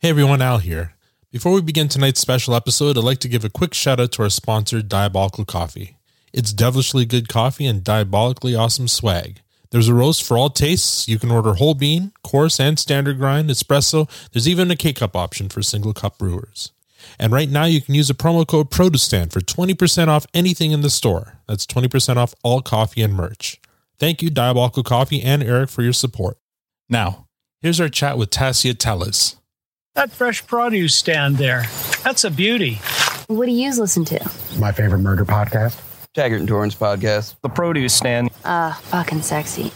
Hey 0.00 0.10
everyone, 0.10 0.40
Al 0.40 0.58
here. 0.58 0.94
Before 1.32 1.52
we 1.52 1.60
begin 1.60 1.88
tonight's 1.88 2.20
special 2.20 2.54
episode, 2.54 2.96
I'd 2.96 3.02
like 3.02 3.18
to 3.18 3.28
give 3.28 3.44
a 3.44 3.50
quick 3.50 3.74
shout 3.74 3.98
out 3.98 4.12
to 4.12 4.22
our 4.22 4.30
sponsor, 4.30 4.80
Diabolical 4.80 5.44
Coffee. 5.44 5.96
It's 6.32 6.52
devilishly 6.52 7.04
good 7.04 7.28
coffee 7.28 7.66
and 7.66 7.82
diabolically 7.82 8.54
awesome 8.54 8.86
swag. 8.86 9.40
There's 9.72 9.88
a 9.88 9.94
roast 9.94 10.22
for 10.22 10.38
all 10.38 10.50
tastes. 10.50 11.08
You 11.08 11.18
can 11.18 11.32
order 11.32 11.54
whole 11.54 11.74
bean, 11.74 12.12
coarse, 12.22 12.60
and 12.60 12.78
standard 12.78 13.18
grind, 13.18 13.50
espresso. 13.50 14.08
There's 14.30 14.48
even 14.48 14.70
a 14.70 14.76
K 14.76 14.92
cup 14.92 15.16
option 15.16 15.48
for 15.48 15.62
single 15.62 15.92
cup 15.92 16.16
brewers. 16.16 16.70
And 17.18 17.32
right 17.32 17.50
now, 17.50 17.64
you 17.64 17.80
can 17.82 17.96
use 17.96 18.08
a 18.08 18.14
promo 18.14 18.46
code 18.46 18.70
PRODUSTAN 18.70 19.32
for 19.32 19.40
20% 19.40 20.06
off 20.06 20.28
anything 20.32 20.70
in 20.70 20.82
the 20.82 20.90
store. 20.90 21.40
That's 21.48 21.66
20% 21.66 22.18
off 22.18 22.36
all 22.44 22.62
coffee 22.62 23.02
and 23.02 23.14
merch. 23.14 23.60
Thank 23.98 24.22
you, 24.22 24.30
Diabolical 24.30 24.84
Coffee 24.84 25.22
and 25.22 25.42
Eric, 25.42 25.70
for 25.70 25.82
your 25.82 25.92
support. 25.92 26.38
Now, 26.88 27.26
here's 27.60 27.80
our 27.80 27.88
chat 27.88 28.16
with 28.16 28.30
Tasya 28.30 28.74
Teles. 28.74 29.37
That 29.98 30.12
fresh 30.12 30.46
produce 30.46 30.94
stand 30.94 31.38
there, 31.38 31.64
that's 32.04 32.22
a 32.22 32.30
beauty. 32.30 32.80
What 33.26 33.46
do 33.46 33.50
you 33.50 33.68
listen 33.74 34.04
to? 34.04 34.30
My 34.56 34.70
favorite 34.70 35.00
murder 35.00 35.24
podcast. 35.24 35.76
Taggart 36.14 36.38
and 36.38 36.48
Torrance 36.48 36.76
podcast. 36.76 37.34
The 37.42 37.48
produce 37.48 37.94
stand. 37.94 38.30
Uh, 38.44 38.74
fucking 38.74 39.22
sexy. 39.22 39.72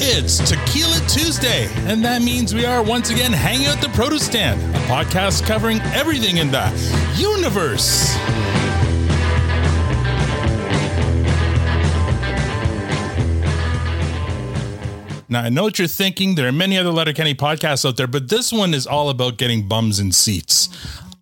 It's 0.00 0.38
Tequila 0.48 1.00
Tuesday, 1.08 1.66
and 1.90 2.04
that 2.04 2.22
means 2.22 2.54
we 2.54 2.64
are 2.64 2.84
once 2.84 3.10
again 3.10 3.32
hanging 3.32 3.66
out 3.66 3.80
the 3.80 3.88
Produce 3.88 4.26
Stand, 4.26 4.60
a 4.76 4.78
podcast 4.86 5.44
covering 5.44 5.80
everything 5.92 6.36
in 6.36 6.52
the 6.52 6.70
universe. 7.16 8.16
Now, 15.30 15.42
I 15.42 15.50
know 15.50 15.64
what 15.64 15.78
you're 15.78 15.88
thinking. 15.88 16.36
There 16.36 16.48
are 16.48 16.52
many 16.52 16.78
other 16.78 16.90
Letterkenny 16.90 17.34
podcasts 17.34 17.86
out 17.86 17.98
there, 17.98 18.06
but 18.06 18.28
this 18.28 18.50
one 18.50 18.72
is 18.72 18.86
all 18.86 19.10
about 19.10 19.36
getting 19.36 19.68
bums 19.68 20.00
in 20.00 20.10
seats. 20.12 20.70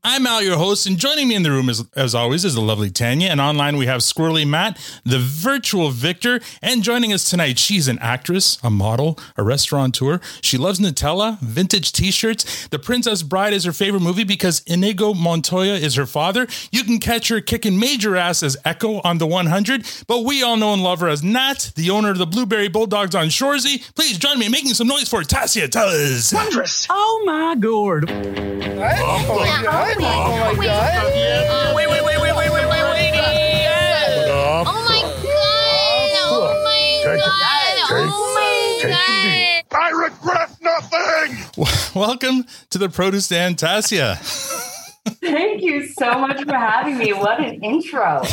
I'm 0.08 0.24
Al, 0.24 0.40
your 0.40 0.56
host, 0.56 0.86
and 0.86 0.96
joining 0.96 1.26
me 1.26 1.34
in 1.34 1.42
the 1.42 1.50
room, 1.50 1.68
as, 1.68 1.84
as 1.96 2.14
always, 2.14 2.44
is 2.44 2.54
the 2.54 2.60
lovely 2.60 2.90
Tanya. 2.90 3.26
And 3.26 3.40
online, 3.40 3.76
we 3.76 3.86
have 3.86 4.02
Squirrely 4.02 4.46
Matt, 4.46 4.78
the 5.04 5.18
virtual 5.18 5.90
Victor. 5.90 6.38
And 6.62 6.84
joining 6.84 7.12
us 7.12 7.28
tonight, 7.28 7.58
she's 7.58 7.88
an 7.88 7.98
actress, 7.98 8.56
a 8.62 8.70
model, 8.70 9.18
a 9.36 9.42
restaurateur. 9.42 10.20
She 10.42 10.58
loves 10.58 10.78
Nutella, 10.78 11.40
vintage 11.40 11.90
t 11.90 12.12
shirts. 12.12 12.68
The 12.68 12.78
Princess 12.78 13.24
Bride 13.24 13.52
is 13.52 13.64
her 13.64 13.72
favorite 13.72 13.98
movie 13.98 14.22
because 14.22 14.62
Inigo 14.68 15.12
Montoya 15.12 15.74
is 15.74 15.96
her 15.96 16.06
father. 16.06 16.46
You 16.70 16.84
can 16.84 17.00
catch 17.00 17.26
her 17.26 17.40
kicking 17.40 17.76
major 17.76 18.14
ass 18.14 18.44
as 18.44 18.56
Echo 18.64 19.00
on 19.02 19.18
the 19.18 19.26
100, 19.26 20.04
but 20.06 20.24
we 20.24 20.40
all 20.40 20.56
know 20.56 20.72
and 20.72 20.84
love 20.84 21.00
her 21.00 21.08
as 21.08 21.24
Nat, 21.24 21.72
the 21.74 21.90
owner 21.90 22.12
of 22.12 22.18
the 22.18 22.26
Blueberry 22.26 22.68
Bulldogs 22.68 23.16
on 23.16 23.26
Shoresy. 23.26 23.92
Please 23.96 24.18
join 24.18 24.38
me 24.38 24.46
in 24.46 24.52
making 24.52 24.74
some 24.74 24.86
noise 24.86 25.08
for 25.08 25.22
Tasya 25.22 25.66
Teles. 25.66 26.32
Wondrous. 26.32 26.86
Oh 26.90 27.24
my 27.26 27.56
god. 27.56 28.08
Oh 28.08 29.40
my 29.40 29.62
god. 29.64 29.95
Oh 29.98 30.54
my 30.56 30.64
god. 30.64 31.74
Wait, 31.74 31.88
wait, 31.88 32.02
wait, 32.04 32.20
wait, 32.20 32.34
wait, 32.36 32.50
wait, 32.52 32.66
wait, 32.68 32.68
wait. 32.70 33.12
Oh 34.68 34.82
my 34.84 35.00
god! 35.24 36.26
Oh 36.26 36.44
my 36.64 36.82
god! 37.02 37.20
Oh 38.02 38.32
my 38.34 38.90
god! 38.90 39.64
I 39.72 39.90
regret 39.90 40.50
nothing. 40.60 41.30
Welcome 41.94 42.44
to 42.70 42.78
the 42.78 42.88
Produce 42.88 43.24
Stand, 43.26 43.56
Tasya. 43.56 44.18
Thank 45.06 45.62
you 45.62 45.86
so 45.86 46.18
much 46.18 46.42
for 46.42 46.54
having 46.54 46.98
me. 46.98 47.12
What 47.12 47.40
an 47.40 47.62
intro. 47.62 48.22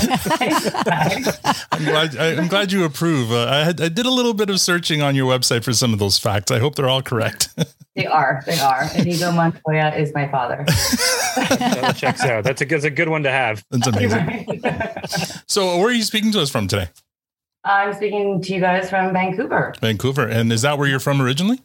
I'm 1.71 1.83
glad, 1.83 2.17
I, 2.17 2.33
am 2.37 2.47
glad 2.47 2.71
you 2.71 2.83
approve. 2.83 3.31
Uh, 3.31 3.47
I, 3.49 3.63
had, 3.63 3.81
I 3.81 3.89
did 3.89 4.05
a 4.05 4.11
little 4.11 4.33
bit 4.33 4.49
of 4.49 4.59
searching 4.59 5.01
on 5.01 5.15
your 5.15 5.31
website 5.31 5.63
for 5.63 5.73
some 5.73 5.93
of 5.93 5.99
those 5.99 6.17
facts. 6.17 6.51
I 6.51 6.59
hope 6.59 6.75
they're 6.75 6.89
all 6.89 7.01
correct. 7.01 7.49
they 7.95 8.05
are. 8.05 8.43
They 8.45 8.59
are. 8.59 8.89
Inigo 8.95 9.31
Montoya 9.31 9.95
is 9.95 10.13
my 10.13 10.27
father. 10.29 10.63
that 10.67 11.95
checks 11.97 12.23
out. 12.23 12.43
That's 12.43 12.61
a, 12.61 12.65
that's 12.65 12.85
a 12.85 12.89
good 12.89 13.09
one 13.09 13.23
to 13.23 13.31
have. 13.31 13.63
That's 13.69 13.87
amazing. 13.87 14.61
So, 15.47 15.77
where 15.77 15.87
are 15.87 15.91
you 15.91 16.03
speaking 16.03 16.31
to 16.33 16.41
us 16.41 16.49
from 16.49 16.67
today? 16.67 16.89
I'm 17.63 17.93
speaking 17.93 18.41
to 18.41 18.53
you 18.53 18.59
guys 18.59 18.89
from 18.89 19.13
Vancouver. 19.13 19.73
Vancouver. 19.79 20.27
And 20.27 20.51
is 20.51 20.63
that 20.63 20.77
where 20.77 20.87
you're 20.87 20.99
from 20.99 21.21
originally? 21.21 21.61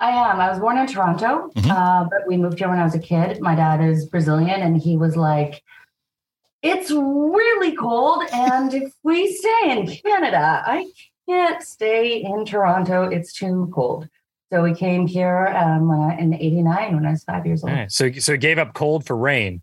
I 0.00 0.10
am. 0.10 0.40
I 0.40 0.48
was 0.48 0.58
born 0.58 0.78
in 0.78 0.86
Toronto, 0.86 1.50
Mhm. 1.54 1.70
uh, 1.70 2.04
but 2.10 2.26
we 2.26 2.36
moved 2.38 2.58
here 2.58 2.68
when 2.68 2.78
I 2.78 2.84
was 2.84 2.94
a 2.94 2.98
kid. 2.98 3.40
My 3.40 3.54
dad 3.54 3.82
is 3.82 4.06
Brazilian, 4.06 4.62
and 4.62 4.76
he 4.76 4.96
was 4.96 5.14
like, 5.16 5.62
"It's 6.62 6.90
really 6.90 7.76
cold, 7.76 8.24
and 8.32 8.72
if 8.72 8.92
we 9.02 9.30
stay 9.32 9.70
in 9.70 9.86
Canada, 9.86 10.62
I 10.66 10.90
can't 11.28 11.62
stay 11.62 12.16
in 12.22 12.44
Toronto. 12.46 13.04
It's 13.04 13.32
too 13.32 13.70
cold." 13.74 14.08
So 14.52 14.62
we 14.62 14.74
came 14.74 15.06
here 15.06 15.46
um, 15.48 15.90
uh, 15.90 16.16
in 16.16 16.34
'89 16.34 16.96
when 16.96 17.06
I 17.06 17.10
was 17.10 17.22
five 17.22 17.46
years 17.46 17.62
old. 17.62 17.72
Yeah, 17.72 17.86
So 17.88 18.10
so 18.12 18.36
gave 18.36 18.58
up 18.58 18.72
cold 18.74 19.06
for 19.06 19.16
rain. 19.16 19.62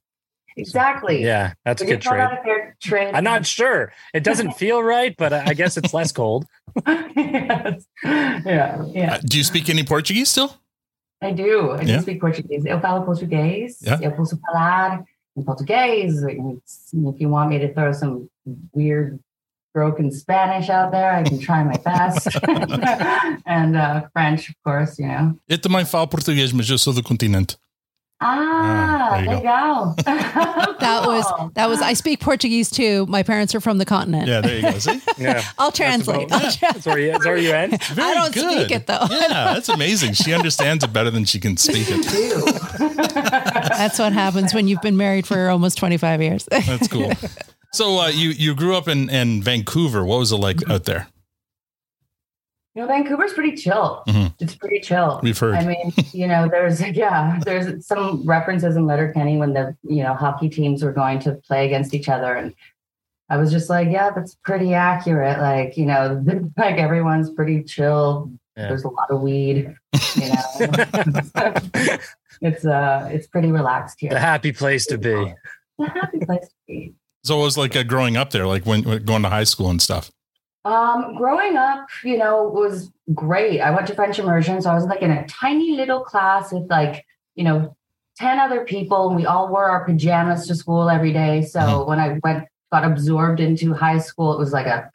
Exactly. 0.55 1.23
Yeah, 1.23 1.53
that's 1.65 1.81
a 1.81 1.85
good 1.85 2.01
trade. 2.01 2.19
that 2.21 2.39
a 2.39 2.43
fair 2.43 2.66
trade? 2.81 3.13
I'm 3.13 3.23
not 3.23 3.45
sure. 3.45 3.91
It 4.13 4.23
doesn't 4.23 4.51
feel 4.57 4.81
right, 4.83 5.15
but 5.17 5.33
I 5.33 5.51
I 5.51 5.53
guess 5.53 5.77
it's 5.77 5.93
less 5.93 6.11
cold. 6.11 6.45
yes. 6.85 7.85
Yeah, 8.03 8.85
yeah. 8.93 9.13
Uh, 9.15 9.19
do 9.25 9.37
you 9.37 9.43
speak 9.43 9.69
any 9.69 9.83
Portuguese 9.83 10.29
still? 10.29 10.51
I 11.21 11.31
do. 11.31 11.71
I 11.73 11.83
do 11.83 11.91
Yeah. 11.91 12.01
speak 12.01 12.19
Portuguese. 12.19 12.65
Eu 12.67 12.79
falo 12.79 13.03
português. 13.05 13.77
Yeah. 13.81 13.99
Eu 14.03 14.11
posso 14.11 14.37
falar 14.39 15.03
em 15.37 15.43
português. 15.43 16.21
If 16.23 17.19
you 17.21 17.29
want 17.29 17.49
me 17.49 17.59
to 17.59 17.73
throw 17.73 17.91
some 17.93 18.29
weird 18.73 19.19
broken 19.73 20.11
Spanish 20.11 20.69
out 20.69 20.91
there, 20.91 21.11
I 21.11 21.23
can 21.23 21.39
try 21.39 21.63
my 21.63 21.77
best. 21.83 22.27
and 23.45 23.75
uh, 23.75 24.07
French, 24.13 24.49
of 24.49 24.55
course, 24.63 24.99
you 25.01 25.07
know. 25.07 25.35
Eu 25.47 25.57
também 25.59 25.85
falo 25.85 26.07
português, 26.07 26.51
mas 26.51 26.69
eu 26.69 26.77
sou 26.77 26.93
do 26.93 27.01
continente. 27.03 27.57
Ah, 28.19 29.21
there 29.25 29.35
you 29.35 29.41
go. 29.41 29.95
legal. 29.95 29.95
That 30.79 31.05
was 31.05 31.51
that 31.55 31.67
was. 31.69 31.81
I 31.81 31.93
speak 31.93 32.19
Portuguese 32.19 32.69
too. 32.71 33.05
My 33.07 33.21
parents 33.23 33.53
are 33.55 33.59
from 33.59 33.77
the 33.77 33.85
continent. 33.85 34.27
Yeah, 34.27 34.41
there 34.41 34.55
you 34.55 34.61
go. 34.61 34.79
See? 34.79 35.01
Yeah, 35.17 35.43
I'll 35.57 35.71
translate. 35.71 36.31
I'll 36.31 36.51
tra- 36.51 36.73
that's 36.73 36.85
where 36.85 36.99
you, 36.99 37.11
that's 37.11 37.25
where 37.25 37.37
you 37.37 37.51
end. 37.51 37.81
Very 37.93 38.07
I 38.11 38.13
don't 38.13 38.33
good. 38.33 38.51
speak 38.67 38.71
it 38.71 38.87
though. 38.87 39.05
Yeah, 39.09 39.53
that's 39.53 39.69
amazing. 39.69 40.13
She 40.13 40.33
understands 40.33 40.83
it 40.83 40.93
better 40.93 41.09
than 41.11 41.25
she 41.25 41.39
can 41.39 41.57
speak 41.57 41.87
it. 41.89 42.05
Ew. 42.13 42.45
That's 43.77 43.99
what 43.99 44.13
happens 44.13 44.53
when 44.53 44.67
you've 44.67 44.81
been 44.81 44.97
married 44.97 45.27
for 45.27 45.49
almost 45.49 45.77
twenty 45.77 45.97
five 45.97 46.21
years. 46.21 46.47
That's 46.51 46.87
cool. 46.87 47.11
So 47.73 47.99
uh, 47.99 48.07
you 48.07 48.29
you 48.29 48.55
grew 48.55 48.75
up 48.75 48.87
in, 48.87 49.09
in 49.09 49.41
Vancouver. 49.43 50.05
What 50.05 50.19
was 50.19 50.31
it 50.31 50.37
like 50.37 50.67
out 50.69 50.85
there? 50.85 51.07
You 52.77 52.83
know, 52.83 52.89
Vancouver's 52.89 53.33
pretty 53.33 53.55
chill. 53.55 54.03
Mhm. 54.07 54.35
It's 54.39 54.53
pretty 54.53 54.79
chill. 54.81 55.19
We've 55.23 55.35
heard. 55.35 55.55
I 55.55 55.65
mean, 55.65 55.91
you 56.13 56.27
know, 56.27 56.47
there's 56.47 56.79
yeah, 56.95 57.39
there's 57.43 57.87
some 57.87 58.23
references 58.23 58.75
in 58.75 58.85
Letterkenny 58.85 59.37
when 59.37 59.53
the 59.53 59.75
you 59.81 60.03
know 60.03 60.13
hockey 60.13 60.47
teams 60.47 60.83
were 60.83 60.91
going 60.91 61.17
to 61.21 61.33
play 61.47 61.65
against 61.65 61.95
each 61.95 62.07
other, 62.07 62.35
and 62.35 62.53
I 63.31 63.37
was 63.37 63.51
just 63.51 63.67
like, 63.67 63.87
yeah, 63.89 64.11
that's 64.11 64.35
pretty 64.43 64.75
accurate. 64.75 65.39
Like, 65.39 65.75
you 65.75 65.87
know, 65.87 66.23
like 66.57 66.77
everyone's 66.77 67.31
pretty 67.31 67.63
chill. 67.63 68.29
Yeah. 68.55 68.67
There's 68.67 68.83
a 68.83 68.89
lot 68.89 69.09
of 69.09 69.21
weed. 69.21 69.75
You 70.15 70.29
know, 70.29 70.43
it's 72.41 72.63
uh, 72.63 73.09
it's 73.11 73.25
pretty 73.25 73.51
relaxed 73.51 74.01
here. 74.01 74.11
The 74.11 74.19
happy 74.19 74.51
place 74.51 74.85
to 74.85 74.99
be. 74.99 75.13
It's 75.13 75.35
a 75.79 75.99
happy 75.99 76.19
place 76.19 76.45
to 76.45 76.53
be. 76.67 76.93
So 77.23 77.39
it 77.39 77.43
was 77.43 77.57
like 77.57 77.75
uh, 77.75 77.81
growing 77.81 78.17
up 78.17 78.29
there, 78.29 78.45
like 78.45 78.67
when, 78.67 78.83
when 78.83 79.03
going 79.03 79.23
to 79.23 79.29
high 79.29 79.45
school 79.45 79.71
and 79.71 79.81
stuff. 79.81 80.11
Um, 80.67 81.15
growing 81.15 81.55
up, 81.55 81.87
you 82.03 82.17
know, 82.17 82.43
was 82.49 82.91
great. 83.13 83.61
I 83.61 83.71
went 83.71 83.87
to 83.87 83.95
French 83.95 84.19
immersion, 84.19 84.61
so 84.61 84.69
I 84.69 84.75
was 84.75 84.85
like 84.85 85.01
in 85.01 85.11
a 85.11 85.25
tiny 85.27 85.75
little 85.75 86.01
class 86.03 86.51
with 86.51 86.69
like, 86.69 87.05
you 87.35 87.43
know, 87.43 87.75
10 88.17 88.39
other 88.39 88.65
people, 88.65 89.07
and 89.07 89.15
we 89.15 89.25
all 89.25 89.47
wore 89.47 89.69
our 89.69 89.85
pajamas 89.85 90.47
to 90.47 90.55
school 90.55 90.89
every 90.89 91.13
day. 91.13 91.41
So 91.43 91.59
Mhm. 91.59 91.87
when 91.87 91.99
I 91.99 92.19
went 92.23 92.47
got 92.71 92.83
absorbed 92.83 93.39
into 93.39 93.73
high 93.73 93.99
school, 93.99 94.33
it 94.33 94.39
was 94.39 94.51
like 94.51 94.65
a 94.65 94.89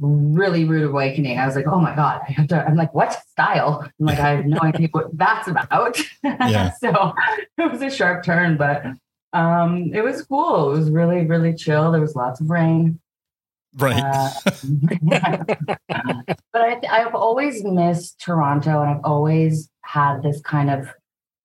really 0.00 0.64
rude 0.64 0.88
awakening. 0.88 1.38
I 1.38 1.44
was 1.44 1.54
like, 1.54 1.66
oh 1.66 1.78
my 1.78 1.94
God, 1.94 2.22
I 2.26 2.32
have 2.32 2.48
to, 2.48 2.66
I'm 2.66 2.76
like, 2.76 2.94
what 2.94 3.12
style? 3.28 3.86
I'm 4.00 4.06
like, 4.06 4.18
I 4.18 4.30
have 4.36 4.46
no 4.46 4.58
idea 4.62 4.88
what 4.92 5.16
that's 5.16 5.46
about. 5.48 5.98
Yeah. 6.24 6.70
so 6.80 7.12
it 7.58 7.70
was 7.70 7.82
a 7.82 7.90
sharp 7.90 8.24
turn, 8.24 8.56
but 8.56 8.82
um, 9.34 9.90
it 9.92 10.02
was 10.02 10.22
cool. 10.22 10.72
It 10.72 10.78
was 10.78 10.90
really, 10.90 11.26
really 11.26 11.54
chill. 11.54 11.92
There 11.92 12.00
was 12.00 12.16
lots 12.16 12.40
of 12.40 12.48
rain. 12.48 12.98
Right. 13.76 14.02
Uh, 14.02 14.30
but 16.52 16.62
I, 16.62 16.80
I've 16.90 17.14
always 17.14 17.64
missed 17.64 18.20
Toronto, 18.20 18.80
and 18.80 18.90
I've 18.90 19.04
always 19.04 19.70
had 19.82 20.22
this 20.22 20.40
kind 20.40 20.70
of 20.70 20.88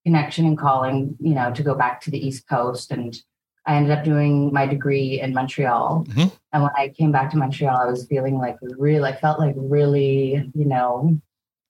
connection 0.04 0.46
and 0.46 0.58
calling, 0.58 1.16
you 1.20 1.34
know, 1.34 1.52
to 1.52 1.62
go 1.62 1.74
back 1.74 2.00
to 2.02 2.10
the 2.10 2.24
East 2.24 2.48
Coast. 2.48 2.90
And 2.90 3.20
I 3.66 3.76
ended 3.76 3.96
up 3.96 4.04
doing 4.04 4.52
my 4.52 4.66
degree 4.66 5.20
in 5.20 5.34
Montreal. 5.34 6.06
Mhm. 6.08 6.32
And 6.52 6.62
when 6.62 6.72
I 6.76 6.88
came 6.88 7.12
back 7.12 7.30
to 7.32 7.36
Montreal, 7.36 7.76
I 7.76 7.90
was 7.90 8.06
feeling 8.06 8.38
like 8.38 8.56
really, 8.62 9.08
I 9.08 9.16
felt 9.16 9.38
like 9.38 9.54
really, 9.56 10.50
you 10.54 10.64
know, 10.64 11.20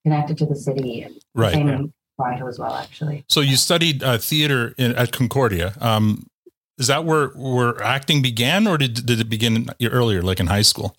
connected 0.04 0.38
to 0.38 0.46
the 0.46 0.56
city. 0.56 1.02
And 1.02 1.14
right. 1.34 1.54
same 1.54 1.68
in 1.68 1.92
Toronto 2.16 2.46
as 2.46 2.58
well, 2.58 2.74
actually. 2.74 3.24
So 3.28 3.40
you 3.40 3.56
studied 3.56 4.02
uh, 4.02 4.18
theater 4.18 4.74
in, 4.78 4.94
at 4.94 5.12
Concordia. 5.12 5.74
Um, 5.80 6.26
is 6.80 6.88
that 6.88 7.04
where 7.04 7.28
where 7.36 7.80
acting 7.82 8.22
began, 8.22 8.66
or 8.66 8.76
did 8.78 9.06
did 9.06 9.20
it 9.20 9.28
begin 9.28 9.68
earlier, 9.82 10.22
like 10.22 10.40
in 10.40 10.48
high 10.48 10.62
school? 10.62 10.96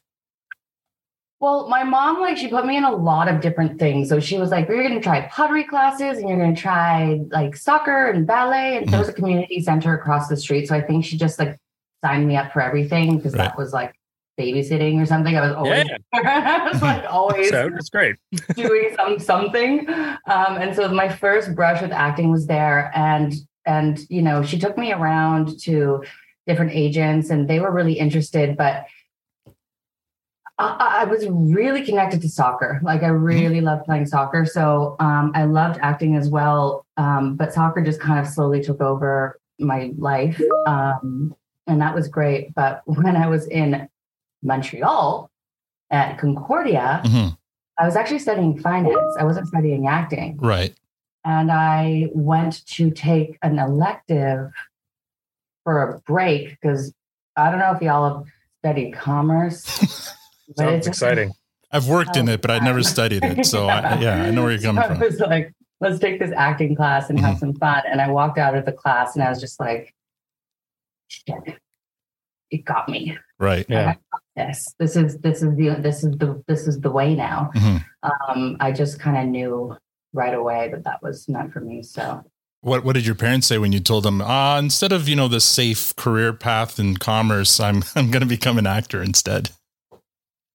Well, 1.40 1.68
my 1.70 1.84
mom, 1.84 2.22
like, 2.22 2.38
she 2.38 2.50
put 2.50 2.68
me 2.68 2.78
in 2.78 2.84
a 2.84 2.92
lot 2.96 3.28
of 3.28 3.42
different 3.42 3.80
things. 3.80 4.10
So 4.10 4.20
she 4.20 4.38
was 4.38 4.52
like, 4.52 4.68
You're 4.70 4.84
going 4.88 4.94
to 4.94 5.02
try 5.02 5.28
pottery 5.28 5.64
classes 5.64 6.20
and 6.20 6.30
you're 6.30 6.38
going 6.38 6.54
to 6.56 6.62
try 6.62 7.22
like 7.32 7.56
soccer 7.56 8.12
and 8.12 8.28
ballet. 8.28 8.78
And 8.78 8.88
there 8.92 9.00
was 9.00 9.10
a 9.10 9.14
community 9.14 9.60
center 9.62 9.96
across 9.96 10.28
the 10.28 10.38
street. 10.38 10.68
So 10.68 10.76
I 10.76 10.82
think 10.82 11.04
she 11.04 11.18
just 11.18 11.40
like 11.40 11.58
signed 12.06 12.28
me 12.28 12.36
up 12.38 12.54
for 12.54 12.62
everything 12.62 13.18
because 13.18 13.34
Right. 13.34 13.46
that 13.46 13.58
was 13.58 13.74
like 13.74 13.96
babysitting 14.40 15.02
or 15.02 15.08
something. 15.08 15.36
I 15.36 15.42
was 15.42 15.54
always, 15.54 15.88
I 16.14 16.70
was 16.72 16.82
like 16.84 17.06
always 17.12 17.50
So 17.50 17.70
it's 17.76 17.90
great. 17.90 18.18
doing 18.56 18.94
some 18.96 19.18
something. 19.18 19.90
Um, 19.90 20.58
and 20.62 20.76
so 20.76 20.88
my 20.90 21.10
first 21.10 21.56
brush 21.56 21.82
with 21.82 21.92
acting 21.92 22.30
was 22.32 22.46
there, 22.46 22.92
and 22.94 23.34
and 23.66 24.00
you 24.10 24.22
know 24.22 24.44
she 24.44 24.58
took 24.60 24.78
me 24.78 24.92
around 24.92 25.60
to 25.62 26.04
different 26.48 26.72
agents, 26.74 27.30
and 27.30 27.48
they 27.50 27.60
were 27.60 27.72
really 27.72 27.94
interested, 27.94 28.58
but. 28.58 28.86
I, 30.60 31.00
I 31.02 31.04
was 31.06 31.28
really 31.28 31.84
connected 31.84 32.22
to 32.22 32.30
soccer. 32.30 32.80
Like 32.84 33.02
I 33.02 33.08
really 33.08 33.62
loved 33.62 33.86
playing 33.86 34.06
soccer, 34.06 34.46
so 34.46 34.96
um, 35.00 35.32
I 35.34 35.46
loved 35.46 35.80
acting 35.82 36.16
as 36.16 36.30
well. 36.30 36.86
Um, 36.98 37.36
but 37.36 37.52
soccer 37.52 37.82
just 37.82 38.00
kind 38.00 38.20
of 38.20 38.28
slowly 38.32 38.62
took 38.62 38.80
over 38.80 39.40
my 39.58 39.92
life, 39.98 40.40
um, 40.68 41.34
and 41.66 41.82
that 41.82 41.96
was 41.96 42.08
great. 42.08 42.54
But 42.54 42.82
when 42.86 43.16
I 43.16 43.28
was 43.28 43.48
in 43.48 43.88
Montreal 44.44 45.32
at 45.90 46.20
Concordia, 46.20 47.02
Mhm. 47.06 47.38
I 47.80 47.86
was 47.86 47.96
actually 47.96 48.20
studying 48.20 48.60
finance. 48.60 49.16
I 49.18 49.24
wasn't 49.24 49.48
studying 49.48 49.88
acting. 49.88 50.38
Right. 50.38 50.76
And 51.24 51.52
I 51.52 52.08
went 52.14 52.66
to 52.68 52.90
take 52.92 53.38
an 53.44 53.60
elective 53.60 54.52
for 55.64 55.82
a 55.92 56.00
break 56.00 56.50
because 56.50 56.94
I 57.36 57.52
don't 57.52 57.60
know 57.60 57.72
if 57.74 57.82
y'all 57.82 58.18
have 58.18 58.28
studied 58.64 58.94
commerce. 58.94 59.64
but 60.48 60.58
Sounds 60.58 60.70
it's- 60.74 60.88
exciting. 60.88 61.32
I've 61.74 61.88
worked 61.88 62.18
in 62.18 62.28
it, 62.28 62.42
but 62.42 62.52
I 62.52 62.60
never 62.60 62.84
studied 62.84 63.24
it. 63.24 63.46
So 63.46 63.68
I, 63.68 63.98
yeah, 64.02 64.24
I 64.24 64.32
know 64.32 64.44
where 64.44 64.52
you're 64.52 64.60
coming 64.74 64.84
So 64.84 64.90
I 64.90 64.98
was 65.08 65.20
like, 65.22 65.54
let's 65.80 66.00
take 66.00 66.20
this 66.20 66.34
acting 66.36 66.76
class 66.76 67.10
and 67.10 67.18
have 67.22 67.38
Mhm. 67.38 67.40
some 67.40 67.54
fun. 67.54 67.84
And 67.90 68.02
I 68.02 68.10
walked 68.10 68.38
out 68.38 68.56
of 68.58 68.66
the 68.66 68.74
class 68.74 69.16
and 69.16 69.24
I 69.24 69.30
was 69.30 69.40
just 69.40 69.58
like, 69.58 69.94
shit, 71.08 71.56
it 72.50 72.66
got 72.66 72.90
me. 72.90 73.18
Right. 73.40 73.66
Yeah. 73.70 73.94
This, 74.36 74.66
this 74.80 74.96
is 74.98 75.18
this 75.20 75.42
is 75.42 75.56
the 75.56 75.76
this 75.80 76.04
is 76.04 76.12
the 76.18 76.44
this 76.48 76.68
is 76.68 76.80
the 76.82 76.92
way 76.92 77.16
now. 77.16 77.52
Mhm. 77.56 77.86
Um, 78.04 78.58
I 78.60 78.74
just 78.74 79.00
kind 79.00 79.18
of 79.18 79.26
knew 79.28 79.78
right 80.14 80.34
away 80.34 80.70
that 80.72 80.84
that 80.84 81.02
was 81.02 81.28
not 81.28 81.52
for 81.52 81.62
me. 81.62 81.84
So 81.84 82.24
What 82.62 82.84
What 82.84 82.94
did 82.94 83.06
your 83.06 83.16
parents 83.16 83.48
say 83.48 83.58
when 83.58 83.72
you 83.72 83.80
told 83.80 84.04
them, 84.04 84.22
uh, 84.22 84.60
instead 84.60 84.92
of 84.92 85.08
you 85.08 85.16
know 85.16 85.28
the 85.28 85.42
safe 85.42 85.96
career 85.96 86.34
path 86.34 86.80
in 86.80 86.98
commerce, 86.98 87.60
I'm 87.60 87.84
I'm 87.96 88.12
going 88.12 88.22
to 88.22 88.28
become 88.28 88.58
an 88.58 88.68
actor 88.68 89.02
instead? 89.02 89.52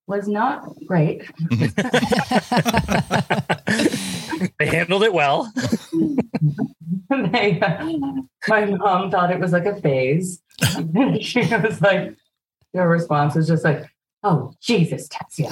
was 0.07 0.29
not 0.29 0.73
great. 0.87 1.29
they 4.59 4.67
handled 4.67 5.03
it 5.03 5.13
well. 5.13 5.53
they, 7.11 7.61
my 8.49 8.65
mom 8.67 9.11
thought 9.11 9.33
it 9.33 9.41
was 9.41 9.53
like 9.53 9.67
a 9.67 9.81
phase. 9.81 10.41
she 11.21 11.41
was 11.41 11.81
like, 11.81 12.15
her 12.75 12.89
response 12.89 13.35
was 13.35 13.49
just 13.49 13.65
like, 13.65 13.85
"Oh 14.23 14.53
Jesus, 14.61 15.09
Tasya." 15.09 15.51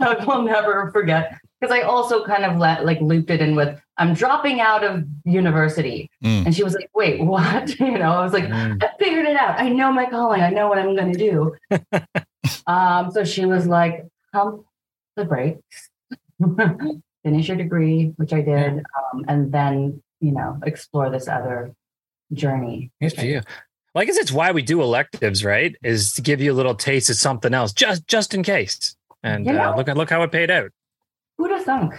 I 0.00 0.24
will 0.24 0.42
never 0.42 0.90
forget 0.92 1.36
because 1.64 1.76
I 1.76 1.82
also 1.82 2.24
kind 2.24 2.44
of 2.44 2.58
let 2.58 2.84
like 2.84 3.00
looped 3.00 3.30
it 3.30 3.40
in 3.40 3.54
with, 3.56 3.80
"I'm 3.96 4.12
dropping 4.14 4.60
out 4.60 4.84
of 4.84 5.04
university," 5.24 6.10
Mm. 6.22 6.46
and 6.46 6.54
she 6.54 6.62
was 6.62 6.74
like, 6.74 6.90
"Wait, 6.94 7.20
what?" 7.24 7.78
You 7.80 7.98
know, 7.98 8.12
I 8.12 8.22
was 8.22 8.32
like, 8.32 8.44
Mm. 8.44 8.82
I 8.82 8.90
figured 8.98 9.24
it 9.26 9.36
out. 9.36 9.58
I 9.58 9.68
know 9.70 9.90
my 9.92 10.06
calling. 10.06 10.42
I 10.42 10.50
know 10.50 10.68
what 10.68 10.78
I'm 10.78 10.94
going 10.94 11.12
to 11.12 11.18
do. 11.18 11.56
um, 12.66 13.10
so 13.10 13.24
she 13.24 13.46
was 13.46 13.66
like, 13.66 14.06
pump 14.32 14.64
the 15.16 15.24
brakes, 15.24 15.90
finish 17.24 17.48
your 17.48 17.56
degree, 17.56 18.12
which 18.16 18.32
I 18.32 18.40
did, 18.42 18.78
um, 18.78 19.24
and 19.28 19.52
then, 19.52 20.02
you 20.20 20.32
know, 20.32 20.58
explore 20.66 21.08
this 21.10 21.28
other 21.28 21.72
journey. 22.32 22.90
Good 23.00 23.14
for 23.14 23.24
you. 23.24 23.40
Well, 23.94 24.02
I 24.02 24.04
guess 24.06 24.16
it's 24.16 24.32
why 24.32 24.50
we 24.50 24.62
do 24.62 24.82
electives, 24.82 25.44
right? 25.44 25.76
Is 25.84 26.12
to 26.14 26.22
give 26.22 26.40
you 26.40 26.52
a 26.52 26.56
little 26.56 26.74
taste 26.74 27.08
of 27.10 27.16
something 27.16 27.54
else, 27.54 27.72
just 27.72 28.06
just 28.08 28.34
in 28.34 28.42
case. 28.42 28.96
And 29.22 29.46
You 29.46 29.52
know- 29.52 29.72
uh, 29.72 29.76
look 29.76 29.88
at 29.88 29.96
look 29.96 30.10
how 30.10 30.22
it 30.24 30.32
paid 30.32 30.50
out. 30.50 30.70
Who'd 31.44 31.52
have 31.52 31.64
thunk? 31.66 31.94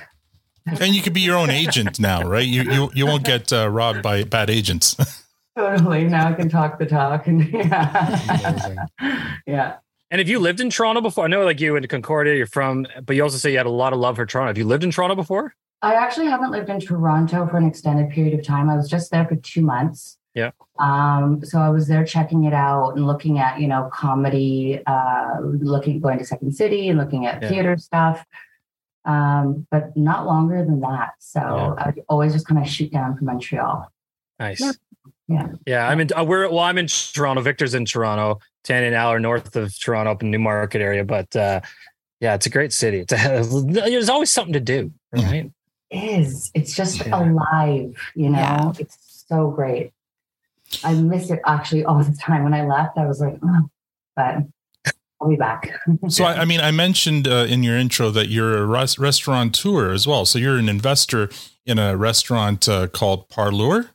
And 0.65 0.95
you 0.95 1.03
could 1.03 1.13
be 1.13 1.21
your 1.21 1.37
own 1.37 1.51
agent 1.51 1.99
now, 1.99 2.23
right? 2.23 2.47
You 2.47 2.63
you 2.63 2.91
you 2.95 3.05
won't 3.05 3.23
get 3.23 3.53
uh, 3.53 3.69
robbed 3.69 4.01
by 4.01 4.23
bad 4.23 4.49
agents. 4.49 4.95
Totally. 5.55 6.05
Now 6.05 6.29
I 6.29 6.33
can 6.33 6.49
talk 6.49 6.79
the 6.79 6.87
talk. 6.87 7.27
And 7.27 7.47
yeah. 7.53 8.85
yeah. 9.45 9.75
And 10.09 10.17
have 10.17 10.27
you 10.27 10.39
lived 10.39 10.61
in 10.61 10.71
Toronto 10.71 10.99
before? 10.99 11.25
I 11.25 11.27
know 11.27 11.45
like 11.45 11.59
you 11.61 11.73
went 11.73 11.83
to 11.83 11.87
Concordia, 11.87 12.33
you're 12.33 12.47
from, 12.47 12.87
but 13.05 13.15
you 13.15 13.21
also 13.21 13.37
say 13.37 13.51
you 13.51 13.57
had 13.57 13.67
a 13.67 13.69
lot 13.69 13.93
of 13.93 13.99
love 13.99 14.15
for 14.15 14.25
Toronto. 14.25 14.47
Have 14.49 14.57
you 14.57 14.65
lived 14.65 14.83
in 14.83 14.89
Toronto 14.89 15.13
before? 15.15 15.53
I 15.83 15.93
actually 15.93 16.25
haven't 16.25 16.49
lived 16.49 16.69
in 16.71 16.79
Toronto 16.79 17.45
for 17.45 17.57
an 17.57 17.67
extended 17.67 18.09
period 18.09 18.33
of 18.39 18.43
time. 18.43 18.67
I 18.67 18.75
was 18.75 18.89
just 18.89 19.11
there 19.11 19.25
for 19.27 19.35
two 19.35 19.61
months. 19.61 20.17
Yeah. 20.33 20.49
Um, 20.79 21.45
so 21.45 21.59
I 21.59 21.69
was 21.69 21.87
there 21.87 22.03
checking 22.03 22.45
it 22.45 22.53
out 22.53 22.95
and 22.95 23.05
looking 23.05 23.37
at, 23.37 23.59
you 23.59 23.67
know, 23.67 23.91
comedy, 23.93 24.81
uh, 24.87 25.39
looking, 25.41 25.99
going 25.99 26.17
to 26.17 26.25
Second 26.25 26.53
City 26.55 26.89
and 26.89 26.97
looking 26.97 27.27
at 27.27 27.41
Yeah. 27.43 27.49
theater 27.49 27.77
stuff. 27.77 28.25
Um, 29.05 29.67
but 29.69 29.95
not 29.95 30.25
longer 30.25 30.65
than 30.65 30.79
that. 30.81 31.11
So 31.19 31.39
Yeah. 31.39 31.73
I 31.77 31.93
always 32.09 32.33
just 32.33 32.47
kind 32.47 32.59
of 32.61 32.67
shoot 32.67 32.91
down 32.91 33.15
from 33.15 33.27
Montreal. 33.27 33.91
Nice. 34.39 34.59
Yeah. 34.59 34.71
Yeah. 35.27 35.47
Yeah, 35.65 35.87
I'm 35.87 35.99
in. 35.99 36.09
Uh, 36.15 36.23
we're 36.23 36.47
well. 36.49 36.59
I'm 36.59 36.77
in 36.77 36.87
Toronto. 36.87 37.41
Victor's 37.41 37.73
in 37.73 37.85
Toronto. 37.85 38.39
Tanya 38.63 38.87
and 38.87 38.95
Al 38.95 39.09
are 39.13 39.19
north 39.19 39.55
of 39.55 39.77
Toronto, 39.79 40.11
up 40.11 40.21
in 40.23 40.29
Newmarket 40.31 40.81
area. 40.81 41.03
But 41.03 41.35
uh, 41.35 41.61
yeah, 42.19 42.35
it's 42.35 42.45
a 42.45 42.49
great 42.49 42.73
city. 42.73 42.99
It's 42.99 43.13
a, 43.13 43.43
there's 43.67 44.09
always 44.09 44.31
something 44.31 44.53
to 44.53 44.59
do, 44.59 44.91
right? 45.11 45.51
It 45.91 46.03
is. 46.19 46.51
It's 46.53 46.75
just 46.75 47.05
Yeah. 47.05 47.23
alive, 47.23 47.95
you 48.15 48.29
know? 48.29 48.37
Yeah. 48.39 48.71
It's 48.79 49.25
so 49.27 49.49
great. 49.51 49.93
I 50.83 50.93
miss 50.95 51.29
it 51.29 51.39
actually 51.45 51.85
all 51.85 52.03
the 52.03 52.15
time. 52.17 52.43
When 52.43 52.53
I 52.53 52.65
left, 52.65 52.97
I 52.97 53.05
was 53.05 53.19
like, 53.19 53.37
oh, 53.43 53.69
but 54.15 54.37
I'll 55.25 55.29
be 55.31 55.35
back. 55.37 55.71
So 56.09 56.23
I, 56.23 56.41
I 56.41 56.45
mean, 56.45 56.61
I 56.61 56.69
mentioned 56.69 57.27
uh, 57.27 57.47
in 57.49 57.63
your 57.63 57.75
intro 57.77 58.11
that 58.11 58.27
you're 58.29 58.57
a 58.59 58.65
res- 58.65 58.99
restaurateur 58.99 59.91
as 59.91 60.05
well. 60.05 60.23
So 60.25 60.37
you're 60.37 60.57
an 60.57 60.69
investor 60.69 61.29
in 61.65 61.79
a 61.79 61.97
restaurant 61.97 62.69
uh, 62.69 62.85
called 62.87 63.27
Parlour. 63.29 63.89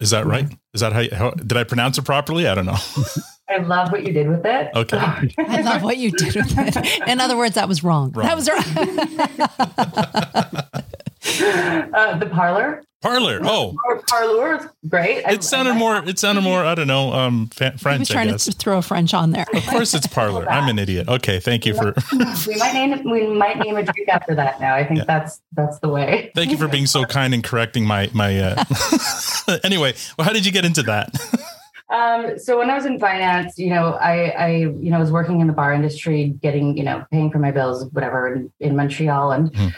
Is 0.00 0.10
that 0.10 0.26
right? 0.26 0.48
Is 0.72 0.80
that 0.80 0.92
how, 0.92 1.00
you- 1.00 1.14
how? 1.14 1.30
Did 1.30 1.56
I 1.56 1.62
pronounce 1.62 1.98
it 1.98 2.02
properly? 2.04 2.48
I 2.48 2.54
don't 2.56 2.66
know. 2.66 2.76
I 3.48 3.58
love 3.58 3.92
what 3.92 4.04
you 4.04 4.12
did 4.12 4.28
with 4.28 4.44
it. 4.44 4.70
Okay. 4.74 4.96
I 5.38 5.60
love 5.60 5.82
what 5.82 5.98
you 5.98 6.10
did 6.10 6.34
with 6.34 6.56
it. 6.76 7.08
In 7.08 7.20
other 7.20 7.36
words, 7.36 7.54
that 7.54 7.68
was 7.68 7.84
wrong. 7.84 8.10
Wrong. 8.10 8.26
That 8.26 8.36
was 8.36 8.48
wrong. 10.74 10.84
uh, 11.94 12.16
the 12.18 12.26
parlor 12.26 12.82
Parlor. 13.02 13.40
Oh, 13.42 13.76
parlor 14.08 14.56
is 14.56 14.66
great. 14.88 15.24
I- 15.26 15.32
it 15.32 15.44
sounded 15.44 15.74
more. 15.74 15.96
It 16.08 16.18
sounded 16.18 16.40
more. 16.40 16.64
I 16.64 16.74
don't 16.74 16.86
know. 16.86 17.12
Um, 17.12 17.48
fa- 17.48 17.66
I 17.66 17.72
was 17.72 17.80
French. 17.82 18.10
I 18.10 18.14
trying 18.14 18.28
guess. 18.30 18.46
to 18.46 18.52
throw 18.52 18.78
a 18.78 18.82
French 18.82 19.12
on 19.12 19.30
there. 19.32 19.44
Of 19.52 19.66
course, 19.66 19.92
it's 19.92 20.06
parlor. 20.06 20.48
I'm 20.50 20.70
an 20.70 20.78
idiot. 20.78 21.06
Okay, 21.06 21.38
thank 21.38 21.66
you 21.66 21.74
for 21.74 21.92
we 22.48 22.56
might 22.56 22.72
name 22.72 23.04
we 23.10 23.26
might 23.26 23.58
name 23.58 23.76
a 23.76 23.82
drink 23.82 24.08
after 24.08 24.34
that 24.36 24.58
now. 24.58 24.74
I 24.74 24.84
think 24.84 25.00
Yeah. 25.00 25.04
that's 25.06 25.42
that's 25.52 25.78
the 25.80 25.88
way. 25.90 26.32
thank 26.34 26.50
you 26.50 26.56
for 26.56 26.66
being 26.66 26.86
so 26.86 27.04
kind 27.04 27.34
and 27.34 27.44
correcting 27.44 27.84
my 27.84 28.08
my. 28.14 28.38
Uh... 28.40 28.64
anyway, 29.64 29.92
well, 30.16 30.26
how 30.26 30.32
did 30.32 30.46
you 30.46 30.52
get 30.52 30.64
into 30.64 30.82
that? 30.84 31.10
Um, 31.90 32.38
so 32.38 32.58
when 32.58 32.70
I 32.70 32.74
was 32.74 32.86
in 32.86 32.98
finance, 32.98 33.58
you 33.58 33.68
know, 33.68 33.92
I, 34.00 34.28
I, 34.30 34.48
you 34.56 34.90
know, 34.90 34.98
was 34.98 35.12
working 35.12 35.40
in 35.42 35.46
the 35.46 35.52
bar 35.52 35.74
industry, 35.74 36.34
getting, 36.40 36.76
you 36.78 36.82
know, 36.82 37.04
paying 37.12 37.30
for 37.30 37.38
my 37.38 37.50
bills, 37.50 37.84
whatever, 37.92 38.32
in, 38.34 38.50
in 38.60 38.74
Montreal, 38.74 39.32
and 39.32 39.54
Hmm. 39.54 39.68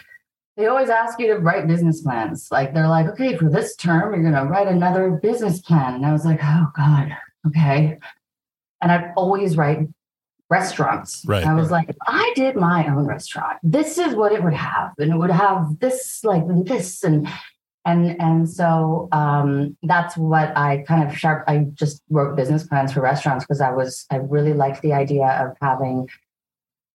They 0.56 0.66
always 0.66 0.88
ask 0.88 1.18
you 1.18 1.26
to 1.28 1.38
write 1.38 1.66
business 1.66 2.00
plans. 2.00 2.48
Like 2.50 2.72
they're 2.72 2.88
like, 2.88 3.06
okay, 3.08 3.36
for 3.36 3.50
this 3.50 3.76
term, 3.76 4.14
you're 4.14 4.30
going 4.30 4.44
to 4.44 4.50
write 4.50 4.68
another 4.68 5.10
business 5.10 5.60
plan, 5.60 5.94
and 5.94 6.06
I 6.06 6.12
was 6.12 6.24
like, 6.24 6.40
oh 6.42 6.66
god, 6.76 7.16
okay. 7.46 7.98
And 8.80 8.92
I'd 8.92 9.12
always 9.16 9.56
write 9.56 9.80
restaurants. 10.48 11.24
Right. 11.26 11.44
I 11.44 11.54
was 11.54 11.70
like, 11.70 11.88
if 11.88 11.96
I 12.06 12.32
did 12.36 12.56
my 12.56 12.86
own 12.86 13.06
restaurant, 13.06 13.58
this 13.62 13.98
is 13.98 14.14
what 14.14 14.32
it 14.32 14.42
would 14.42 14.54
have, 14.54 14.92
and 14.98 15.12
it 15.12 15.16
would 15.16 15.30
have 15.30 15.78
this, 15.80 16.24
like 16.24 16.42
this, 16.64 17.02
and 17.02 17.28
and 17.84 18.20
and 18.20 18.50
so 18.50 19.08
um, 19.12 19.76
that's 19.82 20.16
what 20.16 20.56
I 20.56 20.84
kind 20.88 21.08
of 21.08 21.16
sharp. 21.16 21.44
I 21.46 21.66
just 21.74 22.02
wrote 22.10 22.36
business 22.36 22.66
plans 22.66 22.92
for 22.92 23.00
restaurants 23.00 23.44
because 23.44 23.60
I 23.60 23.70
was 23.70 24.06
I 24.10 24.16
really 24.16 24.54
liked 24.54 24.82
the 24.82 24.92
idea 24.92 25.26
of 25.26 25.56
having 25.60 26.08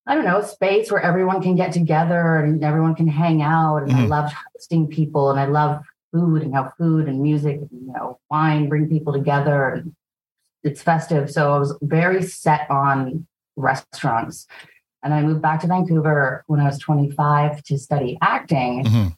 I 0.06 0.14
don't 0.14 0.24
know 0.24 0.40
space 0.42 0.90
where 0.90 1.00
everyone 1.00 1.40
can 1.40 1.54
get 1.54 1.72
together 1.72 2.38
and 2.38 2.62
everyone 2.64 2.94
can 2.94 3.06
hang 3.06 3.40
out. 3.42 3.78
And 3.84 3.94
I 3.94 4.00
Mhm. 4.00 4.08
loved 4.08 4.34
hosting 4.52 4.88
people, 4.88 5.30
and 5.30 5.38
I 5.38 5.46
love 5.46 5.82
food 6.12 6.42
and 6.42 6.54
how 6.54 6.70
food 6.76 7.08
and 7.08 7.20
music, 7.22 7.56
and, 7.60 7.68
you 7.70 7.92
know, 7.92 8.18
wine 8.30 8.68
bring 8.68 8.88
people 8.88 9.12
together, 9.12 9.68
and 9.68 9.94
it's 10.64 10.82
festive. 10.82 11.30
So 11.30 11.54
I 11.54 11.58
was 11.58 11.76
very 11.82 12.22
set 12.22 12.70
on 12.70 13.26
restaurants. 13.56 14.46
And 15.02 15.12
I 15.14 15.22
moved 15.22 15.42
back 15.42 15.60
to 15.60 15.66
Vancouver 15.66 16.44
when 16.46 16.60
I 16.60 16.64
was 16.64 16.78
25 16.78 17.62
to 17.64 17.78
study 17.78 18.18
acting 18.22 18.84
Mhm. 18.84 19.16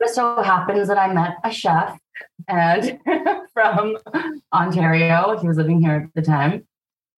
just 0.00 0.14
so 0.14 0.42
happens 0.42 0.88
that 0.88 0.98
I 0.98 1.12
met 1.12 1.36
a 1.42 1.50
chef 1.50 1.98
and 2.48 3.00
from 3.54 3.96
Ontario. 4.52 5.36
He 5.40 5.48
was 5.48 5.56
living 5.56 5.80
here 5.80 6.08
at 6.08 6.14
the 6.14 6.22
time. 6.22 6.64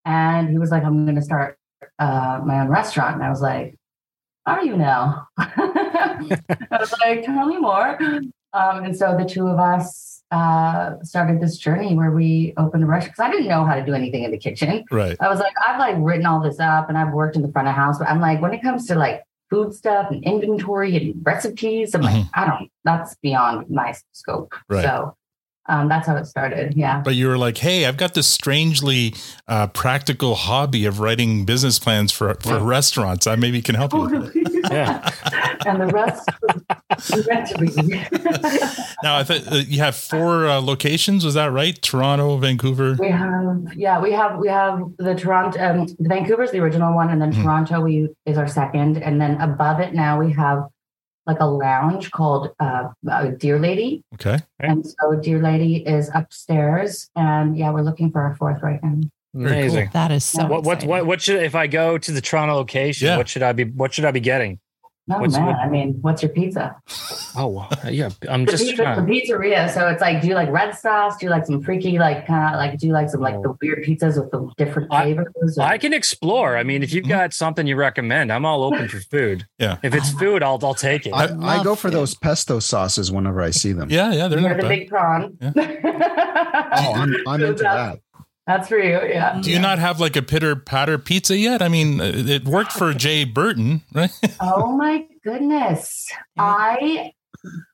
And 0.04 0.48
he 0.48 0.58
was 0.58 0.70
like, 0.70 0.84
I'm 0.84 1.04
going 1.04 1.16
to 1.16 1.22
start 1.22 1.58
uh, 1.98 2.40
my 2.44 2.60
own 2.60 2.68
restaurant. 2.68 3.14
And 3.16 3.24
I 3.24 3.30
was 3.30 3.40
like, 3.40 3.76
are 4.46 4.64
you 4.64 4.76
now? 4.76 5.26
I 5.36 6.78
was 6.78 6.94
like, 7.00 7.24
tell 7.24 7.46
me 7.46 7.58
more. 7.58 7.98
Um, 8.54 8.84
and 8.84 8.96
so 8.96 9.16
the 9.16 9.24
two 9.26 9.46
of 9.46 9.58
us 9.58 10.22
uh, 10.30 10.94
started 11.02 11.40
this 11.40 11.58
journey 11.58 11.94
where 11.94 12.10
we 12.10 12.54
opened 12.56 12.82
a 12.82 12.86
restaurant 12.86 13.14
because 13.16 13.28
I 13.28 13.30
didn't 13.30 13.48
know 13.48 13.64
how 13.64 13.74
to 13.74 13.84
do 13.84 13.92
anything 13.94 14.24
in 14.24 14.30
the 14.30 14.38
kitchen. 14.38 14.84
Right. 14.90 15.16
I 15.20 15.28
was 15.28 15.38
like, 15.38 15.52
I've 15.66 15.78
like 15.78 15.96
written 15.98 16.26
all 16.26 16.40
this 16.40 16.58
up 16.60 16.88
and 16.88 16.96
I've 16.96 17.12
worked 17.12 17.36
in 17.36 17.42
the 17.42 17.52
front 17.52 17.68
of 17.68 17.74
house, 17.74 17.98
but 17.98 18.08
I'm 18.08 18.20
like, 18.20 18.40
when 18.40 18.54
it 18.54 18.62
comes 18.62 18.86
to 18.86 18.94
like 18.94 19.22
food 19.50 19.74
stuff 19.74 20.10
and 20.10 20.24
inventory 20.24 20.96
and 20.96 21.14
recipes, 21.24 21.94
I'm 21.94 22.02
like, 22.02 22.14
Mhm. 22.14 22.30
I 22.34 22.46
don't, 22.46 22.70
that's 22.84 23.16
beyond 23.16 23.70
my 23.70 23.94
scope. 24.12 24.54
Right. 24.68 24.82
So 24.84 25.14
um, 25.68 25.88
that's 25.88 26.06
how 26.06 26.16
it 26.16 26.26
started. 26.26 26.74
Yeah. 26.76 27.00
But 27.04 27.14
you 27.14 27.28
were 27.28 27.38
like, 27.38 27.58
"Hey, 27.58 27.86
I've 27.86 27.96
got 27.96 28.14
this 28.14 28.26
strangely 28.26 29.14
uh, 29.46 29.66
practical 29.68 30.34
hobby 30.34 30.84
of 30.86 31.00
writing 31.00 31.44
business 31.44 31.78
plans 31.78 32.10
for 32.12 32.34
for 32.40 32.58
restaurants. 32.58 33.26
I 33.26 33.36
maybe 33.36 33.60
can 33.62 33.74
help 33.74 33.92
you." 33.92 34.00
with 34.00 34.36
it." 34.36 34.44
Yeah. 34.70 35.08
and 35.66 35.80
the 35.80 35.86
rest 35.86 36.28
was 37.58 37.76
meant. 37.76 38.08
Now, 39.02 39.16
I 39.16 39.22
thought 39.24 39.50
uh, 39.52 39.56
you 39.56 39.78
have 39.78 39.94
four 39.96 40.46
uh, 40.46 40.60
locations. 40.60 41.24
Was 41.24 41.34
that 41.34 41.52
right? 41.52 41.80
Toronto, 41.80 42.36
Vancouver. 42.36 42.96
We 42.98 43.08
have, 43.10 43.72
yeah, 43.76 44.00
we 44.00 44.12
have, 44.12 44.38
we 44.38 44.48
have 44.48 44.80
the 44.98 45.14
Toronto, 45.14 45.58
um, 45.60 45.86
Vancouver's 46.00 46.50
the 46.50 46.58
original 46.58 46.92
one, 46.94 47.10
and 47.10 47.22
then 47.22 47.32
Mhm. 47.32 47.42
Toronto 47.44 47.80
we 47.80 48.08
is 48.26 48.36
our 48.36 48.48
second, 48.48 48.98
and 48.98 49.20
then 49.20 49.40
above 49.40 49.78
it 49.80 49.94
now 49.94 50.18
we 50.18 50.32
have 50.32 50.64
like 51.28 51.38
a 51.40 51.46
lounge 51.46 52.10
called 52.10 52.50
uh, 52.58 52.88
uh, 53.08 53.26
Dear 53.38 53.58
Lady, 53.60 54.02
Okay. 54.14 54.38
and 54.58 54.84
so 54.84 55.14
Dear 55.14 55.40
Lady 55.40 55.86
is 55.86 56.10
upstairs, 56.14 57.10
and 57.14 57.56
yeah, 57.56 57.70
we're 57.70 57.82
looking 57.82 58.10
for 58.10 58.22
our 58.22 58.34
fourth 58.34 58.62
right 58.62 58.82
now. 58.82 59.00
Very 59.34 59.60
Amazing. 59.60 59.90
That 59.92 60.10
is 60.10 60.24
so. 60.24 60.46
What 60.46 60.64
what 60.64 60.82
what 60.84 61.06
what 61.06 61.20
should 61.20 61.42
if 61.42 61.54
I 61.54 61.66
go 61.66 61.98
to 61.98 62.12
the 62.12 62.22
Toronto 62.22 62.54
location? 62.54 63.06
Yeah. 63.06 63.18
What 63.18 63.28
should 63.28 63.42
I 63.42 63.52
be 63.52 63.64
what 63.64 63.92
should 63.92 64.06
I 64.06 64.10
be 64.10 64.20
getting? 64.20 64.58
Oh 65.10 65.20
What's- 65.20 65.34
man, 65.36 65.46
what- 65.46 65.56
I 65.56 65.68
mean, 65.68 65.98
what's 66.02 66.22
your 66.22 66.30
pizza? 66.30 66.76
Oh 67.36 67.66
yeah, 67.88 68.10
I'm 68.28 68.44
The, 68.44 68.52
just 68.52 68.64
pizza, 68.64 68.82
the 68.96 69.02
pizzeria. 69.02 69.70
So 69.72 69.88
it's 69.88 70.00
like, 70.00 70.20
do 70.20 70.28
you 70.28 70.34
like 70.34 70.50
red 70.50 70.74
sauce? 70.76 71.16
Do 71.18 71.26
you 71.26 71.30
like 71.30 71.46
some 71.46 71.62
freaky, 71.62 71.98
like 71.98 72.26
kind 72.26 72.54
of 72.54 72.58
like, 72.58 72.78
do 72.78 72.86
you 72.86 72.92
like 72.92 73.08
some 73.10 73.20
like 73.20 73.34
Oh. 73.36 73.42
the 73.42 73.54
weird 73.62 73.84
pizzas 73.84 74.20
with 74.20 74.30
the 74.30 74.50
different 74.56 74.90
flavors? 74.90 75.56
or- 75.58 75.62
I 75.62 75.78
can 75.78 75.92
explore. 75.92 76.56
I 76.56 76.62
mean, 76.62 76.82
if 76.82 76.92
you've 76.92 77.04
Mhm. 77.04 77.08
got 77.10 77.32
something 77.32 77.66
you 77.66 77.76
recommend, 77.76 78.32
I'm 78.32 78.44
all 78.44 78.62
open 78.64 78.88
for 78.88 78.98
food. 79.00 79.46
Yeah. 79.58 79.76
If 79.82 79.94
it's 79.94 80.10
food, 80.12 80.42
I'll 80.42 80.58
I'll 80.62 80.74
take 80.74 81.06
it. 81.06 81.12
I, 81.12 81.24
I 81.24 81.56
love 81.56 81.64
go 81.64 81.74
for 81.74 81.90
those 81.90 82.14
pesto 82.14 82.58
sauces 82.60 83.10
whenever 83.10 83.40
I 83.40 83.50
see 83.50 83.72
them. 83.72 83.90
Yeah, 83.90 84.12
yeah, 84.12 84.28
they're 84.28 84.38
You're 84.40 84.50
not 84.50 84.56
the 84.56 84.62
bad. 84.62 84.68
big 84.68 84.88
prawn. 84.88 85.38
Oh, 86.80 86.92
I'm, 86.94 87.14
I'm 87.26 87.42
into 87.42 87.62
that. 87.62 87.98
That's 88.48 88.66
for 88.66 88.78
you, 88.78 88.98
yeah. 89.06 89.38
Do 89.42 89.50
you 89.50 89.58
not 89.58 89.78
have 89.78 90.00
like 90.00 90.16
a 90.16 90.22
pitter 90.22 90.56
patter 90.56 90.96
pizza 90.96 91.36
yet? 91.36 91.60
I 91.60 91.68
mean, 91.68 92.00
uh, 92.00 92.12
it 92.14 92.46
worked 92.46 92.72
for 92.72 92.94
Jay 92.94 93.24
Burton, 93.24 93.82
right? 93.92 94.10
Oh 94.40 94.74
my 94.74 95.04
goodness. 95.22 96.08
I 96.38 97.12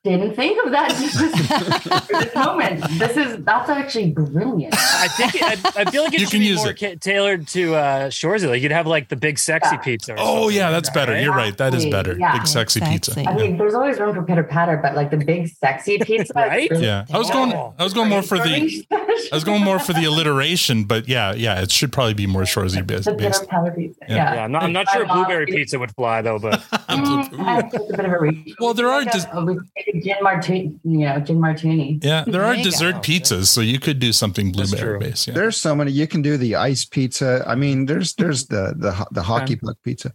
didn't 0.03 0.35
think 0.35 0.63
of 0.65 0.71
that 0.71 0.91
for 2.07 2.17
this 2.23 2.35
moment. 2.35 2.81
This 2.99 3.17
is 3.17 3.43
that's 3.43 3.69
actually 3.69 4.11
brilliant. 4.11 4.73
I 4.77 5.07
think 5.07 5.41
I, 5.43 5.81
I 5.81 5.91
feel 5.91 6.03
like 6.03 6.13
it 6.13 6.19
You 6.19 6.25
should 6.25 6.31
can 6.31 6.39
be 6.41 6.45
use 6.47 6.59
more 6.59 6.69
it. 6.71 6.79
ca- 6.79 6.95
tailored 6.95 7.47
to 7.49 7.75
uh 7.75 8.07
Shoresy. 8.09 8.47
Like 8.47 8.61
you'd 8.61 8.71
have 8.71 8.87
like 8.87 9.09
the 9.09 9.15
big 9.15 9.39
sexy 9.39 9.75
Yeah. 9.75 9.81
pizza. 9.81 10.13
or 10.13 10.15
Oh 10.19 10.23
something 10.43 10.57
yeah, 10.57 10.65
like 10.65 10.71
that's 10.75 10.89
that, 10.89 10.93
better. 10.95 11.11
right? 11.13 11.23
You're 11.23 11.33
right. 11.33 11.57
That 11.57 11.73
is 11.73 11.85
better. 11.87 12.17
Yeah. 12.17 12.33
Big 12.37 12.47
sexy 12.47 12.79
pizza. 12.81 13.19
I 13.27 13.33
mean, 13.35 13.57
there's 13.57 13.73
always 13.73 13.99
room 13.99 14.13
for 14.15 14.23
pitter 14.23 14.43
patter, 14.43 14.77
but 14.77 14.95
like 14.95 15.09
the 15.11 15.17
big 15.17 15.47
sexy 15.47 15.97
pizza, 16.01 16.33
Right? 16.35 16.69
Yeah, 16.71 17.05
I 17.11 17.17
was 17.17 17.29
going. 17.31 17.51
I 17.53 17.83
was 17.83 17.93
going 17.93 18.09
more 18.09 18.21
for 18.21 18.37
the. 18.37 18.85
I 19.31 19.35
was 19.35 19.43
going 19.43 19.63
more 19.63 19.79
for 19.79 19.93
the 19.93 20.05
alliteration, 20.05 20.83
but 20.83 21.07
yeah, 21.07 21.33
yeah, 21.33 21.61
it 21.61 21.71
should 21.71 21.91
probably 21.91 22.13
be 22.13 22.27
more 22.27 22.43
Shoresy 22.43 22.85
based. 22.85 23.05
based. 23.17 23.47
pizza. 23.49 23.95
Yeah. 24.07 24.15
Yeah. 24.15 24.33
Yeah, 24.35 24.43
I'm 24.43 24.51
not, 24.51 24.63
I'm 24.63 24.73
not 24.73 24.87
sure 24.89 25.05
My 25.05 25.15
mom- 25.15 25.23
blueberry 25.25 25.45
pizza 25.47 25.79
would 25.79 25.93
fly 25.95 26.21
though, 26.21 26.37
but 26.37 26.59
Mm, 26.95 27.39
I 27.39 27.61
think 27.61 27.73
it's 27.73 27.93
a 27.93 27.97
bit 27.97 28.05
of 28.05 28.11
a 28.11 28.19
reach. 28.19 28.55
Well, 28.59 28.73
there 28.73 28.87
are 28.87 28.99
We 29.01 29.07
a- 29.07 29.54
we 29.55 29.99
a 29.99 30.01
gin 30.03 30.15
martini, 30.21 30.79
you 30.83 30.99
know, 30.99 31.19
gin 31.19 31.39
martini. 31.39 31.99
Yeah, 32.01 32.23
there 32.27 32.43
are 32.43 32.47
There 32.53 32.55
you 32.57 32.63
go. 32.65 32.69
dessert 32.71 32.95
pizzas, 33.03 33.45
so 33.47 33.61
you 33.61 33.79
could 33.79 33.99
do 33.99 34.11
something 34.11 34.51
blueberry 34.51 34.81
true. 34.81 34.99
based. 34.99 35.27
Yeah. 35.27 35.33
There's 35.33 35.57
so 35.57 35.75
many. 35.75 35.91
You 35.91 36.07
can 36.07 36.21
do 36.21 36.37
the 36.37 36.55
ice 36.55 36.85
pizza. 36.85 37.43
I 37.47 37.55
mean, 37.55 37.85
there's 37.85 38.13
there's 38.15 38.47
the 38.47 38.73
the 38.77 39.05
the 39.11 39.23
hockey 39.23 39.55
puck 39.55 39.77
pizza. 39.83 40.13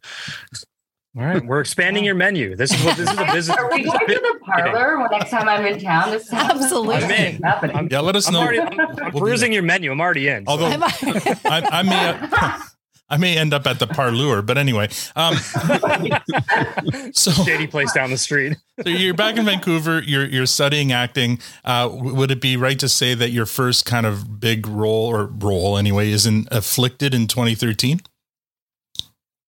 all 1.16 1.24
right, 1.24 1.44
we're 1.44 1.60
expanding 1.60 2.04
your 2.04 2.14
menu. 2.14 2.54
This 2.54 2.72
is 2.72 2.84
what 2.84 2.96
this 2.96 3.10
is 3.10 3.18
a 3.18 3.24
business. 3.32 3.56
Are 3.58 3.68
we 3.70 3.82
going 3.82 3.98
to 3.98 4.14
the 4.14 4.38
parlor 4.46 4.98
when 5.00 5.08
next 5.10 5.30
time 5.30 5.48
I'm 5.48 5.66
in 5.66 5.80
town? 5.80 6.10
This 6.12 6.28
sounds 6.28 6.62
Absolutely. 6.62 6.96
I'm 7.04 7.10
in. 7.10 7.42
happening. 7.42 7.88
Yeah, 7.90 8.00
let 8.00 8.14
us 8.16 8.28
I'm 8.28 8.34
know. 8.34 8.40
already 8.42 8.60
I'm, 8.60 8.78
I'm 8.80 9.12
We'll 9.12 9.22
perusing 9.24 9.52
your 9.52 9.62
menu. 9.64 9.90
I'm 9.90 10.00
already 10.00 10.28
in. 10.28 10.44
Although 10.46 10.66
Am 10.66 10.82
I- 10.84 11.36
I, 11.46 11.68
I 11.78 11.82
may, 11.82 12.28
I 13.10 13.16
may 13.16 13.36
end 13.36 13.52
up 13.52 13.66
at 13.66 13.78
the 13.80 13.86
parlor, 13.88 14.40
but 14.40 14.56
anyway. 14.56 14.88
Um, 15.16 15.34
so, 17.12 17.30
shady 17.30 17.66
place 17.66 17.92
down 17.92 18.10
the 18.10 18.16
street. 18.16 18.56
so 18.82 18.88
you're 18.88 19.14
back 19.14 19.36
in 19.36 19.44
Vancouver. 19.44 20.00
You're 20.02 20.26
you're 20.26 20.46
studying 20.46 20.92
acting. 20.92 21.40
Uh, 21.64 21.88
w- 21.88 22.14
would 22.14 22.30
it 22.30 22.40
be 22.40 22.56
right 22.56 22.78
to 22.78 22.88
say 22.88 23.14
that 23.14 23.30
your 23.30 23.46
first 23.46 23.84
kind 23.84 24.06
of 24.06 24.38
big 24.38 24.66
role 24.66 25.06
or 25.06 25.26
role 25.26 25.76
anyway 25.76 26.10
is 26.10 26.24
in 26.24 26.46
Afflicted 26.50 27.12
in 27.12 27.26
2013? 27.26 28.00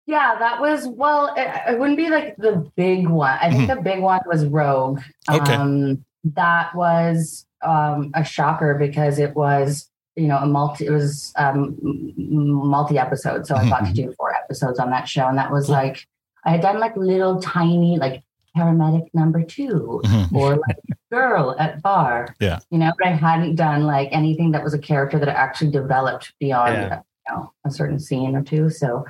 Yeah, 0.06 0.36
that 0.38 0.60
was 0.60 0.88
well. 0.88 1.32
It, 1.36 1.48
it 1.68 1.78
wouldn't 1.78 1.96
be 1.96 2.10
like 2.10 2.36
the 2.36 2.68
big 2.76 3.08
one. 3.08 3.38
I 3.40 3.50
think 3.50 3.68
the 3.68 3.80
big 3.80 4.00
one 4.00 4.20
was 4.26 4.44
Rogue. 4.44 4.98
Mm-hmm. 5.30 5.40
Okay. 5.40 5.54
Um, 5.54 6.04
that 6.24 6.74
was 6.74 7.46
um, 7.62 8.10
a 8.14 8.24
shocker 8.24 8.74
because 8.74 9.18
it 9.18 9.34
was 9.36 9.88
you 10.16 10.26
know 10.28 10.38
a 10.38 10.46
multi. 10.46 10.86
It 10.86 10.90
was 10.90 11.32
um, 11.36 11.76
multi 12.16 12.98
episode, 12.98 13.46
so 13.46 13.56
I 13.56 13.68
got 13.68 13.86
to 13.86 13.92
do 13.92 14.12
four 14.16 14.34
episodes 14.34 14.78
on 14.78 14.90
that 14.90 15.08
show, 15.08 15.26
and 15.26 15.38
that 15.38 15.50
was 15.50 15.68
like 15.68 16.06
I 16.44 16.50
had 16.50 16.60
done 16.60 16.78
like 16.80 16.96
little 16.96 17.40
tiny 17.40 17.98
like 17.98 18.22
paramedic 18.56 19.06
number 19.14 19.42
two 19.42 20.00
Mhm. 20.04 20.32
or 20.34 20.56
like 20.56 20.76
girl 21.10 21.56
at 21.58 21.80
bar. 21.82 22.34
Yeah. 22.40 22.58
you 22.70 22.78
know, 22.78 22.92
but 22.98 23.08
I 23.08 23.12
hadn't 23.12 23.54
done 23.56 23.84
like 23.84 24.08
anything 24.12 24.50
that 24.52 24.62
was 24.62 24.74
a 24.74 24.78
character 24.78 25.18
that 25.18 25.28
actually 25.28 25.70
developed 25.70 26.34
beyond 26.38 26.74
Yeah. 26.74 27.00
you 27.28 27.34
know 27.34 27.52
a 27.64 27.70
certain 27.70 27.98
scene 27.98 28.36
or 28.36 28.42
two. 28.42 28.68
So 28.68 29.06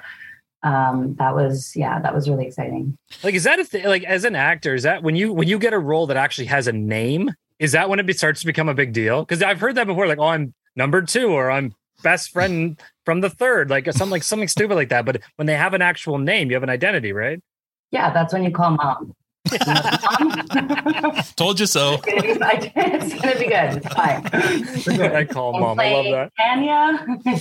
um 0.65 1.17
that 1.19 1.35
was 1.35 1.75
yeah 1.75 1.99
that 2.01 2.15
was 2.15 2.31
really 2.31 2.47
exciting 2.47 2.97
Like, 3.25 3.35
is 3.35 3.43
that 3.45 3.59
a 3.59 3.65
thing? 3.65 3.85
Like, 3.85 4.05
as 4.05 4.25
an 4.25 4.37
actor, 4.37 4.75
is 4.77 4.85
that 4.85 5.03
when 5.03 5.17
you 5.17 5.33
when 5.33 5.49
you 5.49 5.59
get 5.59 5.73
a 5.73 5.79
role 5.79 6.07
that 6.07 6.17
actually 6.17 6.47
has 6.47 6.69
a 6.69 6.73
name? 6.73 7.33
Is 7.59 7.73
that 7.73 7.89
when 7.89 7.99
it 8.01 8.07
be, 8.07 8.13
starts 8.13 8.41
to 8.41 8.47
become 8.47 8.69
a 8.69 8.75
big 8.75 8.93
deal? 8.93 9.21
Because 9.25 9.41
I've 9.43 9.61
heard 9.61 9.77
that 9.77 9.87
before. 9.87 10.07
Like, 10.09 10.19
oh, 10.19 10.27
I'm 10.29 10.53
number 10.77 11.03
two, 11.03 11.29
or 11.29 11.51
I'm 11.51 11.75
best 12.03 12.31
friend 12.31 12.81
from 13.05 13.21
the 13.21 13.31
third, 13.31 13.71
like 13.71 13.87
something 13.87 14.11
like 14.11 14.23
something 14.23 14.49
stupid 14.49 14.75
like 14.75 14.89
that. 14.91 15.05
But 15.05 15.21
when 15.37 15.47
they 15.47 15.57
have 15.57 15.75
an 15.75 15.83
actual 15.83 16.19
name, 16.19 16.51
you 16.51 16.55
have 16.55 16.63
an 16.63 16.71
identity, 16.71 17.13
right? 17.13 17.41
yeah 17.93 18.11
that's 18.11 18.33
when 18.33 18.43
you 18.43 18.51
call 18.51 18.73
mom 18.73 19.15
Mom? 19.67 21.15
Told 21.37 21.61
you 21.61 21.67
so. 21.67 22.01
it's 22.07 23.15
gonna 23.21 23.39
be 23.39 23.45
good 23.45 23.77
it's 23.77 23.95
fine 23.95 24.23
good. 24.97 25.13
I 25.15 25.25
call 25.25 25.59
mom. 25.59 25.79
I 25.79 25.93
love 25.93 26.07
that. 26.13 26.33
Tanya 26.39 26.97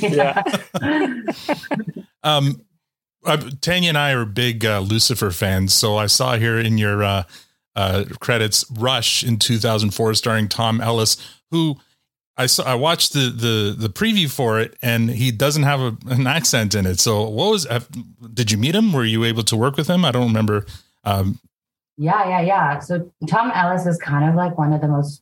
Yeah. 0.09 0.43
Um, 2.23 2.61
uh, 3.23 3.37
Tanya 3.61 3.89
and 3.89 3.97
I 3.97 4.11
are 4.13 4.25
big 4.25 4.65
uh, 4.65 4.79
Lucifer 4.79 5.29
fans, 5.29 5.73
so 5.75 5.95
I 5.95 6.07
saw 6.07 6.37
here 6.37 6.57
in 6.57 6.79
your 6.79 7.03
uh, 7.03 7.23
uh, 7.75 8.05
credits 8.19 8.65
Rush 8.71 9.23
in 9.23 9.37
2004, 9.37 10.15
starring 10.15 10.47
Tom 10.47 10.81
Ellis, 10.81 11.17
who 11.51 11.77
I 12.37 12.45
saw. 12.47 12.63
I 12.63 12.75
watched 12.75 13.13
the 13.13 13.29
the 13.29 13.75
the 13.77 13.89
preview 13.89 14.29
for 14.31 14.59
it, 14.59 14.75
and 14.81 15.09
he 15.09 15.31
doesn't 15.31 15.63
have 15.63 15.79
a, 15.79 15.97
an 16.07 16.25
accent 16.27 16.73
in 16.75 16.85
it. 16.85 16.99
So, 16.99 17.27
what 17.29 17.51
was? 17.51 17.67
Did 18.33 18.51
you 18.51 18.57
meet 18.57 18.73
him? 18.75 18.93
Were 18.93 19.03
you 19.05 19.23
able 19.25 19.43
to 19.43 19.55
work 19.57 19.75
with 19.77 19.87
him? 19.89 20.05
I 20.05 20.11
don't 20.11 20.27
remember. 20.27 20.65
Um, 21.03 21.39
yeah 21.97 22.27
yeah 22.29 22.41
yeah 22.41 22.79
so 22.79 23.11
tom 23.27 23.51
ellis 23.53 23.85
is 23.85 23.97
kind 23.97 24.27
of 24.27 24.33
like 24.33 24.57
one 24.57 24.71
of 24.71 24.79
the 24.79 24.87
most 24.87 25.21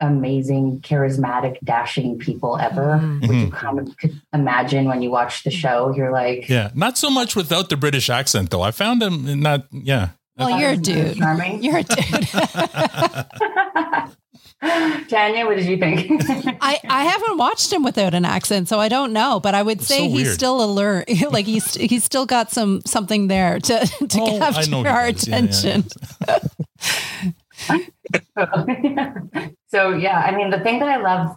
amazing 0.00 0.80
charismatic 0.80 1.58
dashing 1.64 2.16
people 2.18 2.56
ever 2.56 2.98
Mhm. 3.02 3.20
which 3.22 3.30
you 3.38 3.50
kind 3.50 3.78
of 3.80 3.96
could 3.96 4.20
imagine 4.32 4.84
when 4.86 5.02
you 5.02 5.10
watch 5.10 5.42
the 5.42 5.50
show 5.50 5.92
you're 5.94 6.12
like 6.12 6.48
yeah, 6.48 6.70
not 6.74 6.96
so 6.96 7.10
much 7.10 7.34
without 7.34 7.68
the 7.68 7.76
British 7.76 8.08
accent, 8.08 8.50
though. 8.50 8.62
I 8.62 8.70
found 8.70 9.02
him 9.02 9.40
not. 9.40 9.66
Yeah, 9.72 10.10
well, 10.38 10.58
you're 10.58 10.70
a 10.70 10.76
dude. 10.76 11.16
charming 11.16 11.62
You're 11.64 11.78
a 11.78 11.82
dude. 11.82 12.28
Tanya, 15.08 15.44
what 15.46 15.56
did 15.56 15.66
you 15.66 15.76
think? 15.76 16.10
I, 16.62 16.80
I 16.88 17.04
haven't 17.04 17.36
watched 17.36 17.70
him 17.72 17.82
without 17.82 18.14
an 18.14 18.24
accent, 18.24 18.68
so 18.68 18.80
I 18.80 18.88
don't 18.88 19.12
know. 19.12 19.38
But 19.40 19.54
I 19.54 19.62
would 19.62 19.78
It's 19.78 19.86
say 19.88 19.98
so 19.98 20.04
he's 20.08 20.24
weird. 20.24 20.34
still 20.34 20.64
alert. 20.64 21.08
like 21.30 21.44
he's 21.46 21.74
he's 21.74 22.04
still 22.04 22.24
got 22.26 22.50
some 22.50 22.80
something 22.86 23.28
there 23.28 23.58
to 23.60 23.86
to 24.08 24.18
Oh, 24.20 24.38
capture 24.38 24.88
our 24.88 25.12
does. 25.12 25.28
Yeah, 25.28 25.38
yeah, 25.38 25.44
attention. 25.44 25.84
so 29.68 29.90
yeah, 29.94 30.20
I 30.20 30.34
mean, 30.34 30.50
the 30.50 30.60
thing 30.60 30.78
that 30.80 30.88
I 30.88 30.96
love 30.96 31.36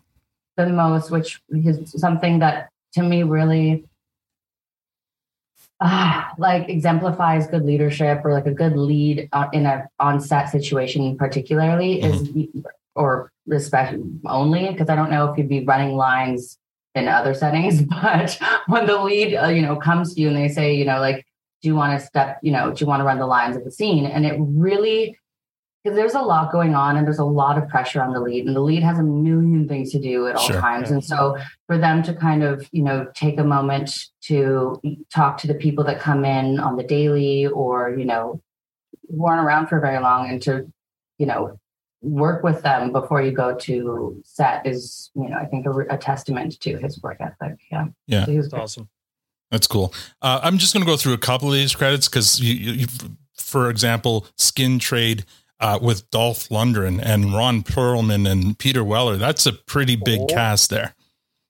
the 0.55 0.67
most, 0.67 1.11
which 1.11 1.41
is 1.49 1.91
something 1.99 2.39
that 2.39 2.69
to 2.93 3.03
me 3.03 3.23
really 3.23 3.83
ah, 5.81 6.33
like 6.37 6.69
exemplifies 6.69 7.47
good 7.47 7.63
leadership 7.65 8.21
or 8.23 8.33
like 8.33 8.47
a 8.47 8.53
good 8.53 8.75
lead 8.77 9.29
uh, 9.33 9.47
in 9.53 9.65
a 9.65 9.87
on-set 9.99 10.49
situation, 10.49 11.17
particularly 11.17 12.01
is 12.01 12.27
or 12.97 13.31
especially 13.51 14.03
only 14.25 14.69
because 14.71 14.89
I 14.89 14.95
don't 14.95 15.09
know 15.11 15.31
if 15.31 15.37
you'd 15.37 15.47
be 15.47 15.63
running 15.63 15.95
lines 15.95 16.57
in 16.95 17.07
other 17.07 17.33
settings. 17.33 17.81
But 18.01 18.37
when 18.67 18.85
the 18.87 19.01
lead, 19.01 19.35
uh, 19.35 19.47
you 19.47 19.61
know, 19.61 19.75
comes 19.75 20.15
to 20.15 20.21
you 20.21 20.27
and 20.29 20.37
they 20.37 20.49
say, 20.49 20.73
you 20.75 20.85
know, 20.85 20.99
like, 20.99 21.25
do 21.61 21.69
you 21.69 21.75
want 21.75 21.99
to 21.99 22.05
step, 22.05 22.39
you 22.41 22.51
know, 22.51 22.71
do 22.71 22.81
you 22.83 22.87
want 22.87 22.99
to 22.99 23.03
run 23.05 23.19
the 23.19 23.25
lines 23.27 23.55
of 23.55 23.63
the 23.63 23.71
scene? 23.71 24.05
And 24.05 24.25
it 24.25 24.35
really, 24.39 25.17
because 25.83 25.95
there's 25.95 26.13
a 26.15 26.21
lot 26.21 26.51
going 26.51 26.75
on 26.75 26.97
and 26.97 27.05
there's 27.07 27.19
a 27.19 27.25
lot 27.25 27.57
of 27.57 27.67
pressure 27.69 28.01
on 28.01 28.11
the 28.11 28.19
lead, 28.19 28.45
and 28.45 28.55
the 28.55 28.59
lead 28.61 28.83
has 28.83 28.99
a 28.99 29.03
million 29.03 29.67
things 29.67 29.91
to 29.91 29.99
do 29.99 30.27
at 30.27 30.35
all 30.35 30.47
Sure. 30.47 30.59
times. 30.59 30.91
And 30.91 31.03
so 31.03 31.37
for 31.67 31.77
them 31.77 32.03
to 32.03 32.13
kind 32.13 32.43
of, 32.43 32.67
you 32.71 32.83
know, 32.83 33.07
take 33.15 33.39
a 33.39 33.43
moment 33.43 33.91
to 34.23 34.79
talk 35.13 35.37
to 35.39 35.47
the 35.47 35.53
people 35.55 35.83
that 35.85 35.99
come 35.99 36.25
in 36.25 36.59
on 36.59 36.75
the 36.75 36.83
daily 36.83 37.47
or, 37.47 37.95
you 37.97 38.05
know, 38.05 38.41
who 39.09 39.25
aren't 39.25 39.45
around 39.45 39.67
for 39.67 39.79
very 39.79 39.99
long 39.99 40.29
and 40.29 40.41
to, 40.43 40.69
you 41.17 41.25
know, 41.25 41.57
work 42.01 42.43
with 42.43 42.61
them 42.61 42.91
before 42.91 43.21
you 43.21 43.31
go 43.31 43.55
to 43.55 44.21
set 44.23 44.65
is, 44.65 45.09
you 45.15 45.29
know, 45.29 45.37
I 45.37 45.45
think 45.45 45.65
a, 45.65 45.71
a 45.89 45.97
testament 45.97 46.59
to 46.61 46.77
his 46.77 47.01
work 47.01 47.17
ethic. 47.19 47.57
Yeah. 47.71 47.85
Yeah. 48.05 48.25
So 48.25 48.31
he 48.31 48.37
was 48.37 48.49
That's 48.49 48.61
awesome. 48.63 48.89
That's 49.51 49.67
cool. 49.67 49.93
Uh, 50.21 50.39
I'm 50.43 50.57
just 50.57 50.73
going 50.73 50.85
to 50.85 50.91
go 50.91 50.97
through 50.97 51.13
a 51.13 51.17
couple 51.17 51.47
of 51.47 51.53
these 51.53 51.73
credits 51.73 52.07
because, 52.09 52.39
you, 52.41 52.53
you, 52.53 52.71
you, 52.73 52.87
for 53.35 53.69
example, 53.69 54.27
Skin 54.37 54.77
Trade 54.77 55.25
uh, 55.59 55.79
with 55.81 56.09
Dolph 56.11 56.49
Lundgren 56.49 57.01
and 57.01 57.33
Ron 57.33 57.63
Perlman 57.63 58.29
and 58.29 58.59
Peter 58.59 58.83
Weller. 58.83 59.15
That's 59.17 59.45
a 59.45 59.53
pretty 59.53 59.95
big 59.95 60.19
Oh. 60.21 60.25
cast 60.27 60.69
there. 60.69 60.93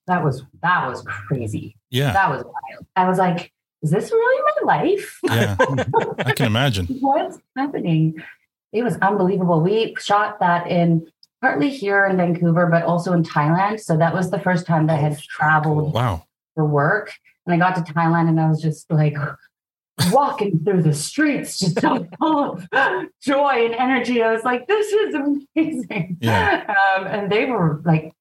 That 0.05 0.23
was 0.23 0.43
that 0.61 0.87
was 0.87 1.03
crazy. 1.03 1.75
Yeah. 1.89 2.13
That 2.13 2.29
was 2.29 2.43
wild. 2.43 2.85
I 2.95 3.09
was 3.09 3.17
like, 3.17 3.51
is 3.81 3.91
this 3.91 4.09
really 4.11 4.43
my 4.63 4.73
life? 4.75 5.19
Yeah. 5.23 5.55
I 6.19 6.31
can 6.31 6.45
imagine. 6.45 6.85
What's 7.01 7.37
happening? 7.57 8.15
It 8.77 8.83
was 8.83 8.97
unbelievable. 8.97 9.61
We 9.61 9.95
shot 9.99 10.39
that 10.39 10.67
in 10.67 11.07
partly 11.41 11.69
here 11.69 12.05
in 12.05 12.17
Vancouver, 12.17 12.65
but 12.67 12.83
also 12.83 13.13
in 13.13 13.23
Thailand. 13.23 13.79
So 13.79 13.95
that 13.97 14.13
was 14.13 14.31
the 14.31 14.39
first 14.39 14.65
time 14.65 14.87
that 14.87 14.93
I 14.99 15.01
had 15.01 15.19
traveled 15.19 15.93
Wow. 15.93 16.23
for 16.55 16.65
work. 16.65 17.13
And 17.45 17.53
I 17.53 17.57
got 17.57 17.75
to 17.85 17.93
Thailand 17.93 18.27
and 18.29 18.39
I 18.39 18.49
was 18.49 18.61
just 18.61 18.89
like 18.91 19.15
walking 20.11 20.59
through 20.63 20.83
the 20.83 20.93
streets, 20.93 21.59
just 21.59 21.79
so 21.79 22.05
full 22.19 22.59
of 22.71 23.05
joy 23.21 23.65
and 23.65 23.73
energy. 23.73 24.21
I 24.21 24.31
was 24.31 24.43
like, 24.43 24.67
this 24.67 24.87
is 24.91 25.15
amazing. 25.15 26.17
Yeah. 26.21 26.73
Um, 26.97 27.07
and 27.07 27.31
they 27.31 27.45
were 27.45 27.81
like, 27.85 28.13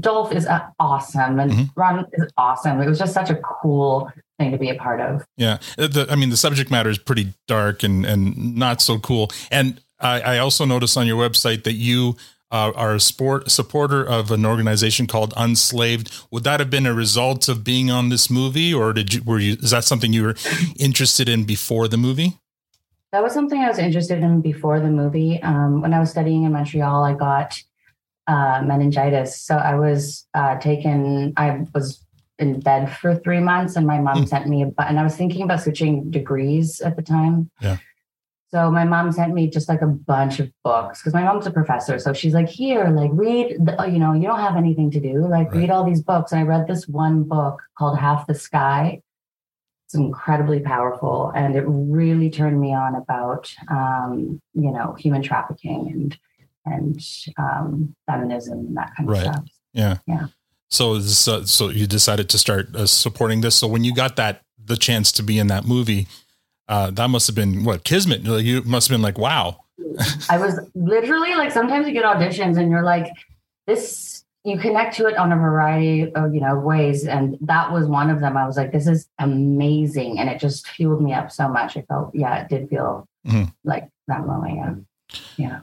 Dolph 0.00 0.32
is 0.32 0.46
uh, 0.46 0.60
awesome 0.78 1.40
and 1.40 1.50
Mhm. 1.50 1.70
Ron 1.76 2.06
is 2.12 2.30
awesome. 2.36 2.80
It 2.80 2.88
was 2.88 2.98
just 2.98 3.14
such 3.14 3.30
a 3.30 3.36
cool 3.36 4.12
thing 4.38 4.50
to 4.52 4.58
be 4.58 4.68
a 4.70 4.74
part 4.74 5.00
of. 5.00 5.24
Yeah. 5.36 5.58
The, 5.76 6.06
I 6.10 6.14
mean, 6.16 6.30
the 6.30 6.36
subject 6.36 6.70
matter 6.70 6.90
is 6.90 6.98
pretty 6.98 7.32
dark 7.48 7.82
and, 7.82 8.04
and 8.04 8.54
not 8.56 8.80
so 8.82 8.98
cool. 8.98 9.30
And 9.50 9.80
I, 10.02 10.20
I 10.20 10.38
also 10.38 10.64
noticed 10.64 10.96
on 10.96 11.06
your 11.06 11.16
website 11.28 11.64
that 11.64 11.74
you 11.74 12.16
uh, 12.50 12.72
are 12.74 12.94
a 12.94 13.00
sport 13.00 13.50
supporter 13.50 14.04
of 14.04 14.30
an 14.30 14.44
organization 14.44 15.06
called 15.06 15.32
Unslaved. 15.36 16.12
Would 16.30 16.44
that 16.44 16.60
have 16.60 16.68
been 16.68 16.86
a 16.86 16.92
result 16.92 17.48
of 17.48 17.64
being 17.64 17.90
on 17.90 18.10
this 18.10 18.28
movie, 18.28 18.74
or 18.74 18.92
did 18.92 19.14
you 19.14 19.22
were 19.22 19.38
you 19.38 19.54
is 19.54 19.70
that 19.70 19.84
something 19.84 20.12
you 20.12 20.24
were 20.24 20.34
interested 20.78 21.28
in 21.28 21.44
before 21.44 21.88
the 21.88 21.96
movie? 21.96 22.38
That 23.12 23.22
was 23.22 23.32
something 23.32 23.60
I 23.60 23.68
was 23.68 23.78
interested 23.78 24.22
in 24.22 24.40
before 24.40 24.80
the 24.80 24.90
movie. 24.90 25.42
Um, 25.42 25.80
when 25.82 25.92
I 25.94 26.00
was 26.00 26.10
studying 26.10 26.44
in 26.44 26.52
Montreal, 26.52 27.04
I 27.04 27.14
got 27.14 27.62
uh, 28.26 28.62
meningitis. 28.64 29.38
So 29.40 29.56
I 29.56 29.74
was 29.74 30.26
uh, 30.34 30.58
taken, 30.58 31.32
I 31.36 31.66
was 31.74 32.04
in 32.38 32.60
bed 32.60 32.90
for 32.96 33.14
three 33.16 33.40
months, 33.40 33.76
and 33.76 33.86
my 33.86 33.98
mom 33.98 34.20
Hmm. 34.20 34.26
sent 34.26 34.48
me 34.48 34.62
a 34.62 34.82
and 34.82 34.98
I 34.98 35.02
was 35.04 35.16
thinking 35.16 35.42
about 35.42 35.60
switching 35.60 36.10
degrees 36.10 36.80
at 36.80 36.96
the 36.96 37.02
time. 37.02 37.50
Yeah. 37.60 37.76
So 38.52 38.70
my 38.70 38.84
mom 38.84 39.10
sent 39.12 39.32
me 39.32 39.48
just 39.48 39.66
like 39.68 39.80
a 39.80 39.86
bunch 39.86 40.38
of 40.38 40.50
books 40.62 41.00
because 41.00 41.14
my 41.14 41.22
mom's 41.24 41.46
a 41.46 41.50
professor. 41.50 41.98
So 41.98 42.12
she's 42.12 42.34
like, 42.34 42.48
here, 42.50 42.88
like 42.90 43.10
read, 43.14 43.56
the, 43.64 43.80
oh, 43.80 43.86
you 43.86 43.98
know, 43.98 44.12
you 44.12 44.24
don't 44.26 44.40
have 44.40 44.56
anything 44.56 44.90
to 44.90 45.00
do. 45.00 45.26
Like 45.26 45.48
Right. 45.48 45.56
read 45.60 45.70
all 45.70 45.84
these 45.84 46.02
books. 46.02 46.32
And 46.32 46.40
I 46.40 46.44
read 46.44 46.66
this 46.66 46.86
one 46.86 47.22
book 47.22 47.62
called 47.78 47.98
Half 47.98 48.26
the 48.26 48.34
Sky. 48.34 49.00
It's 49.86 49.94
incredibly 49.94 50.60
powerful. 50.60 51.32
And 51.34 51.56
it 51.56 51.64
really 51.66 52.28
turned 52.28 52.60
me 52.60 52.74
on 52.74 52.94
about, 52.94 53.50
um, 53.70 54.40
you 54.52 54.70
know, 54.70 54.96
human 54.98 55.22
trafficking 55.22 55.88
and, 55.90 56.18
and 56.66 57.00
um, 57.38 57.94
feminism 58.06 58.58
and 58.58 58.76
that 58.76 58.92
kind 58.94 59.08
of 59.08 59.12
Right. 59.14 59.22
stuff. 59.22 59.44
Yeah. 59.72 59.96
Yeah. 60.06 60.26
So 60.70 60.98
this, 60.98 61.26
uh, 61.26 61.46
so 61.46 61.70
you 61.70 61.86
decided 61.86 62.28
to 62.28 62.38
start 62.38 62.76
uh, 62.76 62.84
supporting 62.86 63.40
this. 63.40 63.54
So 63.54 63.66
when 63.66 63.82
you 63.84 63.94
got 63.94 64.16
that 64.16 64.42
the 64.62 64.76
chance 64.76 65.10
to 65.12 65.22
be 65.22 65.38
in 65.38 65.46
that 65.46 65.64
movie, 65.64 66.06
uh, 66.68 66.90
that 66.90 67.08
must 67.08 67.26
have 67.26 67.36
been 67.36 67.64
what 67.64 67.84
kismet. 67.84 68.22
You 68.22 68.62
must 68.62 68.88
have 68.88 68.94
been 68.94 69.02
like, 69.02 69.18
wow. 69.18 69.58
I 70.30 70.38
was 70.38 70.58
literally 70.74 71.34
like, 71.34 71.50
sometimes 71.52 71.86
you 71.86 71.92
get 71.92 72.04
auditions 72.04 72.56
and 72.58 72.70
you're 72.70 72.82
like, 72.84 73.06
this, 73.66 74.24
you 74.44 74.58
connect 74.58 74.96
to 74.96 75.06
it 75.06 75.16
on 75.16 75.32
a 75.32 75.36
variety 75.36 76.12
of, 76.14 76.34
you 76.34 76.40
know, 76.40 76.58
ways. 76.58 77.06
And 77.06 77.36
that 77.42 77.72
was 77.72 77.86
one 77.86 78.10
of 78.10 78.20
them. 78.20 78.36
I 78.36 78.46
was 78.46 78.56
like, 78.56 78.72
this 78.72 78.86
is 78.86 79.08
amazing. 79.18 80.18
And 80.18 80.28
it 80.28 80.38
just 80.40 80.66
fueled 80.68 81.02
me 81.02 81.12
up 81.12 81.30
so 81.30 81.48
much. 81.48 81.76
I 81.76 81.82
felt, 81.82 82.14
yeah, 82.14 82.42
it 82.42 82.48
did 82.48 82.68
feel 82.68 83.06
Mhm. 83.26 83.52
like 83.64 83.88
that 84.08 84.26
moment. 84.26 84.86
Yeah. 85.08 85.16
Yeah. 85.36 85.60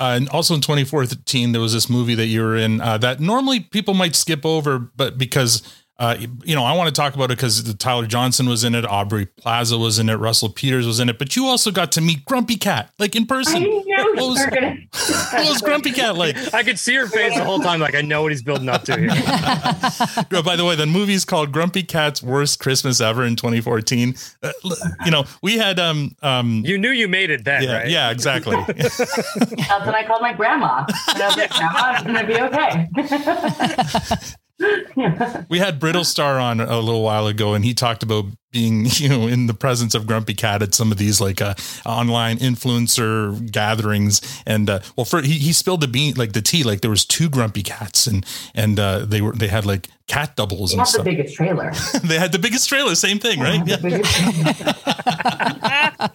Uh, 0.00 0.14
and 0.16 0.28
also 0.28 0.54
in 0.54 0.60
2014, 0.60 1.50
there 1.52 1.60
was 1.60 1.72
this 1.72 1.90
movie 1.90 2.14
that 2.14 2.26
you 2.26 2.40
were 2.42 2.56
in 2.56 2.80
uh, 2.80 2.96
that 2.98 3.18
normally 3.20 3.60
people 3.60 3.94
might 3.94 4.14
skip 4.14 4.46
over, 4.46 4.78
but 4.78 5.18
because 5.18 5.62
uh, 5.98 6.16
you 6.44 6.54
know, 6.54 6.62
I 6.64 6.74
want 6.76 6.94
to 6.94 7.00
talk 7.00 7.14
about 7.14 7.24
it 7.32 7.36
because 7.36 7.74
Tyler 7.74 8.06
Johnson 8.06 8.48
was 8.48 8.62
in 8.64 8.74
it, 8.74 8.86
Aubrey 8.86 9.26
Plaza 9.26 9.76
was 9.78 9.98
in 9.98 10.08
it, 10.08 10.14
Russell 10.14 10.48
Peters 10.48 10.86
was 10.86 11.00
in 11.00 11.08
it, 11.08 11.18
but 11.18 11.34
you 11.34 11.46
also 11.46 11.70
got 11.72 11.90
to 11.92 12.00
meet 12.00 12.24
Grumpy 12.24 12.54
Cat, 12.56 12.90
like 12.98 13.16
in 13.16 13.26
person. 13.26 13.62
knew 13.62 13.84
you 13.86 13.96
What 14.14 14.28
was- 14.30 14.46
gonna. 14.46 14.76
What 15.38 15.48
was 15.48 15.60
Grumpy 15.62 15.92
Cat 15.92 16.16
like? 16.16 16.36
I 16.54 16.62
could 16.62 16.78
see 16.78 16.94
her 16.94 17.06
face 17.06 17.34
the 17.36 17.44
whole 17.44 17.58
time, 17.60 17.80
like 17.80 17.94
I 17.94 18.00
know 18.00 18.22
what 18.22 18.32
he's 18.32 18.42
building 18.42 18.68
up 18.68 18.82
to 18.84 18.96
here. 18.98 19.08
By 20.42 20.56
the 20.56 20.64
way, 20.64 20.74
the 20.76 20.86
movie's 20.86 21.24
called 21.24 21.52
Grumpy 21.52 21.82
Cat's 21.82 22.22
Worst 22.22 22.58
Christmas 22.60 23.00
Ever 23.00 23.24
in 23.24 23.36
2014. 23.36 24.14
Uh, 24.42 24.52
you 25.04 25.10
know, 25.10 25.24
we 25.42 25.58
had 25.58 25.78
um 25.78 26.14
um 26.22 26.62
You 26.64 26.78
knew 26.78 26.90
you 26.90 27.08
made 27.08 27.30
it 27.30 27.44
then, 27.44 27.62
yeah 27.62 27.76
right? 27.78 27.88
yeah 27.88 28.10
exactly. 28.10 28.56
That's 28.66 28.98
when 28.98 29.94
I 29.94 30.04
called 30.06 30.22
my 30.22 30.32
grandma. 30.32 30.84
And 31.08 31.22
I 31.22 31.26
was 31.26 31.36
like, 31.36 31.50
Grandma, 31.50 31.92
it's 31.94 32.02
going 32.04 32.16
to 32.16 32.26
be 32.26 32.40
okay. 34.16 34.16
Yeah. 34.96 35.44
we 35.48 35.58
had 35.58 35.78
Brittle 35.78 36.04
Star 36.04 36.38
on 36.38 36.60
a 36.60 36.80
little 36.80 37.02
while 37.02 37.26
ago, 37.26 37.54
and 37.54 37.64
he 37.64 37.74
talked 37.74 38.02
about 38.02 38.26
being, 38.50 38.86
you 38.94 39.08
know, 39.08 39.26
in 39.26 39.46
the 39.46 39.54
presence 39.54 39.94
of 39.94 40.06
Grumpy 40.06 40.34
Cat 40.34 40.62
at 40.62 40.74
some 40.74 40.90
of 40.90 40.98
these 40.98 41.20
like 41.20 41.40
uh, 41.40 41.54
online 41.86 42.38
influencer 42.38 43.50
gatherings. 43.50 44.42
And 44.46 44.68
uh, 44.68 44.80
well, 44.96 45.04
for 45.04 45.22
he, 45.22 45.34
he 45.34 45.52
spilled 45.52 45.80
the 45.80 45.88
bean, 45.88 46.14
like 46.16 46.32
the 46.32 46.42
tea, 46.42 46.64
like 46.64 46.80
there 46.80 46.90
was 46.90 47.04
two 47.04 47.28
Grumpy 47.28 47.62
Cats, 47.62 48.06
and 48.06 48.26
and 48.54 48.78
uh, 48.80 49.04
they 49.04 49.20
were 49.20 49.32
they 49.32 49.48
had 49.48 49.66
like 49.66 49.88
cat 50.08 50.36
doubles 50.36 50.72
You 50.72 50.80
and 50.80 50.82
have 50.86 50.86
the 50.86 50.92
stuff. 50.92 51.04
biggest 51.04 51.36
trailer. 51.36 51.72
they 52.02 52.18
had 52.18 52.32
the 52.32 52.38
biggest 52.38 52.68
trailer, 52.68 52.94
same 52.94 53.18
thing, 53.18 53.40
right? 53.40 53.62
Yeah, 53.66 53.76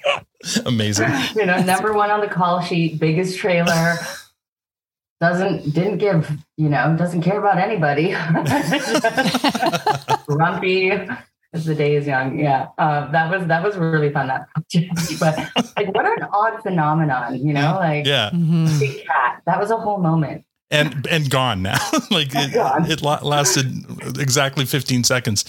amazing. 0.66 1.10
you 1.36 1.46
know, 1.46 1.62
number 1.62 1.94
one 1.94 2.12
on 2.12 2.20
the 2.20 2.28
call 2.28 2.62
sheet, 2.62 3.00
biggest 3.00 3.38
trailer. 3.38 3.96
Doesn't 5.28 5.74
didn't 5.74 6.00
give, 6.00 6.30
you 6.58 6.68
know, 6.68 6.98
doesn't 6.98 7.22
care 7.22 7.40
about 7.40 7.58
anybody. 7.58 8.12
Grumpy 10.28 10.92
as 11.54 11.66
the 11.66 11.76
day 11.76 11.96
is 11.96 12.06
young. 12.08 12.38
Yeah. 12.40 12.68
Uh, 12.78 13.10
that 13.12 13.30
was 13.32 13.48
that 13.48 13.64
was 13.64 13.78
really 13.78 14.12
fun, 14.12 14.28
that 14.28 14.48
project. 14.54 14.92
But 15.24 15.38
like 15.78 15.94
what 15.96 16.06
an 16.06 16.28
odd 16.32 16.62
phenomenon, 16.62 17.38
you 17.46 17.54
know, 17.54 17.76
like 17.80 18.06
Yeah, 18.06 18.32
Mhm. 18.34 18.80
big 18.80 19.06
cat. 19.06 19.42
That 19.46 19.60
was 19.60 19.72
a 19.72 19.78
whole 19.78 19.98
moment. 20.00 20.44
and 20.72 21.08
and 21.08 21.30
gone 21.30 21.62
now. 21.62 21.78
like 22.12 22.34
it, 22.36 22.54
Gone. 22.54 22.90
it 22.92 23.02
lasted 23.02 23.68
exactly 24.20 24.66
15 24.66 25.04
seconds. 25.06 25.46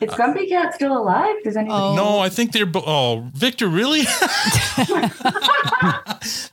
Is 0.00 0.12
Grumpy 0.14 0.46
Cat 0.48 0.74
still 0.74 0.96
alive? 0.96 1.36
Does 1.42 1.56
anyone 1.56 1.80
Oh. 1.80 1.94
No, 1.96 2.18
I 2.18 2.28
think 2.28 2.52
they're. 2.52 2.66
bo- 2.66 2.84
Oh, 2.86 3.30
Victor, 3.34 3.66
really? 3.68 4.02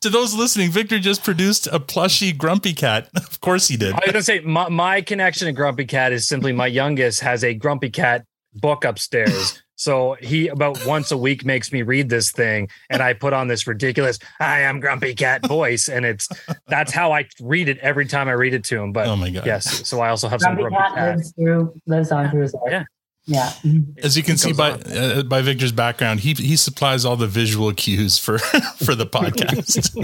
to 0.02 0.10
those 0.10 0.34
listening, 0.34 0.72
Victor 0.72 1.00
just 1.00 1.24
produced 1.24 1.68
a 1.68 1.80
plushy 1.80 2.32
Grumpy 2.32 2.74
Cat. 2.74 3.10
Of 3.34 3.42
course 3.42 3.68
he 3.68 3.76
did. 3.76 3.92
I 3.94 3.98
was 3.98 4.06
gonna 4.06 4.24
say 4.24 4.40
my, 4.40 4.70
my 4.70 5.02
connection 5.02 5.48
to 5.48 5.52
Grumpy 5.52 5.84
Cat 5.86 6.14
is 6.14 6.26
simply 6.28 6.54
my 6.54 6.68
youngest 6.68 7.20
has 7.22 7.44
a 7.44 7.54
Grumpy 7.54 7.90
Cat 7.90 8.26
book 8.54 8.86
upstairs. 8.86 9.60
So 9.76 10.16
he 10.22 10.48
about 10.50 10.86
once 10.86 11.12
a 11.12 11.18
week 11.18 11.44
makes 11.44 11.74
me 11.74 11.82
read 11.82 12.08
this 12.08 12.32
thing, 12.32 12.70
and 12.92 13.02
I 13.02 13.14
put 13.14 13.34
on 13.34 13.48
this 13.50 13.66
ridiculous 13.68 14.18
"I 14.40 14.60
am 14.62 14.80
Grumpy 14.80 15.14
Cat" 15.16 15.46
voice, 15.46 15.90
and 15.90 16.06
it's 16.06 16.30
that's 16.68 16.94
how 16.94 17.12
I 17.12 17.26
read 17.42 17.68
it 17.68 17.80
every 17.80 18.06
time 18.06 18.30
I 18.30 18.34
read 18.34 18.54
it 18.54 18.64
to 18.66 18.80
him. 18.82 18.94
But 18.94 19.08
Oh 19.08 19.16
my 19.18 19.30
god! 19.32 19.46
yes, 19.48 19.86
so 19.86 20.00
I 20.00 20.10
also 20.10 20.30
have 20.30 20.40
some 20.42 20.56
Grumpy 20.56 20.76
Grumpy 20.76 20.90
Cat 20.90 20.96
Cat. 20.96 21.16
lives 21.18 21.34
through 21.34 21.74
lives 21.88 22.12
on 22.12 22.30
through 22.30 22.42
his 22.44 22.54
life. 22.54 22.64
Yeah. 22.70 22.84
Yeah. 23.26 23.54
As 24.02 24.18
you 24.18 24.24
can 24.24 24.38
see 24.38 24.52
by 24.52 24.72
uh, 24.72 25.24
by 25.24 25.42
Victor's 25.42 25.72
background, 25.72 26.22
he 26.22 26.34
he 26.34 26.56
supplies 26.58 27.06
all 27.06 27.16
the 27.16 27.28
visual 27.28 27.74
cues 27.74 28.18
for 28.18 28.38
for 28.84 28.96
the 28.96 29.06
podcast. 29.06 29.96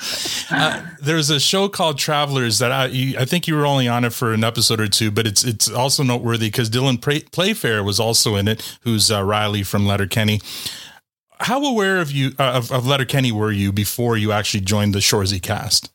uh, 0.50 0.82
there's 1.00 1.30
a 1.30 1.38
show 1.38 1.68
called 1.68 1.98
Travelers 1.98 2.58
that 2.58 2.72
I 2.72 2.86
you, 2.86 3.16
I 3.16 3.26
think 3.26 3.46
you 3.46 3.54
were 3.54 3.66
only 3.66 3.86
on 3.86 4.04
it 4.04 4.12
for 4.12 4.32
an 4.32 4.42
episode 4.42 4.80
or 4.80 4.88
two, 4.88 5.12
but 5.12 5.26
it's 5.26 5.44
it's 5.44 5.70
also 5.70 6.02
noteworthy 6.02 6.48
because 6.48 6.68
Dylan 6.68 7.00
Pray- 7.00 7.22
Playfair 7.30 7.84
was 7.84 8.00
also 8.00 8.34
in 8.34 8.48
it, 8.48 8.78
who's 8.82 9.10
uh, 9.10 9.22
Riley 9.22 9.62
from 9.62 9.86
Letterkenny. 9.86 10.40
How 11.38 11.64
aware 11.64 12.00
of 12.00 12.10
you 12.10 12.32
uh, 12.40 12.52
of, 12.54 12.72
of 12.72 12.86
Letterkenny 12.86 13.30
were 13.30 13.52
you 13.52 13.72
before 13.72 14.16
you 14.16 14.32
actually 14.32 14.62
joined 14.62 14.94
the 14.94 14.98
Shoresy 14.98 15.40
cast? 15.40 15.92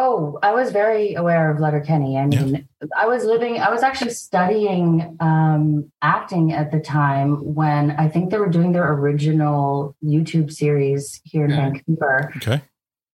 Oh, 0.00 0.38
I 0.44 0.52
was 0.52 0.70
very 0.70 1.14
aware 1.14 1.50
of 1.50 1.58
Letterkenny. 1.58 2.16
I 2.16 2.26
mean, 2.26 2.68
I 2.96 3.06
was 3.06 3.24
living, 3.24 3.58
I 3.58 3.68
was 3.68 3.82
actually 3.82 4.12
studying 4.12 5.16
um, 5.18 5.90
acting 6.02 6.52
at 6.52 6.70
the 6.70 6.78
time 6.78 7.52
when 7.52 7.90
I 7.90 8.08
think 8.08 8.30
they 8.30 8.38
were 8.38 8.48
doing 8.48 8.70
their 8.70 8.92
original 8.92 9.96
YouTube 10.04 10.52
series 10.52 11.20
here 11.24 11.46
in 11.46 11.50
Vancouver. 11.50 12.32
Okay. 12.36 12.62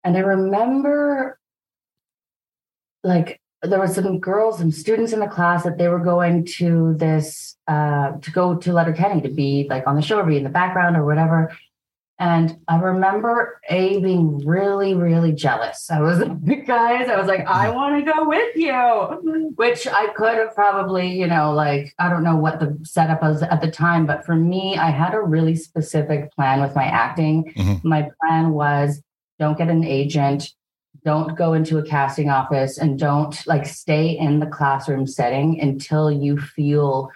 And 0.03 0.17
I 0.17 0.19
remember 0.19 1.39
like 3.01 3.39
there 3.61 3.79
were 3.79 3.87
some 3.87 4.19
girls, 4.19 4.57
some 4.57 4.71
students 4.71 5.13
in 5.13 5.21
the 5.21 5.27
class 5.27 5.63
that 5.63 5.77
they 5.77 5.87
were 5.87 6.03
going 6.03 6.45
to 6.57 6.95
this 6.97 7.55
uh 7.65 8.17
to 8.17 8.31
go 8.31 8.55
to 8.55 8.73
Letterkenny 8.73 9.21
to 9.21 9.29
be 9.29 9.67
like 9.69 9.87
on 9.87 9.95
the 9.95 10.01
show 10.01 10.19
or 10.19 10.25
be 10.25 10.35
in 10.35 10.43
the 10.43 10.49
background 10.49 10.97
or 10.97 11.05
whatever. 11.05 11.55
And 12.23 12.57
I 12.69 12.79
remember 12.79 13.59
A 13.69 13.99
being 13.99 14.37
really, 14.47 14.93
really 14.93 15.33
jealous. 15.33 15.91
I 15.91 15.99
was 15.99 16.19
like, 16.19 16.65
guys, 16.65 17.09
I 17.09 17.17
was 17.17 17.27
like, 17.27 17.45
I 17.45 17.69
want 17.69 17.99
to 17.99 18.09
go 18.09 18.25
with 18.25 18.55
you, 18.55 19.51
which 19.57 19.85
I 19.87 20.07
could 20.13 20.37
have 20.37 20.55
probably, 20.55 21.19
you 21.19 21.27
know, 21.27 21.51
like, 21.51 21.93
I 21.99 22.07
don't 22.09 22.23
know 22.23 22.37
what 22.37 22.61
the 22.61 22.79
setup 22.83 23.21
was 23.21 23.43
at 23.43 23.59
the 23.59 23.69
time, 23.69 24.05
but 24.05 24.25
for 24.25 24.37
me, 24.37 24.77
I 24.77 24.89
had 24.89 25.13
a 25.13 25.19
really 25.19 25.57
specific 25.57 26.31
plan 26.31 26.61
with 26.61 26.73
my 26.75 26.85
acting. 26.85 27.51
Mhm. 27.57 27.83
My 27.83 28.09
plan 28.21 28.51
was 28.51 29.03
don't 29.37 29.57
get 29.57 29.67
an 29.67 29.83
agent, 29.83 30.49
don't 31.03 31.35
go 31.35 31.51
into 31.51 31.77
a 31.77 31.83
casting 31.83 32.29
office, 32.29 32.77
and 32.77 32.97
don't 32.97 33.45
like 33.47 33.65
stay 33.65 34.17
in 34.17 34.39
the 34.39 34.45
classroom 34.45 35.07
setting 35.07 35.59
until 35.59 36.09
you 36.09 36.37
feel 36.39 37.09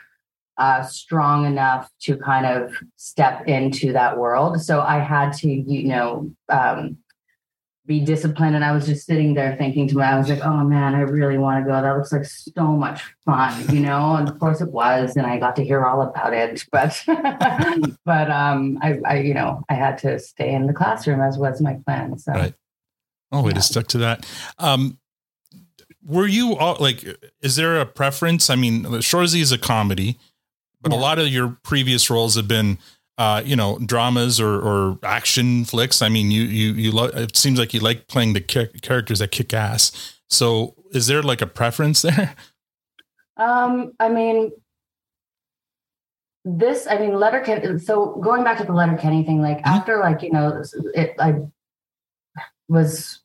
uh, 0.58 0.84
strong 0.84 1.46
enough 1.46 1.90
to 2.02 2.18
kind 2.18 2.46
of 2.46 2.74
step 2.96 3.48
into 3.48 3.94
that 3.94 4.18
world. 4.18 4.62
So 4.62 4.82
I 4.82 5.00
had 5.00 5.34
to, 5.34 5.50
you 5.50 5.88
know, 5.88 6.32
um, 6.50 6.98
be 7.86 8.02
disciplined. 8.02 8.54
And 8.56 8.66
I 8.66 8.74
was 8.74 8.86
just 8.86 9.06
sitting 9.06 9.34
there 9.34 9.56
thinking 9.56 9.88
to 9.88 9.96
myself, 9.96 10.14
I 10.14 10.20
was 10.20 10.30
like, 10.30 10.46
oh 10.46 10.64
man, 10.66 10.94
I 10.94 11.02
really 11.02 11.38
want 11.38 11.64
to 11.64 11.72
go. 11.72 11.82
That 11.82 11.96
looks 11.96 12.12
like 12.12 12.26
so 12.26 12.64
much 12.76 13.02
fun, 13.24 13.74
you 13.74 13.80
know? 13.80 14.16
And 14.16 14.28
of 14.28 14.38
course 14.40 14.60
it 14.60 14.72
was. 14.72 15.16
And 15.16 15.26
I 15.26 15.38
got 15.38 15.56
to 15.56 15.64
hear 15.64 15.86
all 15.86 16.02
about 16.02 16.34
it. 16.34 16.66
But, 16.72 17.02
but, 18.04 18.30
um, 18.30 18.78
I, 18.82 19.00
I, 19.06 19.20
you 19.20 19.34
know, 19.34 19.64
I 19.70 19.76
had 19.76 19.98
to 20.00 20.20
stay 20.20 20.54
in 20.54 20.68
the 20.68 20.74
classroom 20.74 21.22
as 21.22 21.38
was 21.38 21.62
my 21.62 21.80
plan. 21.86 22.18
So, 22.20 22.34
Right. 22.34 22.54
Oh, 23.32 23.42
we 23.42 23.52
Yeah. 23.52 23.60
it 23.60 23.62
stuck 23.62 23.88
to 23.88 23.98
that. 24.00 24.26
Um, 24.60 24.98
were 26.04 26.28
you 26.28 26.56
all 26.58 26.78
like, 26.80 27.06
is 27.42 27.56
there 27.58 27.80
a 27.80 27.86
preference? 27.86 28.50
I 28.50 28.56
mean, 28.56 28.84
Shoresy 28.84 29.42
is 29.42 29.52
a 29.52 29.58
comedy, 29.58 30.18
but 30.90 30.96
a 30.96 31.00
lot 31.00 31.20
of 31.20 31.28
your 31.28 31.58
previous 31.64 32.10
roles 32.10 32.36
have 32.36 32.48
been, 32.48 32.78
uh, 33.18 33.42
you 33.46 33.56
know, 33.56 33.80
dramas 33.80 34.40
or, 34.40 34.56
or 34.60 35.00
action 35.04 35.66
flicks. 35.66 36.02
I 36.02 36.10
mean, 36.10 36.32
you, 36.32 36.44
you, 36.44 36.74
you, 36.74 36.92
lo- 36.92 37.06
it 37.06 37.36
seems 37.36 37.60
like 37.60 37.74
you 37.74 37.80
like 37.80 38.08
playing 38.08 38.34
the 38.34 38.42
char- 38.42 38.70
characters 38.82 39.20
that 39.20 39.32
kick 39.32 39.54
ass. 39.54 40.16
So 40.30 40.76
is 40.92 41.08
there 41.08 41.22
like 41.24 41.42
a 41.42 41.48
preference 41.48 42.02
there? 42.04 42.36
Um, 43.38 43.94
I 44.00 44.10
mean, 44.10 44.52
this, 46.44 46.88
I 46.88 46.98
mean, 46.98 47.14
Letterkenny. 47.14 47.80
So 47.80 48.16
going 48.16 48.44
back 48.44 48.58
to 48.60 48.64
the 48.64 48.74
Letterkenny 48.74 49.24
thing, 49.24 49.42
like 49.42 49.62
after, 49.66 50.00
like 50.00 50.22
you 50.22 50.32
know, 50.32 50.64
it, 50.96 51.16
I 51.20 51.42
was 52.68 53.20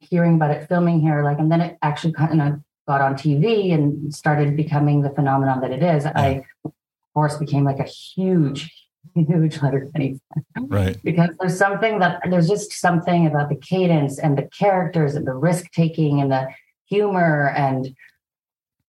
hearing 0.00 0.34
about 0.34 0.50
it 0.50 0.68
filming 0.68 1.00
here, 1.00 1.22
like, 1.22 1.38
and 1.38 1.50
then 1.50 1.60
it 1.60 1.78
actually 1.82 2.12
kind 2.12 2.42
of 2.42 2.60
got 2.86 3.00
on 3.00 3.14
TV 3.14 3.72
and 3.72 4.14
started 4.14 4.56
becoming 4.56 5.02
the 5.02 5.10
phenomenon 5.10 5.60
that 5.60 5.70
it 5.70 5.82
is. 5.82 6.04
I, 6.04 6.44
of 6.64 6.72
course, 7.14 7.36
became 7.36 7.64
like 7.64 7.78
a 7.78 7.84
huge, 7.84 8.70
huge 9.14 9.60
Letterkenny 9.62 10.18
fan 10.34 10.44
Right. 10.68 10.96
because 11.02 11.30
there's 11.40 11.58
something 11.58 11.98
that 11.98 12.20
there's 12.30 12.48
just 12.48 12.72
something 12.72 13.26
about 13.26 13.48
the 13.48 13.56
cadence 13.56 14.18
and 14.18 14.36
the 14.38 14.48
characters 14.58 15.14
and 15.14 15.26
the 15.26 15.34
risk 15.34 15.70
taking 15.72 16.20
and 16.20 16.30
the 16.30 16.48
humor 16.86 17.50
and 17.56 17.94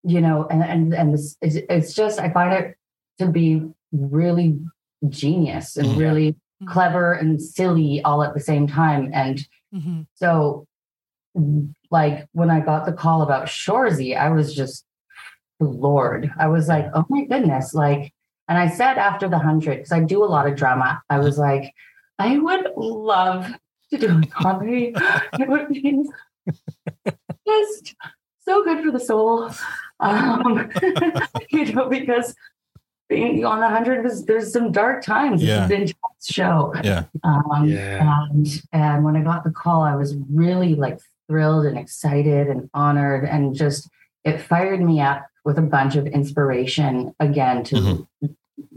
you 0.04 0.20
know 0.20 0.46
and 0.50 0.62
and 0.64 0.94
and 0.94 1.14
this 1.14 1.38
it's, 1.42 1.56
it's 1.70 1.94
just 1.94 2.20
i 2.20 2.30
find 2.30 2.52
it 2.54 2.76
to 3.18 3.28
be 3.28 3.62
really 3.94 4.60
genius 5.08 5.78
and 5.78 5.88
Mhm. 5.90 5.98
really 5.98 6.36
clever 6.68 7.14
and 7.14 7.42
silly 7.42 8.02
all 8.04 8.22
at 8.22 8.34
the 8.34 8.40
same 8.42 8.68
time 8.68 9.10
and 9.14 9.48
Mhm. 9.74 10.06
so 10.16 10.68
like 11.92 12.28
when 12.34 12.50
i 12.50 12.60
got 12.60 12.86
the 12.86 12.92
call 12.94 13.22
about 13.22 13.48
shoresy 13.48 14.18
i 14.18 14.30
was 14.30 14.54
just 14.54 14.86
lord 15.64 16.32
i 16.40 16.48
was 16.48 16.68
like 16.68 16.86
oh 16.94 17.06
my 17.10 17.24
goodness 17.26 17.74
like 17.74 18.14
and 18.48 18.58
i 18.58 18.68
said 18.70 18.98
after 18.98 19.28
the 19.28 19.38
hundred 19.40 19.78
because 19.78 19.92
i 19.92 20.00
do 20.00 20.24
a 20.24 20.26
lot 20.26 20.48
of 20.48 20.56
drama 20.56 21.02
i 21.10 21.18
was 21.20 21.38
like 21.38 21.74
i 22.20 22.38
would 22.38 22.68
love 22.78 23.48
to 23.92 23.98
do 23.98 24.20
a 24.22 24.26
comedy 24.28 24.94
it 25.40 25.48
would 25.48 25.68
be 25.70 26.04
just 27.48 27.96
so 28.46 28.64
good 28.64 28.84
for 28.84 28.92
the 28.92 29.00
soul 29.00 29.50
um 30.00 30.70
you 31.50 31.72
know 31.74 31.88
because 31.90 32.36
being 33.10 33.46
on 33.46 33.60
the 33.60 33.68
hundred 33.68 34.06
is 34.06 34.26
there's 34.26 34.52
some 34.52 34.72
dark 34.72 35.04
times 35.04 35.44
Yeah. 35.44 35.64
it's 35.66 35.72
an 35.72 35.82
intense 35.82 35.98
show 36.24 36.74
Yeah. 36.84 37.04
um, 37.24 37.66
Yeah. 37.68 38.26
and 38.32 38.48
and 38.72 39.04
when 39.04 39.16
I 39.16 39.22
got 39.22 39.44
the 39.44 39.52
call, 39.52 39.82
I 39.82 39.96
was 39.96 40.16
really 40.32 40.74
like 40.76 41.00
thrilled 41.28 41.66
and 41.66 41.78
excited 41.78 42.48
and 42.48 42.70
honored, 42.74 43.26
and 43.26 43.54
just 43.54 43.90
it 44.24 44.40
fired 44.42 44.82
me 44.82 45.02
up 45.02 45.26
with 45.46 45.58
a 45.58 45.62
bunch 45.62 45.96
of 45.96 46.08
inspiration 46.08 47.14
again 47.20 47.64
to 47.66 47.76
Mhm. 47.76 48.36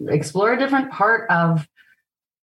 explore 0.08 0.52
a 0.52 0.58
different 0.58 0.90
part 0.90 1.28
of 1.30 1.68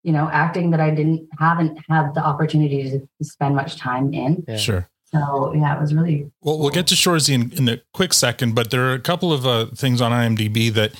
you 0.03 0.11
know 0.11 0.29
acting 0.31 0.71
that 0.71 0.79
I 0.79 0.89
didn't 0.91 1.27
haven't 1.39 1.77
had 1.89 2.13
the 2.13 2.23
opportunity 2.25 2.89
to 2.89 3.07
spend 3.23 3.55
much 3.55 3.75
time 3.77 4.13
in. 4.13 4.43
Yeah. 4.47 4.57
Sure. 4.57 4.89
So 5.11 5.53
yeah, 5.55 5.75
it 5.75 5.81
was 5.81 5.93
really 5.93 6.29
Well, 6.41 6.59
we'll 6.59 6.69
get 6.69 6.87
to 6.87 6.95
Shoresy 6.95 7.33
in, 7.33 7.51
in 7.53 7.67
a 7.67 7.81
quick 7.93 8.13
second, 8.13 8.53
but 8.55 8.69
there 8.71 8.89
are 8.89 8.93
a 8.93 8.99
couple 8.99 9.33
of 9.33 9.45
uh, 9.45 9.65
things 9.75 10.01
on 10.01 10.11
IMDb 10.11 10.71
that 10.73 10.93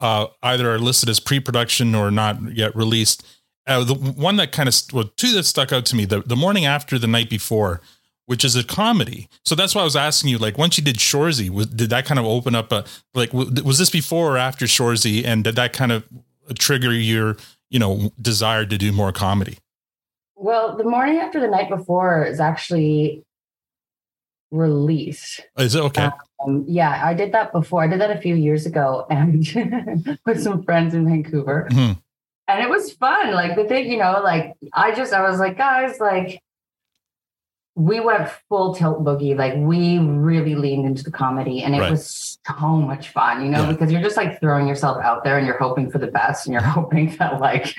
uh, 0.00 0.26
either 0.42 0.70
are 0.72 0.78
listed 0.78 1.08
as 1.08 1.18
pre-production 1.18 1.94
or 1.94 2.10
not 2.10 2.54
yet 2.54 2.76
released. 2.76 3.24
Uh, 3.66 3.82
the 3.82 3.94
one 3.94 4.36
that 4.36 4.52
kind 4.52 4.68
of 4.68 4.74
well, 4.92 5.04
two 5.16 5.32
that 5.32 5.44
stuck 5.44 5.72
out 5.72 5.86
to 5.86 5.96
me: 5.96 6.04
the 6.04 6.20
the 6.20 6.36
morning 6.36 6.66
after, 6.66 6.98
the 6.98 7.06
night 7.06 7.30
before, 7.30 7.80
which 8.26 8.44
is 8.44 8.56
a 8.56 8.64
comedy. 8.64 9.28
So 9.44 9.54
that's 9.54 9.74
why 9.74 9.82
I 9.82 9.84
was 9.84 9.96
asking 9.96 10.30
you. 10.30 10.38
Like, 10.38 10.56
once 10.58 10.78
you 10.78 10.84
did 10.84 10.96
Shoresy, 10.96 11.50
was, 11.50 11.66
did 11.66 11.90
that 11.90 12.06
kind 12.06 12.18
of 12.18 12.24
open 12.26 12.54
up 12.54 12.72
a 12.72 12.84
like? 13.14 13.30
w- 13.32 13.62
Was 13.64 13.78
this 13.78 13.90
before 13.90 14.34
or 14.34 14.38
after 14.38 14.64
Shoresy, 14.66 15.24
and 15.24 15.44
did 15.44 15.56
that 15.56 15.72
kind 15.72 15.92
of 15.92 16.04
trigger 16.58 16.92
your 16.92 17.36
you 17.70 17.78
know 17.78 18.12
desire 18.20 18.64
to 18.66 18.78
do 18.78 18.92
more 18.92 19.12
comedy? 19.12 19.58
well. 20.36 20.76
The 20.76 20.84
morning 20.84 21.18
after 21.18 21.40
the 21.40 21.48
night 21.48 21.68
before 21.70 22.24
is 22.24 22.40
actually 22.40 23.22
released. 24.50 25.40
Is 25.58 25.74
it 25.74 25.80
okay? 25.82 26.10
Um, 26.44 26.64
yeah, 26.68 27.00
I 27.04 27.14
did 27.14 27.32
that 27.32 27.52
before. 27.52 27.82
I 27.82 27.86
did 27.86 28.00
that 28.00 28.10
a 28.10 28.20
few 28.20 28.34
years 28.34 28.66
ago 28.66 29.06
and 29.10 30.18
with 30.26 30.42
some 30.42 30.62
friends 30.62 30.94
in 30.94 31.06
Vancouver. 31.06 31.68
Mhm. 31.70 31.98
And 32.46 32.62
it 32.62 32.68
was 32.68 32.92
fun. 32.92 33.32
Like 33.32 33.56
the 33.56 33.64
thing, 33.64 33.90
you 33.90 33.96
know, 33.98 34.20
like 34.22 34.52
I 34.74 34.94
just, 34.94 35.12
I 35.14 35.28
was 35.28 35.40
like, 35.40 35.56
guys, 35.56 35.98
like 35.98 36.40
we 37.76 37.98
went 38.00 38.28
full 38.48 38.74
tilt 38.74 39.02
boogie. 39.04 39.36
Like 39.36 39.54
we 39.56 39.98
really 39.98 40.54
leaned 40.54 40.86
into 40.86 41.02
the 41.02 41.10
comedy 41.10 41.62
and 41.62 41.74
it 41.74 41.80
Right. 41.80 41.90
was 41.90 42.38
so 42.46 42.76
much 42.76 43.08
fun, 43.08 43.44
you 43.44 43.50
know, 43.50 43.62
Yeah. 43.64 43.72
because 43.72 43.90
you're 43.90 44.02
just 44.02 44.16
like 44.16 44.38
throwing 44.40 44.68
yourself 44.68 45.02
out 45.02 45.24
there 45.24 45.38
and 45.38 45.46
you're 45.46 45.58
hoping 45.58 45.90
for 45.90 45.98
the 45.98 46.06
best 46.06 46.46
and 46.46 46.52
you're 46.52 46.62
hoping 46.78 47.14
that 47.16 47.40
like, 47.40 47.74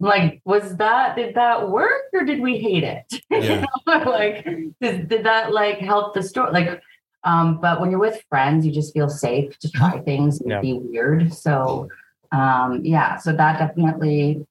like, 0.00 0.40
was 0.44 0.76
that, 0.76 1.16
did 1.16 1.34
that 1.34 1.70
work 1.70 2.02
or 2.12 2.24
did 2.24 2.40
we 2.40 2.58
hate 2.58 2.84
it? 2.84 3.04
Yeah. 3.30 3.64
like, 3.86 4.44
did, 4.80 5.08
did 5.08 5.24
that 5.24 5.52
like 5.52 5.78
help 5.78 6.12
the 6.14 6.22
story? 6.22 6.52
Like, 6.52 6.82
um, 7.24 7.58
but 7.60 7.80
when 7.80 7.90
you're 7.90 7.98
with 8.00 8.22
friends, 8.28 8.66
you 8.66 8.72
just 8.72 8.92
feel 8.92 9.08
safe 9.08 9.58
to 9.60 9.70
try 9.70 9.98
things 10.00 10.40
and 10.40 10.50
Yeah. 10.50 10.60
be 10.60 10.74
weird. 10.74 11.32
So, 11.32 11.88
um, 12.32 12.84
yeah, 12.84 13.16
so 13.16 13.32
that 13.32 13.58
definitely 13.58 14.46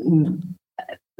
mm, 0.00 0.42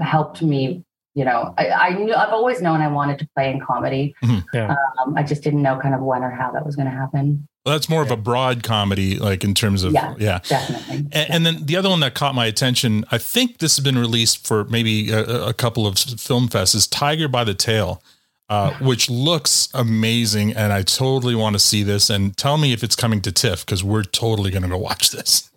helped 0.00 0.42
me. 0.42 0.84
You 1.14 1.24
know, 1.26 1.52
I, 1.58 1.68
I 1.68 1.90
knew 1.98 2.14
I've 2.14 2.30
always 2.32 2.62
known 2.62 2.80
I 2.80 2.88
wanted 2.88 3.18
to 3.18 3.28
play 3.36 3.50
in 3.50 3.60
comedy. 3.60 4.14
Mhm. 4.24 4.44
Yeah. 4.54 4.74
Um, 5.04 5.14
I 5.16 5.22
just 5.22 5.42
didn't 5.42 5.60
know 5.62 5.78
kind 5.78 5.94
of 5.94 6.00
when 6.00 6.22
or 6.22 6.30
how 6.30 6.50
that 6.52 6.64
was 6.64 6.74
going 6.74 6.86
to 6.86 6.92
happen. 6.96 7.46
Well, 7.66 7.74
that's 7.74 7.88
more 7.88 8.02
of 8.02 8.10
a 8.10 8.16
broad 8.16 8.62
comedy, 8.62 9.18
like 9.18 9.44
in 9.44 9.52
terms 9.54 9.84
of 9.84 9.92
Yeah. 9.92 10.14
yeah. 10.18 10.40
Definitely. 10.48 10.96
And, 11.12 11.30
and 11.30 11.46
then 11.46 11.66
the 11.66 11.76
other 11.76 11.90
one 11.90 12.00
that 12.00 12.14
caught 12.14 12.34
my 12.34 12.46
attention, 12.46 13.04
I 13.12 13.18
think 13.18 13.58
this 13.58 13.76
has 13.76 13.84
been 13.84 13.98
released 13.98 14.46
for 14.46 14.64
maybe 14.64 15.10
a, 15.10 15.48
a 15.48 15.52
couple 15.52 15.86
of 15.86 15.98
film 15.98 16.48
fests, 16.48 16.74
is 16.74 16.86
Tiger 16.88 17.28
by 17.28 17.44
the 17.44 17.54
Tail, 17.54 18.02
uh, 18.48 18.72
which 18.80 19.08
looks 19.10 19.68
amazing. 19.74 20.54
And 20.54 20.72
I 20.72 20.82
totally 20.82 21.34
want 21.34 21.54
to 21.54 21.60
see 21.60 21.82
this. 21.82 22.08
And 22.10 22.34
tell 22.36 22.56
me 22.56 22.72
if 22.72 22.82
it's 22.82 22.96
coming 22.96 23.20
to 23.20 23.30
TIFF 23.30 23.64
because 23.66 23.84
we're 23.84 24.02
totally 24.02 24.50
going 24.50 24.62
to 24.64 24.68
go 24.68 24.78
watch 24.78 25.10
this. 25.10 25.50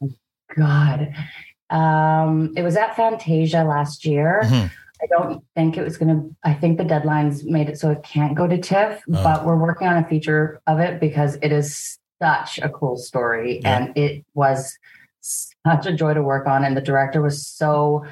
God. 0.56 1.13
Um, 1.70 2.54
it 2.56 2.62
was 2.62 2.76
at 2.76 2.96
Fantasia 2.96 3.63
last 3.63 4.06
year. 4.06 4.41
Mhm. 4.44 4.70
I 5.06 5.18
don't 5.18 5.44
think 5.56 5.78
it 5.78 5.84
was 5.84 5.98
going 5.98 6.10
to, 6.10 6.36
I 6.44 6.54
think 6.54 6.78
the 6.78 6.84
deadlines 6.84 7.44
made 7.46 7.70
it 7.70 7.78
so 7.80 7.91
it 7.91 8.04
can't 8.04 8.36
go 8.36 8.48
to 8.48 8.58
TIFF, 8.58 9.02
Oh. 9.13 9.24
but 9.24 9.46
we're 9.46 9.56
working 9.58 9.88
on 9.88 9.98
a 10.04 10.08
feature 10.08 10.62
of 10.68 10.80
it 10.80 11.00
because 11.00 11.38
it 11.41 11.52
is 11.52 11.98
such 12.22 12.60
a 12.60 12.70
cool 12.70 12.98
story 12.98 13.60
Yeah. 13.62 13.78
and 13.78 13.98
it 13.98 14.26
was 14.34 14.78
such 15.22 15.86
a 15.86 15.94
joy 15.94 16.13
to 16.13 16.24
work 16.24 16.48
on. 16.48 16.63
And 16.63 16.76
the 16.76 16.82
director 16.82 17.22
was 17.22 17.46
so 17.46 18.06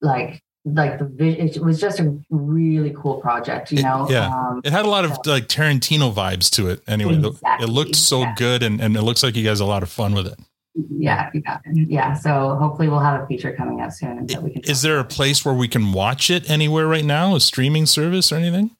like 0.00 0.42
like 0.64 0.96
the 0.98 1.26
it 1.28 1.58
was 1.60 1.80
just 1.80 1.98
a 1.98 2.16
really 2.30 2.94
cool 2.96 3.20
project. 3.20 3.72
You 3.72 3.82
know, 3.82 4.06
yeah. 4.08 4.28
um, 4.28 4.60
It 4.64 4.70
had 4.72 4.84
a 4.84 4.88
lot 4.88 5.04
of 5.04 5.10
like 5.26 5.48
Tarantino 5.48 6.12
vibes 6.14 6.48
to 6.52 6.68
it. 6.68 6.82
Anyway, 6.86 7.16
Exactly, 7.16 7.64
it 7.66 7.68
looked 7.68 7.96
so 7.96 8.20
yeah. 8.20 8.34
good, 8.36 8.62
and, 8.62 8.80
and 8.80 8.96
it 8.96 9.02
looks 9.02 9.24
like 9.24 9.34
you 9.34 9.42
guys 9.42 9.58
had 9.58 9.64
a 9.64 9.66
lot 9.66 9.82
of 9.82 9.88
fun 9.90 10.14
with 10.14 10.28
it. 10.28 10.38
Yeah, 10.74 11.30
yeah, 11.34 11.58
yeah. 11.66 12.14
So 12.14 12.56
hopefully 12.56 12.88
we'll 12.88 13.00
have 13.00 13.22
a 13.22 13.26
feature 13.26 13.54
coming 13.54 13.80
out 13.80 13.92
soon, 13.92 14.18
and 14.18 14.28
that 14.30 14.42
we 14.42 14.50
can. 14.50 14.62
Is 14.64 14.82
there 14.82 14.98
a 14.98 15.04
place 15.04 15.44
where 15.44 15.54
we 15.54 15.68
can 15.68 15.92
watch 15.92 16.30
it 16.30 16.48
anywhere 16.48 16.86
right 16.86 17.04
now? 17.04 17.34
A 17.34 17.40
streaming 17.40 17.86
service 17.86 18.32
or 18.32 18.36
anything? 18.36 18.70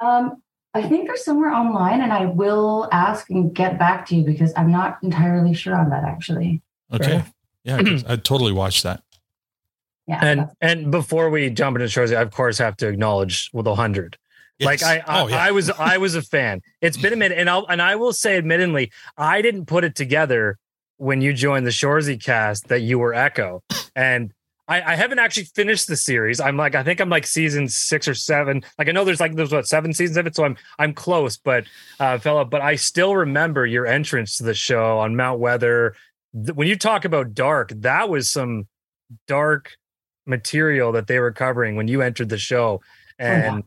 Um, 0.00 0.42
I 0.74 0.82
think 0.82 1.06
they're 1.06 1.16
somewhere 1.16 1.52
online, 1.52 2.00
and 2.00 2.12
I 2.12 2.26
will 2.26 2.88
ask 2.90 3.28
and 3.28 3.54
get 3.54 3.78
back 3.78 4.06
to 4.06 4.16
you 4.16 4.24
because 4.24 4.52
I'm 4.56 4.70
not 4.70 4.98
entirely 5.02 5.52
sure 5.52 5.76
on 5.76 5.90
that 5.90 6.04
actually. 6.04 6.62
Okay. 6.92 7.22
yeah, 7.64 7.76
I'd 8.06 8.24
totally 8.24 8.52
watch 8.52 8.82
that. 8.82 9.02
Yeah. 10.06 10.20
And 10.22 10.48
and 10.60 10.90
before 10.90 11.30
we 11.30 11.50
jump 11.50 11.76
into 11.76 11.88
shows, 11.88 12.12
I 12.12 12.22
of 12.22 12.30
course 12.30 12.58
have 12.58 12.76
to 12.78 12.88
acknowledge 12.88 13.50
with 13.52 13.66
a 13.66 13.74
hundred. 13.74 14.16
Like 14.60 14.82
I, 14.82 15.02
I, 15.06 15.22
Oh, 15.22 15.28
yeah. 15.28 15.42
I 15.42 15.50
was, 15.50 15.70
I 15.70 15.98
was 15.98 16.14
a 16.14 16.22
fan. 16.22 16.60
It's 16.80 16.96
been 16.96 17.12
a 17.12 17.16
minute, 17.16 17.38
and 17.38 17.50
I'll, 17.50 17.66
and 17.66 17.82
I 17.82 17.96
will 17.96 18.12
say, 18.12 18.36
admittedly, 18.36 18.92
I 19.16 19.42
didn't 19.42 19.66
put 19.66 19.82
it 19.82 19.96
together 19.96 20.58
when 21.02 21.20
you 21.20 21.32
joined 21.32 21.66
the 21.66 21.70
Shoresy 21.70 22.22
cast 22.22 22.68
that 22.68 22.82
you 22.82 22.96
were 22.96 23.12
Echo, 23.12 23.60
and 23.96 24.32
I, 24.68 24.92
I 24.92 24.94
haven't 24.94 25.18
actually 25.18 25.46
finished 25.46 25.88
the 25.88 25.96
series. 25.96 26.38
I'm 26.38 26.56
like, 26.56 26.76
I 26.76 26.84
think 26.84 27.00
I'm 27.00 27.08
like 27.08 27.26
season 27.26 27.68
six 27.68 28.06
or 28.06 28.14
seven. 28.14 28.62
Like 28.78 28.88
I 28.88 28.92
know 28.92 29.04
there's 29.04 29.18
like 29.18 29.34
there's 29.34 29.50
what 29.50 29.66
seven 29.66 29.92
seasons 29.92 30.16
of 30.16 30.28
it, 30.28 30.36
so 30.36 30.44
I'm 30.44 30.56
I'm 30.78 30.94
close, 30.94 31.36
but 31.36 31.64
uh, 31.98 32.18
fella, 32.18 32.44
but 32.44 32.60
I 32.60 32.76
still 32.76 33.16
remember 33.16 33.66
your 33.66 33.84
entrance 33.84 34.36
to 34.36 34.44
the 34.44 34.54
show 34.54 35.00
on 35.00 35.16
Mount 35.16 35.40
Weather. 35.40 35.96
When 36.32 36.68
you 36.68 36.76
talk 36.76 37.04
about 37.04 37.34
dark, 37.34 37.72
that 37.78 38.08
was 38.08 38.30
some 38.30 38.68
dark 39.26 39.72
material 40.24 40.92
that 40.92 41.08
they 41.08 41.18
were 41.18 41.32
covering 41.32 41.74
when 41.74 41.88
you 41.88 42.00
entered 42.00 42.28
the 42.28 42.38
show 42.38 42.80
and 43.18 43.64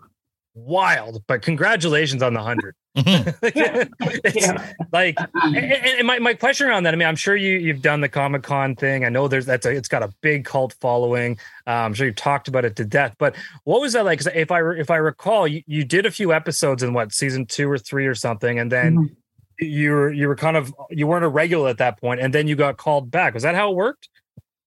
wild 0.55 1.21
but 1.27 1.41
congratulations 1.41 2.23
on 2.23 2.33
the 2.33 2.39
100 2.39 2.75
it's 2.95 4.63
like 4.93 5.17
and, 5.43 5.55
and 5.57 6.07
my, 6.07 6.17
my 6.19 6.33
question 6.33 6.67
around 6.67 6.83
that 6.83 6.93
i 6.93 6.97
mean 6.97 7.07
i'm 7.07 7.15
sure 7.15 7.35
you 7.35 7.57
you've 7.57 7.81
done 7.81 7.99
the 7.99 8.07
comic-con 8.07 8.75
thing. 8.75 9.03
I 9.03 9.09
know 9.09 9.27
there's 9.27 9.45
that's 9.45 9.65
a, 9.65 9.71
it's 9.71 9.89
got 9.89 10.01
a 10.01 10.13
big 10.21 10.45
cult 10.45 10.73
following. 10.79 11.37
Uh, 11.67 11.71
i'm 11.71 11.93
sure 11.93 12.07
you've 12.07 12.15
talked 12.15 12.47
about 12.47 12.63
it 12.63 12.75
to 12.77 12.85
death 12.85 13.15
but 13.19 13.35
what 13.65 13.81
was 13.81 13.93
that 13.93 14.05
like? 14.05 14.25
If 14.33 14.49
i 14.49 14.61
if 14.77 14.89
i 14.89 14.95
recall 14.97 15.45
you, 15.47 15.61
you 15.67 15.83
did 15.83 16.05
a 16.05 16.11
few 16.11 16.31
episodes 16.33 16.83
in 16.83 16.93
what 16.93 17.11
season 17.13 17.45
two 17.45 17.69
or 17.69 17.77
three 17.77 18.05
or 18.07 18.15
something 18.15 18.57
and 18.59 18.71
then 18.71 18.95
Mhm. 18.95 19.15
you 19.59 19.91
were 19.91 20.11
you 20.11 20.27
were 20.29 20.35
kind 20.37 20.55
of 20.55 20.73
you 20.89 21.05
weren't 21.05 21.25
a 21.25 21.29
regular 21.29 21.69
at 21.69 21.77
that 21.79 21.99
point 21.99 22.21
and 22.21 22.33
then 22.33 22.47
you 22.47 22.55
got 22.55 22.77
called 22.77 23.11
back. 23.11 23.33
Was 23.33 23.43
that 23.43 23.55
how 23.55 23.71
it 23.71 23.75
worked 23.75 24.07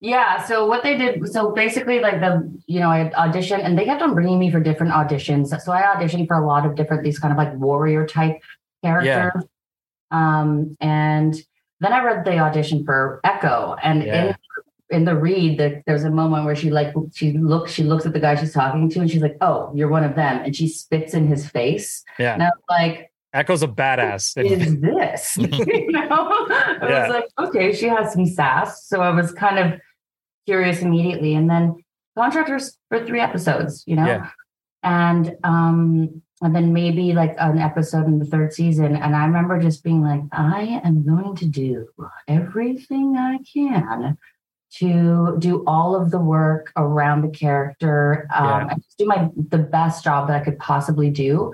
Yeah. 0.00 0.44
So 0.44 0.66
what 0.66 0.82
they 0.84 0.96
did, 0.96 1.28
so 1.32 1.50
basically, 1.52 1.98
like 2.00 2.20
the, 2.20 2.48
you 2.66 2.78
know, 2.80 2.88
I 2.90 3.10
auditioned 3.16 3.64
and 3.64 3.76
they 3.76 3.84
kept 3.84 4.00
on 4.00 4.14
bringing 4.14 4.38
me 4.38 4.50
for 4.50 4.60
different 4.60 4.92
auditions. 4.92 5.48
So 5.60 5.72
I 5.72 5.82
auditioned 5.82 6.28
for 6.28 6.36
a 6.36 6.46
lot 6.46 6.64
of 6.64 6.76
different, 6.76 7.02
these 7.02 7.18
kind 7.18 7.32
of 7.32 7.38
like 7.38 7.52
warrior 7.56 8.06
type 8.06 8.36
characters. 8.84 9.32
Yeah. 9.34 9.40
Um, 10.10 10.76
and 10.80 11.34
then 11.80 11.92
I 11.92 12.02
read 12.04 12.24
the 12.24 12.38
audition 12.38 12.84
for 12.84 13.20
Echo 13.24 13.76
and 13.82 14.02
Yeah. 14.04 14.26
in, 14.90 14.96
in 14.98 15.04
the 15.04 15.16
read, 15.16 15.58
the, 15.58 15.82
there's 15.86 16.04
a 16.04 16.10
moment 16.10 16.44
where 16.44 16.54
she 16.56 16.70
like, 16.70 16.94
she 17.12 17.32
looks, 17.32 17.72
she 17.72 17.82
looks 17.82 18.06
at 18.06 18.12
the 18.12 18.20
guy 18.20 18.36
she's 18.36 18.54
talking 18.54 18.88
to 18.90 19.00
and 19.00 19.10
she's 19.10 19.20
like, 19.22 19.36
oh, 19.40 19.70
you're 19.74 19.88
one 19.88 20.04
of 20.04 20.14
them. 20.14 20.42
And 20.44 20.54
she 20.56 20.68
spits 20.68 21.12
in 21.12 21.26
his 21.26 21.48
face. 21.48 22.04
yeah 22.20 22.34
And 22.34 22.42
I 22.42 22.46
was 22.46 22.62
like, 22.70 23.10
echo's 23.34 23.62
a 23.62 23.68
badass 23.68 24.32
is 24.42 24.80
this? 24.80 25.36
you 25.66 25.90
know, 25.92 26.06
I 26.10 26.78
Yeah. 26.82 27.08
was 27.08 27.10
like, 27.10 27.48
okay, 27.48 27.74
she 27.74 27.86
has 27.86 28.12
some 28.12 28.26
sass. 28.26 28.86
So 28.86 29.00
I 29.02 29.10
was 29.10 29.32
kind 29.32 29.58
of 29.58 29.80
curious 30.48 30.80
immediately. 30.80 31.34
And 31.34 31.48
then 31.50 31.76
contractors 32.16 32.78
for 32.88 33.04
three 33.04 33.20
episodes, 33.20 33.84
you 33.86 33.96
know? 33.96 34.06
Yeah. 34.06 34.30
And 34.82 35.36
um, 35.44 36.22
and 36.40 36.54
then 36.56 36.72
maybe 36.72 37.12
like 37.12 37.34
an 37.38 37.58
episode 37.58 38.06
in 38.06 38.18
the 38.18 38.24
third 38.24 38.52
season. 38.54 38.96
And 38.96 39.14
I 39.14 39.26
remember 39.26 39.60
just 39.60 39.82
being 39.82 40.02
like, 40.02 40.22
I 40.32 40.80
am 40.84 41.04
going 41.04 41.34
to 41.36 41.44
do 41.46 41.88
everything 42.28 43.16
I 43.16 43.38
can 43.52 44.16
to 44.78 45.36
do 45.38 45.64
all 45.66 45.96
of 46.00 46.10
the 46.10 46.20
work 46.20 46.72
around 46.76 47.22
the 47.22 47.28
character 47.44 48.26
um, 48.34 48.44
Yeah. 48.46 48.68
and 48.70 48.82
just 48.82 48.98
do 48.98 49.06
my 49.06 49.28
the 49.54 49.58
best 49.58 50.04
job 50.04 50.28
that 50.28 50.40
I 50.40 50.44
could 50.44 50.58
possibly 50.58 51.10
do 51.10 51.52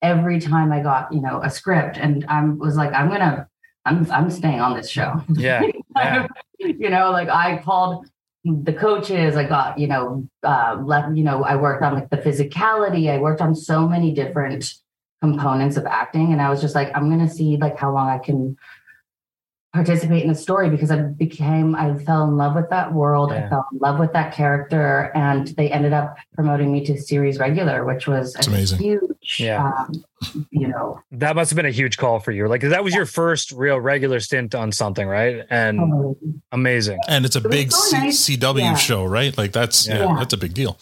every 0.00 0.38
time 0.38 0.70
I 0.72 0.80
got, 0.80 1.12
you 1.12 1.20
know, 1.20 1.40
a 1.42 1.50
script. 1.50 1.96
And 1.98 2.24
I 2.28 2.44
was 2.44 2.76
like, 2.76 2.92
I'm 2.92 3.08
gonna, 3.08 3.48
I'm 3.84 4.10
I'm 4.12 4.30
staying 4.30 4.60
on 4.60 4.76
this 4.76 4.88
show. 4.88 5.10
yeah 5.34 5.62
yeah 5.96 6.26
you 6.58 6.88
know, 6.90 7.10
like 7.10 7.28
I 7.28 7.58
called 7.64 8.06
the 8.44 8.72
coaches, 8.72 9.36
I 9.36 9.44
got, 9.44 9.78
you 9.78 9.86
know, 9.86 10.28
uh 10.42 10.80
let 10.84 11.16
you 11.16 11.24
know, 11.24 11.44
I 11.44 11.56
worked 11.56 11.82
on 11.82 11.94
like 11.94 12.10
the 12.10 12.18
physicality, 12.18 13.10
I 13.10 13.18
worked 13.18 13.40
on 13.40 13.54
so 13.54 13.88
many 13.88 14.12
different 14.12 14.72
components 15.22 15.76
of 15.76 15.86
acting. 15.86 16.32
And 16.32 16.42
I 16.42 16.50
was 16.50 16.60
just 16.60 16.74
like, 16.74 16.90
I'm 16.94 17.08
gonna 17.08 17.30
see 17.30 17.56
like 17.56 17.78
how 17.78 17.92
long 17.92 18.08
I 18.08 18.18
can 18.18 18.56
participate 19.74 20.22
in 20.22 20.28
the 20.28 20.34
story 20.36 20.70
because 20.70 20.90
I 20.92 21.02
became 21.02 21.74
I 21.74 21.94
fell 21.98 22.22
in 22.24 22.36
love 22.36 22.54
with 22.54 22.70
that 22.70 22.94
world. 22.94 23.30
Yeah. 23.32 23.46
I 23.46 23.48
fell 23.50 23.66
in 23.72 23.78
love 23.78 23.98
with 23.98 24.12
that 24.12 24.32
character. 24.32 25.10
And 25.16 25.48
they 25.48 25.68
ended 25.70 25.92
up 25.92 26.16
promoting 26.34 26.72
me 26.72 26.84
to 26.86 26.96
series 26.96 27.38
regular, 27.40 27.84
which 27.84 28.06
was 28.06 28.36
It's 28.36 28.46
a 28.46 28.50
amazing. 28.50 28.78
huge 28.78 29.36
Yeah. 29.40 29.66
um, 29.66 30.04
you 30.50 30.68
know, 30.68 31.00
that 31.10 31.34
must 31.34 31.50
have 31.50 31.56
been 31.56 31.66
a 31.66 31.70
huge 31.72 31.96
call 31.98 32.20
for 32.20 32.30
you 32.30 32.46
like 32.48 32.60
that 32.62 32.84
was 32.84 32.94
your 32.94 33.04
first 33.04 33.50
real 33.52 33.78
regular 33.80 34.20
stint 34.20 34.54
on 34.54 34.70
something 34.72 35.06
right 35.08 35.44
and 35.50 35.78
totally. 35.80 36.14
amazing 36.52 36.98
And 37.08 37.24
it's 37.26 37.34
a 37.36 37.40
It 37.40 37.50
big 37.50 37.72
so 37.72 38.10
C- 38.10 38.36
CW 38.38 38.60
Yeah. 38.60 38.74
show, 38.76 39.04
right? 39.04 39.36
Like 39.36 39.52
that's 39.52 39.88
yeah. 39.88 40.04
Yeah. 40.04 40.16
that's 40.18 40.32
a 40.32 40.38
big 40.38 40.54
deal. 40.54 40.78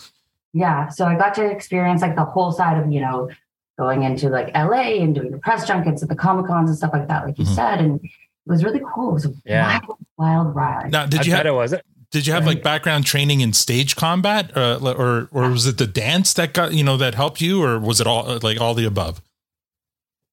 yeah 0.52 0.88
so 0.88 1.06
i 1.06 1.14
got 1.16 1.32
to 1.34 1.44
experience 1.50 2.02
like 2.02 2.14
the 2.14 2.24
whole 2.34 2.52
side 2.52 2.76
of 2.80 2.92
you 2.92 3.00
know 3.00 3.30
going 3.78 4.02
into 4.02 4.28
like 4.28 4.48
la 4.54 4.82
and 5.04 5.14
doing 5.14 5.30
the 5.30 5.38
press 5.38 5.66
junkets 5.66 6.02
at 6.02 6.08
the 6.10 6.14
comic 6.14 6.46
cons 6.46 6.68
and 6.68 6.76
stuff 6.76 6.92
like 6.92 7.08
that 7.08 7.24
like 7.26 7.38
you 7.38 7.46
Mhm. 7.46 7.54
said 7.54 7.80
and 7.80 7.98
it 8.46 8.50
was 8.52 8.64
really 8.64 8.80
cool 8.94 9.10
it 9.10 9.14
was 9.14 9.26
a 9.26 9.32
Yeah. 9.44 9.78
wild 9.80 9.98
wild 10.18 10.54
ride 10.56 10.90
Now, 10.92 11.06
did 11.06 11.20
I 11.20 11.22
you 11.24 11.30
bet 11.32 11.46
have 11.46 11.54
it 11.54 11.56
was 11.56 11.72
it 11.72 11.84
did 12.10 12.26
you 12.26 12.34
have 12.34 12.44
like 12.44 12.62
background 12.62 13.06
training 13.06 13.40
in 13.40 13.54
stage 13.54 13.96
combat, 13.96 14.54
uh, 14.54 14.78
or 14.82 15.28
or 15.32 15.48
was 15.48 15.66
it 15.66 15.78
the 15.78 15.86
dance 15.86 16.34
that 16.34 16.52
got 16.52 16.74
you 16.74 16.84
know 16.84 16.98
that 16.98 17.14
helped 17.14 17.40
you, 17.40 17.62
or 17.62 17.78
was 17.78 18.02
it 18.02 18.06
all 18.06 18.38
like 18.42 18.60
all 18.60 18.74
the 18.74 18.84
above? 18.84 19.22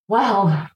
well 0.10 0.70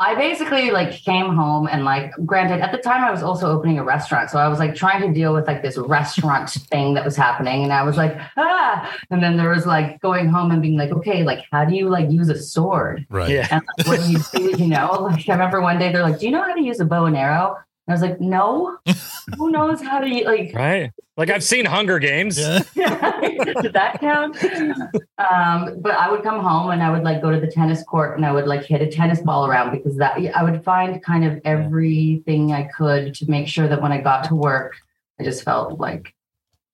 i 0.00 0.14
basically 0.14 0.70
like 0.70 0.90
came 0.92 1.28
home 1.34 1.68
and 1.70 1.84
like 1.84 2.10
granted 2.26 2.60
at 2.60 2.72
the 2.72 2.78
time 2.78 3.04
i 3.04 3.10
was 3.10 3.22
also 3.22 3.46
opening 3.50 3.78
a 3.78 3.84
restaurant 3.84 4.28
so 4.30 4.38
i 4.38 4.48
was 4.48 4.58
like 4.58 4.74
trying 4.74 5.00
to 5.06 5.12
deal 5.12 5.32
with 5.32 5.46
like 5.46 5.62
this 5.62 5.76
restaurant 5.78 6.50
thing 6.50 6.94
that 6.94 7.04
was 7.04 7.14
happening 7.16 7.62
and 7.62 7.72
i 7.72 7.82
was 7.82 7.96
like 7.96 8.16
ah 8.36 8.98
and 9.10 9.22
then 9.22 9.36
there 9.36 9.50
was 9.50 9.66
like 9.66 10.00
going 10.00 10.26
home 10.28 10.50
and 10.50 10.60
being 10.62 10.76
like 10.76 10.90
okay 10.90 11.22
like 11.22 11.44
how 11.52 11.64
do 11.64 11.74
you 11.76 11.88
like 11.88 12.10
use 12.10 12.28
a 12.28 12.38
sword 12.38 13.06
Right. 13.10 13.30
yeah 13.30 13.46
And 13.50 13.62
like, 13.78 13.86
what 13.86 14.00
do 14.00 14.10
you 14.10 14.18
do? 14.32 14.62
You 14.62 14.68
know, 14.68 14.92
like 15.10 15.28
I 15.28 15.32
remember 15.32 15.60
one 15.60 15.78
day 15.78 15.92
they're 15.92 16.02
like, 16.02 16.18
"Do 16.18 16.26
you 16.26 16.32
know 16.32 16.42
how 16.42 16.54
to 16.54 16.62
use 16.62 16.80
a 16.80 16.84
bow 16.84 17.04
and 17.06 17.16
arrow?" 17.16 17.56
And 17.90 17.98
I 17.98 18.00
was 18.00 18.08
like, 18.08 18.20
"No." 18.20 18.78
Who 19.36 19.50
knows 19.50 19.82
how 19.82 19.98
to 19.98 20.08
u- 20.08 20.24
like? 20.24 20.52
right 20.54 20.92
like 21.16 21.28
i've 21.30 21.44
seen 21.44 21.64
hunger 21.66 21.98
games 21.98 22.38
Yeah. 22.38 22.60
Did 23.62 23.72
that 23.74 23.98
count? 24.00 24.36
Um, 25.18 25.80
but 25.80 25.92
I 25.92 26.10
would 26.10 26.22
come 26.22 26.40
home 26.40 26.70
and 26.70 26.82
I 26.82 26.90
would 26.90 27.02
like 27.02 27.20
go 27.20 27.30
to 27.30 27.38
the 27.40 27.46
tennis 27.50 27.82
court 27.82 28.16
and 28.16 28.24
I 28.24 28.32
would 28.32 28.46
like 28.46 28.64
hit 28.64 28.80
a 28.80 28.86
tennis 28.90 29.20
ball 29.20 29.46
around 29.46 29.72
because 29.72 29.96
that 29.98 30.16
I 30.34 30.42
would 30.42 30.64
find 30.64 31.02
kind 31.02 31.24
of 31.24 31.40
everything 31.44 32.52
I 32.52 32.64
could 32.76 33.14
to 33.16 33.30
make 33.30 33.48
sure 33.48 33.68
that 33.68 33.82
when 33.82 33.92
I 33.92 34.00
got 34.00 34.24
to 34.24 34.34
work, 34.34 34.76
I 35.20 35.24
just 35.24 35.42
felt 35.44 35.78
like, 35.78 36.14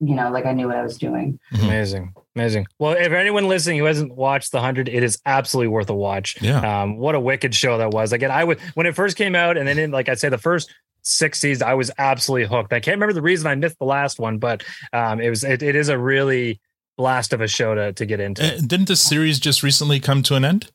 you 0.00 0.14
know, 0.14 0.31
like 0.31 0.46
I 0.46 0.52
knew 0.52 0.68
what 0.68 0.76
I 0.76 0.83
was 0.83 0.96
doing. 0.98 1.38
amazing 1.55 2.14
amazing 2.37 2.66
well 2.79 2.92
if 2.92 3.12
anyone 3.12 3.48
listening 3.48 3.79
who 3.79 3.85
hasn't 3.87 4.14
watched 4.14 4.52
the 4.52 4.59
100 4.59 4.88
it 4.90 5.02
is 5.02 5.18
absolutely 5.26 5.68
worth 5.68 5.88
a 5.90 5.94
watch 5.94 6.37
Yeah. 6.42 6.83
um 6.83 6.98
what 6.98 7.14
a 7.14 7.20
wicked 7.20 7.55
show 7.55 7.79
that 7.79 7.90
was 7.92 8.12
again 8.12 8.31
i 8.31 8.44
would 8.44 8.61
when 8.74 8.85
it 8.87 8.94
first 8.94 9.16
came 9.16 9.35
out 9.35 9.57
and 9.57 9.66
then 9.66 9.79
in, 9.79 9.90
like 9.90 10.11
i 10.11 10.14
say 10.14 10.29
the 10.29 10.37
first 10.37 10.70
six 11.08 11.38
seasons 11.38 11.62
i 11.62 11.72
was 11.72 11.90
absolutely 11.98 12.46
hooked 12.48 12.72
i 12.72 12.80
can't 12.80 12.96
remember 12.96 13.12
the 13.12 13.22
reason 13.22 13.46
i 13.46 13.54
missed 13.54 13.78
the 13.78 13.84
last 13.84 14.18
one 14.18 14.38
but 14.38 14.64
um 14.92 15.20
it 15.20 15.30
was 15.30 15.44
it, 15.44 15.62
it 15.62 15.76
is 15.76 15.88
a 15.88 15.96
really 15.96 16.60
blast 16.96 17.32
of 17.32 17.40
a 17.40 17.46
show 17.46 17.74
to 17.76 17.92
to 17.92 18.04
get 18.04 18.18
into 18.18 18.42
Uh, 18.44 18.58
Didn't 18.66 18.88
the 18.88 18.96
series 18.96 19.38
just 19.38 19.62
recently 19.62 20.00
come 20.00 20.22
to 20.24 20.34
an 20.34 20.44
end? 20.44 20.70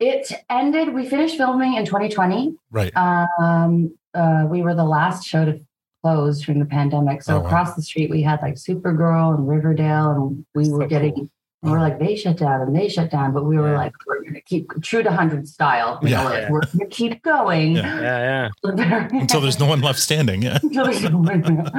It 0.00 0.32
ended. 0.50 0.92
We 0.94 1.08
finished 1.08 1.36
filming 1.36 1.74
in 1.74 1.84
2020. 1.84 2.56
Right. 2.72 2.92
Um, 2.96 3.94
uh, 4.14 4.46
we 4.50 4.62
were 4.62 4.74
the 4.74 4.84
last 4.84 5.24
show 5.26 5.44
to 5.44 5.60
close 6.02 6.42
during 6.44 6.58
the 6.58 6.66
pandemic. 6.66 7.22
So 7.22 7.36
Oh, 7.36 7.40
wow. 7.40 7.46
across 7.46 7.74
the 7.76 7.82
street, 7.82 8.10
we 8.10 8.22
had 8.22 8.40
like 8.42 8.54
Supergirl 8.54 9.34
and 9.36 9.46
Riverdale, 9.46 10.10
and 10.10 10.44
we 10.54 10.64
So 10.64 10.72
were 10.72 10.86
getting. 10.88 11.14
cool. 11.14 11.30
And 11.62 11.70
we're 11.70 11.78
like, 11.78 12.00
they 12.00 12.16
shut 12.16 12.38
down 12.38 12.62
and 12.62 12.74
they 12.74 12.88
shut 12.88 13.10
down, 13.12 13.32
but 13.32 13.44
we 13.44 13.56
were 13.58 13.70
Yeah. 13.72 13.76
like, 13.78 13.92
we're 14.22 14.26
we're 14.26 14.30
gonna 14.30 14.40
keep 14.42 14.70
true 14.82 15.02
to 15.02 15.10
hundred 15.10 15.48
style. 15.48 15.98
You 16.02 16.08
Yeah. 16.10 16.22
know, 16.22 16.30
like, 16.30 16.50
we're 16.50 16.60
gonna 16.60 16.86
keep 16.90 17.22
going. 17.22 17.76
Yeah, 17.76 18.48
yeah. 18.64 19.08
Until 19.12 19.40
there's 19.40 19.58
no 19.58 19.66
one 19.66 19.80
left 19.80 19.98
standing. 19.98 20.42
Yeah. 20.42 20.58
Until 20.62 20.84
there's 20.86 21.02
no 21.02 21.18
one. 21.18 21.70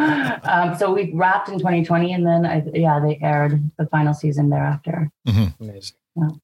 um, 0.50 0.76
so 0.78 0.94
we 0.94 1.12
wrapped 1.14 1.50
in 1.50 1.58
2020, 1.60 2.14
and 2.14 2.26
then 2.26 2.46
I, 2.46 2.64
yeah, 2.74 3.00
they 3.00 3.20
aired 3.22 3.70
the 3.78 3.86
final 3.88 4.14
season 4.14 4.50
thereafter. 4.50 5.10
Amazing. 5.60 5.96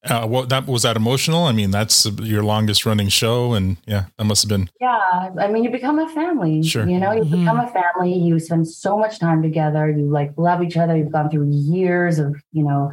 Uh, 0.08 0.26
what 0.26 0.48
that 0.48 0.66
was 0.66 0.82
that 0.82 0.96
emotional? 0.96 1.44
I 1.44 1.52
mean, 1.52 1.70
that's 1.70 2.04
your 2.20 2.42
longest 2.42 2.84
running 2.84 3.08
show, 3.08 3.52
and 3.52 3.76
yeah, 3.86 4.06
that 4.18 4.24
must 4.24 4.42
have 4.42 4.48
been. 4.48 4.68
Yeah, 4.80 5.30
I 5.38 5.46
mean, 5.46 5.62
you 5.62 5.70
become 5.70 6.00
a 6.00 6.08
family. 6.08 6.60
Sure. 6.64 6.88
You 6.88 6.98
know, 6.98 7.12
you 7.12 7.22
Mhm. 7.22 7.30
become 7.30 7.60
a 7.60 7.68
family. 7.68 8.12
You 8.12 8.40
spend 8.40 8.66
so 8.66 8.98
much 8.98 9.20
time 9.20 9.42
together. 9.42 9.88
You 9.88 10.10
like 10.10 10.32
love 10.36 10.60
each 10.64 10.76
other. 10.76 10.96
You've 10.96 11.12
gone 11.12 11.30
through 11.30 11.50
years 11.52 12.18
of, 12.18 12.34
you 12.50 12.64
know, 12.64 12.90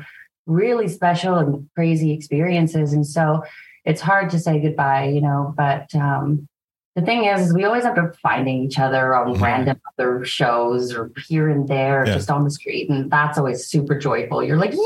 really 0.47 0.87
special 0.87 1.35
and 1.35 1.69
crazy 1.75 2.11
experiences. 2.11 2.93
And 2.93 3.05
so 3.05 3.43
it's 3.85 4.01
hard 4.01 4.29
to 4.31 4.39
say 4.39 4.59
goodbye, 4.59 5.05
you 5.09 5.21
know, 5.21 5.53
but 5.55 5.93
um, 5.93 6.47
the 6.95 7.01
thing 7.03 7.25
is, 7.25 7.47
is 7.47 7.53
we 7.53 7.63
always 7.63 7.85
end 7.85 7.99
up 7.99 8.15
finding 8.17 8.63
each 8.63 8.79
other 8.79 9.13
on 9.15 9.35
Mhm. 9.35 9.41
random 9.41 9.79
other 9.97 10.25
shows 10.25 10.93
or 10.95 11.11
here 11.27 11.47
and 11.49 11.67
there, 11.67 12.05
Yeah. 12.07 12.13
just 12.15 12.31
on 12.31 12.43
the 12.43 12.49
street. 12.49 12.89
And 12.89 13.11
that's 13.11 13.37
always 13.37 13.67
super 13.67 13.97
joyful. 13.99 14.43
You're 14.43 14.57
like, 14.57 14.73
yeah. 14.73 14.79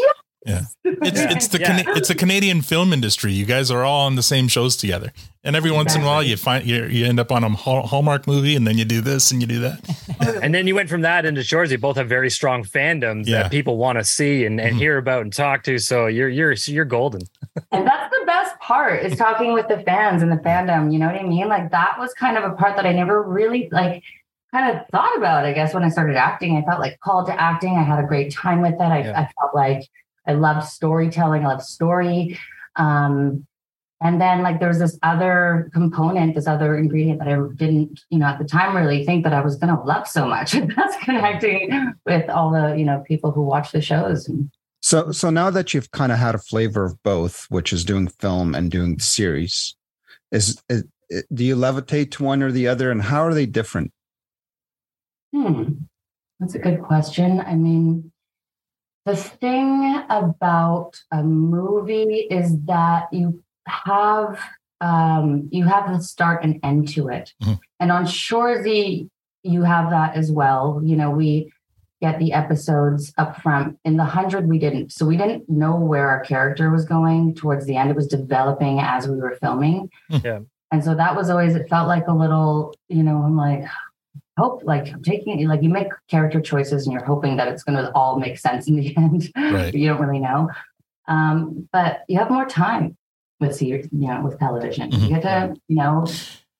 Yeah. 0.46 0.62
It's 0.84 1.20
it's 1.20 1.48
the 1.50 1.60
Yeah. 1.60 1.68
Cana- 1.84 1.96
it's 1.98 2.08
the 2.08 2.16
Canadian 2.16 2.62
film 2.64 2.94
industry. 2.94 3.32
You 3.32 3.46
guys 3.46 3.70
are 3.70 3.84
all 3.84 4.08
on 4.08 4.16
the 4.16 4.24
same 4.24 4.48
shows 4.48 4.76
together, 4.76 5.12
and 5.44 5.56
every 5.56 5.70
once 5.72 5.96
in 5.96 6.02
a 6.02 6.06
while 6.06 6.24
you 6.24 6.36
find 6.36 6.66
you, 6.66 6.86
you 6.86 7.06
end 7.06 7.20
up 7.20 7.32
on 7.32 7.44
a 7.44 7.50
Hallmark 7.50 8.26
movie, 8.26 8.56
and 8.56 8.66
then 8.66 8.78
you 8.78 8.86
do 8.86 9.02
this 9.02 9.30
and 9.32 9.40
you 9.42 9.48
do 9.48 9.60
that. 9.62 9.80
And 10.44 10.54
then 10.56 10.66
you 10.66 10.74
went 10.76 10.90
from 10.90 11.02
that 11.02 11.26
into 11.26 11.42
Shoresy. 11.42 11.80
Both 11.80 11.98
have 11.98 12.08
very 12.10 12.30
strong 12.32 12.64
fandoms 12.64 13.28
Yeah. 13.28 13.44
that 13.44 13.52
people 13.52 13.78
want 13.78 13.98
to 14.00 14.04
see 14.04 14.46
and, 14.46 14.60
and 14.60 14.76
Mhm. 14.76 14.80
hear 14.80 14.98
about 14.98 15.22
and 15.24 15.32
talk 15.34 15.62
to. 15.64 15.78
So 15.78 16.08
you're 16.08 16.30
you're 16.30 16.54
you're 16.66 16.86
golden. 16.86 17.22
And 17.72 17.86
that's 17.86 18.10
the 18.10 18.24
best 18.26 18.60
part 18.60 19.04
is 19.04 19.16
talking 19.18 19.54
with 19.54 19.68
the 19.68 19.80
fans 19.80 20.22
and 20.24 20.32
the 20.32 20.38
fandom. 20.38 20.92
You 20.92 20.98
know 21.00 21.06
what 21.08 21.16
I 21.16 21.24
mean? 21.24 21.48
Like 21.48 21.70
that 21.72 21.98
was 22.00 22.14
kind 22.14 22.38
of 22.38 22.44
a 22.44 22.56
part 22.56 22.76
that 22.78 22.86
I 22.88 22.94
never 22.94 23.22
really 23.22 23.70
like 23.72 24.04
kind 24.54 24.76
of 24.76 24.86
thought 24.92 25.16
about, 25.18 25.46
I 25.46 25.54
guess, 25.54 25.74
when 25.74 25.84
I 25.84 25.90
started 25.90 26.16
acting. 26.18 26.58
I 26.58 26.62
felt 26.68 26.80
like 26.80 27.00
called 27.00 27.28
to 27.28 27.40
acting. 27.40 27.78
I 27.78 27.84
had 27.84 28.04
a 28.04 28.08
great 28.08 28.34
time 28.34 28.62
with 28.62 28.74
it. 28.74 28.82
I, 28.82 29.00
Yeah. 29.04 29.12
I 29.22 29.30
felt 29.40 29.54
like 29.56 29.84
I 30.28 30.34
loved 30.34 30.68
storytelling, 30.68 31.46
I 31.46 31.50
loved 31.50 31.64
story. 31.64 32.38
Um, 32.76 33.46
and 34.04 34.20
then 34.20 34.42
like 34.42 34.60
there 34.60 34.68
was 34.68 34.80
this 34.80 34.98
other 35.04 35.70
component, 35.74 36.34
this 36.34 36.48
other 36.48 36.76
ingredient 36.76 37.20
that 37.20 37.28
I 37.28 37.38
didn't, 37.56 38.02
you 38.10 38.18
know, 38.18 38.26
at 38.26 38.40
the 38.40 38.46
time 38.46 38.76
really 38.76 39.06
think 39.06 39.24
that 39.24 39.34
I 39.34 39.42
was 39.42 39.58
gonna 39.58 39.82
love 39.84 40.08
so 40.08 40.26
much. 40.26 40.52
That's 40.76 40.98
connecting 41.04 41.94
with 42.06 42.30
all 42.30 42.52
the, 42.52 42.76
you 42.76 42.86
know, 42.86 43.04
people 43.08 43.32
who 43.32 43.44
watch 43.44 43.72
the 43.72 43.82
shows. 43.82 44.30
So, 44.82 45.12
so 45.12 45.30
now 45.30 45.52
that 45.52 45.74
you've 45.74 45.92
kind 45.92 46.12
of 46.12 46.18
had 46.18 46.34
a 46.34 46.40
flavor 46.40 46.84
of 46.84 47.02
both, 47.04 47.46
which 47.50 47.72
is 47.72 47.86
doing 47.86 48.08
film 48.08 48.56
and 48.56 48.72
doing 48.72 48.96
the 48.96 49.04
series, 49.04 49.76
is, 50.32 50.62
is 50.68 50.86
do 51.34 51.44
you 51.44 51.56
levitate 51.56 52.12
to 52.12 52.24
one 52.24 52.42
or 52.42 52.52
the 52.52 52.68
other, 52.68 52.92
and 52.92 53.02
how 53.02 53.24
are 53.24 53.34
they 53.34 53.46
different? 53.46 53.92
Hmm. 55.34 55.64
That's 56.40 56.56
a 56.56 56.60
good 56.60 56.82
question. 56.82 57.40
I 57.42 57.56
mean, 57.56 58.11
the 59.06 59.16
thing 59.16 60.04
about 60.10 60.92
a 61.12 61.24
movie 61.24 62.28
is 62.30 62.58
that 62.66 63.12
you 63.12 63.44
have 63.68 64.40
um, 64.80 65.48
you 65.52 65.66
have 65.66 65.90
a 65.92 66.02
start 66.02 66.44
and 66.44 66.60
end 66.64 66.88
to 66.90 67.08
it. 67.10 67.34
Mhm. 67.44 67.60
And 67.80 67.92
on 67.92 68.06
Shoresy, 68.06 69.10
you 69.44 69.62
have 69.64 69.92
that 69.92 70.16
as 70.16 70.32
well. 70.32 70.82
You 70.84 70.96
know, 70.96 71.12
we 71.12 71.52
get 72.02 72.18
the 72.18 72.34
episodes 72.34 73.14
up 73.18 73.40
front. 73.42 73.78
In 73.86 73.98
the 73.98 74.04
hundred, 74.06 74.50
we 74.50 74.58
didn't. 74.58 74.92
So 74.92 75.06
we 75.06 75.18
didn't 75.18 75.48
know 75.48 75.76
where 75.76 76.10
our 76.10 76.22
character 76.22 76.72
was 76.72 76.86
going 76.86 77.36
towards 77.36 77.68
the 77.68 77.76
end. 77.76 77.92
It 77.92 77.96
was 77.96 78.08
developing 78.08 78.80
as 78.80 79.08
we 79.08 79.18
were 79.18 79.38
filming. 79.40 79.90
Yeah. 80.10 80.40
And 80.72 80.84
so 80.84 80.96
that 80.96 81.16
was 81.16 81.30
always 81.30 81.54
it 81.54 81.70
felt 81.70 81.88
like 81.88 82.08
a 82.08 82.14
little, 82.14 82.74
you 82.88 83.04
know, 83.04 83.18
I'm 83.18 83.36
like, 83.38 83.66
hope 84.38 84.62
like 84.64 84.92
I'm 84.92 85.04
taking 85.04 85.40
it 85.40 85.48
like 85.48 85.62
you 85.62 85.70
make 85.70 85.88
character 86.10 86.40
choices 86.42 86.86
and 86.86 86.94
you're 86.94 87.04
hoping 87.06 87.38
that 87.38 87.48
it's 87.48 87.64
gonna 87.64 87.92
all 87.94 88.18
make 88.20 88.38
sense 88.40 88.68
in 88.68 88.76
the 88.76 88.96
end. 88.98 89.32
Right. 89.36 89.74
you 89.74 89.88
don't 89.90 90.02
really 90.02 90.20
know. 90.20 90.50
Um, 91.08 91.68
but 91.74 92.02
you 92.08 92.18
have 92.20 92.30
more 92.30 92.46
time 92.46 92.98
with 93.40 93.62
you 93.62 93.88
know, 93.92 94.22
with 94.24 94.40
television. 94.40 94.92
Mhm. 94.92 95.02
You 95.02 95.10
get 95.10 95.22
to, 95.24 95.56
you 95.68 95.76
know, 95.78 96.06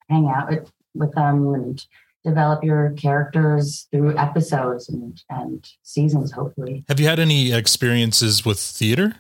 hang 0.10 0.28
out 0.28 0.50
with, 0.50 0.72
with 0.96 1.14
them 1.14 1.54
and 1.54 1.86
develop 2.24 2.64
your 2.64 2.92
characters 2.92 3.88
through 3.92 4.18
episodes 4.18 4.90
and, 4.90 5.22
and 5.30 5.68
seasons, 5.84 6.32
hopefully. 6.32 6.84
Have 6.88 7.00
you 7.00 7.08
had 7.08 7.20
any 7.20 7.54
experiences 7.54 8.46
with 8.46 8.60
theater? 8.60 9.16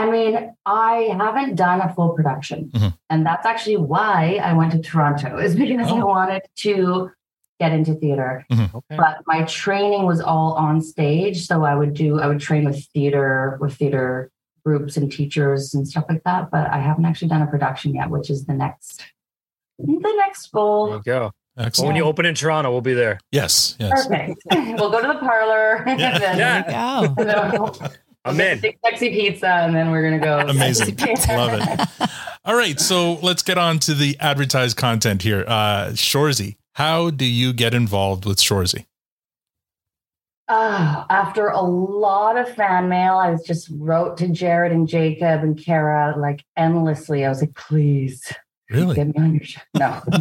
I 0.00 0.10
mean, 0.10 0.54
I 0.66 0.94
haven't 1.22 1.54
done 1.56 1.80
a 1.80 1.88
full 1.94 2.10
production. 2.10 2.70
Mhm. 2.74 2.92
And 3.10 3.24
that's 3.26 3.46
actually 3.46 3.78
why 3.78 4.40
I 4.42 4.52
went 4.52 4.72
to 4.72 4.80
Toronto, 4.80 5.38
is 5.38 5.54
because 5.56 5.88
I 5.88 6.00
Oh. 6.00 6.06
wanted 6.06 6.42
to 6.64 7.10
get 7.58 7.72
into 7.72 7.94
theater. 7.94 8.44
Okay. 8.52 8.96
But 9.02 9.14
my 9.26 9.42
training 9.44 10.04
was 10.04 10.20
all 10.20 10.52
on 10.54 10.80
stage. 10.82 11.46
So 11.46 11.64
I 11.64 11.74
would 11.74 11.94
do, 11.94 12.20
I 12.20 12.26
would 12.26 12.40
train 12.40 12.64
with 12.66 12.84
theater, 12.94 13.56
with 13.60 13.74
theater 13.74 14.30
groups 14.64 14.96
and 14.98 15.10
teachers 15.10 15.72
and 15.74 15.88
stuff 15.88 16.04
like 16.08 16.22
that. 16.24 16.50
But 16.50 16.68
I 16.70 16.78
haven't 16.78 17.06
actually 17.06 17.28
done 17.28 17.40
a 17.42 17.46
production 17.46 17.94
yet, 17.94 18.10
which 18.10 18.28
is 18.30 18.44
the 18.44 18.52
next, 18.52 19.02
the 19.78 20.14
next 20.18 20.50
There 20.52 20.60
goal. 20.60 20.90
you 20.96 21.02
go. 21.04 21.30
Well, 21.56 21.66
Excellent. 21.66 21.86
when 21.86 21.96
you 21.96 22.04
open 22.04 22.26
in 22.26 22.34
Toronto, 22.34 22.70
we'll 22.70 22.82
be 22.82 22.92
there. 22.92 23.18
Yes. 23.32 23.76
Yes. 23.78 24.06
Perfect. 24.06 24.42
we'll 24.78 24.90
go 24.90 25.00
to 25.00 25.08
the 25.08 25.18
parlor. 25.20 25.82
Yeah. 25.86 25.92
and 25.96 26.38
then- 26.38 26.64
Yeah. 26.68 27.88
There 28.34 28.54
you 28.54 28.60
go. 28.60 28.66
and 28.66 28.66
then 28.66 28.66
we'll- 28.66 28.66
I'm 28.66 28.74
in. 28.74 28.74
sexy 28.84 29.10
pizza, 29.10 29.48
and 29.48 29.74
then 29.74 29.90
we're 29.90 30.02
gonna 30.02 30.18
go. 30.18 30.38
Amazing. 30.50 30.96
Love 31.28 31.60
it. 31.60 32.10
All 32.44 32.54
right. 32.56 32.78
So 32.80 33.14
let's 33.22 33.42
get 33.42 33.58
on 33.58 33.78
to 33.80 33.94
the 33.94 34.16
advertised 34.20 34.76
content 34.76 35.22
here. 35.22 35.44
Uh, 35.46 35.88
Shoresy, 35.92 36.56
how 36.74 37.10
do 37.10 37.24
you 37.24 37.52
get 37.52 37.74
involved 37.74 38.24
with 38.24 38.38
Shoresy? 38.38 38.86
Ah, 40.48 41.06
after 41.10 41.48
a 41.48 41.60
lot 41.60 42.36
of 42.36 42.48
fan 42.54 42.88
mail, 42.88 43.14
I 43.16 43.30
was 43.30 43.42
just 43.42 43.68
wrote 43.72 44.16
to 44.18 44.28
Jared 44.28 44.70
and 44.70 44.86
Jacob 44.86 45.42
and 45.42 45.58
Kara 45.60 46.14
like 46.16 46.44
endlessly. 46.56 47.24
I 47.24 47.28
was 47.28 47.40
like, 47.40 47.54
please 47.56 48.32
Really? 48.70 48.94
get 48.94 49.08
me 49.08 49.14
on 49.18 49.34
your 49.34 49.42
show. 49.44 49.60
No. 49.74 50.00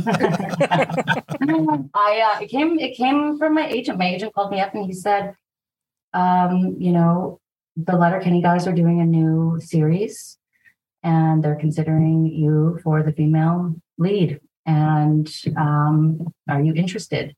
I 1.93 2.21
uh, 2.37 2.39
it 2.41 2.47
came 2.49 2.79
it 2.79 2.95
came 2.97 3.37
from 3.37 3.53
my 3.53 3.67
agent. 3.67 3.99
My 3.99 4.07
agent 4.07 4.33
called 4.33 4.51
me 4.51 4.59
up 4.61 4.73
and 4.73 4.85
he 4.87 4.93
said, 4.93 5.35
um, 6.13 6.75
you 6.79 6.91
know, 6.91 7.39
the 7.75 7.95
Letterkenny 7.97 8.41
guys 8.41 8.67
are 8.67 8.73
doing 8.73 9.01
a 9.01 9.05
new 9.05 9.59
series 9.61 10.37
and 11.03 11.43
they're 11.43 11.55
considering 11.55 12.25
you 12.25 12.79
for 12.83 13.03
the 13.03 13.11
female 13.11 13.75
lead. 13.97 14.39
And 14.65 15.31
um, 15.57 16.33
are 16.49 16.61
you 16.61 16.73
interested? 16.73 17.35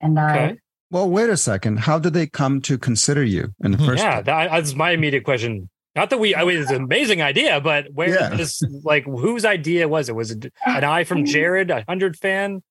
And 0.00 0.18
I 0.18 0.38
Okay. 0.44 0.58
Well, 0.90 1.08
wait 1.08 1.30
a 1.30 1.36
second. 1.36 1.78
How 1.80 1.98
did 2.00 2.14
they 2.14 2.26
come 2.26 2.60
to 2.62 2.76
consider 2.76 3.22
you 3.22 3.54
in 3.62 3.70
the 3.70 3.78
Mhm. 3.78 3.86
first? 3.86 4.02
Yeah, 4.02 4.20
that, 4.22 4.50
that's 4.50 4.74
my 4.74 4.90
immediate 4.90 5.22
question. 5.24 5.70
Not 5.94 6.10
that 6.10 6.18
we, 6.18 6.34
I 6.34 6.44
mean, 6.44 6.60
it's 6.60 6.70
an 6.70 6.82
amazing 6.82 7.22
idea, 7.22 7.60
but 7.60 7.86
where 7.92 8.08
Yeah. 8.08 8.30
this, 8.30 8.60
like, 8.84 9.04
whose 9.04 9.44
idea 9.44 9.88
was 9.88 10.08
it? 10.08 10.14
Was 10.16 10.32
it 10.32 10.52
an 10.66 10.82
eye 10.84 11.04
from 11.04 11.24
Jared, 11.34 11.70
a 11.70 11.84
hundred 11.88 12.16
fan? 12.16 12.62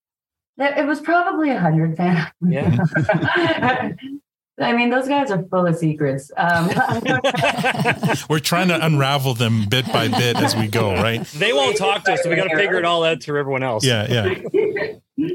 It 0.57 0.79
it 0.79 0.85
was 0.85 0.99
probably 0.99 1.49
a 1.51 1.59
hundred 1.59 1.95
fan. 1.95 2.27
Yeah. 2.41 2.77
I 4.59 4.73
mean, 4.73 4.89
those 4.89 5.07
guys 5.07 5.31
are 5.31 5.43
full 5.43 5.65
of 5.65 5.75
secrets. 5.77 6.31
Um, 6.35 6.67
We're 8.29 8.39
trying 8.39 8.67
to 8.69 8.85
unravel 8.85 9.33
them 9.33 9.65
bit 9.69 9.85
by 9.91 10.07
bit 10.07 10.37
as 10.37 10.55
we 10.55 10.67
go, 10.67 10.93
right? 10.95 11.23
They 11.27 11.53
won't 11.53 11.77
talk 11.77 12.03
to 12.05 12.13
us, 12.13 12.23
so 12.23 12.29
we 12.29 12.35
got 12.35 12.49
to 12.49 12.55
figure 12.55 12.77
it 12.77 12.85
all 12.85 13.03
out 13.03 13.23
through 13.23 13.39
everyone 13.39 13.63
else. 13.63 13.85
Yeah. 13.85 14.05
Yeah. 14.09 14.93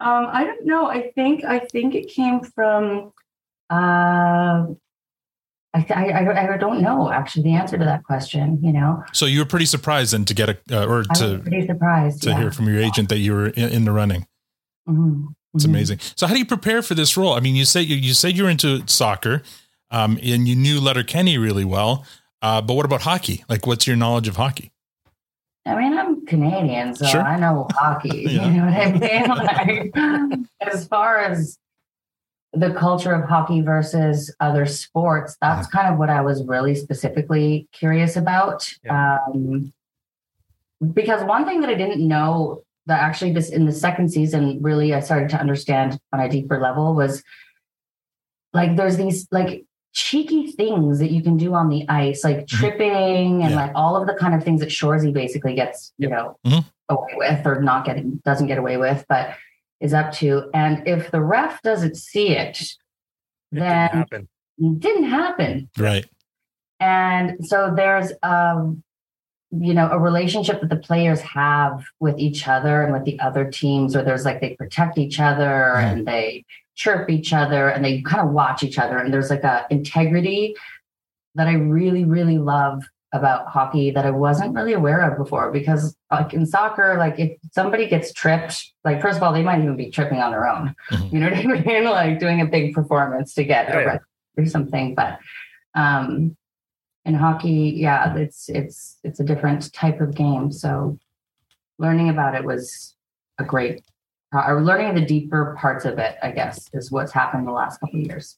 um, 0.00 0.26
I 0.30 0.44
don't 0.44 0.64
know. 0.66 0.86
I 0.86 1.10
think 1.14 1.44
I 1.44 1.58
think 1.60 1.94
it 1.94 2.08
came 2.08 2.40
from. 2.40 3.12
Uh, 3.70 4.66
I, 5.74 5.84
I 5.90 6.52
I 6.54 6.56
don't- 6.56 6.80
know 6.80 7.10
actually 7.10 7.42
the 7.42 7.54
answer 7.54 7.76
to 7.76 7.84
that 7.84 8.04
question. 8.04 8.58
You 8.62 8.72
know, 8.72 9.02
So 9.12 9.26
you 9.26 9.40
were 9.40 9.44
pretty 9.44 9.66
surprised 9.66 10.12
then 10.12 10.24
to 10.26 10.34
get 10.34 10.48
a, 10.48 10.58
uh, 10.70 10.86
or 10.86 10.98
I 10.98 11.04
was 11.10 11.18
to, 11.18 11.38
pretty 11.40 11.66
surprised. 11.66 12.22
to 12.22 12.30
yeah. 12.30 12.38
hear 12.38 12.50
from 12.50 12.68
your 12.68 12.78
agent 12.78 13.08
that 13.10 13.18
you 13.18 13.32
were 13.34 13.48
in, 13.48 13.68
in 13.70 13.84
the 13.84 13.92
running. 13.92 14.26
Mhm. 14.88 15.34
It's 15.54 15.64
Mhm. 15.64 15.68
amazing. 15.70 15.98
So 16.16 16.26
how 16.26 16.34
do 16.34 16.38
you 16.38 16.46
prepare 16.46 16.82
for 16.82 16.94
this 16.94 17.16
role? 17.16 17.32
I 17.34 17.40
mean, 17.40 17.56
you 17.56 17.64
said 17.64 17.86
you, 17.86 17.96
you 17.96 18.14
said 18.14 18.36
you're 18.36 18.50
into 18.50 18.82
soccer, 18.86 19.42
um, 19.90 20.18
and 20.22 20.46
you 20.46 20.54
knew 20.54 20.80
Letterkenny 20.80 21.38
really 21.38 21.64
well. 21.64 22.04
Uh, 22.42 22.60
but 22.60 22.74
what 22.74 22.84
about 22.84 23.02
hockey? 23.02 23.44
Like, 23.48 23.66
what's 23.66 23.86
your 23.86 23.96
knowledge 23.96 24.28
of 24.28 24.36
hockey? 24.36 24.72
I 25.66 25.74
mean, 25.74 25.98
I'm 25.98 26.24
Canadian, 26.26 26.94
so 26.94 27.06
Sure. 27.06 27.22
I 27.22 27.38
know 27.38 27.66
hockey. 27.72 28.26
Yeah. 28.30 28.46
You 28.48 28.60
know 28.60 28.66
what 28.66 29.58
I 29.58 29.64
mean? 29.66 30.30
Like, 30.30 30.72
as 30.72 30.86
far 30.86 31.18
as 31.18 31.58
the 32.54 32.72
culture 32.72 33.12
of 33.12 33.28
hockey 33.28 33.60
versus 33.60 34.34
other 34.40 34.64
sports, 34.66 35.36
that's 35.40 35.66
kind 35.66 35.92
of 35.92 35.98
what 35.98 36.08
I 36.10 36.20
was 36.22 36.42
really 36.44 36.74
specifically 36.74 37.68
curious 37.72 38.16
about. 38.16 38.70
Um, 38.88 39.72
because 40.94 41.24
one 41.24 41.44
thing 41.44 41.60
that 41.60 41.70
I 41.70 41.74
didn't 41.74 42.06
know 42.06 42.62
that 42.88 43.00
actually 43.02 43.32
this 43.32 43.50
in 43.50 43.66
the 43.66 43.72
second 43.72 44.10
season 44.10 44.58
really 44.60 44.92
I 44.94 45.00
started 45.00 45.28
to 45.30 45.36
understand 45.40 46.00
on 46.12 46.20
a 46.20 46.28
deeper 46.28 46.58
level 46.60 46.94
was 46.94 47.22
like 48.52 48.76
there's 48.76 48.96
these 48.96 49.28
like 49.30 49.64
cheeky 49.92 50.50
things 50.52 50.98
that 50.98 51.10
you 51.10 51.22
can 51.22 51.36
do 51.36 51.54
on 51.54 51.68
the 51.68 51.86
ice, 51.88 52.24
like 52.24 52.46
tripping 52.46 53.42
and 53.42 53.50
Yeah. 53.50 53.56
like 53.56 53.72
all 53.74 53.96
of 53.96 54.06
the 54.06 54.14
kind 54.14 54.34
of 54.34 54.42
things 54.42 54.60
that 54.60 54.70
Shoresy 54.70 55.12
basically 55.12 55.54
gets, 55.54 55.92
you 55.98 56.08
know, 56.08 56.38
Mhm. 56.46 56.64
away 56.88 57.12
with 57.14 57.46
or 57.46 57.60
not 57.62 57.84
getting 57.84 58.16
doesn't 58.24 58.46
get 58.46 58.58
away 58.58 58.76
with, 58.76 59.04
but 59.08 59.34
is 59.80 59.92
up 59.94 60.12
to. 60.12 60.50
And 60.54 60.86
if 60.88 61.10
the 61.10 61.20
ref 61.20 61.60
doesn't 61.62 61.96
see 61.96 62.30
it, 62.30 62.60
It 62.60 62.76
then 63.52 63.88
didn't 63.88 63.98
happen. 63.98 64.28
it 64.58 64.80
didn't 64.80 65.04
happen. 65.04 65.70
Right. 65.78 66.06
And 66.80 67.46
so 67.46 67.72
there's 67.74 68.12
um 68.22 68.82
you 69.50 69.72
know 69.72 69.88
a 69.90 69.98
relationship 69.98 70.60
that 70.60 70.68
the 70.68 70.76
players 70.76 71.20
have 71.22 71.84
with 72.00 72.18
each 72.18 72.46
other 72.46 72.82
and 72.82 72.92
with 72.92 73.04
the 73.04 73.18
other 73.20 73.50
teams 73.50 73.94
where 73.94 74.04
there's 74.04 74.24
like 74.24 74.40
they 74.40 74.54
protect 74.56 74.98
each 74.98 75.18
other 75.20 75.72
Mhm. 75.76 75.82
and 75.92 76.06
they 76.06 76.44
chirp 76.74 77.08
each 77.10 77.32
other 77.32 77.68
and 77.68 77.84
they 77.84 78.02
kind 78.02 78.26
of 78.26 78.32
watch 78.32 78.62
each 78.62 78.78
other 78.78 78.98
and 78.98 79.12
there's 79.12 79.30
like 79.30 79.44
a 79.44 79.66
integrity 79.70 80.54
that 81.34 81.46
I 81.48 81.54
really 81.54 82.04
really 82.04 82.38
love 82.38 82.82
about 83.12 83.46
hockey 83.48 83.90
that 83.90 84.04
I 84.04 84.10
wasn't 84.10 84.54
really 84.54 84.74
aware 84.74 85.00
of 85.00 85.16
before 85.16 85.50
because 85.50 85.96
like 86.10 86.34
in 86.34 86.44
soccer 86.44 86.96
like 86.98 87.18
if 87.18 87.38
somebody 87.52 87.88
gets 87.88 88.12
tripped 88.12 88.70
like 88.84 89.00
first 89.00 89.16
of 89.16 89.22
all 89.22 89.32
they 89.32 89.42
might 89.42 89.60
even 89.62 89.76
be 89.76 89.90
tripping 89.90 90.18
on 90.18 90.30
their 90.30 90.46
own 90.46 90.74
Mhm. 90.90 91.12
you 91.12 91.18
know 91.20 91.30
what 91.30 91.38
I 91.38 91.44
mean 91.64 91.84
like 92.00 92.18
doing 92.18 92.42
a 92.42 92.46
big 92.46 92.74
performance 92.74 93.32
to 93.34 93.44
get 93.44 93.74
a 93.74 93.80
yeah. 93.80 93.98
or 94.36 94.44
something 94.46 94.94
but 94.94 95.18
um 95.74 96.36
in 97.08 97.14
hockey 97.14 97.72
yeah 97.74 98.14
it's 98.16 98.48
it's 98.48 98.98
it's 99.02 99.18
a 99.18 99.24
different 99.24 99.72
type 99.72 100.00
of 100.00 100.14
game 100.14 100.52
so 100.52 100.98
learning 101.78 102.08
about 102.08 102.34
it 102.34 102.44
was 102.44 102.94
a 103.38 103.44
great 103.44 103.82
or 104.32 104.62
learning 104.62 104.94
the 104.94 105.04
deeper 105.04 105.56
parts 105.58 105.84
of 105.84 105.98
it 105.98 106.16
i 106.22 106.30
guess 106.30 106.68
is 106.74 106.90
what's 106.92 107.12
happened 107.12 107.46
the 107.46 107.52
last 107.52 107.80
couple 107.80 107.98
of 107.98 108.06
years 108.06 108.36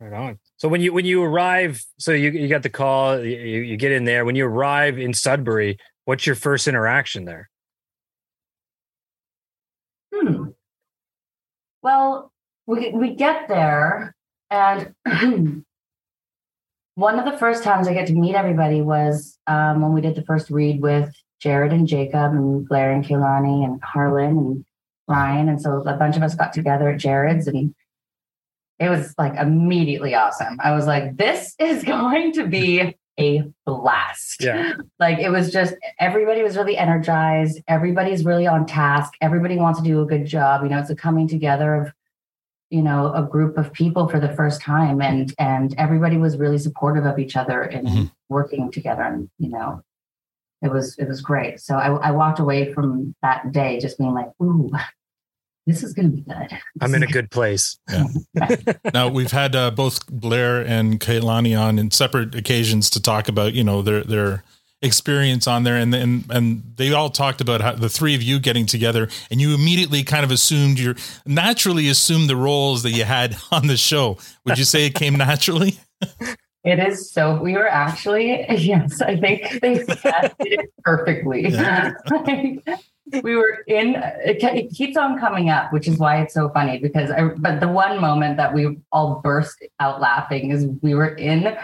Right 0.00 0.12
on. 0.12 0.38
So 0.58 0.68
when 0.68 0.80
you 0.80 0.92
when 0.92 1.04
you 1.04 1.24
arrive, 1.24 1.84
so 1.98 2.12
you 2.12 2.30
you 2.30 2.46
got 2.46 2.62
the 2.62 2.70
call, 2.70 3.18
you, 3.18 3.62
you 3.62 3.76
get 3.76 3.90
in 3.90 4.04
there. 4.04 4.24
When 4.24 4.36
you 4.36 4.46
arrive 4.46 4.96
in 4.96 5.12
Sudbury, 5.12 5.76
what's 6.04 6.24
your 6.24 6.36
first 6.36 6.68
interaction 6.68 7.24
there? 7.24 7.50
Hmm. 10.14 10.50
Well, 11.82 12.32
we 12.66 12.92
we 12.92 13.16
get 13.16 13.48
there, 13.48 14.14
and 14.50 14.94
one 16.98 17.16
of 17.16 17.24
the 17.24 17.38
first 17.38 17.62
times 17.62 17.86
I 17.86 17.94
get 17.94 18.08
to 18.08 18.12
meet 18.12 18.34
everybody 18.34 18.82
was 18.82 19.38
um, 19.46 19.82
when 19.82 19.92
we 19.92 20.00
did 20.00 20.16
the 20.16 20.24
first 20.24 20.50
read 20.50 20.82
with 20.82 21.14
Jared 21.40 21.72
and 21.72 21.86
Jacob 21.86 22.32
and 22.32 22.68
Blair 22.68 22.90
and 22.90 23.04
Keilani 23.04 23.64
and 23.64 23.80
Harlan 23.84 24.36
and 24.36 24.64
Ryan, 25.06 25.48
and 25.48 25.62
so 25.62 25.80
a 25.86 25.96
bunch 25.96 26.16
of 26.16 26.24
us 26.24 26.34
got 26.34 26.52
together 26.52 26.88
at 26.88 26.98
Jared's, 26.98 27.46
and 27.46 27.72
it 28.80 28.88
was 28.88 29.14
like 29.16 29.34
immediately 29.36 30.16
awesome. 30.16 30.58
I 30.60 30.72
was 30.72 30.88
like, 30.88 31.16
"This 31.16 31.54
is 31.60 31.84
going 31.84 32.32
to 32.32 32.48
be 32.48 32.96
a 33.20 33.44
blast." 33.64 34.42
Yeah. 34.42 34.72
like 34.98 35.20
it 35.20 35.30
was 35.30 35.52
just 35.52 35.76
everybody 36.00 36.42
was 36.42 36.56
really 36.56 36.76
energized 36.76 37.60
everybody's 37.68 38.24
really 38.24 38.46
on 38.46 38.66
task 38.66 39.14
everybody 39.20 39.56
wants 39.56 39.80
to 39.80 39.84
do 39.84 40.00
a 40.00 40.06
good 40.06 40.26
job 40.26 40.62
you 40.62 40.68
know 40.68 40.78
it's 40.78 40.90
a 40.90 40.94
coming 40.94 41.26
together 41.26 41.74
of 41.74 41.92
you 42.70 42.82
know 42.82 43.12
a 43.14 43.22
group 43.22 43.56
of 43.56 43.72
people 43.72 44.08
for 44.08 44.20
the 44.20 44.32
first 44.34 44.60
time 44.60 45.00
and 45.00 45.34
and 45.38 45.74
everybody 45.78 46.16
was 46.18 46.36
really 46.36 46.58
supportive 46.58 47.04
of 47.06 47.18
each 47.18 47.34
other 47.36 47.62
and 47.62 47.86
Mhm. 47.88 48.10
working 48.28 48.70
together 48.70 49.02
and 49.02 49.30
you 49.38 49.48
know 49.48 49.82
it 50.62 50.70
was 50.70 50.96
it 50.98 51.08
was 51.08 51.20
great 51.20 51.60
so 51.60 51.76
I, 51.76 51.88
I 52.08 52.10
walked 52.10 52.38
away 52.40 52.72
from 52.72 53.14
that 53.22 53.52
day 53.52 53.78
just 53.80 53.96
being 53.98 54.12
like 54.12 54.30
ooh 54.42 54.70
this 55.66 55.82
is 55.82 55.92
gonna 55.94 56.08
be 56.08 56.22
good 56.22 56.48
I'm 56.80 56.94
in 56.94 57.02
a 57.02 57.06
good 57.18 57.30
place. 57.30 57.78
Now 58.94 59.08
we've 59.08 59.32
had 59.32 59.54
uh, 59.56 59.70
both 59.70 60.06
Blair 60.08 60.64
and 60.64 60.98
Keilani 61.00 61.58
on 61.58 61.78
in 61.78 61.90
separate 61.90 62.34
occasions 62.34 62.88
to 62.90 63.02
talk 63.02 63.28
about 63.28 63.54
you 63.54 63.64
know 63.64 63.82
their 63.82 64.02
their 64.02 64.44
experience 64.82 65.46
on 65.46 65.64
there, 65.64 65.76
and 65.76 65.94
and 65.94 66.24
and 66.30 66.62
they 66.76 66.92
all 66.92 67.10
talked 67.10 67.40
about 67.40 67.60
how 67.60 67.72
the 67.72 67.88
three 67.88 68.14
of 68.14 68.22
you 68.22 68.38
getting 68.38 68.66
together, 68.66 69.08
and 69.30 69.40
you 69.40 69.54
immediately 69.54 70.02
kind 70.02 70.24
of 70.24 70.30
assumed 70.30 70.78
you 70.78 70.94
naturally 71.26 71.88
assumed 71.88 72.28
the 72.28 72.36
roles 72.36 72.82
that 72.82 72.90
you 72.90 73.04
had 73.04 73.36
on 73.50 73.66
the 73.66 73.76
show. 73.76 74.18
Would 74.44 74.58
you 74.58 74.64
say 74.64 74.86
it 74.86 74.94
came 74.94 75.16
naturally? 75.16 75.78
It 76.64 76.80
is 76.80 77.10
so. 77.10 77.40
We 77.40 77.54
were 77.54 77.68
actually, 77.68 78.44
yes, 78.50 79.00
I 79.00 79.16
think 79.16 79.60
they 79.60 79.84
casted 79.84 80.34
it 80.38 80.72
perfectly. 80.84 81.50
Like, 82.10 83.22
we 83.22 83.36
were 83.36 83.64
in, 83.66 83.94
it, 83.94 84.42
it 84.42 84.70
keeps 84.74 84.98
on 84.98 85.18
coming 85.18 85.48
up, 85.48 85.72
which 85.72 85.88
is 85.88 85.96
why 85.96 86.20
it's 86.20 86.34
so 86.34 86.50
funny 86.50 86.78
because 86.78 87.10
I, 87.10 87.28
but 87.38 87.60
the 87.60 87.68
one 87.68 88.02
moment 88.02 88.36
that 88.36 88.52
we 88.52 88.76
all 88.92 89.22
burst 89.24 89.64
out 89.80 89.98
laughing 89.98 90.50
is 90.50 90.66
we 90.82 90.94
were 90.94 91.14
in 91.14 91.56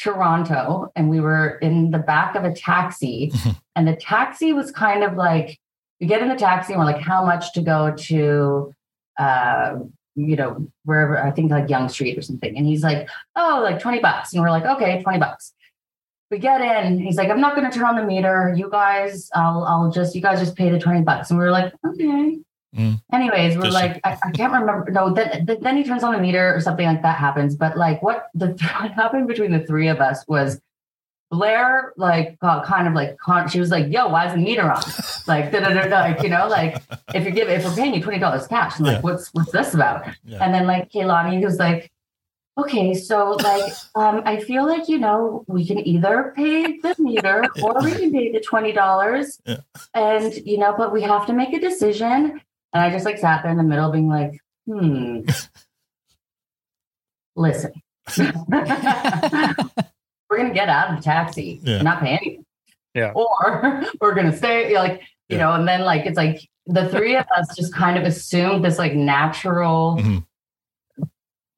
Toronto 0.00 0.92
and 0.94 1.10
we 1.10 1.20
were 1.20 1.58
in 1.58 1.90
the 1.90 1.98
back 1.98 2.34
of 2.34 2.44
a 2.44 2.52
taxi 2.54 3.32
and 3.76 3.86
the 3.86 3.96
taxi 3.96 4.52
was 4.52 4.70
kind 4.70 5.02
of 5.02 5.14
like, 5.16 5.58
we 6.00 6.06
get 6.06 6.22
in 6.22 6.28
the 6.28 6.36
taxi 6.36 6.72
and 6.72 6.80
we're 6.80 6.86
like, 6.86 7.00
how 7.00 7.24
much 7.24 7.52
to 7.54 7.60
go 7.60 7.92
to, 7.94 8.74
uh, 9.18 9.78
you 10.14 10.36
know, 10.36 10.68
wherever, 10.84 11.20
I 11.20 11.30
think 11.32 11.50
like 11.50 11.68
Yonge 11.68 11.90
Street 11.90 12.16
or 12.16 12.22
something. 12.22 12.56
And 12.56 12.66
he's 12.66 12.82
like, 12.82 13.08
oh, 13.36 13.60
like 13.62 13.80
20 13.80 14.00
bucks. 14.00 14.32
And 14.32 14.42
we're 14.42 14.50
like, 14.50 14.64
okay, 14.64 15.02
20 15.02 15.18
bucks. 15.18 15.52
We 16.30 16.38
get 16.38 16.60
in. 16.60 16.98
He's 16.98 17.16
like, 17.16 17.30
I'm 17.30 17.40
not 17.40 17.56
going 17.56 17.68
to 17.68 17.76
turn 17.76 17.86
on 17.86 17.96
the 17.96 18.04
meter. 18.04 18.54
You 18.56 18.68
guys, 18.70 19.30
I'll, 19.34 19.64
I'll 19.64 19.90
just, 19.90 20.14
you 20.14 20.20
guys 20.20 20.38
just 20.38 20.56
pay 20.56 20.70
the 20.70 20.78
20 20.78 21.02
bucks. 21.02 21.30
And 21.30 21.38
we 21.38 21.44
are 21.44 21.50
like, 21.50 21.72
okay. 21.86 22.38
Mm. 22.76 23.00
Anyways, 23.12 23.56
we're 23.56 23.70
like, 23.70 23.98
I, 24.04 24.18
I 24.22 24.30
can't 24.32 24.52
remember. 24.52 24.90
No, 24.90 25.12
then, 25.12 25.46
then- 25.60 25.76
he 25.76 25.84
turns 25.84 26.02
on 26.04 26.12
the 26.14 26.20
meter 26.20 26.54
or 26.54 26.60
something 26.60 26.86
like 26.86 27.02
that 27.02 27.16
happens. 27.16 27.56
But 27.56 27.76
like 27.78 28.02
what 28.02 28.28
the 28.34 28.48
what 28.80 28.90
happened 28.92 29.26
between 29.28 29.52
the 29.52 29.60
three 29.66 29.88
of 29.88 30.00
us 30.00 30.24
was 30.28 30.60
Blair, 31.30 31.92
like, 31.98 32.38
got 32.38 32.64
kind 32.64 32.88
of 32.88 32.94
like, 32.94 33.18
con- 33.18 33.48
she 33.50 33.60
was 33.60 33.70
like, 33.70 33.92
yo, 33.92 34.08
why 34.08 34.26
is 34.26 34.32
the 34.32 34.38
meter 34.38 34.62
on? 34.62 34.80
Like, 35.26 35.52
da, 35.52 35.60
da, 35.60 35.74
da, 35.74 35.86
da, 35.86 36.00
like, 36.00 36.22
you 36.22 36.30
know, 36.30 36.48
like 36.48 36.82
if 37.14 37.22
you're 37.24 37.32
giving, 37.32 37.54
if 37.54 37.64
we're 37.66 37.74
paying 37.74 37.92
you 37.92 38.02
$20 38.02 38.48
cash, 38.48 38.80
I'm 38.80 38.86
Yeah. 38.86 38.92
like, 38.92 39.04
what's, 39.04 39.28
what's 39.34 39.52
this 39.52 39.74
about? 39.74 40.06
Yeah. 40.24 40.42
And 40.42 40.54
then 40.54 40.66
like 40.66 40.90
Keilani 40.90 41.44
was 41.44 41.58
like, 41.58 41.90
okay, 42.56 42.94
so 42.94 43.32
like 43.32 43.72
um, 43.94 44.22
I 44.24 44.40
feel 44.40 44.66
like 44.66 44.88
you 44.88 44.98
know 44.98 45.44
we 45.46 45.64
can 45.66 45.78
either 45.86 46.32
pay 46.34 46.78
the 46.78 46.94
meter 46.98 47.44
or 47.62 47.74
we 47.84 47.92
can 47.92 48.10
pay 48.10 48.32
the 48.32 48.40
twenty 48.40 48.72
dollars, 48.72 49.38
Yeah. 49.46 49.58
and 49.94 50.34
you 50.34 50.58
know, 50.58 50.74
but 50.76 50.92
we 50.92 51.02
have 51.02 51.24
to 51.26 51.32
make 51.34 51.52
a 51.52 51.60
decision. 51.60 52.40
And 52.72 52.82
I 52.82 52.90
just 52.90 53.04
like 53.04 53.18
sat 53.18 53.42
there 53.42 53.50
in 53.52 53.58
the 53.58 53.62
middle, 53.64 53.90
being 53.90 54.08
like, 54.08 54.40
hmm, 54.66 55.20
listen, 57.36 57.72
we're 58.18 58.32
gonna 60.36 60.54
get 60.54 60.68
out 60.68 60.90
of 60.90 60.96
the 60.96 61.02
taxi, 61.02 61.60
Yeah. 61.62 61.82
not 61.82 62.00
pay 62.00 62.16
anything, 62.16 62.44
Yeah. 62.94 63.12
or 63.14 63.82
we're 64.00 64.14
gonna 64.14 64.36
stay, 64.36 64.74
like 64.74 65.02
you 65.28 65.36
Yeah. 65.36 65.44
know, 65.44 65.52
and 65.54 65.66
then 65.68 65.82
like 65.82 66.06
it's 66.06 66.16
like 66.16 66.40
the 66.66 66.88
three 66.90 67.16
of 67.16 67.26
us 67.36 67.54
just 67.56 67.74
kind 67.74 67.96
of 67.98 68.04
assumed 68.04 68.64
this 68.64 68.78
like 68.78 68.94
natural 68.94 69.96
Mhm. 69.98 70.24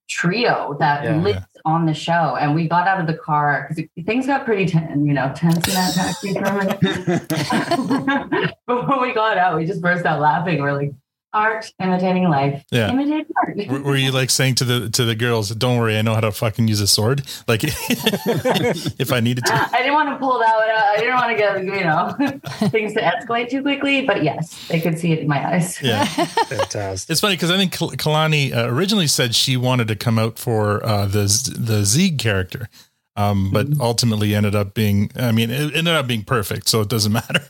trio 0.09 0.77
that 0.79 1.05
Yeah. 1.05 1.17
On 1.65 1.87
the 1.87 1.95
show. 1.95 2.37
And 2.41 2.55
we 2.55 2.69
got 2.69 2.87
out 2.87 3.01
of 3.01 3.07
the 3.07 3.15
car 3.15 3.69
because 3.69 3.89
things 4.05 4.27
got 4.27 4.45
pretty 4.45 4.67
ten, 4.67 5.05
you 5.07 5.13
know, 5.13 5.33
tense 5.35 5.67
in 5.69 5.75
that 5.75 5.95
taxi 5.95 6.35
for 6.35 6.45
a 6.45 6.55
minute. 6.59 8.55
but 8.67 8.89
when 8.89 9.01
we 9.01 9.13
got 9.15 9.39
out, 9.39 9.57
we 9.57 9.67
just 9.67 9.81
burst 9.81 10.05
out 10.05 10.21
laughing. 10.21 10.61
We're 10.61 10.73
like, 10.73 10.93
art 11.33 11.72
imitating 11.78 12.28
life. 12.28 12.64
Yeah. 12.70 12.91
Imitate 12.91 13.26
art. 13.37 13.57
Were, 13.68 13.83
were 13.83 13.97
you 13.97 14.12
like 14.12 14.31
saying 14.31 14.57
to 14.57 14.64
the 14.64 14.91
to 14.91 15.05
the 15.05 15.14
girls, 15.14 15.51
"Don't 15.51 15.78
worry, 15.78 15.97
I 15.97 16.03
know 16.03 16.14
how 16.14 16.20
to 16.20 16.33
fucking 16.33 16.68
use 16.68 16.81
a 16.81 16.87
sword"? 16.87 17.22
Like 17.47 17.61
if 17.64 19.12
I 19.12 19.20
needed 19.20 19.47
to. 19.47 19.53
I 19.53 19.78
didn't 19.78 19.95
want 19.95 20.09
to 20.11 20.16
pull 20.16 20.39
that 20.39 20.57
one 20.57 20.68
out. 20.70 20.85
I 20.85 20.97
didn't 20.97 21.14
want 21.14 21.31
to 21.31 21.37
get, 21.37 21.64
you 21.64 21.85
know, 21.85 22.68
things 22.70 22.95
to 22.95 23.01
escalate 23.01 23.51
too 23.51 23.62
quickly. 23.62 24.05
But 24.07 24.22
yes, 24.22 24.68
they 24.68 24.81
could 24.81 24.99
see 24.99 25.12
it 25.12 25.20
in 25.20 25.28
my 25.28 25.47
eyes. 25.55 25.81
Yeah. 25.83 26.05
Fantastic. 26.05 27.11
It's 27.11 27.20
funny 27.20 27.35
because 27.35 27.51
I 27.51 27.57
think 27.57 27.72
Keilani 27.72 28.55
uh, 28.55 28.68
originally 28.68 29.07
said 29.07 29.35
she 29.35 29.57
wanted 29.57 29.89
to 29.89 29.97
come 29.97 30.18
out 30.18 30.39
for 30.39 30.85
uh, 30.85 31.07
the 31.07 31.28
Z- 31.28 31.55
the 31.57 31.83
Ziig 31.83 32.18
character, 32.18 32.68
um, 33.17 33.51
but 33.53 33.67
ultimately 33.81 34.35
ended 34.35 34.55
up 34.55 34.75
being. 34.75 35.11
I 35.17 35.33
mean, 35.33 35.51
it 35.51 35.75
ended 35.75 35.95
up 35.95 36.07
being 36.07 36.25
perfect, 36.25 36.69
so 36.69 36.81
it 36.81 36.89
doesn't 36.89 37.13
matter. 37.21 37.43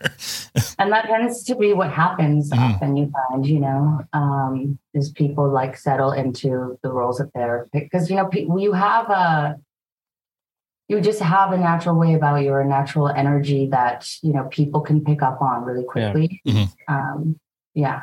and 0.79 0.91
that 0.93 1.05
tends 1.07 1.45
to 1.45 1.55
be 1.55 1.73
what 1.75 1.91
happens 1.93 2.51
Mhm. 2.51 2.75
often 2.75 2.97
you 2.97 3.11
find 3.29 3.47
you 3.47 3.61
know 3.61 4.01
um 4.13 4.79
is 4.95 5.11
people 5.13 5.49
like 5.49 5.77
settle 5.77 6.13
into 6.13 6.79
the 6.83 6.91
roles 6.91 7.19
that 7.19 7.31
they're 7.35 7.69
because 7.73 8.09
you 8.11 8.17
know 8.17 8.27
pe- 8.27 8.47
you 8.59 8.73
have 8.73 9.09
a 9.11 9.57
you 10.89 11.01
just 11.01 11.21
have 11.21 11.53
a 11.53 11.57
natural 11.59 11.97
way 11.97 12.15
about 12.15 12.37
you 12.43 12.51
or 12.51 12.61
a 12.61 12.67
natural 12.67 13.09
energy 13.09 13.67
that 13.67 14.09
you 14.23 14.33
know 14.33 14.45
people 14.51 14.81
can 14.81 15.05
pick 15.05 15.23
up 15.23 15.41
on 15.41 15.63
really 15.65 15.85
quickly 15.85 16.41
Mhm. 16.47 16.69
um 16.89 17.39
yeah 17.75 18.01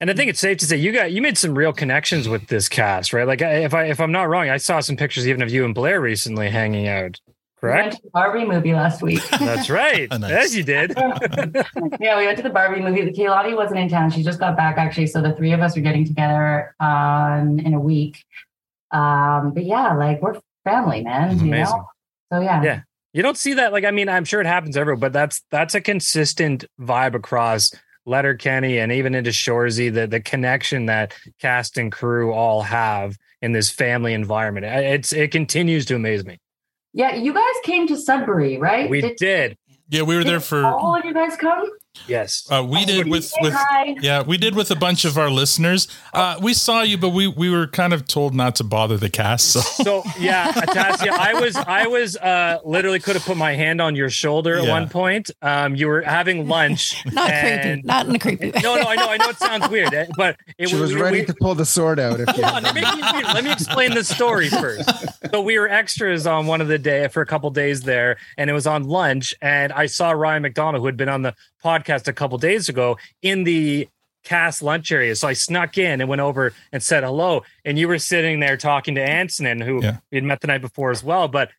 And 0.00 0.10
I 0.10 0.14
think 0.14 0.30
it's 0.30 0.38
safe 0.38 0.58
to 0.58 0.66
say 0.66 0.76
you 0.76 0.92
got 0.92 1.10
you 1.10 1.20
made 1.20 1.36
some 1.36 1.56
real 1.56 1.72
connections 1.72 2.28
with 2.28 2.46
this 2.46 2.68
cast, 2.68 3.12
right? 3.12 3.26
Like 3.26 3.42
if 3.42 3.74
I 3.74 3.84
if 3.86 4.00
I'm 4.00 4.12
not 4.12 4.28
wrong, 4.28 4.48
I 4.48 4.56
saw 4.56 4.80
some 4.80 4.96
pictures 4.96 5.26
even 5.26 5.42
of 5.42 5.50
you 5.50 5.64
and 5.64 5.74
Blair 5.74 6.00
recently 6.00 6.50
hanging 6.50 6.86
out. 6.86 7.20
we 7.60 7.68
went 7.68 7.80
Correct? 7.80 7.96
to 7.96 8.02
the 8.04 8.10
barbie 8.10 8.44
movie 8.44 8.74
last 8.74 9.02
week 9.02 9.20
That's 9.40 9.68
right. 9.68 10.08
Nice. 10.18 10.30
Yes, 10.30 10.54
you 10.54 10.62
did. 10.62 10.92
yeah, 12.00 12.16
we 12.16 12.26
went 12.26 12.36
to 12.36 12.44
the 12.44 12.50
Barbie 12.50 12.80
movie. 12.80 13.04
The 13.04 13.12
Keilani 13.12 13.56
wasn't 13.56 13.80
in 13.80 13.88
town. 13.88 14.10
She 14.10 14.22
just 14.22 14.38
got 14.38 14.56
back 14.56 14.78
actually. 14.78 15.08
So 15.08 15.20
the 15.20 15.34
three 15.34 15.52
of 15.52 15.60
us 15.60 15.76
are 15.76 15.80
getting 15.80 16.04
together 16.04 16.74
um, 16.78 17.58
in 17.58 17.74
a 17.74 17.80
week. 17.80 18.24
Um, 18.92 19.52
but 19.52 19.64
yeah, 19.64 19.94
like 19.94 20.22
we're 20.22 20.38
family, 20.64 21.02
man. 21.02 21.40
You 21.40 21.50
know? 21.50 21.88
So 22.32 22.40
yeah. 22.40 22.62
Yeah. 22.62 22.80
You 23.12 23.22
don't 23.22 23.36
see 23.36 23.54
that. 23.54 23.72
Like, 23.72 23.84
I 23.84 23.90
mean, 23.90 24.08
I'm 24.08 24.24
sure 24.24 24.40
it 24.40 24.46
happens 24.46 24.76
everywhere, 24.76 25.00
but 25.00 25.12
that's 25.12 25.42
that's 25.50 25.74
a 25.74 25.80
consistent 25.80 26.64
vibe 26.80 27.14
across 27.14 27.72
Letterkenny 28.08 28.78
and 28.78 28.90
even 28.90 29.14
into 29.14 29.30
Shoresy, 29.30 29.92
the 29.92 30.06
the 30.06 30.20
connection 30.20 30.86
that 30.86 31.14
cast 31.40 31.78
and 31.78 31.92
crew 31.92 32.32
all 32.32 32.62
have 32.62 33.16
in 33.42 33.52
this 33.52 33.70
family 33.70 34.14
environment. 34.14 34.66
It's 34.66 35.12
it 35.12 35.30
continues 35.30 35.84
to 35.86 35.96
amaze 35.96 36.24
me. 36.24 36.38
Yeah, 36.92 37.14
you 37.14 37.32
guys 37.32 37.54
came 37.64 37.86
to 37.88 37.96
Sudbury, 37.96 38.58
right? 38.58 38.88
We 38.88 39.14
did. 39.14 39.56
Yeah, 39.90 40.02
we 40.02 40.16
were 40.16 40.24
there 40.24 40.40
for 40.40 40.64
all 40.64 40.96
of 40.96 41.04
you 41.04 41.14
guys 41.14 41.36
come? 41.36 41.70
Yes. 42.06 42.46
uh, 42.50 42.64
we 42.64 42.84
did 42.84 43.08
with 43.08 43.32
with 43.40 43.52
hi. 43.54 43.96
yeah 44.00 44.22
we 44.22 44.38
did 44.38 44.54
with 44.54 44.70
a 44.70 44.76
bunch 44.76 45.04
of 45.04 45.18
our 45.18 45.30
listeners. 45.30 45.88
Uh, 46.14 46.38
we 46.40 46.54
saw 46.54 46.82
you, 46.82 46.96
but 46.98 47.10
we 47.10 47.26
we 47.28 47.50
were 47.50 47.66
kind 47.66 47.92
of 47.92 48.06
told 48.06 48.34
not 48.34 48.56
to 48.56 48.64
bother 48.64 48.96
the 48.96 49.10
cast. 49.10 49.50
So 49.52 49.60
So 49.88 50.02
yeah, 50.18 50.52
Tasya, 50.52 51.10
I 51.10 51.34
was 51.40 51.56
I 51.56 51.86
was 51.86 52.16
uh 52.16 52.58
literally 52.64 52.98
could 53.00 53.16
have 53.16 53.24
put 53.24 53.36
my 53.36 53.54
hand 53.54 53.80
on 53.80 53.96
your 53.96 54.10
shoulder 54.10 54.56
at 54.58 54.64
Yeah. 54.64 54.70
one 54.70 54.88
point. 54.88 55.30
Um, 55.42 55.74
you 55.74 55.86
were 55.88 56.02
having 56.02 56.48
lunch. 56.48 57.04
Not 57.12 57.30
creepy. 57.30 57.82
Not 57.84 58.06
in 58.06 58.14
a 58.14 58.18
creepy 58.18 58.50
way. 58.50 58.60
No, 58.62 58.76
no, 58.76 58.82
I 58.88 58.96
know, 58.96 59.08
I 59.08 59.16
know. 59.16 59.28
It 59.30 59.38
sounds 59.38 59.68
weird, 59.68 59.92
eh, 59.94 60.06
but 60.16 60.36
it 60.58 60.68
She 60.68 60.76
was 60.76 60.94
we- 60.94 61.00
ready 61.00 61.20
we- 61.20 61.26
to 61.26 61.34
pull 61.40 61.54
the 61.54 61.64
sword 61.66 61.98
out. 61.98 62.20
If 62.20 62.36
you 62.36 62.44
on, 62.44 62.64
you're 62.64 62.74
making 62.74 62.98
it 62.98 63.12
weird. 63.12 63.24
Let 63.26 63.44
me 63.44 63.52
explain 63.52 63.94
the 63.94 64.04
story 64.04 64.48
first. 64.48 64.88
So 65.30 65.42
we 65.42 65.58
were 65.58 65.68
extras 65.68 66.26
on 66.26 66.46
one 66.46 66.62
of 66.62 66.68
the 66.68 66.78
day 66.78 67.06
for 67.08 67.20
a 67.20 67.26
couple 67.26 67.50
days 67.50 67.82
there, 67.82 68.16
and 68.38 68.48
it 68.48 68.54
was 68.54 68.66
on 68.66 68.84
lunch. 68.84 69.34
And 69.42 69.72
I 69.74 69.84
saw 69.84 70.12
Ryan 70.12 70.40
McDonald, 70.42 70.80
who 70.80 70.86
had 70.86 70.96
been 70.96 71.10
on 71.10 71.20
the 71.20 71.34
podcast 71.62 72.08
a 72.08 72.12
couple 72.12 72.38
days 72.38 72.68
ago, 72.68 72.96
in 73.22 73.44
the 73.44 73.88
cast 74.24 74.62
lunch 74.62 74.92
area. 74.92 75.14
So 75.16 75.28
I 75.28 75.32
snuck 75.32 75.78
in 75.78 76.00
and 76.00 76.08
went 76.08 76.20
over 76.20 76.52
and 76.72 76.82
said 76.82 77.02
hello. 77.04 77.42
And 77.64 77.78
you 77.78 77.88
were 77.88 77.98
sitting 77.98 78.40
there 78.40 78.56
talking 78.56 78.94
to 78.96 79.00
Antonin, 79.02 79.60
who 79.60 79.82
Yeah. 79.82 79.98
we 80.10 80.16
had 80.16 80.24
met 80.24 80.40
the 80.40 80.48
night 80.48 80.60
before 80.60 80.90
as 80.90 81.02
well. 81.02 81.28
But 81.28 81.50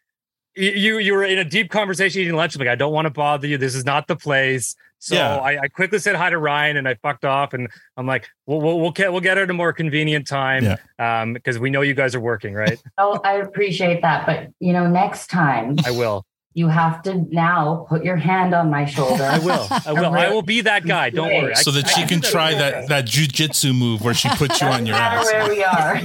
you 0.55 0.71
you 0.71 0.97
you 0.99 1.13
were 1.13 1.23
in 1.23 1.37
a 1.39 1.43
deep 1.45 1.69
conversation 1.71 2.21
eating 2.21 2.35
lunch. 2.35 2.55
I'm 2.55 2.59
like, 2.59 2.67
I 2.67 2.75
don't 2.75 2.91
want 2.93 3.05
to 3.05 3.11
bother 3.11 3.47
you. 3.47 3.57
This 3.57 3.75
is 3.75 3.85
not 3.85 4.07
the 4.07 4.15
place. 4.15 4.75
So 5.01 5.15
Yeah. 5.15 5.37
I, 5.37 5.61
I 5.61 5.67
quickly 5.69 5.99
said 5.99 6.15
hi 6.15 6.29
to 6.29 6.37
Ryan 6.37 6.75
and 6.75 6.87
I 6.87 6.95
fucked 6.95 7.23
off. 7.23 7.53
And 7.53 7.69
I'm 7.95 8.05
like, 8.05 8.27
we'll 8.45 8.59
we'll 8.59 8.79
we'll 8.79 8.91
get 8.91 9.11
we'll 9.11 9.21
get 9.21 9.37
her 9.37 9.43
at 9.43 9.49
a 9.49 9.53
more 9.53 9.71
convenient 9.73 10.27
time. 10.27 10.65
Yeah. 10.99 11.21
Um, 11.21 11.33
because 11.33 11.57
we 11.59 11.69
know 11.69 11.81
you 11.81 11.93
guys 11.93 12.13
are 12.13 12.19
working, 12.19 12.53
right? 12.53 12.77
Oh, 12.97 13.19
I 13.23 13.35
appreciate 13.35 14.01
that. 14.01 14.25
But 14.25 14.49
you 14.59 14.73
know, 14.73 14.85
next 14.87 15.27
time 15.27 15.77
I 15.85 15.91
will. 15.91 16.25
You 16.55 16.67
have 16.67 17.03
to 17.03 17.13
now 17.31 17.85
put 17.87 18.03
your 18.03 18.15
hand 18.17 18.55
on 18.55 18.71
my 18.71 18.85
shoulder. 18.85 19.23
I 19.23 19.37
will. 19.39 19.67
I 19.85 19.91
will. 19.93 20.13
I 20.15 20.29
will 20.29 20.41
be 20.41 20.61
that 20.61 20.85
guy. 20.85 21.11
Don't 21.11 21.27
worry. 21.31 21.55
So 21.55 21.69
that 21.71 21.85
I 21.85 21.89
she 21.91 22.01
do 22.01 22.07
can 22.07 22.21
try 22.21 22.53
that 22.55 22.87
that 22.89 23.05
jujitsu 23.05 23.73
move 23.77 24.01
where 24.01 24.15
she 24.15 24.29
puts 24.35 24.59
you 24.59 24.67
on 24.67 24.85
your 24.87 24.95
no 24.95 24.99
matter 24.99 25.17
ass. 25.19 25.31
where 25.31 25.47
we 25.47 25.63
are. 25.63 25.95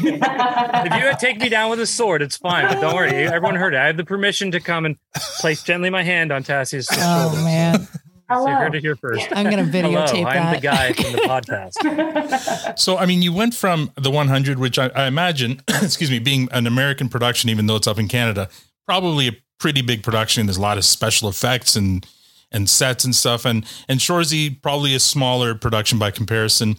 If 0.86 1.02
you 1.02 1.12
take 1.18 1.40
me 1.40 1.48
down 1.48 1.70
with 1.70 1.80
a 1.80 1.86
sword, 1.86 2.20
it's 2.22 2.36
fine. 2.36 2.68
But 2.68 2.80
don't 2.80 2.94
worry. 2.94 3.10
Everyone 3.10 3.54
heard 3.56 3.74
it. 3.74 3.78
I 3.78 3.86
have 3.86 3.96
the 3.96 4.04
permission 4.04 4.50
to 4.52 4.60
come 4.60 4.84
and 4.84 4.96
place 5.40 5.62
gently 5.62 5.88
my 5.90 6.02
hand 6.02 6.30
on 6.30 6.44
Tasya's 6.44 6.88
Oh 6.92 7.30
shoulder. 7.30 7.42
man, 7.42 7.80
So 7.80 7.86
you 7.86 7.90
Hello. 8.28 8.46
heard 8.54 8.74
it 8.74 8.82
here 8.82 8.96
first. 8.96 9.26
I'm 9.32 9.48
gonna 9.50 9.64
videotape 9.64 9.82
Hello, 9.82 10.04
videotape 10.06 10.26
I'm 10.26 10.34
that. 10.34 10.54
the 10.56 10.60
guy 10.60 10.92
from 10.92 11.12
the 11.12 11.18
podcast. 11.20 12.78
So, 12.78 12.96
I 12.98 13.06
mean, 13.06 13.22
you 13.22 13.32
went 13.32 13.54
from 13.54 13.92
the 13.96 14.10
100, 14.10 14.58
which 14.58 14.78
I, 14.78 14.88
I 14.88 15.06
imagine, 15.06 15.62
excuse 15.68 16.10
me, 16.10 16.18
being 16.18 16.48
an 16.52 16.66
American 16.66 17.08
production, 17.08 17.48
even 17.50 17.66
though 17.66 17.76
it's 17.76 17.86
up 17.86 17.98
in 17.98 18.08
Canada, 18.08 18.48
probably 18.86 19.28
a 19.28 19.32
pretty 19.64 19.80
big 19.80 20.02
production. 20.02 20.44
There's 20.44 20.58
a 20.58 20.60
lot 20.60 20.76
of 20.76 20.84
special 20.84 21.26
effects 21.26 21.74
and 21.74 22.06
and 22.52 22.68
sets 22.68 23.02
and 23.02 23.16
stuff, 23.16 23.46
and 23.46 23.64
and 23.88 23.98
Shoresy 23.98 24.60
probably 24.60 24.94
a 24.94 25.00
smaller 25.00 25.54
production 25.54 25.98
by 25.98 26.10
comparison. 26.10 26.76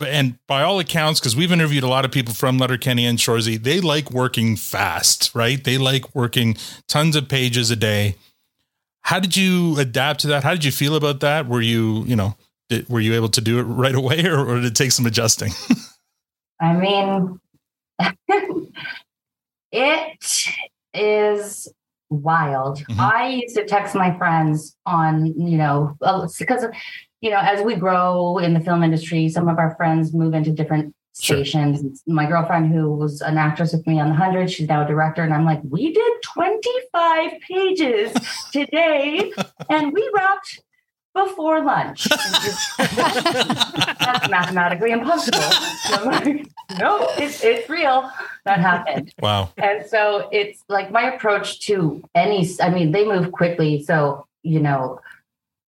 But 0.00 0.08
and 0.08 0.36
by 0.48 0.62
all 0.62 0.80
accounts, 0.80 1.20
because 1.20 1.36
we've 1.36 1.52
interviewed 1.52 1.84
a 1.84 1.88
lot 1.88 2.04
of 2.04 2.10
people 2.10 2.34
from 2.34 2.58
Letterkenny 2.58 3.06
and 3.06 3.16
Shoresy, 3.16 3.62
they 3.62 3.80
like 3.80 4.10
working 4.10 4.56
fast, 4.56 5.36
right? 5.36 5.62
They 5.62 5.78
like 5.78 6.16
working 6.16 6.56
tons 6.88 7.14
of 7.14 7.28
pages 7.28 7.70
a 7.70 7.76
day. 7.76 8.16
How 9.02 9.20
did 9.20 9.36
you 9.36 9.78
adapt 9.78 10.18
to 10.22 10.26
that? 10.26 10.42
How 10.42 10.50
did 10.50 10.64
you 10.64 10.72
feel 10.72 10.96
about 10.96 11.20
that? 11.20 11.46
Were 11.46 11.60
you, 11.60 12.02
you 12.06 12.16
know, 12.16 12.34
did, 12.68 12.88
were 12.88 12.98
you 12.98 13.14
able 13.14 13.28
to 13.28 13.40
do 13.40 13.60
it 13.60 13.62
right 13.62 13.94
away, 13.94 14.26
or, 14.26 14.44
or 14.44 14.56
did 14.56 14.64
it 14.64 14.74
take 14.74 14.90
some 14.90 15.06
adjusting? 15.06 15.52
I 16.60 16.72
mean, 16.72 17.38
it 19.70 20.26
is 20.92 21.68
wild. 22.10 22.78
Mhm. 22.90 22.98
I 23.00 23.28
used 23.28 23.56
to 23.56 23.64
text 23.64 23.94
my 23.94 24.16
friends 24.16 24.76
on, 24.86 25.26
you 25.26 25.58
know, 25.58 25.96
because, 26.38 26.64
you 27.20 27.30
know, 27.30 27.38
as 27.40 27.62
we 27.62 27.74
grow 27.74 28.38
in 28.38 28.54
the 28.54 28.60
film 28.60 28.82
industry, 28.82 29.28
some 29.28 29.48
of 29.48 29.58
our 29.58 29.74
friends 29.76 30.14
move 30.14 30.34
into 30.34 30.52
different 30.52 30.94
Sure. 31.18 31.36
stations. 31.38 32.02
My 32.06 32.26
girlfriend, 32.26 32.70
who 32.74 32.90
was 32.92 33.22
an 33.22 33.38
actress 33.38 33.72
with 33.72 33.86
me 33.86 33.98
on 33.98 34.08
the 34.08 34.14
100, 34.14 34.50
she's 34.50 34.68
now 34.68 34.84
a 34.84 34.86
director. 34.86 35.22
And 35.22 35.32
I'm 35.32 35.46
like, 35.46 35.60
we 35.66 35.90
did 35.90 36.12
25 36.22 37.32
pages 37.40 38.12
today 38.52 39.32
and 39.70 39.92
we 39.94 40.10
wrapped 40.14 40.60
before 41.16 41.64
lunch. 41.64 42.04
That's 42.78 44.28
mathematically 44.28 44.92
impossible. 44.92 45.40
So 45.40 46.04
like, 46.04 46.46
no, 46.78 47.08
it's, 47.18 47.42
it's 47.42 47.68
real. 47.68 48.10
That 48.44 48.60
happened. 48.60 49.12
Wow. 49.20 49.50
And 49.56 49.84
so 49.86 50.28
it's 50.30 50.62
like 50.68 50.90
my 50.90 51.14
approach 51.14 51.60
to 51.66 52.02
any, 52.14 52.48
I 52.60 52.70
mean, 52.70 52.92
they 52.92 53.04
move 53.04 53.32
quickly. 53.32 53.82
So, 53.82 54.26
you 54.42 54.60
know, 54.60 55.00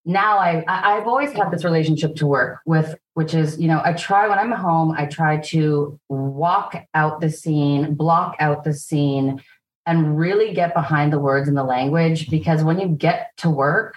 now 0.04 0.38
I, 0.38 0.64
I 0.68 0.96
I've 0.96 1.06
always 1.06 1.32
had 1.32 1.50
this 1.50 1.64
relationship 1.64 2.16
to 2.16 2.26
work 2.26 2.60
with, 2.64 2.94
which 3.14 3.34
is, 3.34 3.60
you 3.60 3.68
know, 3.68 3.80
I 3.84 3.92
try 3.92 4.28
when 4.28 4.38
I'm 4.38 4.52
home, 4.52 4.94
I 4.96 5.06
try 5.06 5.38
to 5.38 5.98
walk 6.08 6.86
out 6.94 7.20
the 7.20 7.30
scene, 7.30 7.94
block 7.94 8.36
out 8.40 8.64
the 8.64 8.72
scene, 8.72 9.42
and 9.84 10.18
really 10.18 10.54
get 10.54 10.74
behind 10.74 11.12
the 11.12 11.18
words 11.18 11.48
and 11.48 11.56
the 11.56 11.64
language. 11.64 12.30
Because 12.30 12.62
when 12.62 12.78
you 12.78 12.88
get 12.88 13.32
to 13.38 13.50
work, 13.50 13.96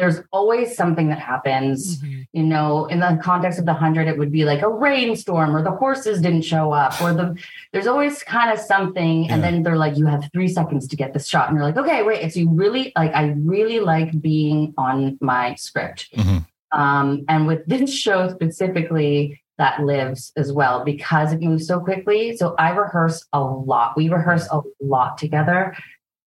there's 0.00 0.20
always 0.32 0.74
something 0.74 1.08
that 1.08 1.18
happens 1.18 2.02
you 2.32 2.42
know 2.42 2.86
in 2.86 2.98
the 3.00 3.18
context 3.22 3.58
of 3.58 3.66
the 3.66 3.72
100 3.72 4.08
it 4.08 4.16
would 4.18 4.32
be 4.32 4.44
like 4.44 4.62
a 4.62 4.68
rainstorm 4.68 5.54
or 5.54 5.62
the 5.62 5.70
horses 5.82 6.20
didn't 6.20 6.42
show 6.42 6.72
up 6.72 6.92
or 7.02 7.12
the 7.12 7.26
there's 7.72 7.86
always 7.86 8.22
kind 8.22 8.50
of 8.50 8.58
something. 8.58 9.30
And 9.30 9.42
then 9.44 9.62
they're 9.62 9.76
like 9.76 9.96
you 9.96 10.06
have 10.06 10.28
three 10.32 10.48
seconds 10.48 10.88
to 10.88 10.96
get 10.96 11.12
this 11.14 11.26
shot. 11.28 11.48
And 11.48 11.56
you're 11.56 11.64
like 11.70 11.76
okay 11.76 12.02
wait 12.02 12.22
and 12.22 12.32
so 12.32 12.40
you 12.40 12.50
really 12.50 12.92
like 12.96 13.12
i 13.14 13.24
really 13.54 13.80
like 13.80 14.10
being 14.20 14.74
on 14.76 15.18
my 15.20 15.54
script. 15.56 16.08
Mhm. 16.16 16.46
um, 16.72 17.24
and 17.28 17.46
with 17.46 17.62
this 17.66 17.92
show 18.04 18.28
specifically 18.28 19.40
that 19.58 19.80
lives 19.82 20.32
as 20.36 20.52
well 20.52 20.84
because 20.84 21.32
it 21.34 21.40
moves 21.42 21.66
so 21.66 21.80
quickly 21.80 22.34
so 22.36 22.54
i 22.58 22.70
rehearse 22.70 23.18
a 23.32 23.40
lot. 23.40 23.96
We 23.96 24.08
rehearse 24.08 24.48
a 24.50 24.60
lot 24.80 25.18
together 25.18 25.76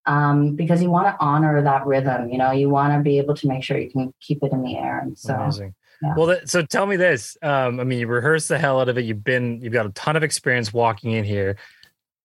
um, 0.05 0.55
because 0.55 0.81
you 0.81 0.89
want 0.89 1.07
to 1.07 1.15
honor 1.19 1.61
that 1.61 1.85
rhythm. 1.85 2.29
You 2.29 2.37
know, 2.37 2.51
you 2.51 2.69
want 2.69 2.93
to 2.93 2.99
be 2.99 3.17
able 3.17 3.35
to 3.35 3.47
make 3.47 3.63
sure 3.63 3.77
you 3.77 3.89
can 3.89 4.13
keep 4.19 4.43
it 4.43 4.51
in 4.51 4.61
the 4.61 4.77
air. 4.77 4.99
And 4.99 5.17
so, 5.17 5.35
Amazing. 5.35 5.75
yeah. 6.01 6.13
Well, 6.15 6.27
that, 6.27 6.49
so 6.49 6.61
tell 6.63 6.85
me 6.85 6.95
this. 6.95 7.37
Um, 7.41 7.79
I 7.79 7.83
mean, 7.83 7.99
you 7.99 8.07
rehearsed 8.07 8.49
the 8.49 8.59
hell 8.59 8.79
out 8.79 8.89
of 8.89 8.97
it. 8.97 9.05
You've 9.05 9.23
been, 9.23 9.61
you've 9.61 9.73
got 9.73 9.85
a 9.85 9.91
ton 9.91 10.15
of 10.15 10.23
experience 10.23 10.73
walking 10.73 11.11
in 11.11 11.23
here. 11.23 11.57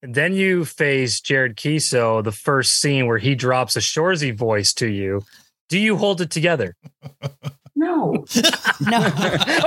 And 0.03 0.15
then 0.15 0.33
you 0.33 0.65
face 0.65 1.21
Jared 1.21 1.57
Keeso, 1.57 2.23
the 2.23 2.33
first 2.33 2.81
scene 2.81 3.07
where 3.07 3.19
he 3.19 3.35
drops 3.35 3.77
a 3.77 3.81
Shoresy 3.81 4.37
voice 4.37 4.73
to 4.75 4.87
you. 4.87 5.23
Do 5.69 5.79
you 5.79 5.97
hold 5.97 6.21
it 6.21 6.31
together? 6.31 6.77
no, 7.79 8.25
No, 8.91 8.99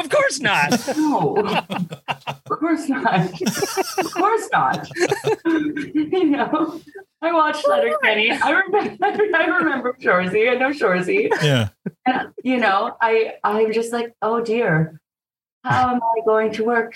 of 0.01 0.09
course 0.09 0.39
not. 0.39 0.70
no, 0.97 1.36
of 1.38 2.49
course 2.59 2.88
not. 2.89 3.41
of 3.99 4.14
course 4.14 4.49
not. 4.51 4.89
you 5.45 6.26
know, 6.26 6.80
I 7.22 7.32
watched 7.32 7.68
Letterkenny. 7.68 8.32
I 8.32 8.49
remember, 8.51 9.05
I 9.38 9.45
remember 9.45 9.93
Shoresy. 10.01 10.49
I 10.51 10.55
know 10.55 10.70
Shoresy. 10.72 11.30
Yeah. 11.41 11.70
And, 12.05 12.30
you 12.43 12.57
know, 12.57 12.95
I, 13.01 13.36
I'm 13.43 13.72
just 13.72 13.91
like, 13.93 14.14
oh 14.22 14.41
dear, 14.41 14.99
how 15.64 15.89
am 15.95 16.01
I 16.03 16.22
going 16.26 16.51
to 16.53 16.64
work 16.66 16.95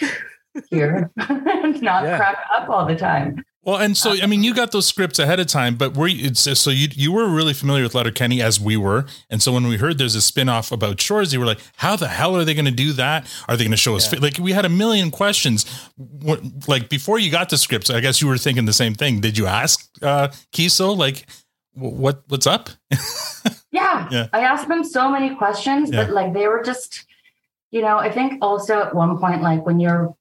here 0.70 1.12
and 1.18 1.82
not 1.82 2.04
Yeah. 2.04 2.18
crack 2.18 2.38
up 2.52 2.70
all 2.70 2.86
the 2.86 2.96
time? 2.96 3.44
Well, 3.66 3.78
and 3.78 3.98
so 3.98 4.12
I 4.22 4.28
mean, 4.28 4.44
you 4.44 4.54
got 4.54 4.72
those 4.72 4.86
scripts 4.86 5.18
ahead 5.18 5.40
of 5.40 5.48
time, 5.48 5.76
but 5.76 5.98
were 5.98 6.08
you, 6.08 6.34
so 6.36 6.70
you 6.70 6.88
you 6.94 7.12
were 7.12 7.28
really 7.28 7.54
familiar 7.54 7.82
with 7.84 7.96
Letterkenny 7.96 8.42
as 8.42 8.60
we 8.60 8.78
were, 8.78 9.06
and 9.30 9.42
so 9.42 9.52
when 9.54 9.66
we 9.68 9.78
heard 9.78 9.98
there's 9.98 10.14
a 10.16 10.22
spin-off 10.22 10.72
about 10.72 10.98
Shoresy, 10.98 11.38
we're 11.40 11.46
like, 11.48 11.60
how 11.78 11.96
the 11.96 12.08
hell 12.08 12.36
are 12.36 12.46
they 12.46 12.54
going 12.54 12.66
to 12.66 12.72
do 12.72 12.94
that? 12.94 13.26
Are 13.50 13.58
they 13.58 13.64
going 13.64 13.72
to 13.72 13.78
show 13.78 13.96
us 13.96 14.14
Yeah. 14.14 14.20
like 14.20 14.38
we 14.38 14.52
had 14.52 14.66
a 14.66 14.70
million 14.70 15.10
questions, 15.10 15.66
like 16.68 16.90
before 16.90 17.18
you 17.18 17.32
got 17.32 17.50
the 17.50 17.58
scripts? 17.58 17.90
I 17.90 18.02
guess 18.02 18.22
you 18.22 18.28
were 18.28 18.38
thinking 18.38 18.66
the 18.66 18.74
same 18.74 18.94
thing. 18.94 19.20
Did 19.20 19.36
you 19.38 19.48
ask 19.48 19.90
uh, 20.02 20.28
Keeso 20.54 20.96
like 20.96 21.26
what 21.74 22.24
what's 22.28 22.48
up? 22.48 22.70
Yeah. 23.72 24.08
Yeah. 24.10 24.28
I 24.32 24.40
asked 24.40 24.68
them 24.70 24.84
so 24.86 25.10
many 25.10 25.36
questions, 25.36 25.90
Yeah. 25.92 26.06
but 26.06 26.14
like 26.14 26.34
they 26.34 26.48
were 26.48 26.64
just, 26.64 27.06
you 27.72 27.82
know, 27.82 27.98
I 27.98 28.10
think 28.10 28.38
also 28.42 28.80
at 28.82 28.96
one 28.96 29.18
point, 29.18 29.42
like 29.42 29.66
when 29.66 29.80
you're, 29.82 30.16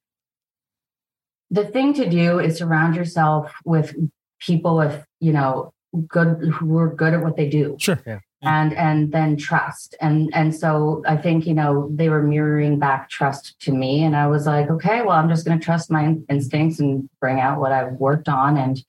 the 1.51 1.65
thing 1.65 1.95
to 1.95 2.09
do 2.09 2.39
is 2.39 2.59
surround 2.59 2.97
yourself 2.97 3.53
with 3.65 3.95
people 4.41 4.77
with, 4.77 5.05
you 5.21 5.33
know, 5.33 5.73
good, 6.09 6.39
who 6.53 6.77
are 6.79 6.93
good 6.93 7.15
at 7.15 7.23
what 7.23 7.37
they 7.37 7.49
do 7.49 7.77
Sure. 7.79 8.01
Yeah. 8.07 8.19
and, 8.43 8.73
and 8.75 9.13
then 9.13 9.37
trust. 9.37 9.95
And, 10.01 10.31
and 10.35 10.55
so 10.55 11.03
I 11.07 11.17
think, 11.17 11.47
you 11.47 11.55
know, 11.55 11.89
they 11.93 12.09
were 12.09 12.23
mirroring 12.23 12.79
back 12.79 13.09
trust 13.09 13.59
to 13.61 13.73
me. 13.73 14.03
And 14.03 14.17
I 14.17 14.27
was 14.27 14.47
like, 14.47 14.71
okay, 14.71 15.03
well, 15.03 15.17
I'm 15.19 15.29
just 15.29 15.47
going 15.47 15.59
to 15.59 15.65
trust 15.65 15.91
my 15.91 16.17
instincts 16.29 16.81
and 16.81 17.09
bring 17.21 17.41
out 17.41 17.61
what 17.61 17.73
I've 17.73 17.93
worked 17.95 18.29
on. 18.29 18.57
And, 18.57 18.85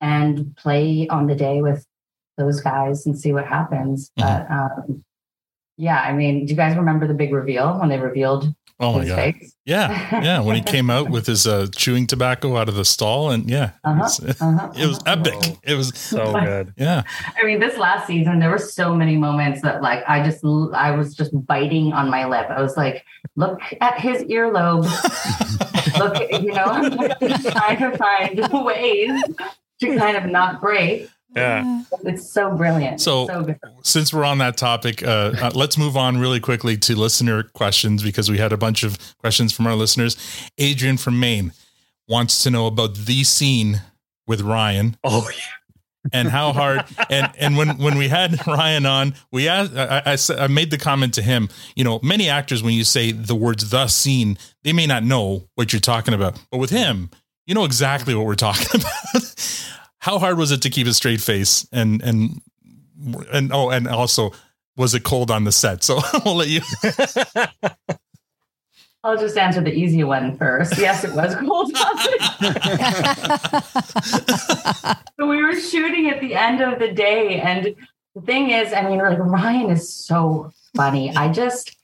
and 0.00 0.56
play 0.56 1.06
on 1.08 1.26
the 1.26 1.34
day 1.34 1.60
with 1.60 1.86
those 2.38 2.60
guys 2.60 3.06
and 3.06 3.18
see 3.18 3.32
what 3.32 3.46
happens. 3.46 4.10
Mm-hmm. 4.18 4.28
But 4.28 4.50
um, 4.50 5.04
yeah, 5.76 6.00
I 6.00 6.12
mean, 6.12 6.46
do 6.46 6.50
you 6.50 6.56
guys 6.56 6.76
remember 6.76 7.06
the 7.06 7.14
big 7.14 7.32
reveal 7.32 7.78
when 7.78 7.88
they 7.88 7.98
revealed 7.98 8.52
Oh 8.80 8.98
my 8.98 9.04
god. 9.04 9.16
face? 9.16 9.54
Yeah, 9.66 10.22
yeah. 10.22 10.40
When 10.40 10.56
he 10.56 10.62
came 10.62 10.88
out 10.90 11.10
with 11.10 11.26
his 11.26 11.46
uh, 11.46 11.66
chewing 11.76 12.06
tobacco 12.06 12.56
out 12.56 12.68
of 12.68 12.74
the 12.74 12.84
stall, 12.84 13.30
and 13.30 13.48
yeah, 13.48 13.72
Uh-huh, 13.84 14.04
it's- 14.24 14.40
uh-huh, 14.42 14.72
it 14.76 14.86
was 14.86 14.98
uh-huh. 15.00 15.16
epic. 15.20 15.58
It 15.62 15.74
was 15.74 15.94
So 15.96 16.32
good. 16.32 16.72
yeah. 16.76 17.02
I 17.40 17.44
mean, 17.44 17.60
this 17.60 17.76
last 17.76 18.06
season, 18.06 18.38
there 18.40 18.50
were 18.50 18.58
so 18.58 18.94
many 18.96 19.16
moments 19.16 19.60
that, 19.62 19.82
like, 19.82 20.02
I 20.08 20.24
just, 20.24 20.42
I 20.74 20.90
was 20.92 21.14
just 21.14 21.30
biting 21.46 21.92
on 21.92 22.10
my 22.10 22.24
lip. 22.26 22.46
I 22.48 22.62
was 22.62 22.76
like, 22.76 23.04
look 23.36 23.60
at 23.80 24.00
his 24.00 24.22
earlobe. 24.24 24.84
look, 25.98 26.42
you 26.42 26.52
know, 26.52 26.64
I'm 26.64 26.90
trying 27.52 27.78
to 27.78 27.96
find 27.98 28.64
ways 28.64 29.22
to 29.80 29.96
kind 29.98 30.16
of 30.16 30.24
not 30.26 30.60
break. 30.60 31.08
Yeah. 31.34 31.82
It's 32.04 32.30
so 32.32 32.56
brilliant. 32.56 33.00
So- 33.00 33.26
so. 33.26 33.54
Since 33.82 34.12
we're 34.12 34.24
on 34.24 34.38
that 34.38 34.56
topic, 34.56 35.02
uh, 35.02 35.32
uh, 35.40 35.50
let's 35.54 35.78
move 35.78 35.96
on 35.96 36.18
really 36.18 36.40
quickly 36.40 36.76
to 36.78 36.96
listener 36.96 37.42
questions 37.44 38.02
because 38.02 38.30
we 38.30 38.38
had 38.38 38.52
a 38.52 38.56
bunch 38.56 38.82
of 38.82 38.98
questions 39.18 39.52
from 39.52 39.66
our 39.66 39.74
listeners. 39.74 40.16
Adrian 40.58 40.96
from 40.96 41.18
Maine 41.20 41.52
wants 42.08 42.42
to 42.42 42.50
know 42.50 42.66
about 42.66 42.94
the 42.94 43.22
scene 43.24 43.80
with 44.26 44.40
Ryan. 44.40 44.96
Oh 45.04 45.28
yeah. 45.30 45.40
and 46.14 46.28
how 46.28 46.52
hard 46.52 46.82
and 47.10 47.30
and 47.38 47.56
when 47.58 47.76
when 47.78 47.98
we 47.98 48.08
had 48.08 48.44
Ryan 48.46 48.86
on, 48.86 49.14
we 49.30 49.48
asked, 49.48 49.74
I, 49.76 50.02
I 50.06 50.16
said 50.16 50.38
I 50.40 50.46
made 50.46 50.70
the 50.70 50.78
comment 50.78 51.14
to 51.14 51.22
him. 51.22 51.48
You 51.76 51.84
know, 51.84 52.00
many 52.02 52.28
actors 52.28 52.62
when 52.62 52.72
you 52.74 52.84
say 52.84 53.12
the 53.12 53.34
words 53.34 53.68
"the 53.70 53.86
scene," 53.86 54.38
they 54.64 54.72
may 54.72 54.86
not 54.86 55.04
know 55.04 55.44
what 55.56 55.72
you're 55.72 55.80
talking 55.80 56.14
about, 56.14 56.40
but 56.50 56.56
with 56.58 56.70
him, 56.70 57.10
you 57.46 57.54
know 57.54 57.64
exactly 57.64 58.14
what 58.14 58.24
we're 58.26 58.34
talking 58.34 58.66
about. 58.80 58.92
How 60.00 60.18
hard 60.18 60.36
was 60.36 60.50
it 60.50 60.62
to 60.62 60.70
keep 60.70 60.86
a 60.86 60.94
straight 60.94 61.20
face 61.20 61.66
and 61.72 62.02
and 62.02 62.40
and 63.32 63.52
oh, 63.52 63.70
and 63.70 63.88
also 63.88 64.32
was 64.76 64.94
it 64.94 65.04
cold 65.04 65.30
on 65.30 65.44
the 65.44 65.52
set? 65.52 65.84
So 65.84 66.00
I'll 66.24 66.36
let 66.36 66.48
you. 66.48 66.62
I'll 69.02 69.16
just 69.16 69.38
answer 69.38 69.62
the 69.62 69.72
easy 69.72 70.04
one 70.04 70.36
first. 70.36 70.76
Yes, 70.76 71.04
it 71.04 71.14
was 71.14 71.34
cold. 71.36 71.74
so 75.18 75.26
we 75.26 75.42
were 75.42 75.58
shooting 75.58 76.10
at 76.10 76.20
the 76.20 76.34
end 76.34 76.60
of 76.60 76.78
the 76.78 76.92
day, 76.92 77.40
and 77.40 77.74
the 78.14 78.20
thing 78.20 78.50
is, 78.50 78.74
I 78.74 78.82
mean, 78.82 78.98
like 78.98 79.18
Ryan 79.18 79.70
is 79.70 79.88
so 79.88 80.52
funny. 80.76 81.16
I 81.16 81.32
just 81.32 81.74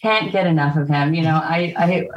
can't 0.00 0.32
get 0.32 0.46
enough 0.46 0.76
of 0.76 0.88
him. 0.88 1.12
You 1.12 1.20
know, 1.22 1.34
I, 1.34 1.74
I, 1.76 2.08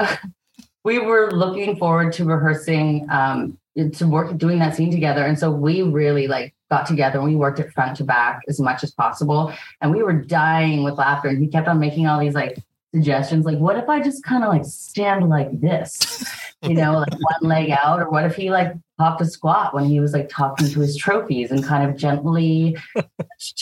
we 0.85 0.99
were 0.99 1.29
looking 1.31 1.75
forward 1.75 2.13
to 2.13 2.23
rehearsing, 2.23 3.07
um, 3.09 3.57
to 3.77 4.07
work 4.07 4.37
doing 4.37 4.59
that 4.59 4.75
scene 4.75 4.91
together, 4.91 5.23
and 5.25 5.37
so 5.37 5.49
we 5.51 5.81
really 5.81 6.27
like 6.27 6.53
got 6.69 6.85
together 6.85 7.19
and 7.19 7.27
we 7.27 7.35
worked 7.35 7.59
it 7.59 7.71
front 7.73 7.97
to 7.97 8.03
back 8.03 8.41
as 8.47 8.59
much 8.59 8.83
as 8.83 8.91
possible, 8.91 9.53
and 9.81 9.91
we 9.91 10.03
were 10.03 10.13
dying 10.13 10.83
with 10.83 10.95
laughter. 10.95 11.29
And 11.29 11.41
he 11.41 11.47
kept 11.47 11.67
on 11.67 11.79
making 11.79 12.07
all 12.07 12.19
these 12.19 12.35
like 12.35 12.57
suggestions, 12.93 13.45
like, 13.45 13.57
what 13.57 13.77
if 13.77 13.87
I 13.89 14.01
just 14.01 14.23
kind 14.23 14.43
of 14.43 14.49
like 14.49 14.65
stand 14.65 15.29
like 15.29 15.59
this? 15.61 16.25
you 16.61 16.75
know, 16.75 16.99
like 16.99 17.11
one 17.13 17.49
leg 17.49 17.71
out, 17.71 17.99
or 17.99 18.09
what 18.09 18.25
if 18.25 18.35
he 18.35 18.51
like 18.51 18.73
popped 18.97 19.19
a 19.21 19.25
squat 19.25 19.73
when 19.73 19.85
he 19.85 19.99
was 19.99 20.13
like 20.13 20.29
talking 20.29 20.67
to 20.69 20.79
his 20.79 20.95
trophies 20.95 21.49
and 21.49 21.63
kind 21.63 21.89
of 21.89 21.97
gently 21.97 22.77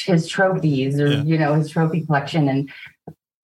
his 0.04 0.28
trophies 0.28 1.00
or 1.00 1.08
Yeah. 1.08 1.24
you 1.24 1.38
know 1.38 1.54
his 1.54 1.70
trophy 1.70 2.06
collection 2.06 2.50
and 2.50 2.70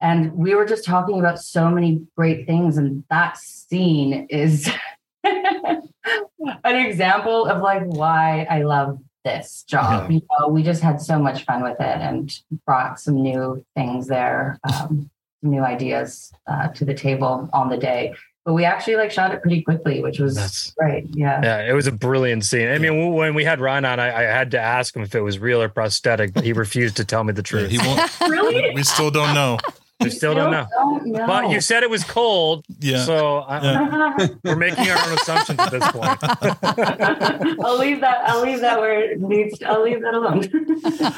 and 0.02 0.34
we 0.34 0.56
were 0.56 0.66
just 0.66 0.84
talking 0.84 1.20
about 1.20 1.40
so 1.40 1.70
many 1.70 2.02
great 2.18 2.46
things 2.46 2.78
and 2.78 3.06
that 3.10 3.38
scene 3.38 4.28
is 4.30 4.70
an 6.64 6.76
example 6.76 7.46
of 7.46 7.62
like 7.62 7.84
why 7.86 8.46
I 8.50 8.64
love 8.64 9.00
this 9.24 9.64
job. 9.68 10.12
You 10.12 10.22
know, 10.40 10.48
we 10.50 10.64
just 10.64 10.82
had 10.82 11.02
so 11.02 11.18
much 11.20 11.46
fun 11.46 11.64
with 11.64 11.80
it 11.80 11.98
and 12.02 12.32
brought 12.66 13.00
some 13.00 13.22
new 13.22 13.66
things 13.76 14.08
there, 14.08 14.60
um, 14.72 15.10
new 15.42 15.64
ideas 15.64 16.32
uh, 16.48 16.68
to 16.70 16.86
the 16.86 16.94
table 16.94 17.50
on 17.52 17.70
the 17.70 17.78
day. 17.78 18.14
But 18.46 18.54
we 18.54 18.64
actually 18.64 18.98
like 18.98 19.10
shot 19.10 19.34
it 19.34 19.42
pretty 19.42 19.64
quickly, 19.64 20.04
which 20.04 20.20
was 20.20 20.36
That's- 20.36 20.72
great. 20.78 21.08
Yeah. 21.16 21.42
Yeah, 21.42 21.68
it 21.68 21.74
was 21.74 21.88
a 21.88 21.92
brilliant 21.92 22.46
scene. 22.46 22.68
I 22.68 22.78
mean, 22.78 23.14
when 23.16 23.34
we 23.34 23.44
had 23.44 23.60
Ryan 23.60 23.86
on, 23.86 24.00
I, 24.00 24.16
I 24.16 24.22
had 24.22 24.52
to 24.52 24.60
ask 24.60 24.96
him 24.96 25.02
if 25.02 25.16
it 25.16 25.22
was 25.22 25.40
real 25.40 25.60
or 25.60 25.70
prosthetic, 25.70 26.32
but 26.32 26.44
he 26.44 26.54
refused 26.54 26.98
to 26.98 27.06
tell 27.06 27.24
me 27.24 27.34
the 27.34 27.42
truth. 27.42 27.72
He 27.72 27.80
won't. 27.80 28.02
Really? 28.30 28.76
We 28.76 28.84
still 28.84 29.10
don't 29.10 29.34
know. 29.34 29.58
We 30.02 30.10
still 30.10 30.36
don't 30.36 30.52
know. 30.52 30.68
Don't 30.72 31.06
know. 31.08 31.26
But 31.26 31.50
you 31.52 31.62
said 31.62 31.82
it 31.84 31.90
was 31.90 32.04
cold, 32.04 32.66
Yeah. 32.80 33.06
so 33.06 33.38
I, 33.38 33.62
Yeah. 33.64 34.28
we're 34.44 34.56
making 34.58 34.90
our 34.90 34.98
own 35.08 35.14
assumptions 35.14 35.60
at 35.60 35.72
this 35.72 35.88
point. 35.92 36.20
I'll 37.64 37.78
leave 37.78 38.02
that. 38.02 38.18
I'll 38.28 38.42
leave 38.42 38.60
that 38.62 38.80
where 38.80 39.12
it 39.12 39.20
needs. 39.22 39.58
To, 39.60 39.70
I'll 39.70 39.84
leave 39.84 40.02
that 40.02 40.14
alone. 40.14 40.50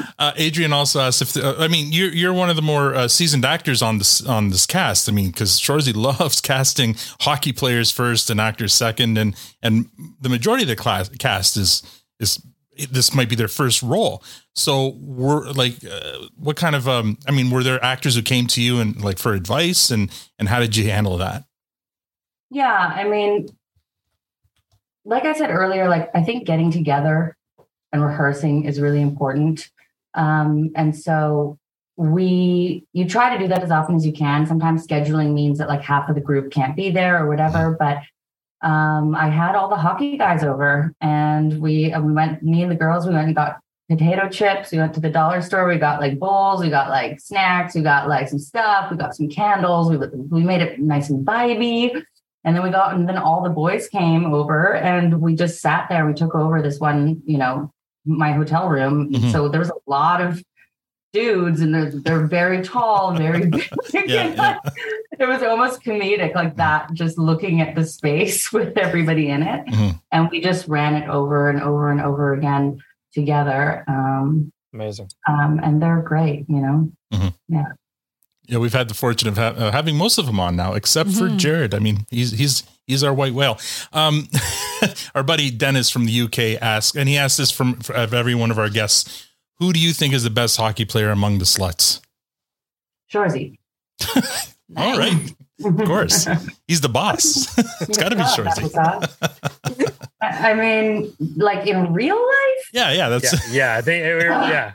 Uh, 0.20 0.32
Adrian 0.36 0.74
also 0.74 1.00
asked 1.00 1.22
if 1.22 1.38
uh, 1.38 1.56
I 1.60 1.68
mean 1.68 1.92
you're 1.92 2.10
you're 2.12 2.34
one 2.34 2.50
of 2.50 2.56
the 2.56 2.62
more 2.62 2.96
uh, 2.96 3.08
seasoned 3.08 3.46
actors 3.46 3.82
on 3.84 4.00
this 4.00 4.26
on 4.26 4.50
this 4.50 4.66
cast. 4.66 5.08
I 5.08 5.12
mean 5.12 5.28
because 5.28 5.60
Shoresy 5.60 5.96
loves 5.96 6.42
casting 6.52 6.96
hockey 7.22 7.54
players 7.54 7.92
first 7.92 8.30
and 8.30 8.42
actors 8.42 8.74
second, 8.74 9.18
and 9.18 9.36
and 9.62 9.90
the 10.20 10.30
majority 10.30 10.64
of 10.64 10.70
the 10.70 10.76
class 10.76 11.10
cast 11.10 11.56
is 11.58 11.84
is 12.20 12.42
this 12.92 13.14
might 13.14 13.30
be 13.30 13.36
their 13.36 13.48
first 13.48 13.82
role. 13.82 14.24
So 14.56 14.96
we're 15.00 15.50
like, 15.52 15.76
uh, 15.86 16.28
what 16.36 16.56
kind 16.56 16.76
of 16.76 16.88
um? 16.88 17.18
I 17.28 17.32
mean, 17.32 17.50
were 17.52 17.64
there 17.64 17.84
actors 17.84 18.16
who 18.16 18.22
came 18.22 18.48
to 18.48 18.62
you 18.62 18.80
and 18.80 19.02
like 19.04 19.18
for 19.18 19.34
advice, 19.34 19.90
and 19.92 20.12
and 20.40 20.50
how 20.50 20.60
did 20.60 20.76
you 20.76 20.90
handle 20.90 21.18
that? 21.18 21.46
Yeah, 22.50 22.94
I 22.96 23.04
mean, 23.04 23.48
like 25.06 25.26
I 25.26 25.34
said 25.34 25.50
earlier, 25.50 25.90
like 25.90 26.10
I 26.14 26.24
think 26.24 26.46
getting 26.46 26.72
together 26.72 27.36
and 27.92 28.04
rehearsing 28.04 28.66
is 28.66 28.80
really 28.80 29.02
important. 29.02 29.70
Um, 30.14 30.72
and 30.76 30.96
so 30.96 31.58
we 31.96 32.86
you 32.94 33.08
try 33.08 33.36
to 33.36 33.40
do 33.40 33.48
that 33.48 33.64
as 33.64 33.72
often 33.72 33.96
as 33.96 34.06
you 34.06 34.14
can. 34.14 34.46
Sometimes 34.46 34.86
scheduling 34.86 35.34
means 35.34 35.58
that 35.58 35.68
like 35.68 35.82
half 35.82 36.10
of 36.10 36.16
the 36.16 36.22
group 36.22 36.52
can't 36.52 36.76
be 36.76 36.92
there 36.92 37.24
or 37.24 37.28
whatever, 37.28 37.76
but 37.78 37.98
um, 38.62 39.16
I 39.16 39.30
had 39.30 39.56
all 39.56 39.70
the 39.70 39.76
hockey 39.76 40.18
guys 40.18 40.44
over 40.44 40.94
and 41.02 41.60
we 41.62 41.94
uh, 41.94 42.02
we 42.02 42.12
went 42.14 42.42
me 42.44 42.62
and 42.64 42.72
the 42.72 42.76
girls 42.76 43.06
we 43.08 43.14
went 43.14 43.28
and 43.28 43.36
got 43.36 43.60
potato 43.90 44.28
chips. 44.30 44.72
We 44.72 44.80
went 44.80 44.94
to 44.96 45.00
the 45.00 45.10
dollar 45.10 45.42
store. 45.42 45.68
We 45.68 45.78
got 45.78 46.02
like 46.02 46.20
bowls. 46.20 46.62
We 46.62 46.70
got 46.70 46.90
like 46.90 47.20
snacks. 47.20 47.76
We 47.76 47.82
got 47.82 48.08
like 48.10 48.28
some 48.28 48.40
stuff. 48.40 48.92
We 48.92 48.98
got 48.98 49.16
some 49.16 49.30
candles. 49.30 49.90
We 49.90 49.98
we 49.98 50.44
made 50.44 50.62
it 50.62 50.80
nice 50.80 51.10
and 51.10 51.26
vibey. 51.26 52.02
And 52.44 52.56
then 52.56 52.64
we 52.64 52.70
got, 52.70 52.96
and 52.96 53.10
then 53.10 53.18
all 53.18 53.44
the 53.44 53.50
boys 53.50 53.90
came 53.90 54.34
over 54.34 54.74
and 54.76 55.20
we 55.20 55.36
just 55.36 55.60
sat 55.60 55.88
there. 55.90 56.06
We 56.06 56.14
took 56.14 56.34
over 56.34 56.62
this 56.62 56.80
one, 56.80 57.22
you 57.26 57.38
know, 57.38 57.74
my 58.06 58.32
hotel 58.32 58.70
room. 58.70 59.12
Mhm. 59.12 59.32
So 59.34 59.50
there 59.50 59.60
was 59.60 59.70
a 59.70 59.90
lot 59.90 60.22
of 60.22 60.42
dudes 61.18 61.62
and 61.62 61.74
they're, 61.74 61.92
they're 61.92 62.26
very 62.28 62.62
tall, 62.62 63.14
very 63.16 63.46
big. 63.50 63.68
Yeah, 63.94 64.04
yeah. 64.06 64.60
It 65.20 65.28
was 65.28 65.42
almost 65.42 65.82
comedic 65.82 66.36
like 66.36 66.58
that, 66.58 66.94
just 66.94 67.18
looking 67.18 67.60
at 67.60 67.74
the 67.74 67.84
space 67.86 68.52
with 68.54 68.78
everybody 68.78 69.30
in 69.30 69.42
it. 69.42 69.66
Mhm. 69.66 70.00
And 70.12 70.30
we 70.30 70.42
just 70.42 70.68
ran 70.68 70.94
it 70.94 71.10
over 71.10 71.50
and 71.50 71.60
over 71.60 71.90
and 71.90 72.00
over 72.00 72.34
again 72.36 72.78
together. 73.14 73.84
Um, 73.88 74.52
Amazing. 74.76 75.10
um, 75.28 75.60
and 75.64 75.82
they're 75.82 76.04
great, 76.04 76.46
you 76.48 76.62
know. 76.62 76.92
Yeah, 77.50 77.64
Yeah, 78.48 78.60
we've 78.60 78.74
had 78.76 78.90
the 78.90 78.94
fortune 78.94 79.28
of 79.28 79.38
ha- 79.38 79.56
uh, 79.58 79.72
having 79.72 79.98
most 79.98 80.20
of 80.20 80.28
them 80.28 80.40
on 80.40 80.56
now, 80.56 80.74
except 80.74 81.10
for 81.12 81.30
Mhm. 81.30 81.38
Jared. 81.40 81.74
I 81.74 81.80
mean, 81.80 82.06
he's 82.12 82.32
he's 82.32 82.64
he's 82.86 83.04
our 83.04 83.14
white 83.14 83.34
whale. 83.34 83.58
Um, 83.94 84.28
our 85.16 85.24
buddy 85.24 85.50
Dennis 85.50 85.90
from 85.90 86.06
the 86.06 86.22
UK 86.22 86.62
asked, 86.62 86.96
and 86.96 87.10
he 87.10 87.18
asked 87.18 87.40
this 87.40 87.50
from 87.50 87.80
of 87.96 88.14
every 88.14 88.36
one 88.36 88.52
of 88.52 88.60
our 88.60 88.70
guests: 88.70 89.27
Who 89.60 89.74
do 89.74 89.80
you 89.80 89.94
think 89.94 90.14
is 90.14 90.24
the 90.24 90.30
best 90.30 90.58
hockey 90.58 90.86
player 90.86 91.10
among 91.10 91.40
the 91.40 91.46
sluts? 91.46 92.02
Shoresy. 93.12 93.58
All 94.76 94.98
right, 94.98 95.34
of 95.64 95.78
course, 95.86 96.28
he's 96.68 96.82
the 96.82 96.90
boss. 96.90 97.58
it's 97.82 97.98
got 97.98 98.10
to 98.10 98.16
be 98.16 98.22
Yeah, 98.22 98.28
Shoresy. 98.36 98.72
that's. 98.72 99.98
I 100.22 100.52
I 100.52 100.54
mean, 100.54 101.14
like 101.38 101.66
in 101.68 101.94
real 101.94 102.18
life, 102.18 102.70
Yeah, 102.74 102.92
yeah, 102.92 103.10
that's. 103.10 103.32
Yeah, 103.50 103.54
yeah. 103.54 103.82
They, 103.82 104.14
we 104.16 104.24
yeah. 104.24 104.74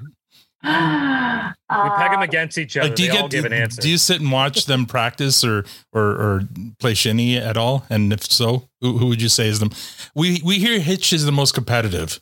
We 0.64 1.90
peg 1.90 2.10
them 2.12 2.22
against 2.22 2.56
each 2.58 2.76
other. 2.76 2.88
Like, 2.88 2.96
do 2.96 3.02
you 3.02 3.12
they 3.12 3.18
all 3.18 3.28
get 3.28 3.42
give 3.42 3.42
do, 3.42 3.54
an 3.54 3.62
answer. 3.62 3.82
do 3.82 3.90
you 3.90 3.98
sit 3.98 4.20
and 4.20 4.30
watch 4.30 4.66
them 4.66 4.86
practice 4.86 5.44
or 5.44 5.64
or 5.92 6.02
or 6.02 6.42
play 6.78 6.94
shinny 6.94 7.36
at 7.36 7.56
all? 7.56 7.84
And 7.90 8.12
if 8.12 8.24
so, 8.24 8.68
who, 8.80 8.98
who 8.98 9.06
would 9.06 9.20
you 9.20 9.28
say 9.28 9.48
is 9.48 9.58
them? 9.58 9.70
We 10.14 10.40
we 10.44 10.58
hear 10.58 10.78
Hitch 10.80 11.12
is 11.12 11.24
the 11.24 11.32
most 11.32 11.52
competitive. 11.54 12.20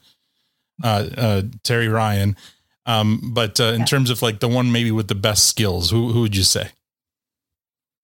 Uh, 0.83 1.09
uh, 1.17 1.43
Terry 1.63 1.89
Ryan, 1.89 2.37
um, 2.87 3.33
but 3.35 3.61
uh, 3.61 3.65
in 3.75 3.81
Yeah. 3.81 3.87
terms 3.87 4.11
of 4.11 4.23
like 4.23 4.41
the 4.41 4.49
one 4.49 4.73
maybe 4.73 4.91
with 4.91 5.09
the 5.09 5.15
best 5.15 5.47
skills, 5.49 5.91
who 5.91 6.13
who 6.13 6.23
would 6.23 6.37
you 6.37 6.43
say? 6.45 6.71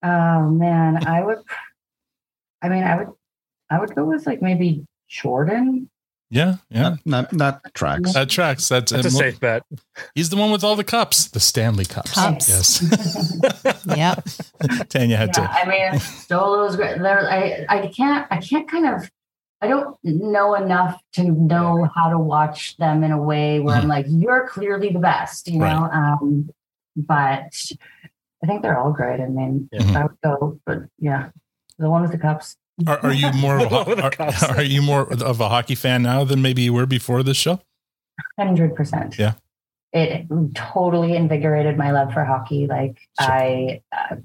Oh 0.02 0.48
man, 0.50 1.06
I 1.06 1.22
would. 1.24 1.38
I 2.62 2.68
mean, 2.68 2.84
I 2.84 2.96
would. 2.96 3.08
I 3.70 3.80
would 3.80 3.94
go 3.94 4.04
with 4.04 4.26
like 4.26 4.42
maybe 4.42 4.86
Jordan. 5.08 5.88
Yeah, 6.28 6.56
yeah, 6.70 6.96
Not 7.04 7.32
not 7.32 7.62
tracks. 7.72 8.12
that 8.14 8.28
tracks. 8.28 8.68
That's, 8.68 8.90
That's 8.90 9.06
a 9.06 9.10
safe 9.12 9.38
bet. 9.38 9.62
He's 10.16 10.28
the 10.28 10.36
one 10.36 10.50
with 10.50 10.64
all 10.64 10.74
the 10.74 10.82
cups, 10.82 11.28
the 11.28 11.38
Stanley 11.38 11.84
cups. 11.84 12.14
Cups. 12.14 12.48
Yes, 12.48 13.84
Yep. 13.96 14.24
Tanya 14.88 15.16
had 15.16 15.28
Yeah, 15.36 15.46
to. 15.46 15.50
I 15.52 15.64
mean, 15.68 16.00
Stolo's 16.00 16.74
great. 16.74 16.98
There, 16.98 17.30
I, 17.30 17.64
I 17.68 17.86
can't, 17.86 18.26
I 18.30 18.38
can't 18.38 18.68
kind 18.68 18.86
of 18.86 19.08
I 19.60 19.68
don't 19.68 19.96
know 20.04 20.54
enough 20.54 21.00
to 21.14 21.24
know 21.24 21.88
how 21.94 22.10
to 22.10 22.18
watch 22.18 22.76
them 22.76 23.02
in 23.02 23.10
a 23.10 23.20
way 23.20 23.58
where 23.60 23.74
I'm 23.76 23.88
like, 23.88 24.06
you're 24.08 24.46
clearly 24.48 24.90
the 24.90 24.98
best, 24.98 25.48
you 25.48 25.58
know. 25.58 25.88
Um, 25.92 26.50
but 26.94 27.54
I 28.42 28.46
think 28.46 28.62
they're 28.62 28.78
all 28.78 28.92
great. 28.92 29.20
I 29.20 29.26
mean, 29.26 29.68
Yeah. 29.72 29.98
I 29.98 30.02
would 30.04 30.16
go, 30.22 30.60
but 30.66 30.78
yeah, 30.98 31.30
the 31.78 31.88
one 31.88 32.02
with 32.02 32.12
the 32.12 32.18
cups. 32.18 32.56
Are, 32.86 32.98
are 33.02 33.12
you 33.14 33.32
more 33.32 33.58
of 33.58 33.72
a, 33.72 33.84
With 33.88 33.96
the 33.96 34.02
ho- 34.02 34.10
cups. 34.10 34.42
are, 34.42 34.56
are 34.56 34.62
you 34.62 34.82
more 34.82 35.10
of 35.10 35.40
a 35.40 35.48
hockey 35.48 35.74
fan 35.74 36.02
now 36.02 36.24
than 36.24 36.42
maybe 36.42 36.60
you 36.62 36.74
were 36.74 36.84
before 36.86 37.22
this 37.22 37.38
show? 37.38 37.60
Hundred 38.38 38.74
percent. 38.76 39.18
Yeah. 39.18 39.34
It 39.94 40.26
totally 40.54 41.16
invigorated 41.16 41.78
my 41.78 41.92
love 41.92 42.12
for 42.12 42.22
hockey. 42.24 42.66
Like 42.66 42.98
Sure. 43.18 43.30
I 43.32 43.80
uh, 43.96 44.16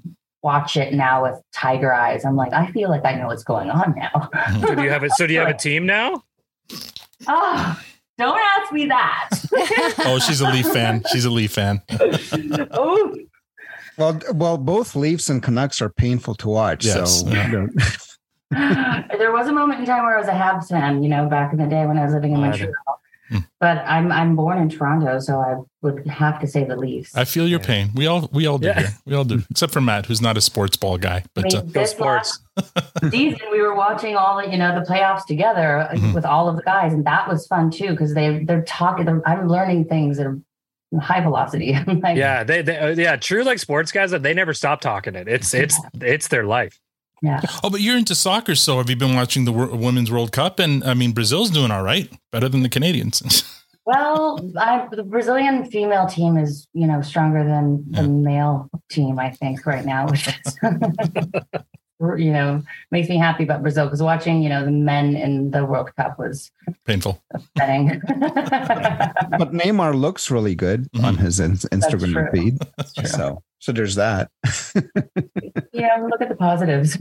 watch 0.42 0.76
it 0.76 0.92
now 0.92 1.22
with 1.22 1.40
tiger 1.52 1.92
eyes. 1.92 2.24
I'm 2.24 2.36
like, 2.36 2.52
I 2.52 2.70
feel 2.72 2.88
like 2.90 3.04
I 3.04 3.14
know 3.14 3.26
what's 3.28 3.44
going 3.44 3.70
on 3.70 3.94
now. 3.96 4.28
So 4.66 4.74
do 4.74 4.82
you 4.82 4.90
have 4.90 5.04
it? 5.04 5.12
So 5.12 5.26
do 5.26 5.32
you 5.32 5.38
have 5.40 5.48
a 5.48 5.54
team 5.58 5.86
now? 5.86 6.22
oh, 7.28 7.80
don't 8.18 8.40
ask 8.58 8.72
me 8.72 8.86
that. 8.86 9.30
Oh, 10.04 10.18
she's 10.18 10.40
a 10.40 10.48
Leaf 10.50 10.66
fan. 10.66 11.02
She's 11.12 11.24
a 11.24 11.30
Leaf 11.30 11.52
fan. 11.52 11.80
oh, 12.72 13.16
Well, 13.98 14.20
well, 14.34 14.58
both 14.58 14.96
Leafs 14.96 15.28
and 15.28 15.42
Canucks 15.42 15.80
are 15.82 15.90
painful 15.90 16.34
to 16.36 16.48
watch. 16.48 16.84
Yes. 16.86 17.20
So 17.20 17.28
Yeah. 17.28 17.66
there 19.18 19.32
was 19.32 19.48
a 19.48 19.52
moment 19.52 19.80
in 19.80 19.86
time 19.86 20.02
where 20.04 20.16
I 20.16 20.18
was 20.18 20.28
a 20.28 20.32
Habs 20.32 20.68
fan, 20.68 21.02
you 21.02 21.08
know, 21.08 21.26
back 21.28 21.52
in 21.52 21.58
the 21.58 21.66
day 21.66 21.86
when 21.86 21.98
I 21.98 22.04
was 22.04 22.12
living 22.14 22.32
in 22.32 22.38
I 22.42 22.48
Montreal. 22.48 22.72
But 23.60 23.78
I'm 23.86 24.10
I'm 24.12 24.36
born 24.36 24.58
in 24.58 24.68
Toronto, 24.68 25.18
so 25.20 25.38
I 25.40 25.56
would 25.82 26.06
have 26.06 26.40
to 26.40 26.46
say 26.46 26.64
the 26.64 26.76
Leafs. 26.76 27.14
I 27.16 27.24
feel 27.24 27.46
your 27.48 27.60
Yeah. 27.60 27.66
pain. 27.66 27.90
We 27.94 28.06
all 28.06 28.28
we 28.32 28.46
all 28.46 28.58
do 28.58 28.68
Yeah. 28.68 28.78
here. 28.80 28.88
We 29.06 29.14
all 29.14 29.24
do, 29.24 29.42
except 29.50 29.72
for 29.72 29.80
Matt, 29.80 30.06
who's 30.06 30.20
not 30.22 30.36
a 30.36 30.40
sports 30.40 30.76
ball 30.76 30.98
guy. 30.98 31.16
I 31.18 31.24
But 31.34 31.44
mean, 31.44 31.56
uh, 31.56 31.62
this 31.66 31.90
sports. 31.92 32.40
last 32.56 33.10
season 33.10 33.40
we 33.50 33.60
were 33.60 33.74
watching 33.74 34.16
all 34.16 34.36
the 34.42 34.50
you 34.50 34.58
know 34.58 34.74
the 34.78 34.84
playoffs 34.84 35.24
together 35.26 35.78
uh, 35.78 35.88
Mhm. 35.94 36.14
with 36.14 36.24
all 36.24 36.48
of 36.48 36.56
the 36.56 36.62
guys, 36.62 36.92
and 36.92 37.04
that 37.06 37.28
was 37.28 37.46
fun 37.46 37.70
too 37.70 37.90
because 37.90 38.14
they 38.14 38.44
they're 38.44 38.62
talking. 38.64 39.06
They're, 39.06 39.22
I'm 39.28 39.48
learning 39.48 39.86
things 39.86 40.16
that 40.18 40.26
are 40.26 40.38
high 41.00 41.20
velocity. 41.22 41.74
Like, 41.86 42.16
Yeah, 42.18 42.44
they, 42.44 42.60
they 42.62 42.78
uh, 42.78 42.88
yeah, 42.88 43.16
true 43.16 43.44
like 43.44 43.58
sports 43.58 43.92
guys 43.92 44.10
that 44.10 44.22
they 44.22 44.34
never 44.34 44.52
stop 44.52 44.80
talking 44.80 45.14
it. 45.14 45.26
It's 45.28 45.54
it's 45.54 45.80
it's 46.00 46.28
their 46.28 46.44
life. 46.44 46.78
Yeah. 47.22 47.40
oh, 47.64 47.70
but 47.70 47.80
you're 47.80 47.96
into 47.96 48.14
soccer, 48.14 48.54
so 48.54 48.76
have 48.78 48.90
you 48.90 48.96
been 48.96 49.14
watching 49.14 49.44
the 49.46 49.52
Women's 49.52 50.10
World 50.10 50.32
Cup? 50.32 50.58
And 50.58 50.84
I 50.84 50.92
mean, 50.94 51.12
Brazil's 51.12 51.48
doing 51.50 51.70
all 51.70 51.82
right, 51.82 52.10
better 52.32 52.48
than 52.50 52.62
the 52.62 52.68
Canadians. 52.68 53.44
Well, 53.84 54.38
I, 54.56 54.86
the 54.92 55.02
Brazilian 55.02 55.68
female 55.68 56.06
team 56.06 56.36
is 56.38 56.68
you 56.72 56.86
know 56.86 57.02
stronger 57.02 57.42
than 57.42 57.84
the 57.90 58.04
male 58.04 58.70
team. 58.88 59.18
I 59.18 59.30
think 59.30 59.66
right 59.66 59.84
now, 59.84 60.06
which 60.06 60.28
is 60.28 60.56
you 62.16 62.32
know 62.32 62.62
makes 62.92 63.08
me 63.08 63.16
happy 63.16 63.42
about 63.42 63.62
Brazil 63.62 63.86
because 63.86 64.00
watching 64.00 64.40
you 64.40 64.48
know 64.48 64.64
the 64.64 64.70
men 64.70 65.16
in 65.16 65.50
the 65.50 65.64
World 65.64 65.90
Cup 65.96 66.16
was 66.16 66.52
Painful. 66.86 67.20
upsetting. 67.34 68.00
but 68.06 69.52
Neymar 69.52 69.94
looks 70.00 70.30
really 70.30 70.54
good 70.54 70.88
Mhm. 70.92 71.04
on 71.04 71.16
his 71.16 71.40
in- 71.40 71.56
Instagram 71.56 72.12
true. 72.12 72.28
feed. 72.32 72.58
That's 72.76 72.94
true. 72.94 73.06
So, 73.06 73.42
so 73.62 73.70
there's 73.70 73.94
that. 73.94 74.30
Yeah, 75.74 76.06
look 76.06 76.20
at 76.20 76.28
the 76.28 76.36
positives. 76.36 76.98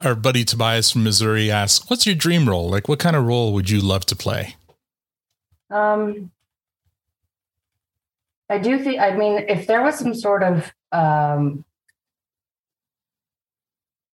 Our 0.00 0.14
buddy 0.14 0.42
Tobias 0.42 0.90
from 0.90 1.04
Missouri 1.04 1.50
asks, 1.50 1.88
"What's 1.90 2.06
your 2.06 2.14
dream 2.14 2.48
role? 2.48 2.70
Like, 2.70 2.88
what 2.88 2.98
kind 2.98 3.14
of 3.14 3.26
role 3.26 3.52
would 3.52 3.68
you 3.68 3.80
love 3.80 4.06
to 4.06 4.16
play?" 4.16 4.56
Um, 5.70 6.30
I 8.48 8.58
do 8.58 8.82
think. 8.82 8.98
I 8.98 9.14
mean, 9.14 9.44
if 9.46 9.66
there 9.66 9.82
was 9.82 9.98
some 9.98 10.14
sort 10.14 10.42
of, 10.42 10.72
um, 10.90 11.64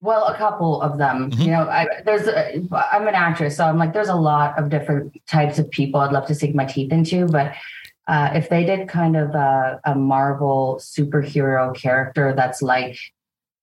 well, 0.01 0.25
a 0.25 0.35
couple 0.35 0.81
of 0.81 0.97
them. 0.97 1.29
Mhm. 1.31 1.39
You 1.39 1.51
know, 1.51 1.69
I, 1.69 1.87
there's. 2.03 2.27
A, 2.27 2.67
I'm 2.91 3.07
an 3.07 3.15
actress, 3.15 3.57
so 3.57 3.65
I'm 3.65 3.77
like, 3.77 3.93
there's 3.93 4.09
a 4.09 4.15
lot 4.15 4.57
of 4.57 4.69
different 4.69 5.15
types 5.27 5.59
of 5.59 5.69
people 5.69 5.99
I'd 5.99 6.11
love 6.11 6.25
to 6.27 6.35
sink 6.35 6.55
my 6.55 6.65
teeth 6.65 6.91
into, 6.91 7.27
but. 7.27 7.53
Uh, 8.09 8.31
if 8.33 8.49
they 8.49 8.65
did 8.65 8.87
kind 8.87 9.15
of 9.15 9.35
a, 9.35 9.79
a 9.85 9.93
Marvel 9.93 10.79
superhero 10.81 11.75
character 11.75 12.33
that's 12.35 12.59
like 12.63 12.97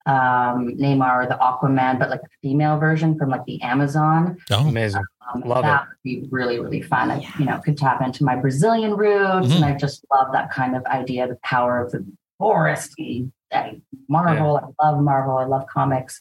um, 0.06 0.76
Namor 0.78 1.24
or 1.24 1.26
the 1.26 1.34
Aquaman, 1.34 1.98
but 1.98 2.10
like 2.10 2.20
a 2.20 2.28
female 2.40 2.78
version 2.78 3.18
from 3.18 3.28
like 3.30 3.44
the 3.46 3.60
Amazon, 3.62 4.36
Oh, 4.52 4.68
Amazing. 4.68 5.02
um, 5.34 5.40
Love 5.40 5.64
that 5.64 5.88
would 5.88 5.96
be 6.04 6.28
really, 6.30 6.60
really 6.60 6.80
fun. 6.80 7.10
I, 7.10 7.26
you 7.40 7.44
know, 7.44 7.58
could 7.58 7.76
tap 7.76 8.00
into 8.02 8.22
my 8.24 8.36
Brazilian 8.36 8.92
roots, 8.94 9.48
Mhm. 9.48 9.56
and 9.56 9.64
I 9.64 9.74
just 9.74 10.04
love 10.12 10.28
that 10.32 10.52
kind 10.52 10.76
of 10.76 10.84
idea, 10.86 11.26
the 11.26 11.38
power 11.42 11.80
of 11.84 11.90
the 11.90 12.06
forest. 12.38 12.94
And, 12.98 13.32
and 13.50 13.82
Marvel, 14.08 14.74
I 14.80 14.90
love 14.90 15.02
Marvel. 15.02 15.38
I 15.38 15.44
love 15.44 15.66
comics. 15.66 16.20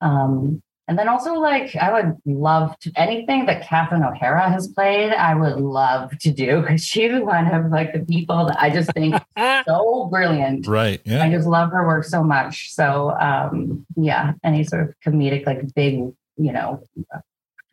Um, 0.00 0.62
and 0.88 0.96
then 0.96 1.08
also, 1.08 1.34
like, 1.34 1.74
I 1.74 1.92
would 1.92 2.16
love 2.24 2.78
to 2.80 2.92
anything 2.94 3.46
that 3.46 3.66
Catherine 3.66 4.04
O'Hara 4.04 4.48
has 4.48 4.68
played. 4.68 5.12
I 5.12 5.34
would 5.34 5.56
love 5.56 6.16
to 6.18 6.30
do 6.30 6.60
because 6.60 6.84
she's 6.84 7.10
one 7.20 7.48
of 7.52 7.70
like 7.72 7.92
the 7.92 8.04
people 8.04 8.46
that 8.46 8.60
I 8.60 8.70
just 8.70 8.92
think 8.92 9.16
so 9.66 10.08
brilliant. 10.10 10.68
right. 10.68 11.00
Yeah. 11.04 11.24
I 11.24 11.30
just 11.30 11.48
love 11.48 11.70
her 11.72 11.86
work 11.86 12.04
so 12.04 12.22
much. 12.22 12.72
So 12.72 13.10
um 13.18 13.84
yeah, 13.96 14.32
any 14.44 14.62
sort 14.62 14.82
of 14.82 14.94
comedic, 15.04 15.44
like 15.44 15.74
big, 15.74 15.94
you 15.94 16.52
know, 16.52 16.82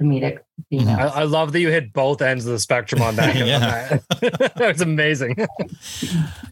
comedic 0.01 0.39
female. 0.71 0.97
I, 0.97 1.21
I 1.21 1.23
love 1.23 1.51
that 1.53 1.59
you 1.59 1.69
hit 1.69 1.93
both 1.93 2.21
ends 2.21 2.45
of 2.45 2.51
the 2.53 2.59
spectrum 2.59 3.01
on 3.01 3.15
that. 3.17 3.35
Yeah. 3.45 3.99
that 4.21 4.59
was 4.59 4.81
amazing. 4.81 5.35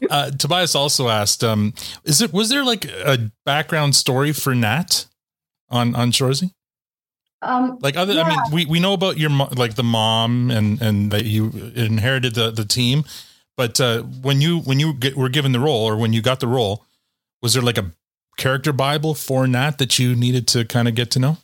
Uh, 0.10 0.32
Tobias 0.32 0.76
also 0.76 1.10
asked, 1.10 1.44
um, 1.44 1.74
"Is 2.04 2.22
it 2.22 2.34
was 2.34 2.50
there 2.50 2.64
like 2.64 2.86
a 2.86 3.32
background 3.46 3.96
story 3.96 4.32
for 4.32 4.54
Nat 4.54 5.06
on 5.72 5.96
on 5.96 6.12
Shoresy? 6.12 6.52
Um 7.42 7.78
Like 7.82 7.98
other, 7.98 8.20
I 8.20 8.30
mean, 8.30 8.40
we, 8.52 8.66
we 8.66 8.80
know 8.80 8.94
about 8.94 9.18
your 9.18 9.30
like 9.32 9.76
the 9.76 9.84
mom 9.84 10.52
and 10.52 10.82
and 10.82 11.12
that 11.12 11.26
you 11.26 11.50
inherited 11.76 12.36
the 12.36 12.52
the 12.52 12.66
team, 12.66 13.04
but 13.58 13.80
uh, 13.82 14.02
when 14.04 14.42
you 14.42 14.60
when 14.60 14.80
you 14.80 14.94
get, 14.94 15.16
were 15.16 15.30
given 15.30 15.52
the 15.52 15.60
role 15.60 15.84
or 15.88 15.98
when 15.98 16.14
you 16.14 16.22
got 16.22 16.40
the 16.40 16.48
role, 16.48 16.86
was 17.42 17.54
there 17.54 17.64
like 17.64 17.78
a 17.80 17.92
character 18.38 18.72
bible 18.74 19.14
for 19.16 19.48
Nat 19.48 19.78
that 19.80 19.98
you 20.00 20.16
needed 20.16 20.48
to 20.50 20.66
kind 20.66 20.88
of 20.88 20.96
get 20.96 21.10
to 21.12 21.20
know? 21.20 21.38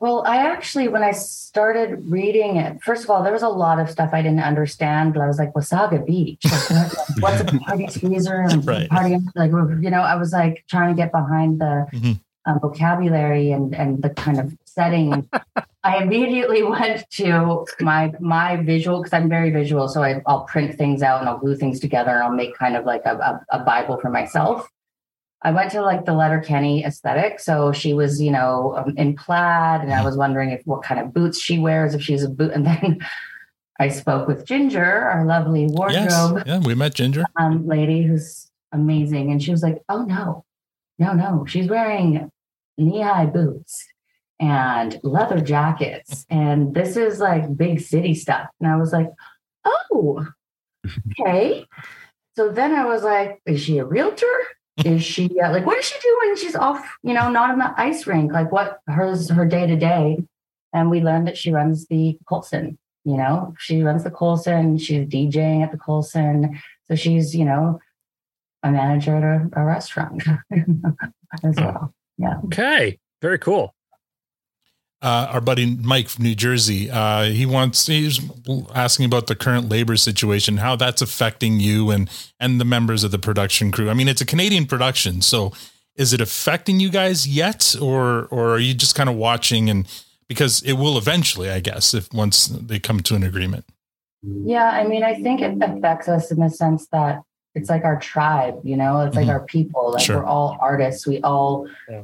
well, 0.00 0.22
I 0.24 0.36
actually 0.36 0.86
when 0.86 1.02
I 1.02 1.10
started 1.10 2.08
reading 2.08 2.56
it, 2.56 2.80
first 2.84 3.02
of 3.02 3.10
all, 3.10 3.24
there 3.24 3.32
was 3.32 3.42
a 3.42 3.48
lot 3.48 3.80
of 3.80 3.90
stuff 3.90 4.10
I 4.12 4.22
didn't 4.22 4.40
understand. 4.44 5.12
But 5.12 5.22
I 5.22 5.26
was 5.26 5.38
like, 5.40 5.52
Wasaga 5.54 6.06
Beach. 6.06 6.40
Like, 6.70 6.92
what's 7.20 7.40
a 7.40 7.44
party 7.66 7.86
teaser 7.88 8.40
and 8.48 8.64
Right. 8.64 8.88
party 8.88 9.18
like 9.34 9.50
you 9.50 9.90
know, 9.90 10.00
I 10.02 10.14
was 10.14 10.32
like 10.32 10.64
trying 10.70 10.94
to 10.94 11.02
get 11.02 11.10
behind 11.12 11.60
the 11.60 11.86
Mhm. 11.92 12.20
Um, 12.46 12.60
vocabulary 12.60 13.50
and 13.50 13.74
and 13.74 14.02
the 14.02 14.10
kind 14.10 14.38
of 14.40 14.56
setting. 14.64 15.28
I 15.84 16.02
immediately 16.02 16.62
went 16.62 17.08
to 17.12 17.66
my 17.80 18.12
my 18.20 18.56
visual 18.56 19.02
because 19.02 19.12
I'm 19.12 19.28
very 19.28 19.50
visual, 19.50 19.88
so 19.88 20.02
I, 20.02 20.22
I'll 20.26 20.44
print 20.44 20.76
things 20.76 21.02
out 21.02 21.20
and 21.20 21.28
I'll 21.28 21.38
glue 21.38 21.56
things 21.56 21.78
together 21.78 22.10
and 22.10 22.22
I'll 22.22 22.32
make 22.32 22.56
kind 22.56 22.76
of 22.76 22.84
like 22.86 23.02
a, 23.04 23.16
a, 23.16 23.58
a 23.58 23.64
Bible 23.64 23.98
for 24.00 24.08
myself. 24.08 24.68
I 25.42 25.50
went 25.52 25.70
to 25.72 25.82
like 25.82 26.04
the 26.04 26.14
Letterkenny 26.14 26.84
aesthetic, 26.84 27.38
so 27.38 27.70
she 27.72 27.92
was 27.92 28.20
you 28.20 28.30
know 28.30 28.74
um, 28.78 28.94
in 28.96 29.14
plaid, 29.14 29.82
and 29.82 29.92
I 29.92 30.02
was 30.02 30.16
wondering 30.16 30.50
if 30.50 30.62
what 30.64 30.82
kind 30.82 31.00
of 31.00 31.12
boots 31.12 31.40
she 31.40 31.58
wears, 31.58 31.94
if 31.94 32.02
she's 32.02 32.22
a 32.22 32.28
boot, 32.30 32.52
and 32.52 32.64
then. 32.66 33.00
I 33.80 33.90
spoke 33.90 34.26
with 34.26 34.44
Ginger, 34.44 34.84
our 34.84 35.24
lovely 35.24 35.68
Yes, 35.70 35.70
wardrobe 35.70 36.42
yeah, 36.48 36.58
we 36.58 36.74
met 36.74 36.94
Ginger. 36.94 37.24
um, 37.36 37.64
lady 37.64 38.02
who's 38.02 38.50
amazing. 38.72 39.30
And 39.30 39.40
she 39.40 39.52
was 39.52 39.62
like, 39.62 39.80
oh, 39.88 40.02
no, 40.02 40.44
no, 40.98 41.12
no. 41.12 41.44
She's 41.46 41.68
wearing 41.68 42.30
knee 42.76 43.00
high 43.02 43.26
boots 43.26 43.86
and 44.40 44.98
leather 45.02 45.40
jackets. 45.40 46.26
And 46.30 46.74
this 46.74 46.96
is 46.96 47.20
like 47.20 47.56
big 47.56 47.80
city 47.80 48.14
stuff. 48.14 48.48
And 48.60 48.70
I 48.70 48.76
was 48.76 48.92
like, 48.92 49.10
oh, 49.64 50.26
okay. 51.10 51.66
So 52.36 52.50
then 52.50 52.74
I 52.74 52.84
was 52.84 53.02
like, 53.02 53.40
is 53.46 53.60
she 53.60 53.78
a 53.78 53.84
realtor? 53.84 54.26
Is 54.84 55.02
she 55.02 55.28
uh, 55.40 55.50
like, 55.50 55.66
what 55.66 55.78
is 55.78 55.86
she 55.86 55.98
doing? 56.00 56.36
She's 56.36 56.54
off, 56.54 56.98
you 57.02 57.12
know, 57.12 57.30
not 57.30 57.50
in 57.50 57.58
the 57.58 57.74
ice 57.76 58.06
rink. 58.06 58.32
Like, 58.32 58.52
what 58.52 58.78
hers 58.86 59.28
her 59.28 59.44
day 59.44 59.66
to 59.66 59.76
day? 59.76 60.18
And 60.72 60.88
we 60.88 61.00
learned 61.00 61.26
that 61.26 61.36
she 61.36 61.50
runs 61.50 61.86
the 61.88 62.16
Colson. 62.28 62.78
You 63.04 63.16
know, 63.16 63.54
she 63.58 63.82
runs 63.82 64.04
the 64.04 64.10
Colson. 64.10 64.78
She's 64.78 65.06
DJing 65.08 65.64
at 65.64 65.72
the 65.72 65.78
Colson. 65.78 66.60
So 66.86 66.94
she's, 66.94 67.34
you 67.34 67.44
know, 67.44 67.80
a 68.62 68.70
manager 68.70 69.16
at 69.16 69.22
a, 69.22 69.60
a 69.60 69.64
restaurant 69.64 70.22
as 71.44 71.56
well. 71.56 71.94
Yeah. 72.16 72.34
okay. 72.46 72.98
Very 73.22 73.38
cool. 73.38 73.74
uh, 75.00 75.28
our 75.30 75.40
buddy 75.40 75.76
Mike 75.76 76.08
from 76.08 76.24
New 76.24 76.34
Jersey. 76.34 76.90
Uh, 76.90 77.24
he 77.24 77.46
wants 77.46 77.86
he's 77.86 78.20
asking 78.74 79.06
about 79.06 79.28
the 79.28 79.36
current 79.36 79.68
labor 79.68 79.96
situation, 79.96 80.56
how 80.56 80.74
that's 80.76 81.00
affecting 81.02 81.60
you 81.60 81.90
and 81.90 82.10
and 82.40 82.60
the 82.60 82.64
members 82.64 83.04
of 83.04 83.10
the 83.10 83.18
production 83.18 83.70
crew. 83.70 83.90
I 83.90 83.94
mean, 83.94 84.08
it's 84.08 84.20
a 84.20 84.26
Canadian 84.26 84.66
production, 84.66 85.22
so 85.22 85.52
is 85.94 86.12
it 86.12 86.20
affecting 86.20 86.80
you 86.80 86.90
guys 86.90 87.26
yet, 87.28 87.76
or 87.80 88.26
or 88.26 88.50
are 88.50 88.58
you 88.58 88.74
just 88.74 88.94
kind 88.96 89.08
of 89.08 89.16
watching 89.16 89.70
and 89.70 89.86
because 90.28 90.62
it 90.62 90.74
will 90.74 90.98
eventually, 90.98 91.50
I 91.50 91.60
guess, 91.60 91.94
if 91.94 92.12
once 92.12 92.46
they 92.46 92.78
come 92.78 93.00
to 93.00 93.14
an 93.14 93.22
agreement. 93.22 93.64
Yeah. 94.22 94.68
I 94.68 94.86
mean, 94.86 95.02
I 95.02 95.14
think 95.14 95.40
it 95.40 95.56
affects 95.60 96.08
us 96.08 96.30
in 96.30 96.38
the 96.38 96.50
sense 96.50 96.86
that 96.92 97.22
it's 97.54 97.68
like 97.70 97.84
our 97.84 97.98
tribe, 97.98 98.60
you 98.62 98.76
know, 98.76 99.00
it's 99.00 99.16
like 99.16 99.26
Mhm. 99.26 99.30
our 99.30 99.40
people. 99.44 99.92
Like 99.92 100.02
Sure. 100.02 100.18
we're 100.18 100.24
all 100.26 100.56
artists. 100.60 101.06
We 101.06 101.20
all 101.22 101.66
Yeah. 101.88 102.02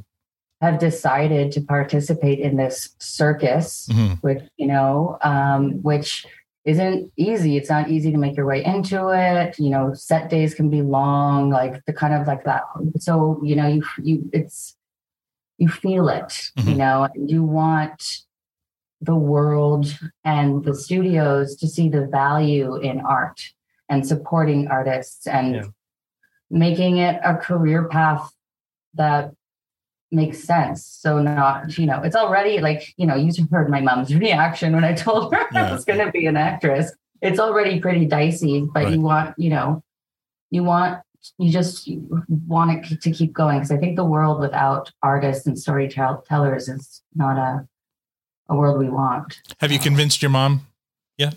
have 0.61 0.79
decided 0.79 1.53
to 1.53 1.61
participate 1.61 2.39
in 2.41 2.57
this 2.57 2.95
circus, 2.99 3.89
Mhm. 3.93 4.19
which 4.23 4.43
you 4.57 4.67
know, 4.67 5.19
um, 5.23 5.83
which 5.83 6.27
isn't 6.65 7.13
easy. 7.19 7.57
It's 7.59 7.69
not 7.69 7.91
easy 7.91 8.11
to 8.11 8.17
make 8.19 8.37
your 8.37 8.47
way 8.47 8.65
into 8.65 9.09
it. 9.11 9.59
You 9.59 9.71
know, 9.71 9.93
set 9.93 10.31
days 10.31 10.55
can 10.55 10.71
be 10.71 10.81
long, 10.83 11.51
like 11.51 11.85
the 11.87 11.93
kind 11.93 12.15
of 12.15 12.27
like 12.27 12.45
that. 12.45 12.63
So 12.99 13.39
you 13.43 13.55
know, 13.57 13.67
you 13.69 13.83
you 14.03 14.29
it's 14.33 14.77
you 15.59 15.69
feel 15.69 16.09
it. 16.09 16.51
You 16.57 16.75
Mhm. 16.75 16.77
know, 16.79 17.09
and 17.15 17.31
you 17.31 17.45
want 17.45 18.23
the 19.01 19.15
world 19.15 19.87
and 20.25 20.65
the 20.65 20.75
studios 20.75 21.55
to 21.57 21.69
see 21.69 21.89
the 21.91 22.07
value 22.07 22.77
in 22.77 23.01
art 23.01 23.39
and 23.95 24.07
supporting 24.07 24.69
artists 24.69 25.27
and 25.27 25.55
Yeah. 25.55 25.63
making 26.51 26.99
it 26.99 27.21
a 27.25 27.37
career 27.37 27.89
path 27.89 28.31
that 28.95 29.33
makes 30.11 30.39
sense. 30.45 30.85
So 30.87 31.21
not, 31.21 31.77
you 31.79 31.87
know, 31.87 32.03
it's 32.03 32.15
already 32.17 32.61
like, 32.61 32.95
you 32.97 33.07
know, 33.07 33.17
you 33.17 33.33
heard 33.51 33.69
my 33.71 33.81
mom's 33.81 34.15
reaction 34.27 34.75
when 34.75 34.85
I 34.85 34.93
told 34.95 35.33
her 35.35 35.45
Yeah. 35.53 35.69
I 35.69 35.73
was 35.73 35.85
going 35.85 36.05
to 36.05 36.11
be 36.13 36.27
an 36.27 36.37
actress. 36.37 36.93
It's 37.23 37.39
already 37.41 37.81
pretty 37.81 38.05
dicey, 38.07 38.61
but 38.73 38.85
Right. 38.85 38.93
you 38.95 39.01
want, 39.01 39.35
you 39.39 39.51
know, 39.51 39.83
you 40.51 40.63
want, 40.63 41.01
you 41.39 41.51
just 41.51 41.89
want 42.47 42.85
it 42.93 43.01
to 43.01 43.11
keep 43.11 43.33
going. 43.33 43.59
Cause 43.59 43.71
I 43.73 43.79
think 43.79 43.97
the 43.97 44.05
world 44.05 44.41
without 44.41 44.93
artists 45.03 45.47
and 45.47 45.59
storytellers 45.59 46.69
is 46.69 47.03
not 47.15 47.39
a, 47.39 47.67
a 48.51 48.55
world 48.55 48.79
we 48.79 48.91
want. 48.91 49.41
Have 49.59 49.73
you 49.73 49.79
convinced 49.79 50.21
your 50.23 50.31
mom? 50.31 50.67
Yeah. 51.17 51.31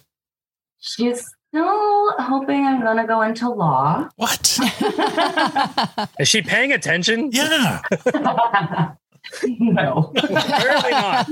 She's 0.80 1.26
still 1.50 2.12
hoping 2.20 2.66
I'm 2.66 2.82
going 2.82 2.98
to 2.98 3.06
go 3.06 3.22
into 3.22 3.50
law. 3.50 4.10
What? 4.16 4.60
Is 6.20 6.28
she 6.28 6.42
paying 6.42 6.72
attention? 6.74 7.32
Yeah. 7.32 7.82
no. 9.44 10.12
Apparently 10.16 10.92
not. 10.92 11.28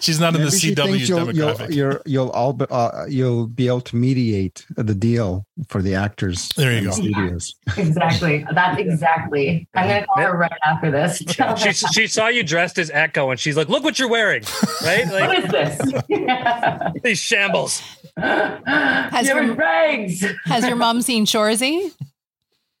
She's 0.00 0.18
not 0.20 0.34
in 0.34 0.40
the 0.42 0.46
Maybe 0.46 0.58
she 0.58 0.74
CW 0.74 0.84
thinks 0.90 1.08
you'll, 1.08 1.32
you'll, 1.34 1.48
demographic. 1.54 1.74
you'll, 1.74 1.98
you'll, 2.06 2.30
all, 2.30 2.52
be- 2.52 2.66
uh, 2.70 3.06
you'll 3.06 3.46
be 3.46 3.66
able 3.68 3.80
to 3.82 3.96
mediate 3.96 4.64
the 4.76 4.94
deal 4.94 5.46
for 5.68 5.82
the 5.82 5.94
actors. 5.94 6.48
There 6.56 6.72
you 6.72 6.84
go. 6.86 6.90
Studios. 6.92 7.54
exactly. 7.76 8.44
That's 8.54 8.78
exactly. 8.78 9.66
I'm 9.74 9.88
going 9.88 10.00
to 10.02 10.06
call 10.06 10.22
her 10.24 10.36
right 10.36 10.52
after 10.64 10.90
this. 10.90 11.22
She, 11.62 11.72
she 11.72 12.06
saw 12.06 12.28
you 12.28 12.42
dressed 12.42 12.78
as 12.78 12.90
Echo 12.90 13.30
and 13.30 13.38
she's 13.38 13.56
like, 13.56 13.68
look 13.68 13.84
what 13.84 13.98
you're 13.98 14.08
wearing. 14.08 14.42
Right? 14.84 15.06
what 15.06 15.28
Like 15.28 15.44
is 15.44 15.50
this? 15.50 16.92
these 17.02 17.18
shambles. 17.18 17.82
Has 18.16 19.26
Your 19.28 19.42
your- 19.42 19.54
rags. 19.54 20.24
Has 20.46 20.66
your 20.66 20.76
mom 20.76 21.02
seen 21.02 21.26
Shoresy? 21.26 21.92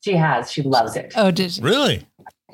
She 0.02 0.14
has. 0.14 0.50
She 0.50 0.62
loves 0.62 0.96
it. 0.96 1.12
Oh, 1.16 1.30
did 1.30 1.52
she? 1.52 1.60
Really? 1.62 2.06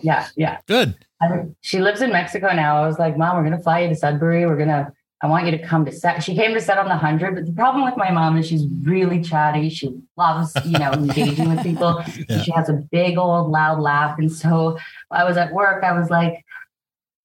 Yeah, 0.03 0.27
yeah. 0.37 0.59
Good. 0.67 0.95
I- 1.21 1.47
she 1.61 1.81
lives 1.81 2.01
in 2.01 2.11
Mexico 2.13 2.53
now. 2.55 2.83
I 2.83 2.87
was 2.87 2.99
like, 2.99 3.17
Mom, 3.17 3.37
we're 3.37 3.45
gonna 3.45 3.63
fly 3.63 3.81
you 3.81 3.89
to 3.89 3.95
Sudbury. 3.97 4.47
We're 4.47 4.57
gonna. 4.57 4.93
I 5.21 5.27
want 5.27 5.47
you 5.47 5.51
to 5.51 5.59
come 5.59 5.85
to 5.85 5.91
set. 5.91 6.23
She 6.23 6.37
came 6.37 6.55
to 6.55 6.61
set 6.61 6.79
on 6.79 6.87
the 6.87 6.97
hundred, 6.97 7.35
but 7.35 7.45
the 7.45 7.53
problem 7.53 7.85
with 7.85 7.97
my 7.97 8.13
mom 8.13 8.37
is 8.37 8.47
she's 8.47 8.67
really 8.85 9.21
chatty. 9.21 9.69
She 9.69 10.01
loves, 10.17 10.57
you 10.65 10.79
know, 10.79 10.93
engaging 10.93 11.49
with 11.49 11.63
people. 11.65 12.03
Yeah. 12.29 12.43
She 12.43 12.53
has 12.53 12.69
a 12.69 12.75
big 12.75 13.19
old 13.19 13.51
loud 13.51 13.81
laugh, 13.81 14.17
and 14.19 14.31
so 14.31 14.79
I 15.11 15.25
was 15.25 15.37
at 15.37 15.53
work. 15.53 15.83
I 15.83 15.99
was 15.99 16.09
like, 16.09 16.45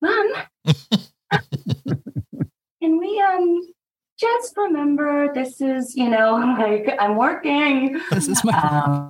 Mom, 0.01 0.33
can 2.81 2.97
we 2.97 3.21
um 3.21 3.61
just 4.19 4.55
remember 4.57 5.31
this 5.33 5.61
is, 5.61 5.95
you 5.95 6.09
know, 6.09 6.35
like 6.59 6.89
I'm 6.99 7.15
working. 7.15 7.99
This 8.11 8.27
is 8.27 8.43
my. 8.43 8.53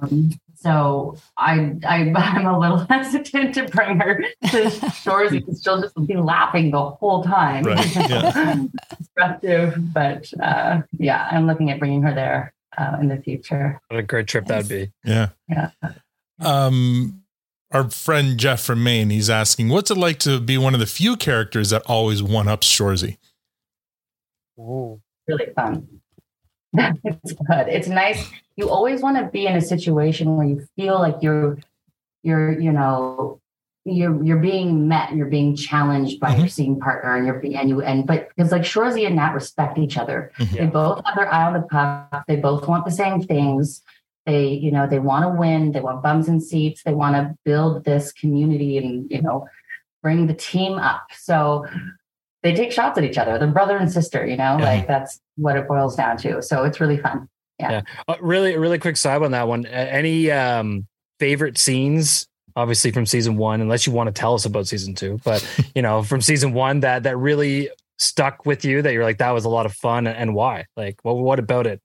Um, 0.02 0.32
so 0.64 1.18
I, 1.38 1.76
I 1.86 2.14
I'm 2.16 2.46
a 2.46 2.58
little 2.58 2.78
hesitant 2.90 3.54
to 3.56 3.68
bring 3.68 4.00
her 4.00 4.24
to 4.52 4.70
shores 4.92 5.32
because 5.32 5.62
she'll 5.62 5.82
just 5.82 5.96
be 6.08 6.16
laughing 6.16 6.72
the 6.72 6.82
whole 6.82 7.24
time. 7.24 7.66
Right, 7.66 7.96
yeah. 7.96 8.64
Disruptive, 8.98 9.94
but 9.94 10.34
uh, 10.42 10.82
yeah, 10.98 11.28
I'm 11.30 11.46
looking 11.46 11.70
at 11.70 11.80
bringing 11.80 12.02
her 12.04 12.14
there 12.14 12.54
uh, 12.78 12.98
in 13.02 13.10
the 13.10 13.18
future. 13.18 13.82
What 13.90 14.00
a 14.00 14.04
great 14.04 14.28
trip 14.28 14.48
that'd 14.48 14.70
be. 14.70 14.92
Yeah. 15.04 15.30
Yeah. 15.50 15.72
Um, 16.40 17.24
our 17.72 17.90
friend 17.90 18.38
Jeff 18.38 18.62
from 18.62 18.84
Maine, 18.84 19.10
he's 19.10 19.30
asking, 19.30 19.70
what's 19.70 19.92
it 19.92 19.98
like 19.98 20.20
to 20.20 20.40
be 20.40 20.58
one 20.58 20.74
of 20.74 20.80
the 20.80 20.86
few 20.86 21.18
characters 21.18 21.72
that 21.72 21.82
always 21.88 22.24
one 22.24 22.48
ups 22.48 22.68
Shoresy? 22.68 23.18
Really 24.58 25.48
fun. 25.56 25.88
It's 26.74 27.34
good. 27.34 27.68
It's 27.68 27.88
nice. 27.88 28.30
You 28.56 28.70
always 28.70 29.02
want 29.02 29.18
to 29.18 29.26
be 29.26 29.46
in 29.48 29.56
a 29.56 29.62
situation 29.62 30.36
where 30.38 30.46
you 30.46 30.68
feel 30.76 30.96
like 31.00 31.18
you're, 31.22 31.58
you're, 32.24 32.60
you 32.60 32.72
know, 32.72 33.40
you're 33.86 34.24
you're 34.24 34.38
being 34.38 34.88
met, 34.88 35.10
and 35.10 35.18
you're 35.18 35.28
being 35.28 35.56
challenged 35.56 36.20
by 36.20 36.30
your 36.30 36.40
mm-hmm. 36.40 36.48
scene 36.48 36.80
partner, 36.80 37.16
and 37.16 37.26
you're 37.26 37.40
being 37.40 37.56
and 37.56 37.68
you 37.68 37.82
and 37.82 38.08
but 38.08 38.30
because 38.30 38.52
like 38.52 38.62
Shoresy 38.62 39.06
and 39.06 39.18
Nat 39.18 39.34
respect 39.34 39.78
each 39.78 39.98
other. 39.98 40.32
Mm-hmm. 40.40 40.56
They 40.56 40.66
both 40.68 41.02
have 41.06 41.16
their 41.16 41.32
eye 41.32 41.46
on 41.46 41.54
the 41.54 41.62
puck. 41.64 42.24
They 42.28 42.38
both 42.38 42.68
want 42.68 42.86
the 42.86 42.92
same 42.92 43.22
things. 43.22 43.82
They, 44.26 44.48
you 44.48 44.72
know, 44.72 44.88
they 44.88 45.00
want 45.00 45.24
to 45.26 45.38
win. 45.38 45.74
They 45.74 45.82
want 45.82 46.02
bums 46.02 46.30
and 46.30 46.42
seats. 46.42 46.84
They 46.84 46.94
want 46.94 47.16
to 47.16 47.36
build 47.44 47.84
this 47.84 48.14
community 48.14 48.78
and 48.78 49.12
you 49.12 49.22
know 49.22 49.48
bring 50.02 50.28
the 50.28 50.34
team 50.34 50.74
up. 50.74 51.08
So 51.18 51.66
they 52.42 52.56
take 52.56 52.72
shots 52.72 52.98
at 52.98 53.04
each 53.04 53.18
other. 53.18 53.38
They're 53.38 53.50
brother 53.50 53.78
and 53.78 53.92
sister. 53.92 54.26
You 54.26 54.38
know, 54.38 54.58
Yeah. 54.60 54.66
like 54.66 54.88
that's 54.88 55.20
what 55.36 55.58
it 55.58 55.68
boils 55.68 55.96
down 55.96 56.18
to. 56.18 56.42
So 56.42 56.64
it's 56.64 56.80
really 56.80 56.98
fun. 56.98 57.28
Uh, 58.08 58.16
really, 58.20 58.58
really 58.58 58.80
quick 58.80 58.98
side 58.98 59.22
on 59.22 59.32
that 59.32 59.48
one. 59.48 59.66
Uh, 59.66 59.70
any 59.70 60.32
um, 60.32 60.88
favorite 61.20 61.58
scenes, 61.58 62.28
obviously 62.56 62.92
from 62.92 63.06
season 63.06 63.38
one, 63.38 63.62
unless 63.62 63.88
you 63.88 63.94
want 63.94 64.08
to 64.08 64.14
tell 64.14 64.34
us 64.34 64.46
about 64.46 64.68
season 64.68 64.96
two, 64.96 65.20
but 65.24 65.46
you 65.76 65.82
know, 65.82 66.04
from 66.04 66.22
season 66.22 66.54
one 66.54 66.82
that 66.82 67.04
that 67.04 67.18
really 67.18 67.70
stuck 68.00 68.46
with 68.46 68.66
you 68.66 68.82
that 68.82 68.92
you're 68.92 69.04
like 69.04 69.20
that 69.20 69.32
was 69.32 69.46
a 69.46 69.50
lot 69.50 69.66
of 69.66 69.74
fun 69.74 70.08
and 70.08 70.34
why? 70.34 70.66
Like, 70.76 70.98
what 71.04 71.18
what 71.18 71.40
about 71.40 71.68
it? 71.68 71.82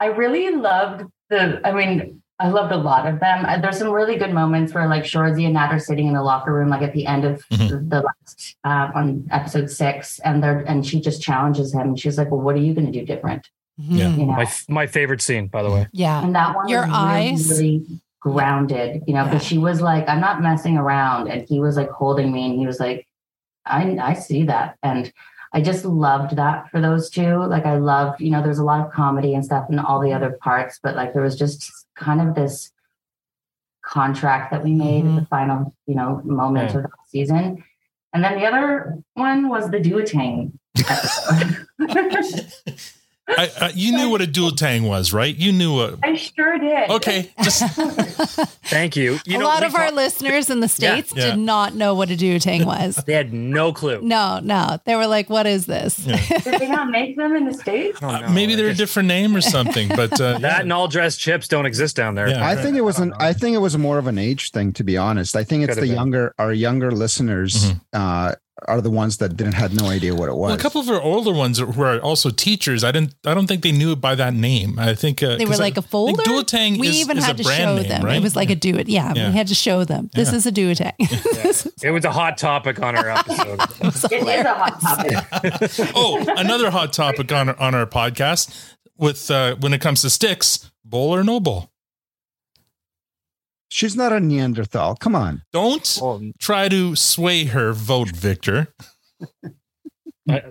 I 0.00 0.06
really 0.06 0.50
loved 0.50 1.04
the, 1.30 1.60
I 1.64 1.72
mean, 1.72 2.21
I 2.42 2.48
loved 2.48 2.72
a 2.72 2.76
lot 2.76 3.06
of 3.06 3.20
them. 3.20 3.44
Uh, 3.46 3.58
There's 3.58 3.78
some 3.78 3.90
really 3.90 4.16
good 4.16 4.32
moments 4.32 4.74
where 4.74 4.88
like 4.88 5.04
Shoresy 5.04 5.44
and 5.44 5.54
Nat 5.54 5.70
are 5.70 5.78
sitting 5.78 6.06
in 6.08 6.14
the 6.14 6.22
locker 6.22 6.52
room, 6.52 6.68
like 6.68 6.82
at 6.82 6.92
the 6.92 7.06
end 7.06 7.24
of 7.24 7.42
Mhm. 7.50 7.68
the, 7.70 7.76
the 7.78 8.00
last, 8.02 8.56
uh, 8.64 8.90
on 8.94 9.26
episode 9.30 9.70
six. 9.70 10.18
And 10.20 10.42
they're, 10.42 10.60
and 10.60 10.84
she 10.86 11.00
just 11.00 11.22
challenges 11.22 11.72
him. 11.72 11.80
And 11.82 11.98
She's 12.00 12.18
like, 12.18 12.30
well, 12.30 12.40
what 12.40 12.54
are 12.56 12.60
you 12.60 12.74
going 12.74 12.90
to 12.90 12.92
do 12.98 13.06
different? 13.06 13.48
Yeah. 13.78 14.08
You 14.08 14.26
know? 14.26 14.32
My 14.32 14.42
f- 14.42 14.66
my 14.68 14.86
favorite 14.86 15.22
scene, 15.22 15.46
by 15.46 15.62
the 15.62 15.70
way. 15.70 15.86
Yeah. 15.92 16.22
And 16.22 16.34
that 16.34 16.54
one 16.56 16.68
Your 16.68 16.84
eyes. 16.90 17.48
really, 17.50 17.78
really 17.78 18.00
grounded, 18.20 19.02
you 19.06 19.14
know, 19.14 19.24
Yeah. 19.24 19.32
but 19.32 19.42
she 19.42 19.58
was 19.58 19.80
like, 19.80 20.08
I'm 20.08 20.20
not 20.20 20.42
messing 20.42 20.76
around. 20.76 21.28
And 21.28 21.46
he 21.48 21.60
was 21.60 21.76
like 21.76 21.90
holding 21.90 22.32
me 22.32 22.46
and 22.50 22.58
he 22.58 22.66
was 22.66 22.78
like, 22.80 23.06
I, 23.66 23.96
I 24.00 24.14
see 24.14 24.44
that. 24.44 24.76
And 24.82 25.12
I 25.54 25.60
just 25.60 25.84
loved 25.84 26.36
that 26.36 26.70
for 26.70 26.80
those 26.80 27.10
two. 27.10 27.36
Like 27.44 27.66
I 27.66 27.76
loved, 27.76 28.20
you 28.20 28.30
know, 28.30 28.42
there's 28.42 28.58
a 28.58 28.64
lot 28.64 28.84
of 28.86 28.92
comedy 28.92 29.34
and 29.34 29.44
stuff 29.44 29.66
in 29.70 29.78
all 29.78 30.00
the 30.00 30.12
other 30.12 30.38
parts, 30.40 30.78
but 30.82 30.96
like 30.96 31.12
there 31.12 31.22
was 31.22 31.36
just 31.36 31.70
kind 31.96 32.20
of 32.20 32.34
this 32.34 32.70
contract 33.84 34.52
that 34.52 34.62
we 34.62 34.72
made 34.72 35.00
at 35.00 35.14
the 35.14 35.20
mm-hmm. 35.20 35.24
final, 35.24 35.74
you 35.86 35.94
know, 35.94 36.20
moment 36.24 36.70
Yeah. 36.70 36.78
of 36.78 36.82
the 36.84 36.90
season. 37.08 37.64
And 38.14 38.22
then 38.22 38.38
the 38.38 38.46
other 38.46 38.98
one 39.14 39.48
was 39.48 39.70
the 39.70 39.78
duotang 39.78 40.52
episode. 41.88 42.52
I, 43.28 43.50
I, 43.60 43.72
you 43.74 43.92
knew 43.92 44.10
what 44.10 44.20
a 44.20 44.26
duotang 44.26 44.86
was, 44.88 45.12
right? 45.12 45.34
You 45.34 45.52
knew 45.52 45.74
what. 45.76 45.98
I 46.02 46.16
sure 46.16 46.58
did. 46.58 46.90
Okay, 46.90 47.30
just 47.42 47.62
Thank 48.64 48.96
you. 48.96 49.18
You 49.24 49.36
a 49.36 49.38
know, 49.38 49.46
lot 49.46 49.60
we 49.60 49.66
of 49.68 49.74
our 49.74 49.86
talk- 49.86 49.94
listeners 49.94 50.50
in 50.50 50.60
the 50.60 50.68
states 50.68 51.12
Yeah. 51.14 51.30
did 51.30 51.38
not 51.38 51.74
know 51.74 51.94
what 51.94 52.10
a 52.10 52.14
duotang 52.16 52.64
was. 52.66 52.96
they 53.06 53.12
had 53.14 53.32
no 53.32 53.72
clue. 53.72 54.00
No, 54.02 54.40
no, 54.42 54.78
they 54.84 54.96
were 54.96 55.06
like, 55.06 55.30
"What 55.30 55.46
is 55.46 55.66
this?" 55.66 56.00
Yeah. 56.00 56.16
Did 56.42 56.60
they 56.60 56.68
not 56.68 56.90
make 56.90 57.16
them 57.16 57.34
in 57.36 57.46
the 57.46 57.54
States? 57.54 58.02
I 58.02 58.12
don't 58.20 58.24
uh, 58.30 58.32
maybe 58.32 58.54
they're 58.54 58.68
a 58.70 58.74
different 58.74 59.06
name 59.08 59.34
or 59.36 59.40
something, 59.40 59.88
but 59.88 60.20
uh, 60.20 60.38
That 60.38 60.62
and 60.62 60.72
all 60.72 60.88
dressed 60.88 61.20
chips 61.20 61.48
don't 61.48 61.64
exist 61.66 61.96
down 61.96 62.14
there. 62.16 62.28
Yeah. 62.28 62.46
I 62.46 62.56
think 62.56 62.76
it 62.76 62.82
was 62.84 62.98
an. 62.98 63.14
I 63.18 63.32
think 63.32 63.54
it 63.54 63.60
was 63.60 63.78
more 63.78 63.98
of 63.98 64.06
an 64.08 64.18
age 64.18 64.50
thing, 64.50 64.72
to 64.74 64.84
be 64.84 64.96
honest. 64.96 65.36
I 65.36 65.44
think 65.44 65.62
it's 65.64 65.70
Could 65.74 65.78
have 65.78 65.82
the 65.82 65.88
been. 65.90 65.96
younger, 65.96 66.34
our 66.38 66.52
younger 66.52 66.90
listeners 66.90 67.72
Mhm. 67.72 67.80
uh, 67.92 68.34
are 68.68 68.80
the 68.80 68.90
ones 68.90 69.16
that 69.18 69.36
didn't 69.36 69.54
had 69.54 69.72
no 69.74 69.88
idea 69.88 70.14
what 70.14 70.28
it 70.28 70.34
was. 70.34 70.48
well, 70.48 70.54
a 70.54 70.58
couple 70.58 70.80
of 70.80 70.88
our 70.88 71.00
older 71.00 71.32
ones 71.32 71.62
were 71.62 71.98
also 72.00 72.30
teachers. 72.30 72.84
I 72.84 72.92
didn't. 72.92 73.14
I 73.24 73.34
don't 73.34 73.46
think 73.46 73.62
they 73.62 73.72
knew 73.72 73.92
it 73.92 74.00
by 74.00 74.14
that 74.14 74.34
name. 74.34 74.78
I 74.78 74.94
think 74.94 75.22
uh, 75.22 75.36
They 75.36 75.44
were 75.44 75.50
'cause 75.52 75.60
I 75.60 75.64
like 75.64 75.76
a 75.78 75.82
think 75.82 75.90
folder. 75.90 76.22
Duotang 76.22 76.78
we 76.78 76.88
is, 76.88 76.96
even 77.00 77.18
is 77.18 77.24
had 77.24 77.40
a 77.40 77.42
to 77.42 77.50
show 77.50 77.74
name, 77.76 77.88
them. 77.88 78.04
right? 78.04 78.16
It 78.16 78.22
was 78.22 78.36
like 78.36 78.50
a 78.50 78.54
do 78.54 78.76
it. 78.76 78.88
Yeah, 78.88 79.12
Yeah. 79.16 79.30
we 79.30 79.36
had 79.36 79.48
to 79.48 79.54
show 79.54 79.84
them. 79.84 80.10
This 80.14 80.30
Yeah. 80.30 80.36
is 80.36 80.46
a 80.46 80.52
duotang. 80.52 80.92
It 81.82 81.90
was 81.90 82.04
a 82.04 82.12
hot 82.12 82.38
topic 82.38 82.80
on 82.80 82.96
our 82.96 83.08
episode. 83.18 83.60
it, 83.60 84.12
It 84.12 84.28
is 84.28 84.44
a 84.44 84.54
hot 84.54 84.80
topic. 84.80 85.90
oh, 85.96 86.24
another 86.36 86.70
hot 86.70 86.92
topic 86.92 87.32
on 87.32 87.48
our, 87.48 87.58
on 87.60 87.74
our 87.74 87.86
podcast 87.86 88.54
with 88.96 89.28
uh, 89.30 89.56
when 89.56 89.72
it 89.74 89.80
comes 89.80 90.02
to 90.02 90.10
sticks, 90.10 90.70
bowl 90.84 91.12
or 91.14 91.24
no 91.24 91.40
bowl. 91.40 91.71
She's 93.72 93.96
not 93.96 94.12
a 94.12 94.20
Neanderthal. 94.20 94.96
Come 94.96 95.14
on. 95.14 95.42
Don't 95.50 95.98
Well, 96.00 96.20
try 96.38 96.68
to 96.68 96.94
sway 96.94 97.44
her 97.46 97.72
vote, 97.72 98.10
Victor. 98.10 98.68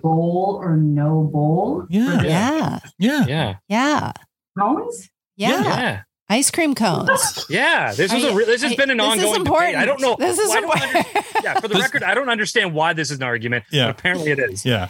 bowl 0.02 0.58
or 0.60 0.76
no 0.76 1.22
bowl? 1.32 1.86
Yeah. 1.88 2.22
yeah, 2.22 2.78
Yeah. 2.98 3.24
yeah. 3.28 3.54
yeah, 3.68 4.12
Cones? 4.58 5.08
yeah. 5.36 5.62
Yeah. 5.62 6.02
Ice 6.28 6.50
cream 6.50 6.74
cones. 6.74 7.46
Yeah, 7.50 7.92
this 7.92 8.12
was 8.12 8.24
a 8.24 8.34
re- 8.34 8.44
this 8.44 8.62
has 8.62 8.72
I- 8.72 8.76
been 8.76 8.90
an 8.90 8.96
this 8.96 9.06
is 9.18 9.22
ongoing 9.24 9.40
important. 9.42 9.72
debate. 9.72 9.82
I 9.82 9.84
don't 9.84 10.00
know. 10.00 10.16
This 10.18 10.38
is 10.38 10.50
I 10.50 10.58
important. 10.58 10.96
under- 10.96 11.08
yeah, 11.44 11.60
for 11.60 11.68
the 11.68 11.78
record, 11.78 12.02
I 12.02 12.14
don't 12.14 12.28
understand 12.30 12.74
why 12.74 12.92
this 12.92 13.10
is 13.10 13.18
an 13.18 13.22
argument. 13.22 13.64
Yeah. 13.70 13.86
but 13.86 13.98
apparently 14.00 14.30
it 14.32 14.38
is. 14.38 14.64
Yeah. 14.64 14.88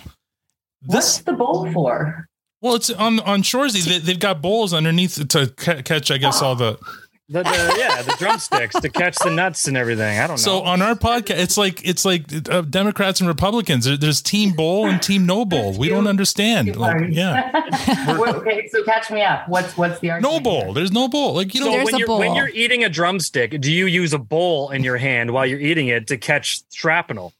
This, 0.82 0.94
What's 0.94 1.18
the 1.18 1.32
bowl 1.34 1.70
for? 1.72 2.28
Well, 2.60 2.76
it's 2.76 2.90
on 2.90 3.18
on 3.20 3.42
Shoresy. 3.42 3.84
They, 3.84 3.98
they've 3.98 4.18
got 4.20 4.40
bowls 4.40 4.72
underneath 4.72 5.16
to 5.28 5.48
ca- 5.48 5.82
catch, 5.82 6.10
I 6.10 6.18
guess, 6.18 6.40
all 6.40 6.54
the. 6.54 6.78
The, 7.32 7.42
the 7.42 7.74
yeah, 7.78 8.02
the 8.02 8.14
drumsticks 8.18 8.78
to 8.80 8.88
catch 8.90 9.16
the 9.18 9.30
nuts 9.30 9.66
and 9.66 9.76
everything. 9.76 10.18
I 10.18 10.26
don't 10.26 10.36
know. 10.36 10.36
So 10.36 10.60
on 10.62 10.82
our 10.82 10.94
podcast, 10.94 11.38
it's 11.38 11.56
like 11.56 11.80
it's 11.86 12.04
like 12.04 12.24
uh, 12.50 12.60
Democrats 12.62 13.20
and 13.20 13.28
Republicans. 13.28 13.86
There- 13.86 13.96
There's 13.96 14.20
Team 14.20 14.52
Bowl 14.52 14.86
and 14.86 15.02
Team 15.02 15.24
No 15.26 15.44
Bowl. 15.44 15.72
We 15.78 15.88
don't 15.88 16.06
understand. 16.06 16.76
Like, 16.76 17.04
yeah, 17.10 17.50
okay, 18.18 18.68
so 18.68 18.84
catch 18.84 19.10
me 19.10 19.22
up. 19.22 19.48
What's 19.48 19.76
what's 19.76 19.98
the 20.00 20.10
argument? 20.10 20.34
no 20.34 20.40
bowl. 20.40 20.72
There's 20.74 20.92
no 20.92 21.08
bowl. 21.08 21.34
Like 21.34 21.54
you 21.54 21.62
So 21.62 21.70
know, 21.70 21.84
when 21.84 21.96
you're 21.96 22.18
when 22.18 22.34
you're 22.34 22.48
eating 22.50 22.84
a 22.84 22.88
drumstick, 22.88 23.60
do 23.60 23.72
you 23.72 23.86
use 23.86 24.12
a 24.12 24.18
bowl 24.18 24.70
in 24.70 24.84
your 24.84 24.98
hand 24.98 25.30
while 25.32 25.46
you're 25.46 25.60
eating 25.60 25.88
it 25.88 26.06
to 26.08 26.18
catch 26.18 26.62
shrapnel? 26.72 27.32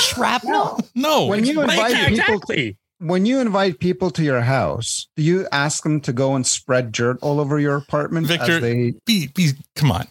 Shrapnel? 0.00 0.80
No. 0.94 1.26
When 1.26 1.44
you 1.44 1.60
invite 1.60 1.90
Yeah, 1.92 2.08
people, 2.08 2.20
exactly. 2.34 2.76
When 2.98 3.26
you 3.26 3.40
invite 3.40 3.78
people 3.78 4.10
to 4.12 4.22
your 4.22 4.40
house, 4.42 5.08
do 5.16 5.22
you 5.22 5.46
ask 5.52 5.82
them 5.82 6.00
to 6.02 6.12
go 6.12 6.34
and 6.34 6.46
spread 6.46 6.92
dirt 6.92 7.18
all 7.22 7.40
over 7.40 7.58
your 7.58 7.76
apartment? 7.76 8.30
as 8.30 8.36
Victor, 8.36 8.60
they, 8.60 8.94
be, 9.04 9.28
be, 9.28 9.52
come 9.74 9.90
on. 9.92 10.06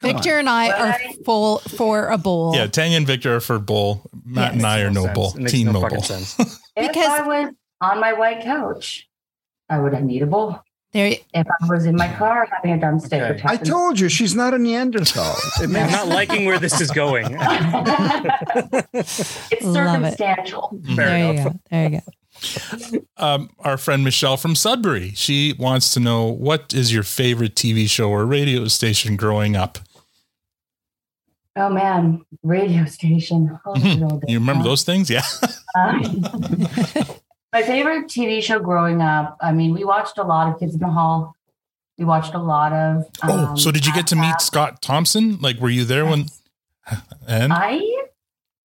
Come 0.00 0.14
Victor 0.14 0.38
and 0.38 0.48
I 0.48 0.70
are 0.70 0.98
full 1.24 1.58
for 1.58 2.06
a 2.08 2.16
bowl. 2.16 2.54
Yeah, 2.56 2.66
Tanya 2.68 2.96
and 2.96 3.06
Victor 3.06 3.36
are 3.36 3.40
for 3.40 3.58
bowl. 3.58 4.08
Matt 4.24 4.54
and 4.54 4.64
I 4.64 4.80
are 4.80 4.90
no 4.90 5.02
sense. 5.04 5.14
bowl. 5.14 5.32
Team 5.32 5.66
no 5.66 5.72
no 5.72 5.88
bowl. 5.88 6.02
sense. 6.02 6.36
If 6.76 6.96
I 6.96 7.20
was 7.22 7.52
on 7.82 8.00
my 8.00 8.14
white 8.14 8.42
couch, 8.42 9.06
I 9.68 9.78
would 9.78 9.92
have 9.92 10.04
need 10.04 10.22
a 10.22 10.26
bowl. 10.26 10.60
There, 10.92 11.14
if 11.34 11.46
I 11.46 11.66
was 11.68 11.84
in 11.84 11.94
my 11.94 12.12
car 12.14 12.48
having 12.50 12.72
a 12.72 12.78
drumstick, 12.78 13.28
which 13.28 13.44
I 13.44 13.56
told 13.56 14.00
you 14.00 14.08
she's 14.08 14.34
not 14.34 14.54
a 14.54 14.58
Neanderthal. 14.58 15.36
I'm 15.58 15.72
not 15.72 16.08
liking 16.08 16.46
where 16.46 16.58
this 16.58 16.80
is 16.80 16.90
going. 16.90 17.26
it's 18.94 19.62
Love 19.62 20.02
it. 20.04 20.16
circumstantial. 20.16 20.70
there 20.96 21.32
you 21.32 21.44
go. 21.44 21.60
There 21.70 21.84
you 21.84 21.90
go. 21.90 22.00
Um, 23.16 23.50
our 23.60 23.76
friend 23.76 24.02
Michelle 24.02 24.36
from 24.36 24.54
Sudbury. 24.54 25.12
She 25.14 25.54
wants 25.58 25.92
to 25.94 26.00
know 26.00 26.26
what 26.26 26.72
is 26.72 26.92
your 26.92 27.02
favorite 27.02 27.54
TV 27.54 27.88
show 27.88 28.10
or 28.10 28.24
radio 28.24 28.66
station 28.68 29.16
growing 29.16 29.56
up. 29.56 29.78
Oh 31.56 31.68
man, 31.68 32.24
radio 32.42 32.84
station. 32.86 33.58
Oh, 33.66 33.74
old 33.74 34.24
You 34.28 34.38
remember 34.38 34.64
those 34.64 34.84
things? 34.84 35.10
Yeah. 35.10 35.22
Um, 35.74 36.22
my 37.52 37.62
favorite 37.62 38.06
TV 38.06 38.42
show 38.42 38.60
growing 38.60 39.02
up. 39.02 39.36
I 39.40 39.52
mean, 39.52 39.74
we 39.74 39.84
watched 39.84 40.16
a 40.18 40.22
lot 40.22 40.52
of 40.52 40.58
Kids 40.58 40.74
in 40.74 40.80
the 40.80 40.88
Hall. 40.88 41.34
We 41.98 42.04
watched 42.04 42.34
a 42.34 42.38
lot 42.38 42.72
of. 42.72 43.04
Oh, 43.22 43.46
um, 43.48 43.58
so 43.58 43.70
did 43.70 43.84
you 43.84 43.92
get 43.92 44.06
to 44.08 44.16
meet 44.16 44.40
Scott 44.40 44.80
Thompson? 44.80 45.38
Like, 45.40 45.58
were 45.60 45.70
you 45.70 45.84
there 45.84 46.06
when? 46.06 46.26
And 47.28 47.52
I 47.52 47.80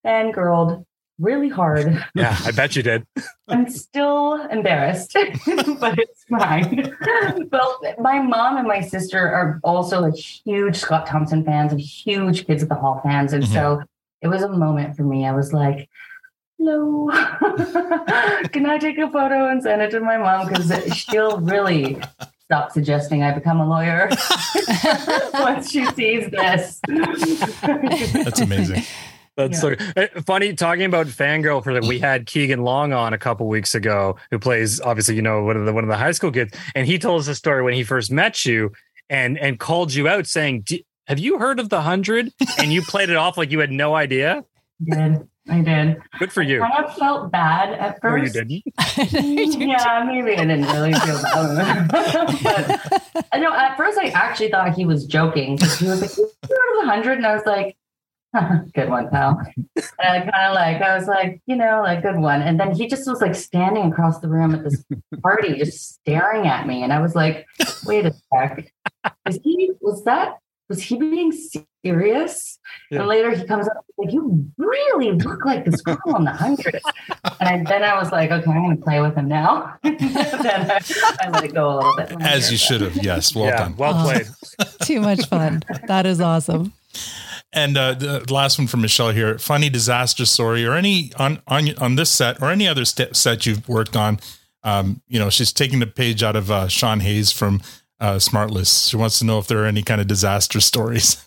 fangirled 0.04 0.84
really 1.20 1.50
hard. 1.50 2.04
Yeah, 2.14 2.38
I 2.44 2.52
bet 2.52 2.76
you 2.76 2.84
did. 2.84 3.06
I'm 3.48 3.70
still 3.70 4.34
embarrassed, 4.48 5.14
but 5.80 6.00
it's 6.00 6.24
fine. 6.30 6.96
well, 7.52 7.80
my 8.00 8.20
mom 8.20 8.58
and 8.58 8.68
my 8.68 8.82
sister 8.82 9.20
are 9.20 9.60
also 9.64 10.02
like 10.02 10.16
huge 10.16 10.78
Scott 10.78 11.06
Thompson 11.06 11.44
fans 11.44 11.72
and 11.72 11.80
huge 11.80 12.46
Kids 12.46 12.64
at 12.64 12.70
the 12.70 12.76
Hall 12.76 13.02
fans. 13.04 13.34
And 13.34 13.48
so 13.48 13.78
mm-hmm. 13.78 13.84
it 14.22 14.28
was 14.28 14.42
a 14.42 14.50
moment 14.50 14.96
for 14.96 15.04
me. 15.04 15.26
I 15.26 15.32
was 15.32 15.54
like, 15.54 15.90
hello, 16.58 17.10
can 18.52 18.66
I 18.66 18.78
take 18.80 18.98
a 18.98 19.10
photo 19.10 19.50
and 19.50 19.62
send 19.62 19.82
it 19.82 19.92
to 19.92 20.00
my 20.00 20.18
mom? 20.18 20.48
Because 20.48 20.98
she'll 20.98 21.40
really 21.40 22.02
stop 22.46 22.72
suggesting 22.72 23.24
I 23.24 23.32
become 23.32 23.60
a 23.60 23.68
lawyer 23.68 24.10
once 25.34 25.72
she 25.72 25.86
sees 25.88 26.30
this. 26.30 26.80
that's 26.88 28.42
amazing. 28.42 28.84
That's 29.38 29.60
so 29.60 29.76
uh, 29.98 30.08
funny 30.26 30.54
talking 30.54 30.86
about 30.86 31.08
fangirl 31.08 31.62
for 31.64 31.74
like 31.74 31.84
we 31.84 32.00
had 32.00 32.26
Keegan 32.26 32.64
Long 32.64 32.94
on 32.94 33.14
a 33.14 33.18
couple 33.18 33.48
weeks 33.48 33.76
ago, 33.76 34.16
who 34.32 34.40
plays 34.40 34.80
obviously 34.80 35.16
you 35.16 35.22
know 35.22 35.44
one 35.44 35.58
of 35.58 35.66
the 35.66 35.74
one 35.74 35.84
of 35.84 35.90
the 35.90 35.98
high 35.98 36.12
school 36.14 36.32
kids, 36.32 36.58
and 36.74 36.88
he 36.88 36.98
told 36.98 37.20
us 37.22 37.28
a 37.28 37.36
story 37.36 37.62
when 37.62 37.74
he 37.74 37.84
first 37.84 38.12
met 38.12 38.46
you 38.46 38.72
and 39.10 39.38
and 39.38 39.60
called 39.60 39.94
you 39.94 40.08
out 40.08 40.26
saying, 40.26 40.62
"D- 40.62 40.86
"Have 41.08 41.20
you 41.20 41.38
heard 41.38 41.60
of 41.60 41.68
the 41.70 41.82
hundred? 41.82 42.32
And 42.58 42.72
you 42.72 42.82
played 42.82 43.10
it 43.10 43.18
off 43.18 43.38
like 43.38 43.52
you 43.52 43.60
had 43.60 43.72
no 43.72 43.94
idea. 43.94 44.46
I 44.92 44.96
did. 44.96 45.28
I 45.48 45.62
did. 45.62 45.98
Good 46.18 46.32
for 46.32 46.42
you. 46.42 46.64
I 46.64 46.70
kind 46.72 46.86
of 46.86 46.96
felt 46.98 47.32
bad 47.32 47.74
at 47.74 48.04
No, 48.04 48.16
you 48.16 48.24
first. 48.24 48.34
didn't. 48.34 49.60
yeah, 49.62 50.04
maybe 50.08 50.32
I 50.38 50.46
didn't 50.46 50.64
really 50.66 50.94
feel 50.94 51.22
bad. 51.22 51.88
but 51.92 53.26
I 53.32 53.38
know 53.38 53.54
at 53.54 53.78
first 53.78 53.98
I 54.00 54.08
actually 54.10 54.50
thought 54.50 54.74
he 54.74 54.86
was 54.86 55.06
joking 55.06 55.56
because 55.58 55.78
he 55.78 55.88
was 55.88 56.02
like, 56.02 56.18
"You 56.18 56.24
heard 56.42 56.80
of 56.80 56.86
the 56.86 56.88
hundred? 56.92 57.18
And 57.18 57.28
I 57.28 57.36
was 57.36 57.46
like, 57.46 57.78
good 58.74 58.90
one, 58.90 59.10
pal. 59.10 59.40
And 59.76 59.84
I 60.00 60.20
kind 60.20 60.48
of 60.50 60.54
like, 60.56 60.82
I 60.82 60.96
was 60.98 61.08
like, 61.08 61.42
you 61.46 61.56
know, 61.56 61.82
like 61.84 62.02
good 62.02 62.18
one. 62.18 62.42
And 62.42 62.60
then 62.60 62.74
he 62.76 62.88
just 62.88 63.08
was 63.08 63.22
like 63.22 63.36
standing 63.36 63.92
across 63.92 64.20
the 64.20 64.28
room 64.28 64.54
at 64.56 64.64
this 64.64 64.84
party, 65.24 65.58
just 65.58 65.96
staring 65.96 66.48
at 66.48 66.68
me. 66.68 66.84
And 66.84 66.92
I 66.94 67.02
was 67.02 67.16
like, 67.16 67.46
wait 67.86 68.06
a 68.06 68.14
sec. 68.34 68.72
Is 69.28 69.40
he, 69.44 69.72
was 69.82 70.04
that, 70.06 70.38
was 70.70 70.82
he 70.82 70.98
being 70.98 71.32
serious? 71.84 72.60
Yeah. 72.90 73.00
And 73.00 73.08
later 73.08 73.30
he 73.36 73.46
comes 73.46 73.68
up 73.68 73.86
like, 73.98 74.12
you 74.12 74.50
really 74.58 75.12
look 75.14 75.46
like 75.46 75.64
this 75.66 75.82
girl 75.82 75.98
on 76.08 76.24
the 76.26 76.32
hundred. 76.32 76.82
And 77.40 77.68
I, 77.68 77.72
then 77.72 77.84
I 77.84 77.96
was 77.98 78.12
like, 78.12 78.32
okay, 78.32 78.52
I'm 78.52 78.64
going 78.64 78.78
to 78.78 78.84
play 78.84 79.00
with 79.02 79.16
him 79.16 79.28
now. 79.28 79.76
then 79.84 79.96
I, 80.04 80.80
I 81.22 81.30
let 81.30 81.44
it 81.44 81.54
go 81.54 81.70
a 81.70 81.76
little 81.76 81.96
bit. 81.96 82.12
As 82.22 82.52
you 82.52 82.58
should 82.58 82.82
have. 82.82 82.96
Yes. 83.04 83.36
Well 83.36 83.46
Yeah, 83.46 83.58
done. 83.58 83.76
well 83.78 83.94
Oh. 83.96 84.04
played. 84.12 84.28
Too 84.82 85.00
much 85.02 85.28
fun. 85.28 85.62
That 85.88 86.06
is 86.06 86.20
awesome. 86.20 86.74
And 87.56 87.78
uh, 87.78 87.94
the 87.94 88.26
last 88.34 88.58
one 88.60 88.68
from 88.68 88.82
Michelle 88.82 89.12
here: 89.12 89.40
funny 89.40 89.70
disaster 89.70 90.26
story, 90.26 90.66
or 90.66 90.74
any 90.74 91.12
on 91.18 91.42
on 91.48 91.76
on 91.78 91.96
this 91.96 92.12
set, 92.12 92.42
or 92.42 92.52
any 92.52 92.68
other 92.68 92.84
st- 92.86 93.16
set 93.16 93.46
you've 93.46 93.68
worked 93.70 93.96
on. 93.96 94.20
Um, 94.64 95.02
you 95.08 95.18
know, 95.20 95.30
she's 95.30 95.54
taking 95.54 95.80
the 95.80 95.88
page 95.88 96.22
out 96.22 96.36
of 96.36 96.52
uh, 96.52 96.68
Sean 96.68 97.00
Hayes 97.00 97.32
from 97.32 97.62
uh, 98.00 98.16
SmartLess. 98.16 98.90
She 98.90 98.98
wants 98.98 99.20
to 99.20 99.26
know 99.26 99.40
if 99.40 99.48
there 99.48 99.60
are 99.64 99.66
any 99.68 99.84
kind 99.84 100.02
of 100.02 100.08
disaster 100.08 100.60
stories. 100.60 101.26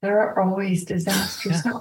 There 0.00 0.20
are 0.20 0.38
always 0.40 0.84
disasters. 0.84 1.62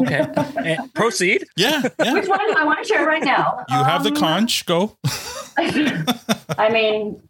Okay, 0.00 0.24
Eh, 0.64 0.76
proceed. 0.94 1.44
Yeah, 1.58 1.82
yeah. 2.02 2.12
Which 2.14 2.26
one? 2.28 2.40
I 2.56 2.64
want 2.64 2.78
to 2.82 2.84
share 2.88 3.04
right 3.06 3.22
now. 3.22 3.64
You 3.68 3.76
have 3.84 4.02
the 4.02 4.08
Um, 4.10 4.16
conch. 4.16 4.64
Go. 4.64 4.96
I 5.58 6.70
mean, 6.72 7.20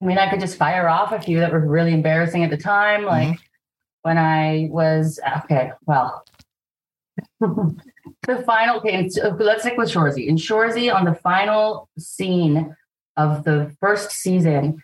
I 0.00 0.04
mean, 0.06 0.16
I 0.18 0.30
could 0.30 0.40
just 0.40 0.56
fire 0.56 0.88
off 0.88 1.12
a 1.12 1.20
few 1.20 1.40
that 1.40 1.52
were 1.52 1.60
really 1.60 1.92
embarrassing 1.92 2.42
at 2.44 2.48
the 2.50 2.56
time. 2.56 3.04
Like 3.04 3.38
when 4.04 4.18
I 4.18 4.68
was 4.70 5.18
okay, 5.44 5.72
well, 5.86 6.24
the 7.40 8.42
final. 8.46 8.76
Okay, 8.76 9.08
let's 9.38 9.62
stick 9.62 9.78
with 9.78 9.88
Shoresy. 9.90 10.26
In 10.26 10.36
Shoresy, 10.36 10.94
on 10.94 11.06
the 11.06 11.14
final 11.14 11.88
scene 11.98 12.76
of 13.16 13.44
the 13.44 13.74
first 13.80 14.10
season, 14.10 14.82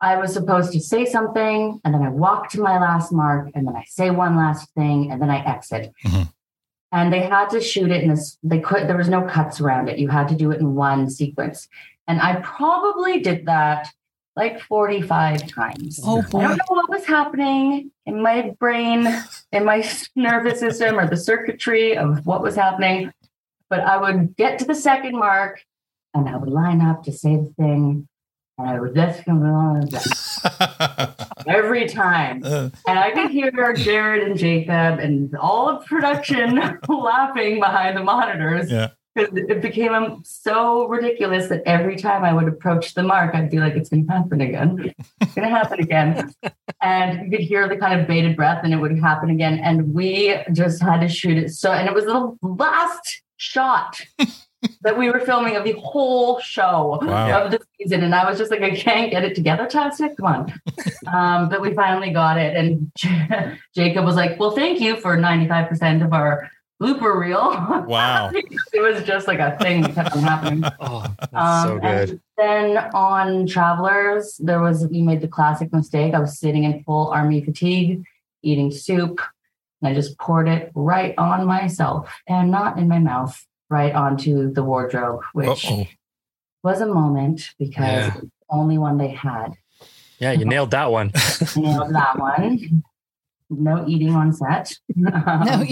I 0.00 0.16
was 0.16 0.32
supposed 0.32 0.72
to 0.72 0.80
say 0.80 1.04
something, 1.04 1.80
and 1.84 1.92
then 1.92 2.02
I 2.02 2.08
walk 2.08 2.48
to 2.50 2.62
my 2.62 2.80
last 2.80 3.12
mark, 3.12 3.50
and 3.54 3.66
then 3.66 3.76
I 3.76 3.84
say 3.86 4.10
one 4.10 4.36
last 4.36 4.72
thing, 4.74 5.12
and 5.12 5.20
then 5.20 5.28
I 5.28 5.44
exit. 5.44 5.92
Mm-hmm. 6.06 6.22
And 6.92 7.12
they 7.12 7.20
had 7.20 7.50
to 7.50 7.60
shoot 7.60 7.90
it 7.90 8.02
in 8.02 8.08
this. 8.08 8.38
They 8.42 8.60
could. 8.60 8.88
There 8.88 8.96
was 8.96 9.10
no 9.10 9.22
cuts 9.22 9.60
around 9.60 9.90
it. 9.90 9.98
You 9.98 10.08
had 10.08 10.28
to 10.28 10.34
do 10.34 10.50
it 10.50 10.60
in 10.60 10.74
one 10.74 11.10
sequence. 11.10 11.68
And 12.08 12.20
I 12.22 12.36
probably 12.40 13.20
did 13.20 13.44
that 13.46 13.90
like 14.36 14.60
45 14.60 15.46
times. 15.48 16.00
Oh 16.04 16.18
I 16.18 16.30
don't 16.30 16.56
know 16.56 16.64
what 16.68 16.88
was 16.88 17.04
happening 17.04 17.90
in 18.06 18.22
my 18.22 18.54
brain, 18.58 19.06
in 19.52 19.64
my 19.64 19.88
nervous 20.14 20.60
system, 20.60 20.98
or 20.98 21.08
the 21.08 21.16
circuitry 21.16 21.96
of 21.96 22.26
what 22.26 22.42
was 22.42 22.54
happening. 22.54 23.12
But 23.68 23.80
I 23.80 23.96
would 23.98 24.36
get 24.36 24.58
to 24.60 24.64
the 24.64 24.74
second 24.74 25.16
mark 25.16 25.62
and 26.14 26.28
I 26.28 26.36
would 26.36 26.48
line 26.48 26.80
up 26.80 27.04
to 27.04 27.12
say 27.12 27.36
the 27.36 27.52
thing. 27.56 28.08
And 28.58 28.68
I 28.68 28.78
would 28.78 28.94
just 28.94 29.24
come 29.24 29.42
along 29.42 29.88
every 31.46 31.88
time. 31.88 32.42
Uh, 32.44 32.68
And 32.86 32.98
I 32.98 33.10
could 33.12 33.30
hear 33.30 33.72
Jared 33.72 34.28
and 34.28 34.38
Jacob 34.38 34.98
and 34.98 35.34
all 35.36 35.68
of 35.68 35.86
production 35.86 36.60
laughing 36.88 37.58
behind 37.58 37.96
the 37.96 38.02
monitors 38.02 38.70
yeah. 38.70 38.88
It 39.16 39.60
became 39.60 40.22
so 40.24 40.86
ridiculous 40.86 41.48
that 41.48 41.62
every 41.66 41.96
time 41.96 42.24
I 42.24 42.32
would 42.32 42.46
approach 42.48 42.94
the 42.94 43.02
mark, 43.02 43.34
I'd 43.34 43.50
be 43.50 43.58
like, 43.58 43.74
it's 43.74 43.88
going 43.90 44.06
to 44.06 44.12
happen 44.12 44.40
again. 44.40 44.94
It's 45.20 45.34
going 45.34 45.48
to 45.48 45.54
happen 45.54 45.80
again. 45.80 46.32
and 46.80 47.24
you 47.24 47.30
could 47.38 47.46
hear 47.46 47.68
the 47.68 47.76
kind 47.76 48.00
of 48.00 48.06
bated 48.06 48.36
breath 48.36 48.60
and 48.64 48.72
it 48.72 48.76
would 48.76 48.96
happen 48.98 49.30
again. 49.30 49.58
And 49.58 49.92
we 49.92 50.36
just 50.52 50.80
had 50.80 51.00
to 51.00 51.08
shoot 51.08 51.38
it. 51.38 51.50
So, 51.50 51.72
and 51.72 51.88
it 51.88 51.94
was 51.94 52.04
the 52.04 52.36
last 52.42 53.22
shot 53.36 54.00
that 54.82 54.96
we 54.96 55.10
were 55.10 55.20
filming 55.20 55.56
of 55.56 55.64
the 55.64 55.72
whole 55.72 56.38
show 56.40 56.98
Wow. 57.02 57.44
of 57.44 57.50
the 57.50 57.60
season. 57.80 58.04
And 58.04 58.14
I 58.14 58.28
was 58.28 58.38
just 58.38 58.50
like, 58.50 58.62
I 58.62 58.70
can't 58.76 59.10
get 59.10 59.24
it 59.24 59.34
together, 59.34 59.66
Tastic. 59.66 60.16
Come 60.18 60.26
on. 60.26 60.60
um, 61.12 61.48
but 61.48 61.60
we 61.60 61.74
finally 61.74 62.10
got 62.10 62.38
it. 62.38 62.54
And 62.56 62.92
Jacob 63.74 64.04
was 64.04 64.14
like, 64.16 64.38
well, 64.38 64.52
thank 64.52 64.80
you 64.80 64.96
for 64.96 65.16
95% 65.16 66.04
of 66.04 66.12
our 66.12 66.48
blooper 66.80 67.18
reel. 67.18 67.50
Wow. 67.86 68.30
it 68.72 68.80
was 68.80 69.02
just 69.04 69.26
like 69.28 69.38
a 69.38 69.56
thing 69.58 69.82
that 69.82 69.94
kept 69.94 70.12
on 70.16 70.22
happening. 70.22 70.64
Oh, 70.80 71.04
that's 71.18 71.62
so 71.64 71.74
Um, 71.74 71.80
good. 71.80 72.20
then 72.38 72.76
on 72.94 73.46
Travelers, 73.46 74.36
there 74.42 74.60
was 74.60 74.86
we 74.88 75.02
made 75.02 75.20
the 75.20 75.28
classic 75.28 75.72
mistake. 75.72 76.14
I 76.14 76.20
was 76.20 76.38
sitting 76.38 76.64
in 76.64 76.82
full 76.84 77.08
army 77.08 77.44
fatigue, 77.44 78.04
eating 78.42 78.70
soup, 78.70 79.20
and 79.82 79.90
I 79.90 79.94
just 79.94 80.18
poured 80.18 80.48
it 80.48 80.72
right 80.74 81.14
on 81.18 81.46
myself 81.46 82.10
and 82.26 82.50
not 82.50 82.78
in 82.78 82.88
my 82.88 82.98
mouth, 82.98 83.38
right 83.68 83.94
onto 83.94 84.52
the 84.52 84.62
wardrobe, 84.64 85.20
which 85.34 85.66
Uh-oh. 85.66 85.86
was 86.62 86.80
a 86.80 86.86
moment 86.86 87.50
because 87.58 87.84
Yeah. 87.84 88.10
the 88.20 88.30
only 88.48 88.78
one 88.78 88.96
they 88.98 89.08
had. 89.08 89.52
Yeah, 90.18 90.32
you 90.32 90.44
nailed 90.44 90.70
that 90.72 90.90
one. 90.92 91.12
Nailed 91.56 91.94
that 91.94 92.18
one. 92.18 92.82
No 93.50 93.84
eating 93.86 94.14
on 94.14 94.32
set. 94.32 94.72
No, 94.96 95.64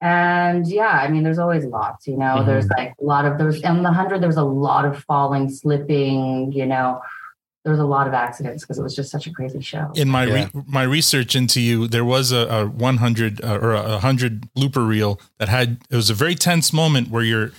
And 0.00 0.66
yeah, 0.68 0.88
I 0.88 1.08
mean, 1.08 1.22
there's 1.22 1.38
always 1.38 1.64
lots, 1.64 2.06
you 2.06 2.16
know, 2.16 2.36
Mhm. 2.36 2.46
there's 2.46 2.68
like 2.70 2.94
a 3.00 3.04
lot 3.04 3.24
of, 3.24 3.38
there's, 3.38 3.60
in 3.62 3.82
the 3.82 3.90
hundred, 3.92 4.20
there 4.20 4.28
was 4.28 4.36
a 4.36 4.44
lot 4.44 4.84
of 4.84 5.02
falling, 5.04 5.48
slipping, 5.50 6.52
you 6.52 6.66
know, 6.66 7.00
there 7.64 7.72
was 7.72 7.80
a 7.80 7.84
lot 7.84 8.06
of 8.06 8.14
accidents 8.14 8.62
because 8.62 8.78
it 8.78 8.82
was 8.82 8.94
just 8.94 9.10
such 9.10 9.26
a 9.26 9.32
crazy 9.32 9.60
show. 9.60 9.90
In 9.96 10.08
my 10.08 10.24
Yeah. 10.24 10.48
re- 10.54 10.62
my 10.66 10.82
research 10.84 11.34
into 11.34 11.60
you, 11.60 11.88
there 11.88 12.04
was 12.04 12.30
a, 12.30 12.46
a 12.46 12.66
100 12.66 13.42
uh, 13.44 13.58
or 13.60 13.74
a 13.74 13.92
100 13.98 14.48
blooper 14.56 14.86
reel 14.86 15.20
that 15.38 15.48
had 15.48 15.78
it 15.90 15.96
was 15.96 16.08
a 16.08 16.14
very 16.14 16.36
tense 16.36 16.72
moment 16.72 17.10
where 17.10 17.24
you're 17.24 17.50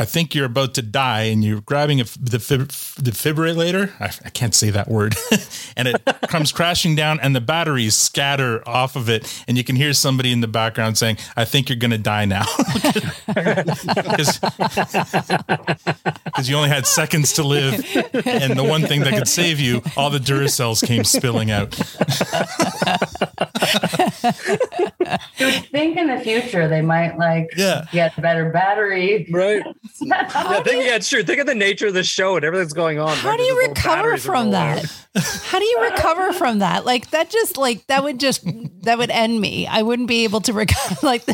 I 0.00 0.04
think 0.04 0.32
you're 0.34 0.46
about 0.46 0.74
to 0.74 0.82
die 0.82 1.22
and 1.22 1.42
you're 1.42 1.60
grabbing 1.60 1.98
a, 1.98 2.04
f- 2.04 2.16
the 2.20 2.38
fib- 2.38 2.68
defibrillator. 2.68 3.90
I, 4.00 4.12
I 4.24 4.30
can't 4.30 4.54
say 4.54 4.70
that 4.70 4.86
word. 4.88 5.16
and 5.76 5.88
it 5.88 6.04
comes 6.28 6.52
crashing 6.52 6.94
down 6.94 7.18
and 7.20 7.34
the 7.34 7.40
batteries 7.40 7.96
scatter 7.96 8.62
off 8.68 8.94
of 8.94 9.08
it. 9.08 9.42
And 9.48 9.58
you 9.58 9.64
can 9.64 9.74
hear 9.74 9.92
somebody 9.92 10.30
in 10.30 10.40
the 10.40 10.46
background 10.46 10.98
saying, 10.98 11.18
I 11.36 11.44
think 11.44 11.68
you're 11.68 11.78
going 11.78 11.90
to 11.90 11.98
die 11.98 12.24
now. 12.26 12.44
Because 16.24 16.48
you 16.48 16.56
only 16.56 16.68
had 16.68 16.86
seconds 16.86 17.32
to 17.34 17.42
live. 17.42 17.74
And 18.26 18.56
the 18.56 18.64
one 18.64 18.82
thing 18.82 19.00
that 19.00 19.14
could 19.14 19.26
save 19.28 19.58
you, 19.58 19.82
all 19.96 20.10
the 20.10 20.18
Duracells 20.18 20.86
came 20.86 21.02
spilling 21.04 21.50
out. 21.50 21.76
You 25.38 25.46
would 25.46 25.66
think 25.70 25.96
in 25.96 26.06
the 26.08 26.20
future 26.22 26.68
they 26.68 26.80
might 26.82 27.16
like 27.18 27.48
Yeah. 27.56 27.86
get 27.92 28.20
better 28.20 28.50
battery. 28.50 29.26
Right. 29.30 29.64
Yeah, 30.00 30.62
think, 30.62 30.84
yeah, 30.84 30.96
it's 30.96 31.08
true. 31.08 31.22
Think 31.22 31.40
of 31.40 31.46
the 31.46 31.54
nature 31.54 31.86
of 31.86 31.94
the 31.94 32.04
show 32.04 32.36
and 32.36 32.44
everything's 32.44 32.72
going 32.72 32.98
on. 32.98 33.16
How 33.16 33.30
right? 33.30 33.36
do 33.36 33.42
you 33.42 33.54
There's 33.56 33.68
recover 33.68 34.16
from 34.16 34.50
that? 34.52 34.84
How 35.16 35.58
do 35.58 35.64
you 35.64 35.82
recover 35.82 36.32
from 36.32 36.60
that? 36.60 36.84
Like 36.84 37.10
that 37.10 37.30
just 37.30 37.56
like 37.56 37.86
that 37.86 38.02
would 38.04 38.20
just 38.20 38.44
that 38.82 38.98
would 38.98 39.10
end 39.10 39.40
me. 39.40 39.66
I 39.66 39.82
wouldn't 39.82 40.08
be 40.08 40.24
able 40.24 40.40
to 40.42 40.52
recover 40.52 40.96
like 41.06 41.24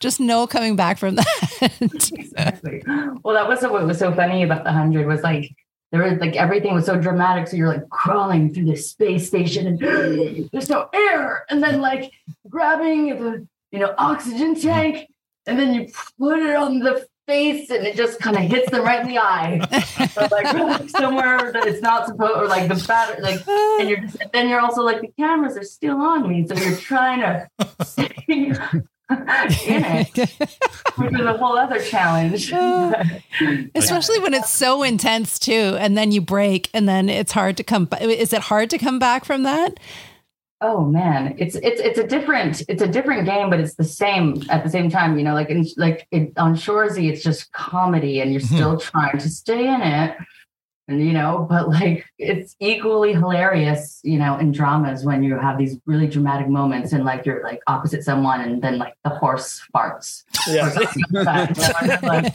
just 0.00 0.20
no 0.20 0.46
coming 0.46 0.76
back 0.76 0.98
from 0.98 1.16
that. 1.16 2.10
exactly. 2.12 2.82
Well, 3.22 3.34
that 3.34 3.48
was 3.48 3.62
what 3.62 3.86
was 3.86 3.98
so 3.98 4.12
funny 4.12 4.42
about 4.42 4.64
the 4.64 4.72
hundred 4.72 5.06
was 5.06 5.22
like 5.22 5.50
there 5.90 6.02
was 6.02 6.18
like 6.18 6.36
everything 6.36 6.74
was 6.74 6.86
so 6.86 6.96
dramatic. 7.00 7.48
So 7.48 7.56
you're 7.56 7.68
like 7.68 7.88
crawling 7.88 8.52
through 8.52 8.66
the 8.66 8.76
space 8.76 9.26
station 9.26 9.66
and 9.66 9.78
there's 10.52 10.68
no 10.68 10.88
air, 10.92 11.46
and 11.48 11.62
then 11.62 11.80
like 11.80 12.12
grabbing 12.48 13.08
the 13.08 13.46
you 13.70 13.78
know 13.78 13.94
oxygen 13.96 14.54
tank, 14.54 15.08
and 15.46 15.58
then 15.58 15.74
you 15.74 15.88
put 16.18 16.40
it 16.40 16.56
on 16.56 16.80
the 16.80 17.06
face, 17.28 17.70
and 17.70 17.86
it 17.86 17.94
just 17.94 18.18
kind 18.18 18.36
of 18.36 18.42
hits 18.42 18.70
them 18.70 18.82
right 18.82 19.02
in 19.02 19.06
the 19.06 19.18
eye, 19.18 19.60
or 20.16 20.28
like 20.30 20.88
somewhere 20.88 21.52
that 21.52 21.66
it's 21.66 21.82
not 21.82 22.06
supposed, 22.06 22.36
or 22.36 22.48
like 22.48 22.68
the 22.68 22.84
battery, 22.88 23.22
like, 23.22 23.46
and 23.46 23.88
you're 23.88 24.00
just, 24.00 24.16
then 24.32 24.48
you're 24.48 24.60
also 24.60 24.82
like 24.82 25.00
the 25.00 25.12
cameras 25.18 25.56
are 25.56 25.62
still 25.62 25.98
on 25.98 26.28
me, 26.28 26.46
so 26.46 26.54
you're 26.54 26.76
trying 26.76 27.20
to 27.20 27.84
stay 27.84 28.10
in 29.66 29.84
it, 29.84 30.18
which 30.96 31.12
is 31.12 31.20
a 31.20 31.36
whole 31.36 31.56
other 31.56 31.80
challenge. 31.80 32.52
Especially 33.74 34.18
when 34.18 34.34
it's 34.34 34.50
so 34.50 34.82
intense 34.82 35.38
too 35.38 35.76
and 35.78 35.96
then 35.96 36.12
you 36.12 36.20
break 36.20 36.68
and 36.74 36.88
then 36.88 37.08
it's 37.08 37.32
hard 37.32 37.56
to 37.56 37.64
come 37.64 37.88
is 38.00 38.32
it 38.32 38.40
hard 38.42 38.68
to 38.70 38.78
come 38.78 38.98
back 38.98 39.24
from 39.24 39.44
that? 39.44 39.78
Oh 40.60 40.84
man, 40.84 41.36
it's 41.38 41.54
it's 41.54 41.80
it's 41.80 41.98
a 41.98 42.06
different 42.06 42.62
it's 42.68 42.82
a 42.82 42.88
different 42.88 43.26
game, 43.26 43.48
but 43.48 43.60
it's 43.60 43.74
the 43.74 43.84
same 43.84 44.42
at 44.50 44.64
the 44.64 44.70
same 44.70 44.90
time. 44.90 45.16
You 45.16 45.22
know, 45.22 45.34
like 45.34 45.50
in, 45.50 45.64
like 45.76 46.08
it, 46.10 46.32
on 46.36 46.56
Shoresy, 46.56 47.08
it's 47.08 47.22
just 47.22 47.52
comedy, 47.52 48.20
and 48.20 48.32
you're 48.32 48.40
mm-hmm. 48.40 48.56
still 48.56 48.76
trying 48.76 49.18
to 49.18 49.28
stay 49.28 49.72
in 49.72 49.80
it, 49.80 50.16
you 50.88 51.12
know, 51.12 51.46
but 51.50 51.68
like 51.68 52.04
it's 52.18 52.56
equally 52.60 53.12
hilarious. 53.12 54.00
You 54.02 54.18
know, 54.18 54.38
in 54.38 54.52
dramas 54.52 55.04
when 55.04 55.22
you 55.22 55.36
have 55.38 55.58
these 55.58 55.78
really 55.86 56.06
dramatic 56.06 56.48
moments, 56.48 56.92
and 56.92 57.04
like 57.04 57.26
you're 57.26 57.42
like 57.42 57.60
opposite 57.66 58.02
someone, 58.02 58.40
and 58.40 58.62
then 58.62 58.78
like 58.78 58.94
the 59.04 59.10
horse 59.10 59.60
farts. 59.74 60.24
Yeah. 60.48 60.72
like, 60.74 62.34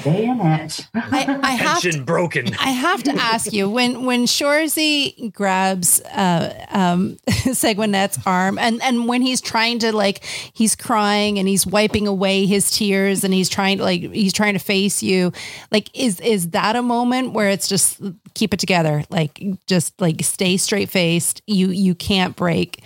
stay 0.00 0.28
it. 0.28 0.88
I, 0.94 1.40
I 1.42 1.50
have 1.54 1.80
to, 1.80 1.84
Tension 1.84 2.04
broken. 2.04 2.54
I 2.54 2.70
have 2.70 3.02
to 3.04 3.12
ask 3.12 3.52
you 3.52 3.70
when 3.70 4.04
when 4.04 4.26
Shoresy 4.26 5.32
grabs 5.32 6.00
uh, 6.02 6.66
um, 6.70 7.18
Sanguinet's 7.28 8.18
arm 8.26 8.58
and 8.58 8.82
and 8.82 9.08
when 9.08 9.22
he's 9.22 9.40
trying 9.40 9.78
to 9.80 9.94
like 9.94 10.24
he's 10.52 10.74
crying 10.74 11.38
and 11.38 11.48
he's 11.48 11.66
wiping 11.66 12.06
away 12.06 12.46
his 12.46 12.70
tears 12.70 13.24
and 13.24 13.32
he's 13.32 13.48
trying 13.48 13.78
to 13.78 13.84
like 13.84 14.00
he's 14.12 14.32
trying 14.32 14.54
to 14.54 14.58
face 14.58 15.02
you 15.02 15.32
like 15.70 15.90
is 15.94 16.20
is 16.20 16.50
that 16.50 16.76
a 16.76 16.82
moment 16.82 17.32
where 17.32 17.53
it's 17.54 17.68
just 17.68 18.00
keep 18.34 18.52
it 18.52 18.60
together 18.60 19.04
like 19.10 19.42
just 19.66 19.98
like 20.00 20.22
stay 20.22 20.56
straight 20.56 20.90
faced 20.90 21.42
you 21.46 21.68
you 21.68 21.94
can't 21.94 22.36
break. 22.36 22.82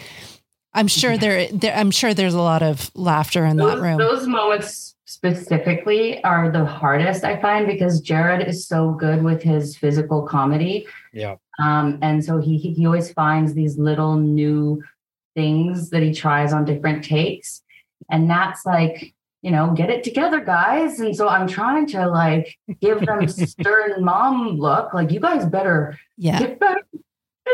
I'm 0.75 0.87
sure 0.87 1.19
there, 1.19 1.49
there 1.49 1.75
I'm 1.75 1.91
sure 1.91 2.15
there's 2.15 2.35
a 2.35 2.41
lot 2.41 2.63
of 2.63 2.91
laughter 2.95 3.45
in 3.45 3.57
that 3.57 3.81
room. 3.81 3.99
those 3.99 4.27
moments 4.27 4.95
specifically 5.07 6.23
are 6.23 6.51
the 6.51 6.65
hardest 6.65 7.25
I 7.25 7.41
find 7.41 7.67
because 7.67 8.01
Jared 8.01 8.47
is 8.47 8.67
so 8.69 8.93
good 8.93 9.25
with 9.25 9.43
his 9.43 9.77
physical 9.77 10.23
comedy. 10.23 10.87
Yeah. 11.13 11.37
Um, 11.59 11.99
and 12.03 12.25
so 12.25 12.39
he 12.39 12.59
he 12.59 12.87
always 12.87 13.11
finds 13.13 13.55
these 13.55 13.79
little 13.79 14.17
new 14.17 14.83
things 15.35 15.91
that 15.91 16.03
he 16.03 16.13
tries 16.13 16.53
on 16.53 16.65
different 16.65 17.05
takes. 17.05 17.63
And 18.11 18.29
that's 18.29 18.67
like, 18.67 19.15
you 19.43 19.51
know, 19.51 19.73
get 19.75 19.89
it 19.91 20.03
together, 20.05 20.41
guys. 20.41 20.99
And 21.01 21.15
so 21.17 21.29
I'm 21.29 21.47
trying 21.47 21.87
to 21.89 22.09
like 22.09 22.57
give 22.81 23.05
them 23.07 23.27
stern 23.29 24.05
mom 24.05 24.59
look, 24.59 24.93
like 24.95 25.11
you 25.13 25.21
guys 25.21 25.47
better 25.47 25.99
yeah. 26.17 26.39
get 26.41 26.59
better 26.59 26.81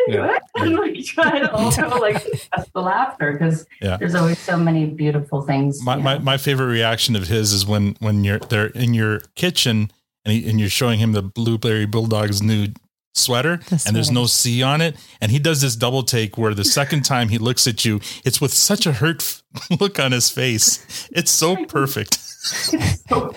into 0.07 0.18
Yeah. 0.18 0.35
it. 0.37 0.43
And 0.57 0.76
like 0.76 1.05
try 1.05 1.41
to 1.41 1.53
also 1.61 1.89
like 2.01 2.22
suppress 2.22 2.68
the 2.74 2.80
laughter 2.80 3.32
because 3.32 3.66
Yeah. 3.82 3.97
there's 3.99 4.14
always 4.14 4.39
so 4.39 4.57
many 4.57 4.87
beautiful 4.87 5.43
things. 5.43 5.82
My, 5.82 5.97
my, 5.97 6.18
my 6.18 6.37
favorite 6.37 6.66
reaction 6.66 7.16
of 7.16 7.28
his 7.28 7.53
is 7.53 7.66
when 7.66 7.97
when 8.01 8.24
you're 8.24 8.39
they're 8.39 8.68
in 8.68 8.95
your 8.95 9.20
kitchen 9.35 9.91
and, 10.24 10.32
he, 10.35 10.49
and 10.49 10.59
you're 10.59 10.70
showing 10.70 11.01
him 11.01 11.12
the 11.12 11.22
blueberry 11.22 11.87
bulldog's 11.87 12.41
new 12.43 12.68
sweater 13.15 13.59
The 13.69 13.83
and 13.87 13.97
there's 13.97 14.11
no. 14.11 14.27
C 14.27 14.62
on 14.62 14.81
it 14.81 14.97
and 15.21 15.31
he 15.31 15.39
does 15.39 15.61
this 15.61 15.77
double 15.77 16.03
take 16.03 16.37
where 16.37 16.55
the 16.55 16.65
second 16.65 17.03
time 17.05 17.29
he 17.29 17.39
looks 17.39 17.67
at 17.67 17.85
you 17.85 18.01
it's 18.25 18.41
with 18.41 18.53
such 18.53 18.87
a 18.87 18.93
hurt 18.93 19.43
look 19.81 19.99
on 19.99 20.12
his 20.12 20.31
face 20.31 21.09
it's 21.12 21.31
so 21.31 21.65
perfect 21.67 22.19
so 23.09 23.33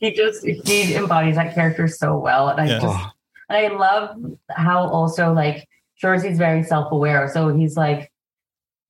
he 0.00 0.12
just 0.12 0.44
he 0.44 0.94
embodies 0.94 1.36
that 1.36 1.54
character 1.54 1.86
so 1.86 2.18
well, 2.18 2.48
and 2.48 2.60
I 2.60 2.66
Yeah. 2.66 2.80
just 2.80 3.14
and 3.48 3.58
I 3.58 3.76
love 3.76 4.16
how 4.50 4.88
also 4.88 5.32
like 5.32 5.68
Shoresy's 5.94 6.36
very 6.36 6.64
self 6.64 6.90
aware. 6.90 7.28
So 7.32 7.54
he's 7.54 7.76
like, 7.76 8.10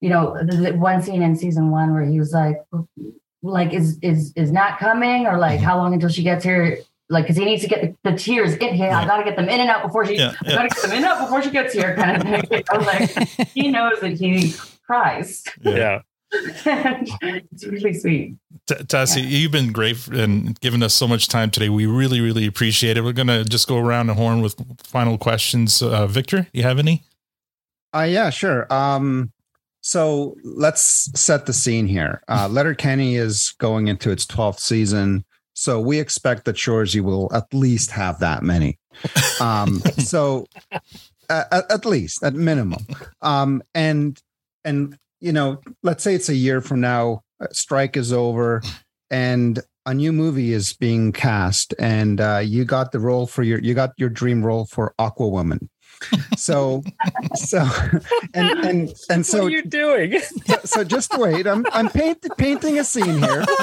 you 0.00 0.08
know, 0.08 0.34
the, 0.42 0.56
the 0.56 0.72
one 0.78 1.02
scene 1.02 1.22
in 1.22 1.36
season 1.36 1.70
one 1.70 1.92
where 1.92 2.04
he 2.04 2.18
was 2.18 2.32
like, 2.32 2.56
like 3.42 3.74
is 3.74 3.98
is 4.00 4.32
is 4.34 4.50
not 4.50 4.78
coming, 4.78 5.26
or 5.26 5.36
like 5.36 5.56
mm-hmm. 5.56 5.64
how 5.64 5.76
long 5.76 5.92
until 5.92 6.08
she 6.08 6.22
gets 6.22 6.42
here? 6.42 6.78
Like, 7.10 7.24
because 7.24 7.36
he 7.36 7.44
needs 7.44 7.62
to 7.62 7.68
get 7.68 7.82
the, 7.82 8.10
the 8.10 8.16
tears 8.16 8.54
in 8.54 8.74
here. 8.74 8.90
I 8.90 9.04
got 9.04 9.18
to 9.18 9.24
get 9.24 9.36
them 9.36 9.48
in 9.48 9.60
and 9.60 9.68
out 9.68 9.82
before 9.82 10.06
she. 10.06 10.16
Yeah, 10.16 10.32
I 10.46 10.52
got 10.52 10.62
to 10.62 10.68
get 10.68 10.82
them 10.82 10.92
in 10.92 10.96
and 10.98 11.06
out 11.06 11.20
before 11.20 11.42
she 11.42 11.50
gets 11.50 11.74
here, 11.74 11.94
kind 11.96 12.16
of 12.16 12.48
thing. 12.48 12.62
I 12.70 12.78
was 12.78 12.86
like, 12.86 13.48
he 13.48 13.68
knows 13.68 14.00
that 14.00 14.12
he 14.12 14.54
cries. 14.86 15.44
Yeah. 15.62 16.02
it's 16.32 17.66
really 17.66 17.92
sweet. 17.92 18.36
T- 18.68 18.74
Tassie, 18.76 19.28
you've 19.28 19.50
been 19.50 19.72
great 19.72 20.06
and 20.06 20.58
giving 20.60 20.82
us 20.82 20.94
so 20.94 21.08
much 21.08 21.26
time 21.26 21.50
today. 21.50 21.68
We 21.68 21.86
really, 21.86 22.20
really 22.20 22.46
appreciate 22.46 22.96
it. 22.96 23.02
We're 23.02 23.12
going 23.12 23.26
to 23.26 23.44
just 23.44 23.66
go 23.66 23.78
around 23.78 24.06
the 24.06 24.14
horn 24.14 24.40
with 24.40 24.54
final 24.84 25.18
questions. 25.18 25.82
Uh, 25.82 26.06
Victor, 26.06 26.46
you 26.52 26.62
have 26.62 26.78
any? 26.78 27.02
Uh, 27.92 28.06
yeah, 28.08 28.30
sure. 28.30 28.72
Um, 28.72 29.32
so 29.80 30.36
let's 30.44 31.10
set 31.20 31.46
the 31.46 31.52
scene 31.52 31.86
here. 31.86 32.22
Uh, 32.28 32.48
Letterkenny 32.48 33.16
is 33.16 33.54
going 33.58 33.88
into 33.88 34.10
its 34.10 34.24
12th 34.26 34.60
season. 34.60 35.24
So 35.60 35.78
we 35.78 36.00
expect 36.00 36.46
that 36.46 36.56
Shoresy 36.56 37.02
will 37.02 37.30
at 37.34 37.52
least 37.52 37.90
have 37.90 38.18
that 38.20 38.42
many. 38.42 38.78
Um, 39.40 39.80
so 40.04 40.44
uh, 40.70 41.44
at, 41.50 41.70
at 41.70 41.86
least, 41.86 42.22
at 42.22 42.34
minimum. 42.34 42.84
Um, 43.22 43.62
and, 43.74 44.20
and, 44.66 44.98
you 45.18 45.32
know, 45.32 45.62
let's 45.82 46.04
say 46.04 46.14
it's 46.14 46.28
a 46.28 46.34
year 46.34 46.60
from 46.60 46.82
now, 46.82 47.22
uh, 47.40 47.46
strike 47.50 47.96
is 47.96 48.12
over 48.12 48.60
and 49.10 49.58
a 49.86 49.94
new 49.94 50.12
movie 50.12 50.52
is 50.52 50.74
being 50.74 51.10
cast, 51.12 51.72
and 51.78 52.20
uh, 52.20 52.42
you 52.44 52.64
got 52.64 52.92
the 52.92 53.00
role 53.00 53.26
for 53.26 53.42
your 53.42 53.58
you 53.60 53.72
got 53.74 53.92
your 53.96 54.10
dream 54.10 54.44
role 54.44 54.66
for 54.66 54.94
Aqua 54.98 55.28
Woman. 55.28 55.70
So, 56.36 56.82
so, 57.34 57.66
and 58.34 58.64
and 58.64 58.94
and 59.10 59.26
so, 59.26 59.44
what 59.44 59.52
are 59.52 59.56
you 59.56 59.62
doing? 59.62 60.20
so, 60.46 60.56
so 60.64 60.84
just 60.84 61.16
wait. 61.18 61.46
I'm 61.46 61.66
I'm 61.72 61.88
paint, 61.88 62.26
painting 62.36 62.78
a 62.78 62.84
scene 62.84 63.18
here. 63.18 63.44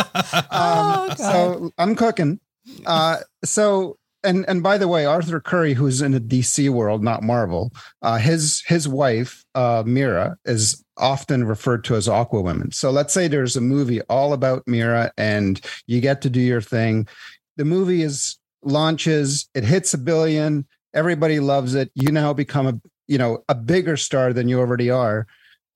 Um, 0.51 1.11
so 1.15 1.71
I'm 1.77 1.95
cooking. 1.95 2.39
Uh, 2.85 3.17
so 3.43 3.97
and 4.23 4.45
and 4.47 4.61
by 4.61 4.77
the 4.77 4.87
way, 4.87 5.05
Arthur 5.05 5.39
Curry, 5.39 5.73
who's 5.73 6.01
in 6.01 6.11
the 6.11 6.19
DC 6.19 6.69
world, 6.69 7.03
not 7.03 7.23
Marvel, 7.23 7.71
uh, 8.01 8.17
his 8.17 8.63
his 8.67 8.87
wife 8.87 9.45
uh, 9.55 9.83
Mera 9.85 10.37
is 10.45 10.83
often 10.97 11.45
referred 11.45 11.83
to 11.85 11.95
as 11.95 12.07
Aqua 12.07 12.41
Women. 12.41 12.71
So 12.71 12.91
let's 12.91 13.13
say 13.13 13.27
there's 13.27 13.55
a 13.55 13.61
movie 13.61 14.01
all 14.03 14.33
about 14.33 14.67
Mera, 14.67 15.11
and 15.17 15.61
you 15.85 16.01
get 16.01 16.21
to 16.21 16.29
do 16.29 16.41
your 16.41 16.61
thing. 16.61 17.07
The 17.55 17.65
movie 17.65 18.01
is 18.01 18.37
launches, 18.63 19.49
it 19.53 19.63
hits 19.63 19.93
a 19.93 19.97
billion, 19.97 20.67
everybody 20.97 21.39
loves 21.39 21.75
it. 21.75 21.91
You 21.93 22.11
now 22.11 22.33
become 22.33 22.67
a 22.67 22.81
you 23.07 23.17
know 23.17 23.43
a 23.47 23.55
bigger 23.55 23.95
star 23.95 24.33
than 24.33 24.49
you 24.49 24.59
already 24.59 24.89
are. 24.89 25.27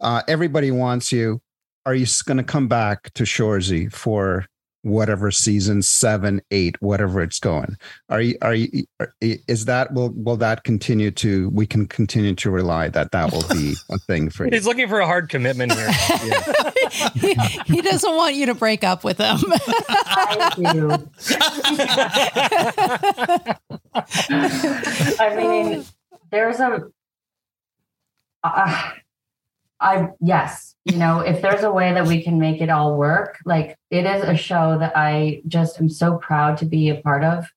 Uh, 0.01 0.23
everybody 0.27 0.71
wants 0.71 1.11
you. 1.11 1.41
Are 1.85 1.95
you 1.95 2.07
going 2.25 2.37
to 2.37 2.43
come 2.43 2.67
back 2.67 3.13
to 3.13 3.23
Shoresy 3.23 3.91
for 3.91 4.45
whatever 4.83 5.31
season 5.31 5.81
seven, 5.81 6.41
eight, 6.51 6.81
whatever 6.81 7.21
it's 7.21 7.39
going. 7.39 7.77
Are 8.09 8.21
you, 8.21 8.35
are 8.41 8.55
you, 8.55 8.85
is 9.19 9.65
that, 9.65 9.93
will, 9.93 10.09
will 10.15 10.37
that 10.37 10.63
continue 10.63 11.11
to, 11.11 11.49
we 11.49 11.65
can 11.65 11.87
continue 11.87 12.35
to 12.35 12.49
rely 12.49 12.89
that 12.89 13.11
that 13.11 13.31
will 13.31 13.47
be 13.49 13.75
a 13.91 13.97
thing 13.99 14.29
for 14.29 14.45
you? 14.47 14.51
He's 14.51 14.65
looking 14.65 14.87
for 14.87 14.99
a 14.99 15.05
hard 15.05 15.29
commitment 15.29 15.73
here. 15.73 15.91
he, 17.13 17.33
he 17.65 17.81
doesn't 17.81 18.15
want 18.15 18.35
you 18.35 18.47
to 18.47 18.55
break 18.55 18.83
up 18.83 19.03
with 19.03 19.17
him. 19.17 19.37
I. 20.57 20.97
I 25.19 25.35
mean, 25.35 25.85
there's 26.31 26.59
a, 26.59 26.89
uh, 28.43 28.91
I, 29.81 30.09
yes, 30.19 30.75
you 30.85 30.97
know, 30.97 31.19
if 31.19 31.41
there's 31.41 31.63
a 31.63 31.71
way 31.71 31.91
that 31.93 32.07
we 32.07 32.23
can 32.23 32.39
make 32.39 32.61
it 32.61 32.69
all 32.69 32.97
work, 32.97 33.39
like 33.45 33.77
it 33.89 34.05
is 34.05 34.23
a 34.23 34.37
show 34.37 34.77
that 34.79 34.93
I 34.95 35.41
just 35.47 35.79
am 35.81 35.89
so 35.89 36.17
proud 36.17 36.57
to 36.57 36.65
be 36.65 36.89
a 36.89 37.01
part 37.01 37.23
of. 37.23 37.51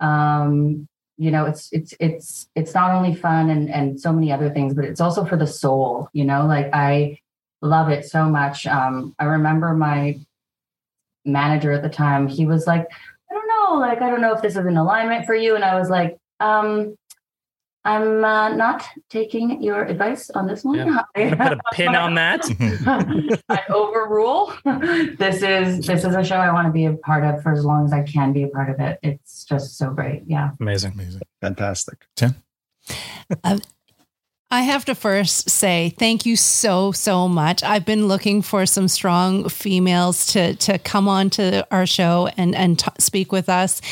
Um, 0.00 0.88
you 1.18 1.30
know, 1.30 1.46
it's 1.46 1.68
it's 1.72 1.94
it's 1.98 2.48
it's 2.54 2.74
not 2.74 2.92
only 2.92 3.14
fun 3.14 3.50
and 3.50 3.70
and 3.70 4.00
so 4.00 4.12
many 4.12 4.30
other 4.30 4.50
things, 4.50 4.74
but 4.74 4.84
it's 4.84 5.00
also 5.00 5.24
for 5.24 5.36
the 5.36 5.46
soul. 5.46 6.08
You 6.12 6.24
know, 6.24 6.46
like 6.46 6.70
I 6.72 7.18
love 7.62 7.88
it 7.88 8.04
so 8.04 8.26
much. 8.26 8.66
Um, 8.66 9.14
I 9.18 9.24
remember 9.24 9.74
my 9.74 10.20
manager 11.24 11.72
at 11.72 11.82
the 11.82 11.88
time. 11.88 12.28
He 12.28 12.46
was 12.46 12.66
like, 12.66 12.86
I 13.30 13.34
don't 13.34 13.48
know, 13.48 13.78
like 13.78 14.02
I 14.02 14.10
don't 14.10 14.20
know 14.20 14.34
if 14.34 14.42
this 14.42 14.56
is 14.56 14.66
an 14.66 14.76
alignment 14.76 15.26
for 15.26 15.34
you, 15.34 15.54
and 15.54 15.64
I 15.64 15.78
was 15.78 15.90
like, 15.90 16.18
um, 16.38 16.96
I'm 17.86 18.24
uh, 18.24 18.48
not 18.48 18.84
taking 19.10 19.62
your 19.62 19.84
advice 19.84 20.28
on 20.30 20.48
this 20.48 20.64
one. 20.64 20.76
Yeah. 20.76 21.02
I'm 21.16 21.30
gonna 21.30 21.50
put 21.50 21.58
a 21.58 21.74
pin 21.74 21.94
on 21.94 22.14
that. 22.16 22.44
I 23.48 23.62
overrule. 23.68 24.52
this 25.18 25.40
is 25.42 25.86
this 25.86 26.04
is 26.04 26.14
a 26.14 26.24
show 26.24 26.36
I 26.36 26.52
want 26.52 26.66
to 26.66 26.72
be 26.72 26.86
a 26.86 26.94
part 26.94 27.22
of 27.22 27.42
for 27.44 27.52
as 27.52 27.64
long 27.64 27.84
as 27.84 27.92
I 27.92 28.02
can 28.02 28.32
be 28.32 28.42
a 28.42 28.48
part 28.48 28.70
of 28.70 28.80
it. 28.80 28.98
It's 29.04 29.44
just 29.44 29.78
so 29.78 29.90
great. 29.90 30.24
Yeah. 30.26 30.50
Amazing. 30.60 30.94
Amazing. 30.94 31.22
Fantastic. 31.40 32.06
Tim? 32.16 32.34
I 34.48 34.62
have 34.62 34.84
to 34.84 34.94
first 34.94 35.50
say 35.50 35.92
thank 35.98 36.24
you 36.24 36.36
so 36.36 36.92
so 36.92 37.26
much. 37.26 37.64
I've 37.64 37.84
been 37.84 38.06
looking 38.06 38.42
for 38.42 38.64
some 38.64 38.86
strong 38.86 39.48
females 39.48 40.26
to 40.34 40.54
to 40.54 40.78
come 40.78 41.08
on 41.08 41.30
to 41.30 41.66
our 41.72 41.84
show 41.84 42.28
and 42.36 42.54
and 42.54 42.78
t- 42.78 42.88
speak 43.00 43.32
with 43.32 43.48
us. 43.48 43.82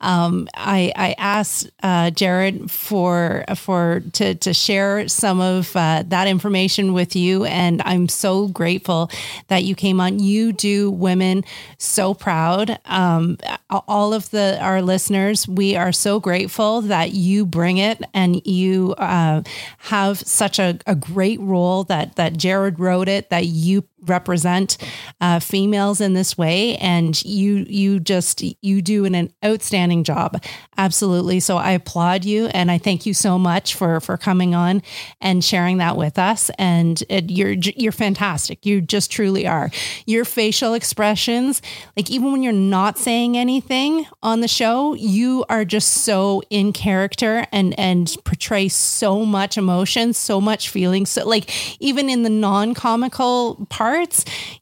Um, 0.00 0.46
I 0.54 0.92
I 0.94 1.16
asked 1.18 1.68
uh, 1.82 2.10
Jared 2.10 2.70
for 2.70 3.44
for 3.56 4.04
to 4.12 4.36
to 4.36 4.54
share 4.54 5.08
some 5.08 5.40
of 5.40 5.74
uh, 5.74 6.04
that 6.06 6.28
information 6.28 6.92
with 6.92 7.16
you, 7.16 7.44
and 7.46 7.82
I'm 7.84 8.08
so 8.08 8.46
grateful 8.46 9.10
that 9.48 9.64
you 9.64 9.74
came 9.74 10.00
on. 10.00 10.20
You 10.20 10.52
do 10.52 10.92
women 10.92 11.42
so 11.78 12.14
proud. 12.14 12.78
Um, 12.84 13.36
all 13.68 14.14
of 14.14 14.30
the 14.30 14.58
our 14.60 14.80
listeners, 14.80 15.48
we 15.48 15.74
are 15.74 15.90
so 15.90 16.20
grateful 16.20 16.82
that 16.82 17.14
you 17.14 17.44
bring 17.44 17.78
it 17.78 18.00
and 18.14 18.46
you 18.46 18.94
uh, 18.98 19.42
have 19.78 20.03
such 20.12 20.58
a, 20.58 20.78
a 20.86 20.94
great 20.94 21.40
role 21.40 21.84
that 21.84 22.16
that 22.16 22.36
Jared 22.36 22.78
wrote 22.78 23.08
it 23.08 23.30
that 23.30 23.46
you 23.46 23.84
represent 24.06 24.76
uh, 25.20 25.40
females 25.40 26.00
in 26.00 26.14
this 26.14 26.36
way. 26.36 26.76
And 26.76 27.22
you 27.24 27.64
you 27.68 28.00
just 28.00 28.42
you 28.62 28.82
do 28.82 29.04
an, 29.04 29.14
an 29.14 29.32
outstanding 29.44 30.04
job. 30.04 30.42
Absolutely. 30.76 31.40
So 31.40 31.56
i 31.56 31.72
applaud 31.72 32.24
you. 32.24 32.46
And 32.46 32.70
i 32.70 32.78
thank 32.78 33.06
you 33.06 33.14
so 33.14 33.38
much 33.38 33.74
for 33.74 34.00
for 34.00 34.16
coming 34.16 34.54
on 34.54 34.82
and 35.20 35.44
sharing 35.44 35.78
that 35.78 35.96
with 35.96 36.18
us. 36.18 36.50
And 36.58 37.02
it, 37.08 37.30
you're 37.30 37.52
you're 37.52 37.92
fantastic. 37.92 38.64
You 38.64 38.80
just 38.80 39.10
truly 39.10 39.46
are. 39.46 39.70
Your 40.06 40.24
facial 40.24 40.74
expressions 40.74 41.62
like 41.96 42.10
even 42.10 42.32
when 42.32 42.42
you're 42.42 42.52
not 42.52 42.98
saying 42.98 43.36
anything 43.36 44.06
on 44.22 44.40
the 44.40 44.48
show 44.48 44.94
you 44.94 45.44
are 45.48 45.64
just 45.64 45.88
so 46.04 46.42
in 46.50 46.72
character 46.72 47.46
and 47.52 47.78
and 47.78 48.16
portray 48.24 48.68
so 48.68 49.24
much 49.24 49.56
emotion 49.56 50.12
so 50.12 50.40
much 50.40 50.68
feeling. 50.68 51.06
So 51.06 51.26
like 51.26 51.50
even 51.80 52.08
in 52.08 52.22
the 52.22 52.30
non-comical 52.30 53.66
part 53.68 53.93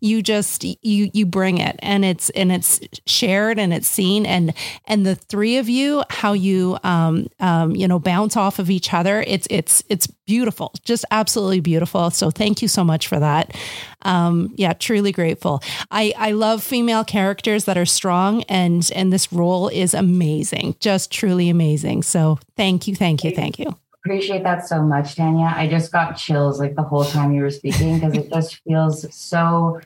you 0.01 0.23
just 0.23 0.65
you 0.65 1.11
you 1.13 1.27
bring 1.27 1.59
it 1.59 1.77
and 1.81 2.05
it's 2.05 2.31
and 2.31 2.53
it's 2.53 2.81
shared 3.07 3.59
and 3.59 3.73
it's 3.73 3.89
seen. 3.89 4.27
And 4.27 4.55
and 4.87 5.07
the 5.07 5.15
three 5.15 5.57
of 5.59 5.69
you 5.69 6.03
how 6.11 6.33
you 6.33 6.79
um, 6.83 7.27
um 7.41 7.75
you 7.77 7.89
know 7.89 7.99
bounce 7.99 8.37
off 8.37 8.59
of 8.59 8.71
each 8.71 8.93
other 8.93 9.23
it's 9.27 9.47
it's 9.51 9.83
it's 9.89 10.07
beautiful 10.27 10.73
just 10.85 11.05
absolutely 11.11 11.61
beautiful. 11.61 12.11
So 12.11 12.31
thank 12.31 12.63
you 12.63 12.69
so 12.69 12.85
much 12.85 13.09
for 13.09 13.19
that. 13.19 13.57
Um 14.03 14.53
yeah 14.57 14.73
truly 14.73 15.13
grateful. 15.13 15.63
I 15.91 16.13
i 16.17 16.33
love 16.33 16.63
female 16.63 17.05
characters 17.05 17.65
that 17.65 17.79
are 17.79 17.87
strong 17.87 18.43
and 18.45 18.91
and 18.95 19.13
this 19.13 19.33
role 19.33 19.69
is 19.69 19.95
amazing 19.95 20.77
just 20.81 21.11
truly 21.11 21.49
amazing. 21.49 22.03
So 22.03 22.39
thank 22.57 22.87
you 22.87 22.95
thank 22.97 23.25
you 23.25 23.31
thank 23.33 23.59
you 23.59 23.82
appreciate 24.05 24.43
that 24.45 24.66
so 24.66 24.83
much, 24.83 25.15
Tanya. 25.15 25.53
I 25.55 25.69
just 25.69 25.93
got 25.93 26.15
chills 26.15 26.59
like 26.59 26.74
the 26.74 26.83
whole 26.83 27.05
time 27.05 27.33
you 27.33 27.43
were 27.43 27.51
speaking 27.51 28.01
because 28.01 28.16
it 28.16 28.33
just 28.33 28.57
feels 28.66 29.15
so. 29.15 29.81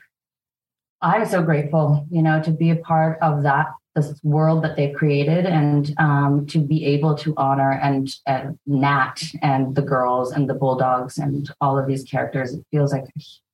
I'm 1.03 1.27
so 1.27 1.43
grateful, 1.43 2.07
you 2.11 2.23
know, 2.23 2.43
to 2.43 2.51
be 2.51 2.71
a 2.71 2.77
part 2.77 3.19
of 3.21 3.43
that 3.43 3.67
this 3.97 4.21
world 4.23 4.63
that 4.63 4.77
they 4.77 4.91
created 4.91 5.47
and 5.47 5.95
um, 5.99 6.47
to 6.47 6.59
be 6.59 6.85
able 6.85 7.15
to 7.17 7.35
honor 7.37 7.73
and 7.73 8.15
uh, 8.27 8.51
Nat 8.67 9.23
and 9.43 9.75
the 9.75 9.83
girls 9.83 10.33
and 10.33 10.49
the 10.49 10.55
bulldogs 10.55 11.19
and 11.19 11.51
all 11.61 11.79
of 11.79 11.87
these 11.87 12.05
characters. 12.05 12.55
It 12.55 12.65
feels 12.71 12.93
like 12.93 13.07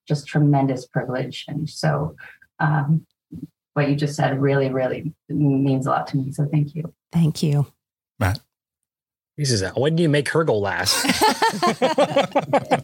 just 0.06 0.26
tremendous 0.26 0.84
privilege. 0.84 1.44
And 1.48 1.70
so, 1.70 2.16
um, 2.58 3.06
what 3.74 3.88
you 3.88 3.96
just 3.96 4.16
said 4.16 4.42
really, 4.42 4.68
really 4.68 5.14
means 5.30 5.86
a 5.86 5.90
lot 5.90 6.08
to 6.08 6.16
me. 6.18 6.32
So, 6.32 6.46
thank 6.50 6.74
you. 6.74 6.92
Thank 7.12 7.42
you, 7.42 7.68
Matt. 8.18 8.40
He 9.36 9.44
says, 9.46 9.64
"When 9.74 9.96
do 9.96 10.02
you 10.02 10.08
make 10.08 10.28
her 10.30 10.44
go 10.44 10.58
last?" 10.58 10.94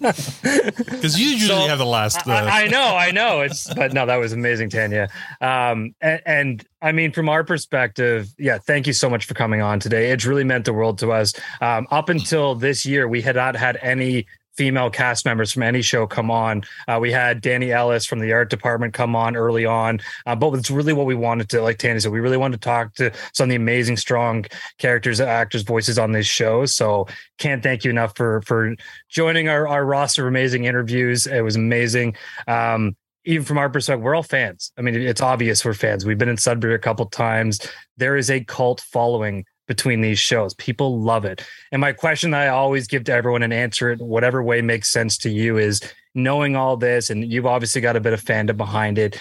Because 0.98 1.18
you 1.18 1.28
usually 1.28 1.60
So, 1.60 1.68
have 1.68 1.78
the 1.78 1.86
last. 1.86 2.26
Uh, 2.26 2.32
I, 2.32 2.64
I 2.64 2.66
know, 2.68 2.96
I 2.96 3.10
know. 3.10 3.40
It's 3.40 3.72
but 3.74 3.92
no, 3.92 4.06
that 4.06 4.16
was 4.16 4.32
amazing, 4.32 4.70
Tanya. 4.70 5.08
Um, 5.40 5.94
and, 6.00 6.22
and 6.26 6.64
I 6.82 6.92
mean, 6.92 7.12
from 7.12 7.28
our 7.28 7.44
perspective, 7.44 8.28
yeah, 8.38 8.58
thank 8.58 8.86
you 8.86 8.92
so 8.92 9.08
much 9.08 9.26
for 9.26 9.34
coming 9.34 9.62
on 9.62 9.80
today. 9.80 10.10
It's 10.10 10.24
really 10.24 10.44
meant 10.44 10.64
the 10.64 10.72
world 10.72 10.98
to 10.98 11.12
us. 11.12 11.32
Um, 11.60 11.86
up 11.90 12.08
until 12.08 12.54
this 12.54 12.84
year, 12.86 13.08
we 13.08 13.22
had 13.22 13.36
not 13.36 13.56
had 13.56 13.78
any 13.82 14.26
female 14.58 14.90
cast 14.90 15.24
members 15.24 15.52
from 15.52 15.62
any 15.62 15.80
show 15.80 16.04
come 16.04 16.32
on. 16.32 16.64
Uh, 16.88 16.98
we 17.00 17.12
had 17.12 17.40
Danny 17.40 17.70
Ellis 17.70 18.04
from 18.04 18.18
the 18.18 18.32
art 18.32 18.50
department 18.50 18.92
come 18.92 19.14
on 19.14 19.36
early 19.36 19.64
on, 19.64 20.00
uh, 20.26 20.34
but 20.34 20.52
it's 20.54 20.70
really 20.70 20.92
what 20.92 21.06
we 21.06 21.14
wanted 21.14 21.48
to, 21.50 21.62
like 21.62 21.78
Tanya 21.78 22.00
said, 22.00 22.10
we 22.10 22.18
really 22.18 22.36
wanted 22.36 22.60
to 22.60 22.64
talk 22.68 22.92
to 22.96 23.12
some 23.32 23.44
of 23.44 23.50
the 23.50 23.54
amazing, 23.56 23.96
strong 23.96 24.44
characters, 24.78 25.20
actors, 25.20 25.62
voices 25.62 25.96
on 25.96 26.10
this 26.10 26.26
show. 26.26 26.66
So 26.66 27.06
can't 27.38 27.62
thank 27.62 27.84
you 27.84 27.90
enough 27.90 28.16
for 28.16 28.42
for 28.42 28.74
joining 29.08 29.48
our, 29.48 29.68
our 29.68 29.84
roster 29.84 30.22
of 30.22 30.28
amazing 30.28 30.64
interviews. 30.64 31.28
It 31.28 31.42
was 31.42 31.54
amazing. 31.54 32.16
Um, 32.48 32.96
even 33.24 33.44
from 33.44 33.58
our 33.58 33.68
perspective, 33.68 34.02
we're 34.02 34.14
all 34.14 34.22
fans. 34.22 34.72
I 34.76 34.82
mean, 34.82 34.94
it's 34.94 35.20
obvious 35.20 35.64
we're 35.64 35.74
fans. 35.74 36.04
We've 36.04 36.18
been 36.18 36.28
in 36.28 36.36
Sudbury 36.36 36.74
a 36.74 36.78
couple 36.78 37.06
times. 37.06 37.60
There 37.96 38.16
is 38.16 38.30
a 38.30 38.42
cult 38.42 38.80
following 38.80 39.44
between 39.68 40.00
these 40.00 40.18
shows. 40.18 40.54
People 40.54 41.00
love 41.00 41.24
it. 41.24 41.46
And 41.70 41.80
my 41.80 41.92
question 41.92 42.32
that 42.32 42.40
I 42.40 42.48
always 42.48 42.88
give 42.88 43.04
to 43.04 43.12
everyone 43.12 43.44
and 43.44 43.52
answer 43.52 43.92
it 43.92 44.00
whatever 44.00 44.42
way 44.42 44.60
makes 44.62 44.90
sense 44.90 45.16
to 45.18 45.30
you 45.30 45.58
is 45.58 45.80
knowing 46.14 46.56
all 46.56 46.76
this, 46.76 47.10
and 47.10 47.30
you've 47.30 47.46
obviously 47.46 47.80
got 47.80 47.94
a 47.94 48.00
bit 48.00 48.12
of 48.12 48.20
fandom 48.20 48.56
behind 48.56 48.98
it. 48.98 49.20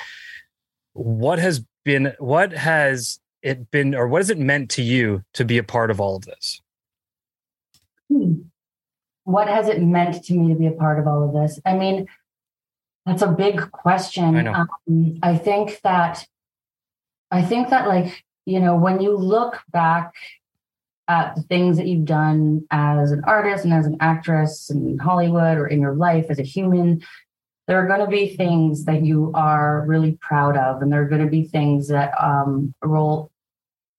What 0.93 1.37
has 1.37 1.63
been, 1.85 2.13
what 2.17 2.51
has 2.53 3.19
it 3.43 3.69
been, 3.69 3.93
or 3.93 4.07
what 4.07 4.19
has 4.19 4.31
it 4.31 4.39
meant 4.39 4.71
to 4.71 4.81
you 4.81 5.23
to 5.33 5.45
be 5.45 5.59
a 5.59 5.63
part 5.63 5.91
of 5.91 6.01
all 6.01 6.15
of 6.15 6.25
this? 6.25 6.61
Hmm. 8.11 8.33
What 9.25 9.47
has 9.47 9.67
it 9.67 9.83
meant 9.83 10.23
to 10.23 10.33
me 10.33 10.53
to 10.53 10.57
be 10.57 10.67
a 10.67 10.71
part 10.71 10.97
of 10.97 11.05
all 11.05 11.27
of 11.27 11.33
this? 11.33 11.59
I 11.65 11.73
mean, 11.73 12.07
that's 13.05 13.21
a 13.21 13.27
big 13.27 13.71
question. 13.71 14.47
I. 14.47 14.61
Um, 14.61 15.19
I 15.21 15.37
think 15.37 15.81
that 15.81 16.25
I 17.29 17.41
think 17.41 17.69
that 17.69 17.87
like, 17.87 18.23
you 18.47 18.61
know, 18.61 18.77
when 18.77 19.01
you 19.01 19.15
look 19.15 19.61
back 19.71 20.13
at 21.09 21.35
the 21.35 21.41
things 21.43 21.75
that 21.75 21.85
you've 21.85 22.05
done 22.05 22.65
as 22.71 23.11
an 23.11 23.21
artist 23.25 23.65
and 23.65 23.73
as 23.73 23.85
an 23.85 23.97
actress 23.99 24.69
in 24.69 24.97
Hollywood 24.97 25.57
or 25.57 25.67
in 25.67 25.81
your 25.81 25.95
life 25.95 26.27
as 26.29 26.39
a 26.39 26.43
human, 26.43 27.03
there 27.67 27.77
are 27.83 27.87
going 27.87 27.99
to 27.99 28.07
be 28.07 28.37
things 28.37 28.85
that 28.85 29.03
you 29.03 29.31
are 29.35 29.83
really 29.85 30.17
proud 30.21 30.55
of, 30.55 30.81
and 30.81 30.91
there 30.91 31.01
are 31.01 31.09
going 31.09 31.25
to 31.25 31.29
be 31.29 31.43
things 31.43 31.89
that 31.89 32.13
um, 32.23 32.73
roll. 32.81 33.29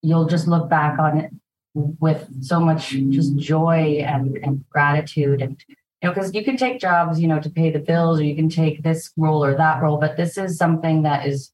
You'll 0.01 0.25
just 0.25 0.47
look 0.47 0.67
back 0.67 0.97
on 0.97 1.19
it 1.19 1.31
with 1.75 2.27
so 2.41 2.59
much 2.59 2.89
just 2.89 3.37
joy 3.37 4.03
and, 4.03 4.35
and 4.37 4.67
gratitude, 4.69 5.43
and 5.43 5.63
you 6.01 6.07
know, 6.07 6.13
because 6.13 6.33
you 6.33 6.43
can 6.43 6.57
take 6.57 6.79
jobs, 6.79 7.19
you 7.19 7.27
know, 7.27 7.39
to 7.39 7.49
pay 7.51 7.69
the 7.69 7.77
bills, 7.77 8.19
or 8.19 8.23
you 8.23 8.35
can 8.35 8.49
take 8.49 8.81
this 8.81 9.11
role 9.15 9.45
or 9.45 9.55
that 9.55 9.79
role, 9.83 9.97
but 9.97 10.17
this 10.17 10.39
is 10.39 10.57
something 10.57 11.03
that 11.03 11.27
is 11.27 11.51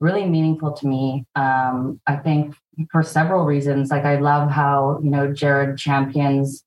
really 0.00 0.26
meaningful 0.26 0.72
to 0.72 0.86
me. 0.86 1.26
Um, 1.36 2.00
I 2.06 2.16
think 2.16 2.54
for 2.90 3.02
several 3.02 3.44
reasons. 3.44 3.90
Like 3.90 4.04
I 4.04 4.16
love 4.16 4.50
how 4.50 5.00
you 5.02 5.10
know 5.10 5.32
Jared 5.32 5.78
champions. 5.78 6.64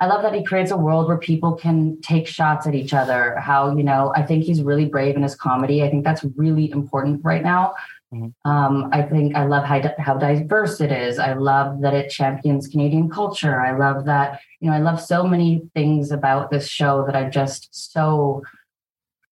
I 0.00 0.06
love 0.06 0.22
that 0.22 0.34
he 0.34 0.44
creates 0.44 0.70
a 0.70 0.76
world 0.76 1.08
where 1.08 1.18
people 1.18 1.54
can 1.54 2.00
take 2.00 2.28
shots 2.28 2.66
at 2.68 2.74
each 2.74 2.94
other. 2.94 3.36
How 3.38 3.76
you 3.76 3.82
know 3.82 4.12
I 4.14 4.22
think 4.22 4.44
he's 4.44 4.62
really 4.62 4.86
brave 4.86 5.16
in 5.16 5.22
his 5.22 5.34
comedy. 5.34 5.82
I 5.82 5.90
think 5.90 6.04
that's 6.04 6.24
really 6.36 6.70
important 6.70 7.24
right 7.24 7.42
now. 7.42 7.74
Mm-hmm. 8.14 8.50
Um, 8.50 8.88
I 8.92 9.02
think 9.02 9.36
I 9.36 9.44
love 9.44 9.64
how 9.64 9.82
how 9.98 10.16
diverse 10.16 10.80
it 10.80 10.92
is. 10.92 11.18
I 11.18 11.34
love 11.34 11.80
that 11.82 11.94
it 11.94 12.10
champions 12.10 12.68
Canadian 12.68 13.10
culture. 13.10 13.60
I 13.60 13.76
love 13.76 14.04
that 14.06 14.40
you 14.60 14.70
know 14.70 14.76
I 14.76 14.80
love 14.80 15.00
so 15.00 15.24
many 15.24 15.62
things 15.74 16.10
about 16.12 16.50
this 16.50 16.68
show 16.68 17.04
that 17.06 17.16
I'm 17.16 17.30
just 17.30 17.68
so 17.72 18.42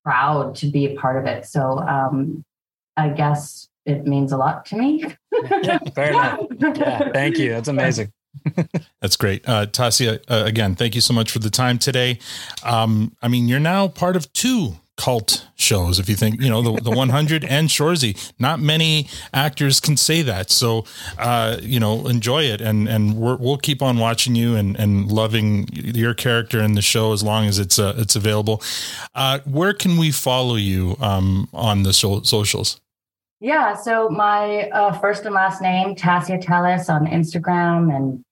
proud 0.03 0.55
to 0.55 0.67
be 0.67 0.85
a 0.85 0.95
part 0.95 1.17
of 1.17 1.25
it. 1.25 1.45
So 1.45 1.79
um, 1.79 2.45
I 2.97 3.09
guess 3.09 3.69
it 3.85 4.05
means 4.05 4.31
a 4.31 4.37
lot 4.37 4.65
to 4.67 4.75
me. 4.75 5.05
yeah, 5.63 5.77
fair 5.95 6.09
enough. 6.09 6.41
Yeah, 6.59 7.11
thank 7.11 7.37
you. 7.37 7.51
That's 7.51 7.69
amazing. 7.69 8.11
That's 9.01 9.15
great. 9.15 9.47
Uh, 9.47 9.65
Tasya, 9.65 10.23
uh, 10.29 10.43
again, 10.45 10.75
thank 10.75 10.95
you 10.95 11.01
so 11.01 11.13
much 11.13 11.31
for 11.31 11.39
the 11.39 11.49
time 11.49 11.77
today. 11.77 12.19
Um, 12.63 13.15
I 13.21 13.27
mean, 13.27 13.47
you're 13.47 13.59
now 13.59 13.87
part 13.87 14.15
of 14.15 14.31
two 14.33 14.77
cult 14.97 15.47
shows. 15.55 15.99
If 15.99 16.09
you 16.09 16.15
think, 16.15 16.41
you 16.41 16.49
know, 16.49 16.61
the, 16.61 16.81
the 16.81 16.91
100 16.91 17.45
and 17.49 17.69
Shoresy, 17.69 18.31
not 18.39 18.59
many 18.59 19.07
actors 19.33 19.79
can 19.79 19.95
say 19.95 20.23
that. 20.23 20.49
So, 20.49 20.85
uh, 21.17 21.57
you 21.61 21.79
know, 21.79 22.07
enjoy 22.07 22.43
it. 22.43 22.61
And, 22.61 22.89
and 22.89 23.15
we 23.15 23.35
will 23.35 23.57
keep 23.57 23.81
on 23.81 23.99
watching 23.99 24.35
you 24.35 24.55
and, 24.55 24.75
and 24.75 25.09
loving 25.11 25.69
your 25.71 26.13
character 26.13 26.59
in 26.61 26.73
the 26.73 26.81
show 26.81 27.13
as 27.13 27.23
long 27.23 27.45
as 27.45 27.59
it's, 27.59 27.79
uh, 27.79 27.93
it's 27.97 28.15
available. 28.15 28.61
Uh, 29.15 29.39
where 29.45 29.73
can 29.73 29.97
we 29.97 30.11
follow 30.11 30.55
you 30.55 30.97
um, 30.99 31.47
on 31.53 31.83
the 31.83 31.93
so- 31.93 32.23
socials? 32.23 32.81
Yeah, 33.39 33.75
so 33.75 34.09
my 34.09 34.69
uh, 34.69 34.97
first 34.97 35.25
and 35.25 35.35
last 35.35 35.61
name, 35.61 35.95
Tasya 35.95 36.43
Teles 36.43 36.89
on 36.89 37.05
Instagram 37.05 37.95
and 37.95 38.23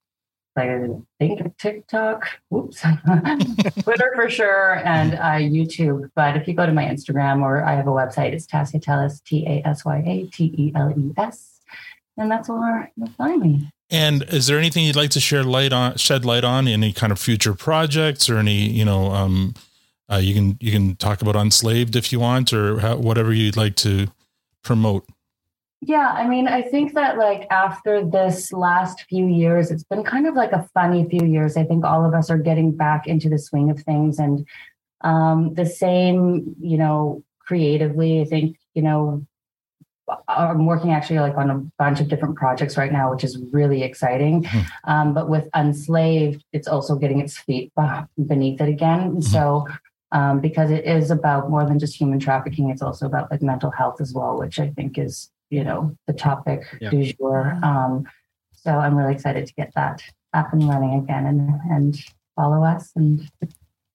I 0.57 0.90
think 1.19 1.57
TikTok, 1.57 2.27
whoops, 2.49 2.82
Twitter 3.84 4.11
for 4.15 4.30
sure, 4.30 4.76
and 4.86 5.15
uh, 5.15 5.34
YouTube. 5.34 6.10
But 6.15 6.38
if 6.38 6.48
you 6.48 6.53
go 6.53 6.65
to 6.65 6.72
my 6.72 6.86
Instagram 6.86 7.41
or 7.41 7.64
I 7.64 7.73
have 7.73 7.88
a 7.88 7.91
website, 7.91 8.32
it's 8.32 8.48
Tasya 8.48 8.82
Teles, 8.82 9.22
T 9.23 9.45
A 9.48 9.68
S 9.68 9.84
Y 9.84 9.98
A 10.06 10.27
T 10.32 10.56
E 10.57 10.72
L 10.73 10.94
E 10.98 11.14
S. 11.18 11.60
And 12.18 12.32
that's 12.32 12.48
where 12.48 12.90
you'll 12.95 13.10
find 13.10 13.41
me. 13.41 13.69
And 13.90 14.23
is 14.30 14.48
there 14.48 14.57
anything 14.57 14.86
you'd 14.86 14.95
like 14.95 15.11
to 15.11 15.19
share 15.19 15.44
light 15.44 15.73
on, 15.73 15.98
shed 15.98 16.23
light 16.23 16.45
on, 16.45 16.68
any 16.68 16.94
kind 16.94 17.11
of 17.11 17.19
future 17.19 17.53
projects 17.53 18.30
or 18.30 18.38
any, 18.38 18.69
you 18.69 18.86
know, 18.86 19.11
um, 19.11 19.53
uh, 20.10 20.18
you 20.18 20.34
can 20.34 20.57
you 20.61 20.72
can 20.72 20.95
talk 20.95 21.22
about 21.22 21.36
Unslaved 21.36 21.95
if 21.95 22.14
you 22.14 22.19
want, 22.19 22.53
or 22.53 22.80
how, 22.80 22.95
whatever 22.95 23.34
you'd 23.34 23.57
like 23.57 23.76
to 23.77 24.07
promote? 24.66 25.08
Yeah, 25.82 26.12
I 26.16 26.28
mean, 26.28 26.48
I 26.48 26.64
think 26.64 26.94
that 26.96 27.18
like 27.18 27.48
after 27.52 28.04
this 28.04 28.52
last 28.52 29.06
few 29.08 29.28
years, 29.28 29.70
it's 29.70 29.84
been 29.84 30.04
kind 30.04 30.26
of 30.26 30.34
like 30.34 30.52
a 30.52 30.68
funny 30.74 31.08
few 31.08 31.26
years. 31.26 31.56
I 31.56 31.64
think 31.64 31.86
all 31.86 32.04
of 32.04 32.14
us 32.14 32.30
are 32.32 32.40
getting 32.40 32.76
back 32.76 33.06
into 33.06 33.30
the 33.30 33.38
swing 33.38 33.70
of 33.70 33.80
things 33.80 34.18
and 34.18 34.48
um, 35.02 35.54
the 35.54 35.66
same, 35.66 36.56
you 36.60 36.78
know, 36.78 37.24
creatively. 37.40 38.22
I 38.22 38.26
think, 38.26 38.58
you 38.74 38.82
know, 38.82 39.26
I'm 40.28 40.66
working 40.66 40.92
actually 40.92 41.20
like 41.20 41.38
on 41.38 41.50
a 41.52 41.60
bunch 41.78 42.00
of 42.00 42.08
different 42.08 42.36
projects 42.36 42.78
right 42.78 42.92
now, 42.92 43.12
which 43.12 43.24
is 43.24 43.38
really 43.52 43.84
exciting. 43.84 44.44
Mm-hmm. 44.44 44.90
Um, 44.90 45.14
but 45.14 45.30
with 45.30 45.48
Unslaved, 45.54 46.44
it's 46.52 46.68
also 46.68 46.96
getting 46.96 47.20
its 47.20 47.38
feet 47.38 47.72
beneath 48.26 48.60
it 48.62 48.70
again. 48.70 49.12
Mm-hmm. 49.12 49.22
So 49.22 49.68
um, 50.16 50.40
because 50.40 50.72
it 50.72 50.86
is 50.86 51.12
about 51.12 51.50
more 51.50 51.66
than 51.66 51.78
just 51.78 52.00
human 52.00 52.20
trafficking. 52.20 52.70
It's 52.70 52.82
also 52.82 53.06
about 53.06 53.30
like 53.30 53.42
mental 53.42 53.70
health 53.70 54.00
as 54.00 54.14
well, 54.14 54.40
which 54.40 54.60
I 54.60 54.70
think 54.70 54.98
is, 54.98 55.30
you 55.50 55.62
know, 55.62 55.94
the 56.08 56.14
topic 56.14 56.64
yeah. 56.80 56.90
du 56.90 57.12
jour. 57.14 57.60
Um, 57.62 58.08
so 58.54 58.72
I'm 58.72 58.96
really 58.96 59.14
excited 59.14 59.46
to 59.46 59.54
get 59.56 59.74
that 59.76 60.02
up 60.34 60.54
and 60.54 60.68
running 60.70 60.98
again 61.00 61.26
and, 61.26 61.60
and 61.70 62.00
follow 62.34 62.64
us 62.64 62.92
and 62.96 63.30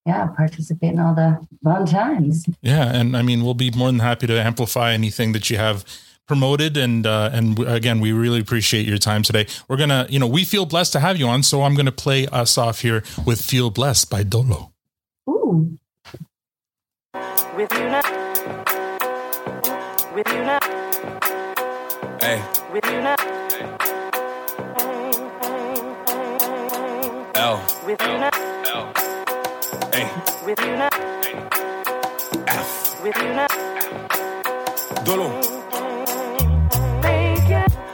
yeah, 0.04 0.26
participate 0.26 0.92
in 0.92 0.98
all 0.98 1.14
the 1.14 1.40
fun 1.64 1.86
times. 1.86 2.44
Yeah. 2.60 2.94
And 2.94 3.16
I 3.16 3.22
mean, 3.22 3.42
we'll 3.42 3.54
be 3.54 3.70
more 3.70 3.88
than 3.88 4.00
happy 4.00 4.26
to 4.26 4.38
amplify 4.38 4.92
anything 4.92 5.32
that 5.32 5.48
you 5.48 5.56
have 5.56 5.86
promoted 6.26 6.76
and 6.76 7.08
uh, 7.08 7.28
and 7.32 7.58
again 7.66 7.98
we 7.98 8.12
really 8.12 8.38
appreciate 8.38 8.86
your 8.86 8.98
time 8.98 9.20
today 9.20 9.44
we're 9.66 9.76
gonna 9.76 10.06
you 10.08 10.16
know 10.16 10.28
we 10.28 10.44
feel 10.44 10.64
blessed 10.64 10.92
to 10.92 11.00
have 11.00 11.16
you 11.16 11.26
on 11.26 11.42
so 11.42 11.62
i'm 11.62 11.74
gonna 11.74 11.90
play 11.90 12.24
us 12.28 12.56
off 12.56 12.82
here 12.82 13.02
with 13.26 13.40
feel 13.40 13.68
blessed 13.68 14.08
by 14.08 14.22
dolo 14.22 14.72
Ooh 15.28 15.76
with 17.56 17.72
you 17.72 17.88
now. 17.88 18.02
With 20.14 20.28
you 20.28 20.44
now. 20.44 20.58
Hey. 22.20 22.42
With 22.72 22.86
you 22.86 23.00
now. 23.00 23.16
L. 27.34 27.60
With 27.86 28.00
you 28.02 28.18
now. 28.18 28.30
L. 28.74 28.92
Hey. 29.92 30.08
With 30.44 30.60
you 30.60 30.76
now. 30.76 30.88
F. 32.46 33.02
With 33.02 33.16
you 33.16 33.34
now. 33.34 33.46
Dolo. 35.04 35.59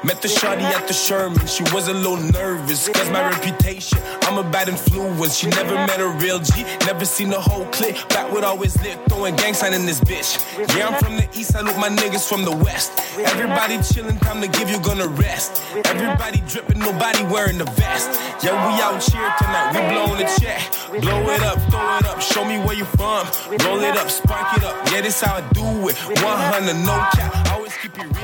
Met 0.06 0.22
the 0.22 0.28
shawty 0.28 0.62
at 0.62 0.86
the 0.86 0.94
Sherman. 0.94 1.44
She 1.48 1.64
was 1.74 1.88
a 1.88 1.92
little 1.92 2.16
nervous, 2.16 2.88
cause 2.88 3.10
my 3.10 3.28
reputation. 3.28 3.98
I'm 4.22 4.38
a 4.38 4.48
bad 4.48 4.68
influence. 4.68 5.36
She 5.36 5.48
never 5.48 5.74
met 5.74 5.98
a 5.98 6.06
real 6.06 6.38
G, 6.38 6.62
never 6.86 7.04
seen 7.04 7.28
the 7.28 7.40
whole 7.40 7.66
clip. 7.72 7.96
Back 8.10 8.30
with 8.32 8.44
always 8.44 8.80
lit, 8.82 9.00
throwing 9.08 9.34
gang 9.34 9.52
sign 9.52 9.74
in 9.74 9.84
this 9.84 9.98
bitch. 9.98 10.38
Yeah, 10.78 10.86
I'm 10.86 11.02
from 11.02 11.16
the 11.16 11.28
east, 11.34 11.56
I 11.56 11.60
look 11.62 11.76
my 11.78 11.88
niggas 11.88 12.28
from 12.28 12.44
the 12.44 12.54
west. 12.54 12.92
Everybody 13.18 13.78
chillin', 13.78 14.20
time 14.20 14.40
to 14.42 14.46
give 14.46 14.70
you 14.70 14.78
gonna 14.78 15.08
rest. 15.08 15.60
Everybody 15.84 16.38
drippin', 16.46 16.78
nobody 16.78 17.24
wearing 17.24 17.58
the 17.58 17.68
vest. 17.74 18.08
Yeah, 18.44 18.54
we 18.62 18.80
out 18.80 19.02
here 19.02 19.34
tonight, 19.38 19.74
we 19.74 19.80
blowin' 19.90 20.18
the 20.22 20.30
check. 20.38 20.70
Blow 21.02 21.28
it 21.34 21.42
up, 21.42 21.58
throw 21.68 21.98
it 21.98 22.06
up, 22.06 22.20
show 22.22 22.44
me 22.44 22.58
where 22.58 22.76
you 22.76 22.84
from. 22.84 23.26
Roll 23.66 23.80
it 23.82 23.96
up, 23.96 24.08
spark 24.08 24.56
it 24.56 24.62
up. 24.62 24.86
Yeah, 24.92 25.00
this 25.00 25.20
how 25.20 25.34
I 25.34 25.40
do 25.50 25.88
it. 25.88 25.96
100, 26.22 26.74
no 26.86 26.94
cap. 27.12 27.65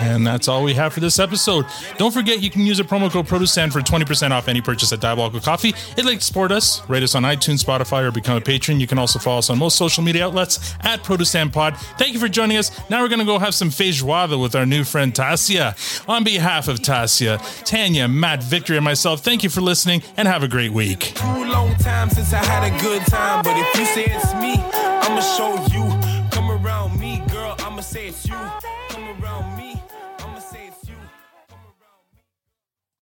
And 0.01 0.27
that's 0.27 0.49
all 0.49 0.63
we 0.63 0.75
have 0.75 0.93
for 0.93 1.01
this 1.01 1.19
episode. 1.19 1.67
Don't 1.97 2.13
forget 2.13 2.43
you 2.43 2.51
can 2.51 2.63
use 2.63 2.81
a 2.81 2.85
promo 2.85 3.11
code 3.11 3.27
ProduceStand 3.27 3.73
for 3.73 3.81
20% 3.81 4.31
off 4.31 4.49
any 4.49 4.61
purchase 4.61 4.93
at 4.93 5.01
Diabolical 5.01 5.41
Coffee. 5.41 5.71
It'd 5.93 6.05
like 6.05 6.19
to 6.19 6.25
support 6.25 6.53
us, 6.53 6.87
rate 6.89 7.03
us 7.03 7.15
on 7.15 7.23
iTunes, 7.23 7.65
Spotify, 7.65 8.03
or 8.03 8.11
become 8.11 8.37
a 8.37 8.41
patron. 8.41 8.81
You 8.81 8.87
can 8.87 8.99
also 8.99 9.19
follow 9.19 9.39
us 9.39 9.51
on 9.51 9.59
most 9.59 9.77
social 9.77 10.03
media 10.03 10.27
outlets 10.27 10.75
at 10.81 11.03
ProduceStand 11.03 11.53
Pod. 11.53 11.77
Thank 11.99 12.15
you 12.15 12.21
for 12.21 12.29
joining 12.29 12.57
us. 12.57 12.71
Now 12.91 13.03
we're 13.03 13.09
going 13.09 13.21
to 13.21 13.25
go 13.25 13.39
have 13.39 13.55
some 13.55 13.71
feijoada 13.71 14.41
with 14.41 14.55
our 14.55 14.67
new 14.67 14.85
friend 14.85 15.15
Tasya. 15.15 16.09
On 16.09 16.25
behalf 16.25 16.69
of 16.69 16.79
Tasya, 16.79 17.65
Tanya, 17.65 18.09
Matt, 18.09 18.43
Victor, 18.43 18.75
and 18.75 18.85
myself, 18.85 19.21
thank 19.23 19.43
you 19.43 19.51
for 19.51 19.61
listening 19.61 20.03
and 20.17 20.27
have 20.29 20.43
a 20.43 20.49
great 20.49 20.73
week. 20.73 21.15
Too 21.15 21.45
long 21.45 21.75
time 21.77 22.11
since 22.11 22.33
I 22.33 22.45
had 22.45 22.73
a 22.73 22.83
good 22.83 23.03
time, 23.07 23.43
but 23.43 23.57
if 23.57 23.79
you 23.79 23.85
say 23.87 24.05
it's 24.05 24.35
me, 24.35 24.57
I'ma 24.59 25.21
show 25.21 25.55
you. 25.73 26.29
Come 26.31 26.51
around 26.51 26.99
me, 26.99 27.23
girl, 27.31 27.55
I'ma 27.61 27.81
say 27.81 28.09
it's 28.09 28.27
you. 28.27 28.37